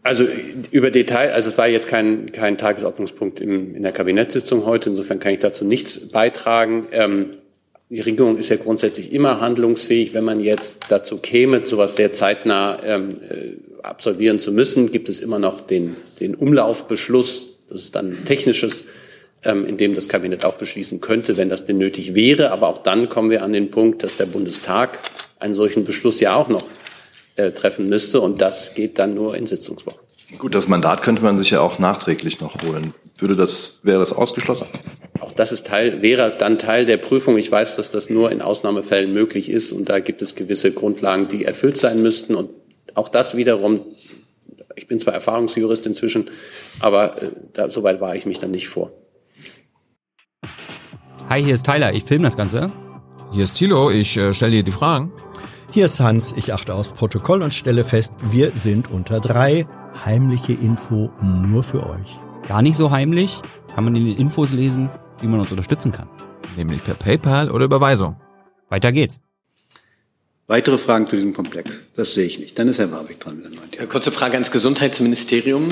Also 0.07 0.25
über 0.71 0.89
Detail, 0.89 1.33
also 1.33 1.49
es 1.49 1.57
war 1.57 1.67
jetzt 1.67 1.89
kein, 1.89 2.31
kein 2.31 2.57
Tagesordnungspunkt 2.57 3.41
im, 3.41 3.75
in 3.75 3.83
der 3.83 3.91
Kabinettssitzung 3.91 4.65
heute, 4.65 4.89
insofern 4.89 5.19
kann 5.19 5.33
ich 5.33 5.39
dazu 5.39 5.65
nichts 5.65 6.07
beitragen. 6.07 6.87
Ähm, 6.93 7.31
die 7.89 7.99
Regierung 7.99 8.37
ist 8.37 8.47
ja 8.47 8.55
grundsätzlich 8.55 9.11
immer 9.11 9.41
handlungsfähig. 9.41 10.13
Wenn 10.13 10.23
man 10.23 10.39
jetzt 10.39 10.85
dazu 10.87 11.17
käme, 11.17 11.65
sowas 11.65 11.97
sehr 11.97 12.13
zeitnah 12.13 12.77
ähm, 12.85 13.09
äh, 13.29 13.83
absolvieren 13.83 14.39
zu 14.39 14.53
müssen, 14.53 14.91
gibt 14.91 15.09
es 15.09 15.19
immer 15.19 15.39
noch 15.39 15.59
den, 15.59 15.97
den 16.21 16.35
Umlaufbeschluss. 16.35 17.57
Das 17.69 17.81
ist 17.81 17.95
dann 17.95 18.23
technisches, 18.23 18.85
ähm, 19.43 19.65
in 19.65 19.75
dem 19.75 19.93
das 19.93 20.07
Kabinett 20.07 20.45
auch 20.45 20.55
beschließen 20.55 21.01
könnte, 21.01 21.35
wenn 21.35 21.49
das 21.49 21.65
denn 21.65 21.79
nötig 21.79 22.15
wäre. 22.15 22.51
Aber 22.51 22.69
auch 22.69 22.77
dann 22.77 23.09
kommen 23.09 23.29
wir 23.29 23.43
an 23.43 23.51
den 23.51 23.71
Punkt, 23.71 24.05
dass 24.05 24.15
der 24.15 24.27
Bundestag 24.27 24.99
einen 25.37 25.53
solchen 25.53 25.83
Beschluss 25.83 26.21
ja 26.21 26.33
auch 26.33 26.47
noch 26.47 26.63
äh, 27.37 27.51
treffen 27.51 27.87
müsste. 27.87 28.21
Und 28.21 28.41
das 28.41 28.73
geht 28.73 28.99
dann 28.99 29.13
nur 29.13 29.35
in 29.35 29.47
Sitzungswochen. 29.47 29.99
Gut, 30.37 30.53
das 30.53 30.67
Mandat 30.67 31.03
könnte 31.03 31.23
man 31.23 31.37
sich 31.37 31.51
ja 31.51 31.61
auch 31.61 31.79
nachträglich 31.79 32.41
noch 32.41 32.61
holen. 32.61 32.93
Würde 33.17 33.35
das, 33.35 33.79
wäre 33.83 33.99
das 33.99 34.11
ausgeschlossen? 34.11 34.67
Auch 35.19 35.31
das 35.31 35.51
ist 35.51 35.67
Teil, 35.67 36.01
wäre 36.01 36.35
dann 36.37 36.59
Teil 36.59 36.85
der 36.85 36.97
Prüfung. 36.97 37.37
Ich 37.37 37.51
weiß, 37.51 37.77
dass 37.77 37.89
das 37.89 38.09
nur 38.09 38.31
in 38.31 38.41
Ausnahmefällen 38.41 39.13
möglich 39.13 39.49
ist. 39.49 39.71
Und 39.71 39.89
da 39.89 39.99
gibt 39.99 40.21
es 40.21 40.35
gewisse 40.35 40.71
Grundlagen, 40.71 41.29
die 41.29 41.45
erfüllt 41.45 41.77
sein 41.77 42.01
müssten. 42.01 42.35
Und 42.35 42.49
auch 42.93 43.07
das 43.07 43.37
wiederum, 43.37 43.81
ich 44.75 44.87
bin 44.87 44.99
zwar 44.99 45.13
Erfahrungsjurist 45.13 45.87
inzwischen, 45.87 46.29
aber 46.79 47.21
äh, 47.21 47.31
da, 47.53 47.69
so 47.69 47.83
weit 47.83 48.01
war 48.01 48.15
ich 48.15 48.25
mich 48.25 48.39
dann 48.39 48.51
nicht 48.51 48.67
vor. 48.67 48.91
Hi, 51.29 51.43
hier 51.43 51.55
ist 51.55 51.65
Tyler, 51.65 51.93
ich 51.93 52.03
filme 52.03 52.25
das 52.25 52.37
Ganze. 52.37 52.71
Hier 53.31 53.43
ist 53.43 53.55
Thilo, 53.55 53.91
ich 53.91 54.15
äh, 54.17 54.33
stelle 54.33 54.51
dir 54.51 54.63
die 54.63 54.71
Fragen. 54.71 55.11
Hier 55.71 55.85
ist 55.85 55.99
Hans, 55.99 56.33
ich 56.35 56.53
achte 56.53 56.73
aufs 56.73 56.93
Protokoll 56.93 57.43
und 57.43 57.53
stelle 57.53 57.83
fest, 57.83 58.13
wir 58.31 58.51
sind 58.55 58.89
unter 58.89 59.19
drei. 59.19 59.67
Heimliche 60.05 60.53
Info 60.53 61.11
nur 61.21 61.63
für 61.63 61.85
euch. 61.85 62.19
Gar 62.47 62.61
nicht 62.61 62.77
so 62.77 62.91
heimlich, 62.91 63.41
kann 63.75 63.83
man 63.83 63.95
in 63.95 64.05
den 64.05 64.17
Infos 64.17 64.51
lesen, 64.51 64.89
wie 65.19 65.27
man 65.27 65.39
uns 65.39 65.51
unterstützen 65.51 65.91
kann. 65.91 66.07
Nämlich 66.55 66.83
per 66.83 66.95
PayPal 66.95 67.51
oder 67.51 67.65
Überweisung. 67.65 68.15
Weiter 68.69 68.91
geht's. 68.91 69.19
Weitere 70.47 70.77
Fragen 70.77 71.07
zu 71.07 71.17
diesem 71.17 71.33
Komplex? 71.33 71.81
Das 71.95 72.13
sehe 72.13 72.25
ich 72.25 72.39
nicht. 72.39 72.57
Dann 72.57 72.69
ist 72.69 72.79
Herr 72.79 72.91
Warwick 72.91 73.19
dran 73.19 73.35
mit 73.35 73.45
der 73.45 73.51
neuen 73.51 73.69
Eine 73.77 73.87
kurze 73.87 74.11
Frage 74.11 74.35
ans 74.35 74.49
Gesundheitsministerium. 74.49 75.67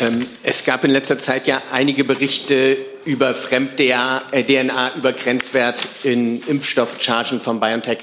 Ähm, 0.00 0.26
es 0.50 0.64
gab 0.64 0.84
in 0.84 0.90
letzter 0.90 1.16
Zeit 1.16 1.46
ja 1.46 1.62
einige 1.70 2.02
Berichte 2.02 2.76
über 3.04 3.36
Fremd-DNA, 3.36 4.22
äh, 4.32 4.42
DNA 4.42 4.96
über 4.96 5.12
Grenzwert 5.12 5.80
in 6.02 6.42
Impfstoffchargen 6.42 7.40
von 7.40 7.60
BioNTech. 7.60 7.98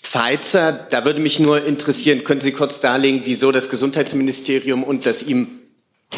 Pfizer, 0.00 0.72
da 0.72 1.04
würde 1.04 1.20
mich 1.20 1.40
nur 1.40 1.64
interessieren, 1.64 2.22
können 2.22 2.40
Sie 2.40 2.52
kurz 2.52 2.78
darlegen, 2.78 3.22
wieso 3.24 3.50
das 3.50 3.68
Gesundheitsministerium 3.68 4.84
und 4.84 5.06
das 5.06 5.24
ihm 5.24 5.58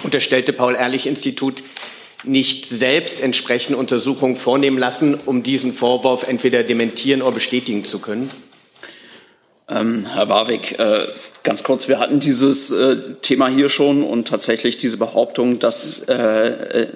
unterstellte 0.02 0.52
Paul-Ehrlich-Institut 0.52 1.62
nicht 2.24 2.68
selbst 2.68 3.22
entsprechende 3.22 3.78
Untersuchungen 3.78 4.36
vornehmen 4.36 4.76
lassen, 4.76 5.14
um 5.14 5.42
diesen 5.42 5.72
Vorwurf 5.72 6.28
entweder 6.28 6.62
dementieren 6.62 7.22
oder 7.22 7.32
bestätigen 7.32 7.84
zu 7.84 8.00
können? 8.00 8.30
Ähm, 9.66 10.06
Herr 10.12 10.28
Warwick, 10.28 10.78
äh, 10.78 11.06
ganz 11.42 11.64
kurz, 11.64 11.88
wir 11.88 11.98
hatten 11.98 12.20
dieses 12.20 12.70
äh, 12.70 13.14
Thema 13.22 13.48
hier 13.48 13.70
schon 13.70 14.02
und 14.02 14.28
tatsächlich 14.28 14.76
diese 14.76 14.98
Behauptung, 14.98 15.58
dass 15.58 16.02
äh, 16.08 16.82
äh 16.82 16.88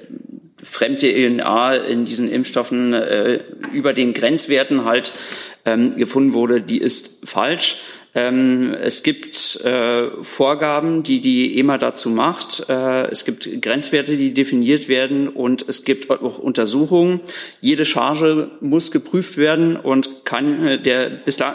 fremde 0.60 0.98
DNA 0.98 1.74
in 1.76 2.04
diesen 2.04 2.28
Impfstoffen 2.30 2.92
äh, 2.92 3.40
über 3.72 3.94
den 3.94 4.12
Grenzwerten 4.12 4.84
halt 4.84 5.12
ähm, 5.64 5.96
gefunden 5.96 6.32
wurde, 6.32 6.60
die 6.60 6.78
ist 6.78 7.20
falsch. 7.24 7.76
Ähm, 8.14 8.74
es 8.74 9.04
gibt 9.04 9.64
äh, 9.64 10.10
Vorgaben, 10.20 11.04
die 11.04 11.20
die 11.20 11.58
EMA 11.58 11.78
dazu 11.78 12.10
macht. 12.10 12.68
Es 12.68 13.24
gibt 13.24 13.62
Grenzwerte, 13.62 14.16
die 14.16 14.34
definiert 14.34 14.88
werden 14.88 15.28
und 15.28 15.64
es 15.66 15.84
gibt 15.84 16.10
auch 16.10 16.38
Untersuchungen. 16.38 17.20
Jede 17.60 17.86
Charge 17.86 18.50
muss 18.60 18.90
geprüft 18.90 19.36
werden 19.36 19.76
und 19.76 20.24
keine 20.24 20.78
der 20.78 21.08
bislang, 21.08 21.54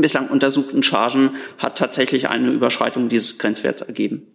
bislang 0.00 0.28
untersuchten 0.28 0.82
Chargen 0.82 1.30
hat 1.58 1.78
tatsächlich 1.78 2.28
eine 2.28 2.50
Überschreitung 2.50 3.08
dieses 3.08 3.38
Grenzwerts 3.38 3.82
ergeben. 3.82 4.26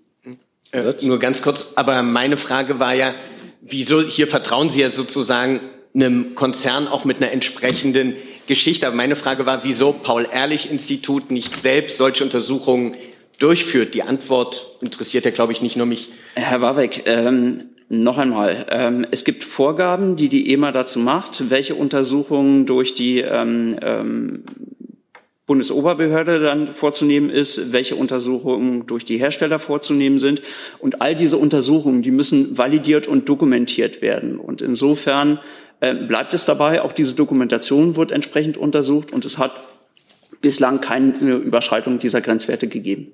Äh, 0.71 0.93
nur 1.01 1.19
ganz 1.19 1.41
kurz, 1.41 1.73
aber 1.75 2.01
meine 2.03 2.37
Frage 2.37 2.79
war 2.79 2.93
ja, 2.93 3.13
wieso 3.61 4.01
hier 4.01 4.27
vertrauen 4.27 4.69
Sie 4.69 4.81
ja 4.81 4.89
sozusagen 4.89 5.61
einem 5.93 6.35
Konzern 6.35 6.87
auch 6.87 7.05
mit 7.05 7.17
einer 7.17 7.31
entsprechenden 7.31 8.15
Geschichte. 8.47 8.87
Aber 8.87 8.95
meine 8.95 9.15
Frage 9.15 9.45
war, 9.45 9.63
wieso 9.63 9.91
Paul-Ehrlich-Institut 9.91 11.31
nicht 11.31 11.57
selbst 11.57 11.97
solche 11.97 12.23
Untersuchungen 12.23 12.95
durchführt. 13.39 13.93
Die 13.93 14.03
Antwort 14.03 14.77
interessiert 14.81 15.25
ja, 15.25 15.31
glaube 15.31 15.51
ich, 15.51 15.61
nicht 15.61 15.75
nur 15.75 15.85
mich. 15.85 16.11
Herr 16.35 16.61
Warwick, 16.61 17.03
ähm, 17.07 17.71
noch 17.89 18.17
einmal. 18.17 18.67
Ähm, 18.69 19.05
es 19.11 19.25
gibt 19.25 19.43
Vorgaben, 19.43 20.15
die 20.15 20.29
die 20.29 20.53
EMA 20.53 20.71
dazu 20.71 20.99
macht, 20.99 21.49
welche 21.49 21.75
Untersuchungen 21.75 22.65
durch 22.65 22.93
die 22.93 23.19
ähm, 23.19 23.77
ähm, 23.81 24.43
Bundesoberbehörde 25.51 26.39
dann 26.39 26.71
vorzunehmen 26.71 27.29
ist, 27.29 27.73
welche 27.73 27.97
Untersuchungen 27.97 28.85
durch 28.85 29.03
die 29.03 29.17
Hersteller 29.17 29.59
vorzunehmen 29.59 30.17
sind. 30.17 30.41
Und 30.79 31.01
all 31.01 31.13
diese 31.13 31.35
Untersuchungen, 31.35 32.03
die 32.03 32.11
müssen 32.11 32.57
validiert 32.57 33.05
und 33.05 33.27
dokumentiert 33.27 34.01
werden. 34.01 34.39
Und 34.39 34.61
insofern 34.61 35.41
äh, 35.81 35.93
bleibt 35.93 36.33
es 36.33 36.45
dabei, 36.45 36.81
auch 36.81 36.93
diese 36.93 37.15
Dokumentation 37.15 37.97
wird 37.97 38.11
entsprechend 38.11 38.55
untersucht 38.55 39.11
und 39.11 39.25
es 39.25 39.39
hat 39.39 39.51
bislang 40.39 40.79
keine 40.79 41.33
Überschreitung 41.35 41.99
dieser 41.99 42.21
Grenzwerte 42.21 42.69
gegeben. 42.69 43.11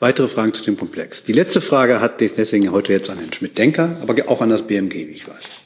Weitere 0.00 0.28
Fragen 0.28 0.52
zu 0.52 0.64
dem 0.64 0.76
Komplex. 0.76 1.22
Die 1.22 1.32
letzte 1.32 1.62
Frage 1.62 2.02
hat 2.02 2.20
deswegen 2.20 2.70
heute 2.72 2.92
jetzt 2.92 3.08
an 3.08 3.16
Herrn 3.16 3.32
Schmidt-Denker, 3.32 3.96
aber 4.02 4.28
auch 4.28 4.42
an 4.42 4.50
das 4.50 4.66
BMG, 4.66 4.92
wie 4.92 5.12
ich 5.12 5.26
weiß. 5.26 5.63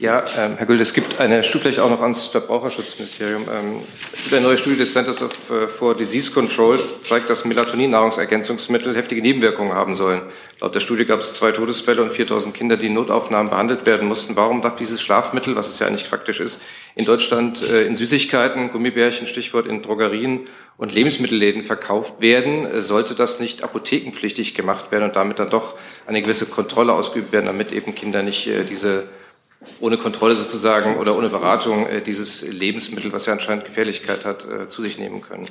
Ja, 0.00 0.24
ähm, 0.38 0.54
Herr 0.56 0.64
Güld, 0.64 0.80
es 0.80 0.94
gibt 0.94 1.20
eine 1.20 1.42
Studie 1.42 1.64
vielleicht 1.64 1.78
auch 1.80 1.90
noch 1.90 2.00
ans 2.00 2.24
Verbraucherschutzministerium. 2.28 3.42
Ähm, 3.42 3.82
eine 4.30 4.40
neue 4.40 4.56
Studie 4.56 4.78
des 4.78 4.94
Centers 4.94 5.20
of, 5.20 5.30
uh, 5.50 5.68
for 5.68 5.94
Disease 5.94 6.32
Control 6.32 6.78
zeigt, 7.02 7.28
dass 7.28 7.44
Melatonin-Nahrungsergänzungsmittel 7.44 8.96
heftige 8.96 9.20
Nebenwirkungen 9.20 9.74
haben 9.74 9.94
sollen. 9.94 10.22
Laut 10.58 10.74
der 10.74 10.80
Studie 10.80 11.04
gab 11.04 11.20
es 11.20 11.34
zwei 11.34 11.52
Todesfälle 11.52 12.02
und 12.02 12.14
4000 12.14 12.54
Kinder, 12.54 12.78
die 12.78 12.86
in 12.86 12.94
Notaufnahmen 12.94 13.50
behandelt 13.50 13.84
werden 13.84 14.08
mussten. 14.08 14.36
Warum 14.36 14.62
darf 14.62 14.78
dieses 14.78 15.02
Schlafmittel, 15.02 15.54
was 15.54 15.68
es 15.68 15.78
ja 15.80 15.86
eigentlich 15.86 16.08
faktisch 16.08 16.40
ist, 16.40 16.62
in 16.94 17.04
Deutschland 17.04 17.60
äh, 17.68 17.84
in 17.84 17.94
Süßigkeiten, 17.94 18.70
Gummibärchen, 18.70 19.26
Stichwort 19.26 19.66
in 19.66 19.82
Drogerien 19.82 20.46
und 20.78 20.94
Lebensmittelläden 20.94 21.62
verkauft 21.62 22.22
werden? 22.22 22.64
Äh, 22.64 22.80
sollte 22.80 23.14
das 23.14 23.38
nicht 23.38 23.62
apothekenpflichtig 23.62 24.54
gemacht 24.54 24.92
werden 24.92 25.04
und 25.04 25.16
damit 25.16 25.38
dann 25.38 25.50
doch 25.50 25.76
eine 26.06 26.22
gewisse 26.22 26.46
Kontrolle 26.46 26.94
ausgeübt 26.94 27.32
werden, 27.32 27.44
damit 27.44 27.70
eben 27.70 27.94
Kinder 27.94 28.22
nicht 28.22 28.46
äh, 28.46 28.64
diese 28.64 29.04
ohne 29.80 29.98
Kontrolle 29.98 30.36
sozusagen 30.36 30.96
oder 30.96 31.16
ohne 31.16 31.28
Beratung 31.28 31.86
äh, 31.86 32.00
dieses 32.02 32.42
Lebensmittel, 32.42 33.12
was 33.12 33.26
ja 33.26 33.32
anscheinend 33.32 33.64
Gefährlichkeit 33.64 34.24
hat, 34.24 34.46
äh, 34.46 34.68
zu 34.68 34.82
sich 34.82 34.98
nehmen 34.98 35.22
können. 35.22 35.46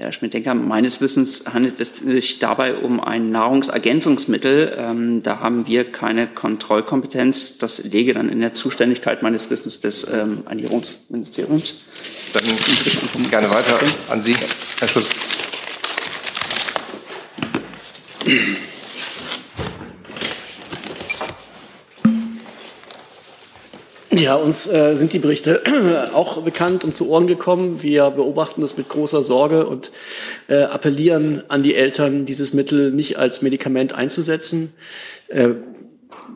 Herr 0.00 0.12
Schmidt-Denker, 0.12 0.54
meines 0.54 1.02
Wissens 1.02 1.44
handelt 1.52 1.78
es 1.78 1.96
sich 1.96 2.38
dabei 2.38 2.74
um 2.74 3.00
ein 3.00 3.30
Nahrungsergänzungsmittel. 3.30 4.74
Ähm, 4.78 5.22
da 5.22 5.40
haben 5.40 5.66
wir 5.66 5.84
keine 5.84 6.26
Kontrollkompetenz. 6.26 7.58
Das 7.58 7.84
läge 7.84 8.14
dann 8.14 8.30
in 8.30 8.40
der 8.40 8.54
Zuständigkeit 8.54 9.22
meines 9.22 9.50
Wissens 9.50 9.80
des 9.80 10.08
ähm, 10.10 10.44
Ernährungsministeriums. 10.48 11.84
Dann 12.32 12.44
gerne 13.28 13.50
weiter 13.50 13.78
an 14.08 14.22
Sie, 14.22 14.36
Herr 14.78 14.88
Schulz. 14.88 15.10
Ja, 24.12 24.34
uns 24.34 24.66
äh, 24.66 24.96
sind 24.96 25.12
die 25.12 25.20
Berichte 25.20 26.10
auch 26.14 26.42
bekannt 26.42 26.84
und 26.84 26.94
zu 26.94 27.08
Ohren 27.08 27.28
gekommen. 27.28 27.82
Wir 27.82 28.10
beobachten 28.10 28.60
das 28.60 28.76
mit 28.76 28.88
großer 28.88 29.22
Sorge 29.22 29.66
und 29.66 29.92
äh, 30.48 30.62
appellieren 30.64 31.44
an 31.48 31.62
die 31.62 31.76
Eltern, 31.76 32.26
dieses 32.26 32.52
Mittel 32.52 32.90
nicht 32.90 33.18
als 33.18 33.40
Medikament 33.40 33.92
einzusetzen. 33.92 34.74
Äh, 35.28 35.50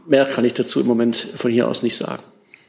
mehr 0.06 0.26
kann 0.26 0.44
ich 0.44 0.55
dazu 0.55 0.80
im 0.80 0.86
Moment 0.86 1.28
von 1.34 1.51
hier 1.51 1.66
aus 1.66 1.82
nicht 1.82 1.96
sagen. 1.96 2.22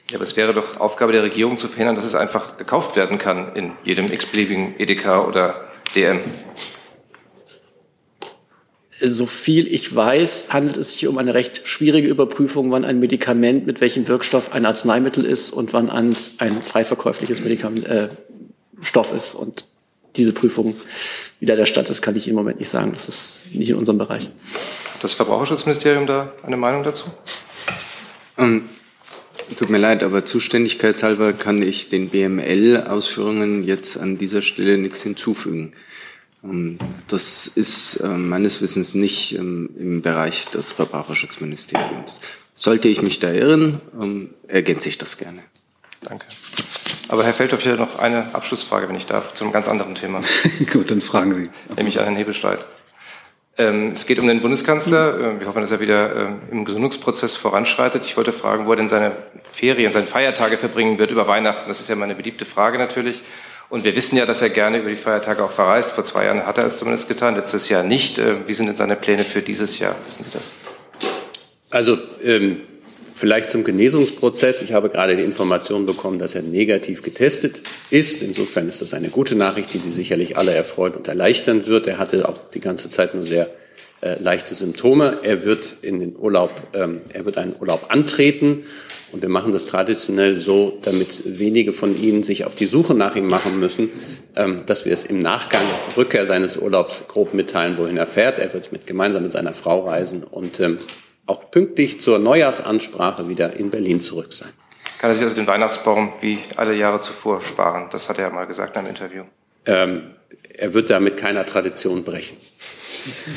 Ja, 0.09 0.17
aber 0.17 0.23
es 0.23 0.37
wäre 0.37 0.55
doch 0.55 0.79
Aufgabe 0.79 1.11
der 1.11 1.21
Regierung 1.21 1.59
zu 1.59 1.67
verhindern, 1.67 1.95
dass 1.95 2.05
es 2.05 2.15
einfach 2.15 2.57
gekauft 2.57 2.95
werden 2.95 3.19
kann 3.19 3.55
in 3.55 3.73
jedem 3.83 4.11
x-beliebigen 4.11 4.75
Edeka 4.79 5.23
oder 5.25 5.67
DM. 5.95 6.19
So 9.01 9.25
viel 9.25 9.67
ich 9.67 9.93
weiß, 9.93 10.45
handelt 10.49 10.77
es 10.77 10.93
sich 10.93 11.07
um 11.07 11.17
eine 11.17 11.33
recht 11.33 11.67
schwierige 11.67 12.07
Überprüfung, 12.07 12.71
wann 12.71 12.85
ein 12.85 12.99
Medikament 12.99 13.65
mit 13.65 13.81
welchem 13.81 14.07
Wirkstoff 14.07 14.53
ein 14.53 14.65
Arzneimittel 14.65 15.25
ist 15.25 15.51
und 15.51 15.73
wann 15.73 15.89
ein 15.89 16.13
frei 16.13 16.83
verkäufliches 16.83 17.41
Medikament, 17.41 17.85
äh, 17.85 18.09
Stoff 18.81 19.13
ist. 19.13 19.35
Und 19.35 19.65
diese 20.15 20.31
Prüfung, 20.31 20.75
wie 21.39 21.45
da 21.45 21.55
der 21.55 21.65
Stand 21.65 21.89
ist, 21.89 22.01
kann 22.01 22.15
ich 22.15 22.27
im 22.27 22.35
Moment 22.35 22.59
nicht 22.59 22.69
sagen. 22.69 22.93
Das 22.93 23.09
ist 23.09 23.41
nicht 23.53 23.69
in 23.69 23.75
unserem 23.75 23.97
Bereich. 23.97 24.25
Hat 24.93 25.03
das 25.03 25.13
Verbraucherschutzministerium 25.13 26.07
da 26.07 26.33
eine 26.43 26.57
Meinung 26.57 26.83
dazu? 26.83 27.05
Ähm, 28.37 28.69
tut 29.57 29.69
mir 29.69 29.77
leid, 29.77 30.03
aber 30.03 30.25
zuständigkeitshalber 30.25 31.33
kann 31.33 31.61
ich 31.61 31.89
den 31.89 32.09
BML-Ausführungen 32.09 33.63
jetzt 33.63 33.97
an 33.97 34.17
dieser 34.17 34.41
Stelle 34.41 34.77
nichts 34.77 35.03
hinzufügen. 35.03 35.73
Ähm, 36.45 36.77
das 37.07 37.47
ist 37.47 37.97
äh, 37.97 38.07
meines 38.07 38.61
Wissens 38.61 38.93
nicht 38.93 39.35
ähm, 39.35 39.69
im 39.77 40.01
Bereich 40.01 40.47
des 40.47 40.71
Verbraucherschutzministeriums. 40.71 42.21
Sollte 42.53 42.87
ich 42.87 43.01
mich 43.01 43.19
da 43.19 43.31
irren, 43.31 43.81
ähm, 43.99 44.29
ergänze 44.47 44.89
ich 44.89 44.97
das 44.97 45.17
gerne. 45.17 45.41
Danke. 46.01 46.25
Aber 47.07 47.23
Herr 47.23 47.33
Feldhoff, 47.33 47.61
hier 47.61 47.75
noch 47.75 47.99
eine 47.99 48.33
Abschlussfrage, 48.33 48.87
wenn 48.87 48.95
ich 48.95 49.05
darf, 49.05 49.33
zu 49.33 49.43
einem 49.43 49.53
ganz 49.53 49.67
anderen 49.67 49.95
Thema. 49.95 50.21
Gut, 50.71 50.89
dann 50.89 51.01
fragen 51.01 51.35
Sie. 51.35 51.49
Nämlich 51.75 51.99
an 51.99 52.05
Herrn 52.05 52.15
Hebelstreit. 52.15 52.65
Ähm, 53.57 53.91
es 53.91 54.05
geht 54.05 54.19
um 54.19 54.27
den 54.27 54.41
Bundeskanzler. 54.41 55.19
Ähm, 55.19 55.39
wir 55.39 55.47
hoffen, 55.47 55.61
dass 55.61 55.71
er 55.71 55.79
wieder 55.79 56.15
ähm, 56.15 56.39
im 56.51 56.65
Gesundungsprozess 56.65 57.37
voranschreitet. 57.37 58.05
Ich 58.05 58.17
wollte 58.17 58.33
fragen, 58.33 58.65
wo 58.65 58.71
er 58.71 58.75
denn 58.75 58.87
seine 58.87 59.15
Ferien, 59.51 59.93
seine 59.93 60.07
Feiertage 60.07 60.57
verbringen 60.57 60.97
wird 60.97 61.11
über 61.11 61.27
Weihnachten. 61.27 61.69
Das 61.69 61.79
ist 61.79 61.87
ja 61.87 61.95
meine 61.95 62.15
beliebte 62.15 62.45
Frage 62.45 62.77
natürlich. 62.77 63.21
Und 63.69 63.83
wir 63.83 63.95
wissen 63.95 64.17
ja, 64.17 64.25
dass 64.25 64.41
er 64.41 64.49
gerne 64.49 64.79
über 64.79 64.89
die 64.89 64.95
Feiertage 64.95 65.43
auch 65.43 65.51
verreist. 65.51 65.91
Vor 65.91 66.03
zwei 66.03 66.25
Jahren 66.25 66.45
hat 66.45 66.57
er 66.57 66.65
es 66.65 66.77
zumindest 66.77 67.07
getan, 67.07 67.35
letztes 67.35 67.69
Jahr 67.69 67.83
nicht. 67.83 68.17
Äh, 68.17 68.47
wie 68.47 68.53
sind 68.53 68.67
denn 68.67 68.75
seine 68.75 68.95
Pläne 68.95 69.23
für 69.23 69.41
dieses 69.41 69.79
Jahr? 69.79 69.95
Wissen 70.05 70.23
Sie 70.23 70.31
das? 70.31 70.53
Also 71.71 71.97
ähm, 72.23 72.61
vielleicht 73.11 73.49
zum 73.49 73.63
Genesungsprozess. 73.63 74.61
Ich 74.61 74.73
habe 74.73 74.89
gerade 74.89 75.15
die 75.15 75.23
Information 75.23 75.85
bekommen, 75.85 76.19
dass 76.19 76.35
er 76.35 76.43
negativ 76.43 77.01
getestet 77.01 77.63
ist. 77.89 78.21
Insofern 78.21 78.67
ist 78.67 78.81
das 78.81 78.93
eine 78.93 79.09
gute 79.09 79.35
Nachricht, 79.35 79.73
die 79.73 79.79
Sie 79.79 79.91
sicherlich 79.91 80.37
alle 80.37 80.53
erfreuen 80.53 80.93
und 80.93 81.07
erleichtern 81.07 81.65
wird. 81.65 81.87
Er 81.87 81.97
hatte 81.97 82.29
auch 82.29 82.37
die 82.53 82.59
ganze 82.59 82.87
Zeit 82.89 83.15
nur 83.15 83.25
sehr 83.25 83.49
äh, 84.05 84.21
leichte 84.21 84.53
Symptome. 84.53 85.17
Er 85.23 85.43
wird 85.45 85.77
in 85.81 85.99
den 85.99 86.15
Urlaub, 86.15 86.51
ähm, 86.73 87.01
er 87.11 87.25
wird 87.25 87.39
einen 87.39 87.55
Urlaub 87.59 87.87
antreten. 87.89 88.63
Und 89.11 89.23
wir 89.23 89.29
machen 89.29 89.51
das 89.51 89.65
traditionell 89.65 90.35
so, 90.35 90.77
damit 90.83 91.39
wenige 91.39 91.73
von 91.73 91.97
Ihnen 91.97 92.21
sich 92.21 92.45
auf 92.45 92.53
die 92.53 92.67
Suche 92.67 92.93
nach 92.93 93.15
ihm 93.15 93.27
machen 93.27 93.59
müssen, 93.59 93.89
ähm, 94.35 94.65
dass 94.67 94.85
wir 94.85 94.93
es 94.93 95.05
im 95.05 95.19
Nachgang 95.19 95.63
der 95.67 95.97
Rückkehr 95.97 96.27
seines 96.27 96.55
Urlaubs 96.55 97.05
grob 97.07 97.33
mitteilen, 97.33 97.79
wohin 97.79 97.97
er 97.97 98.05
fährt. 98.05 98.37
Er 98.37 98.53
wird 98.53 98.71
mit, 98.71 98.85
gemeinsam 98.85 99.23
mit 99.23 99.31
seiner 99.31 99.53
Frau 99.53 99.87
reisen 99.87 100.23
und 100.23 100.59
ähm, 100.59 100.77
auch 101.25 101.49
pünktlich 101.49 101.99
zur 101.99 102.19
Neujahrsansprache 102.19 103.27
wieder 103.27 103.53
in 103.53 103.71
Berlin 103.71 104.01
zurück 104.01 104.33
sein. 104.33 104.49
Kann 104.99 105.09
er 105.09 105.15
sich 105.15 105.23
also 105.23 105.35
den 105.35 105.47
Weihnachtsbaum 105.47 106.13
wie 106.21 106.39
alle 106.57 106.75
Jahre 106.75 106.99
zuvor 106.99 107.41
sparen? 107.41 107.87
Das 107.91 108.07
hat 108.07 108.19
er 108.19 108.25
ja 108.25 108.29
mal 108.29 108.45
gesagt 108.45 108.75
in 108.75 108.81
einem 108.81 108.89
Interview. 108.89 109.23
Ähm, 109.65 110.11
er 110.53 110.73
wird 110.73 110.91
damit 110.91 111.17
keiner 111.17 111.45
Tradition 111.45 112.03
brechen. 112.03 112.37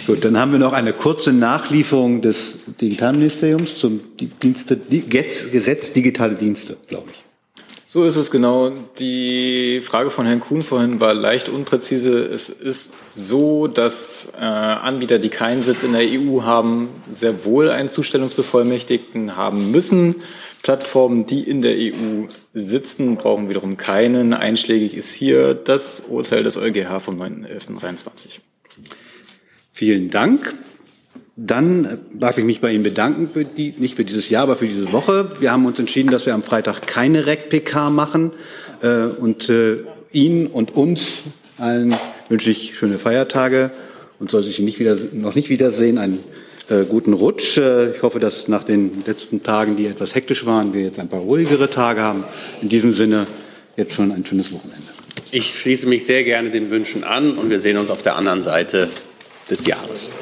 Gut, 0.07 0.25
dann 0.25 0.39
haben 0.39 0.53
wir 0.53 0.59
noch 0.59 0.73
eine 0.73 0.93
kurze 0.93 1.33
Nachlieferung 1.33 2.23
des 2.23 2.55
Digitalministeriums 2.81 3.77
zum 3.77 4.01
Dienste, 4.43 4.77
Gesetz 4.77 5.93
digitale 5.93 6.35
Dienste, 6.35 6.77
glaube 6.89 7.11
ich. 7.13 7.25
So 7.91 8.05
ist 8.05 8.17
es 8.17 8.31
genau. 8.31 8.71
Die 8.99 9.81
Frage 9.81 10.11
von 10.11 10.27
Herrn 10.27 10.41
Kuhn 10.41 10.61
vorhin 10.61 11.01
war 11.01 11.15
leicht 11.15 11.49
unpräzise. 11.49 12.19
Es 12.19 12.51
ist 12.51 12.93
so, 13.11 13.67
dass 13.67 14.29
äh, 14.35 14.45
Anbieter, 14.45 15.19
die 15.19 15.31
keinen 15.31 15.63
Sitz 15.63 15.85
in 15.85 15.93
der 15.93 16.03
EU 16.03 16.43
haben, 16.43 16.91
sehr 17.11 17.47
wohl 17.47 17.71
einen 17.71 17.89
Zustellungsbevollmächtigten 17.89 19.37
haben 19.37 19.71
müssen. 19.71 20.17
Plattformen, 20.63 21.25
die 21.25 21.43
in 21.49 21.63
der 21.63 21.77
EU 21.77 22.27
sitzen, 22.53 23.17
brauchen 23.17 23.49
wiederum 23.49 23.79
keinen. 23.79 24.35
Einschlägig 24.35 24.95
ist 24.95 25.15
hier 25.15 25.55
das 25.55 26.01
Urteil 26.01 26.43
des 26.43 26.59
EuGH 26.59 27.01
vom 27.01 27.19
9.11.23. 27.19 28.41
Vielen 29.79 30.11
Dank. 30.11 30.57
Dann 31.37 32.01
darf 32.13 32.37
ich 32.37 32.43
mich 32.43 32.61
bei 32.61 32.73
Ihnen 32.73 32.83
bedanken 32.83 33.31
für 33.33 33.45
die, 33.45 33.75
nicht 33.79 33.95
für 33.95 34.05
dieses 34.05 34.29
Jahr, 34.29 34.43
aber 34.43 34.57
für 34.57 34.67
diese 34.67 34.91
Woche. 34.91 35.31
Wir 35.39 35.53
haben 35.53 35.67
uns 35.67 35.79
entschieden, 35.79 36.11
dass 36.11 36.27
wir 36.27 36.35
am 36.35 36.43
Freitag 36.43 36.89
keine 36.89 37.29
REC-PK 37.29 37.91
machen. 37.91 38.33
Äh, 38.83 39.05
und 39.05 39.49
äh, 39.49 39.85
Ihnen 40.11 40.49
und 40.49 40.75
uns 40.75 41.23
allen 41.59 41.95
wünsche 42.29 42.51
ich 42.51 42.77
schöne 42.77 42.99
Feiertage 42.99 43.71
und 44.19 44.33
soll 44.33 44.43
sich 44.43 44.59
nicht 44.59 44.81
wieder, 44.81 44.97
noch 45.13 45.37
nicht 45.37 45.49
wiedersehen, 45.49 45.99
einen 45.99 46.25
äh, 46.69 46.83
guten 46.83 47.13
Rutsch. 47.13 47.57
Äh, 47.57 47.93
ich 47.93 48.03
hoffe, 48.03 48.19
dass 48.19 48.49
nach 48.49 48.65
den 48.65 49.05
letzten 49.07 49.45
Tagen, 49.45 49.77
die 49.77 49.87
etwas 49.87 50.17
hektisch 50.17 50.45
waren, 50.45 50.75
wir 50.75 50.83
jetzt 50.83 50.99
ein 50.99 51.09
paar 51.09 51.21
ruhigere 51.21 51.71
Tage 51.71 52.01
haben. 52.01 52.25
In 52.63 52.69
diesem 52.69 52.93
Sinne 52.93 53.29
jetzt 53.77 53.93
schon 53.93 54.11
ein 54.11 54.27
schönes 54.27 54.51
Wochenende. 54.53 54.89
Ich 55.31 55.55
schließe 55.55 55.87
mich 55.87 56.05
sehr 56.05 56.25
gerne 56.25 56.51
den 56.51 56.69
Wünschen 56.73 57.05
an 57.05 57.39
und 57.39 57.49
wir 57.49 57.61
sehen 57.61 57.77
uns 57.77 57.91
auf 57.91 58.03
der 58.03 58.17
anderen 58.17 58.43
Seite 58.43 58.89
des 59.49 59.65
Jahres. 59.65 60.13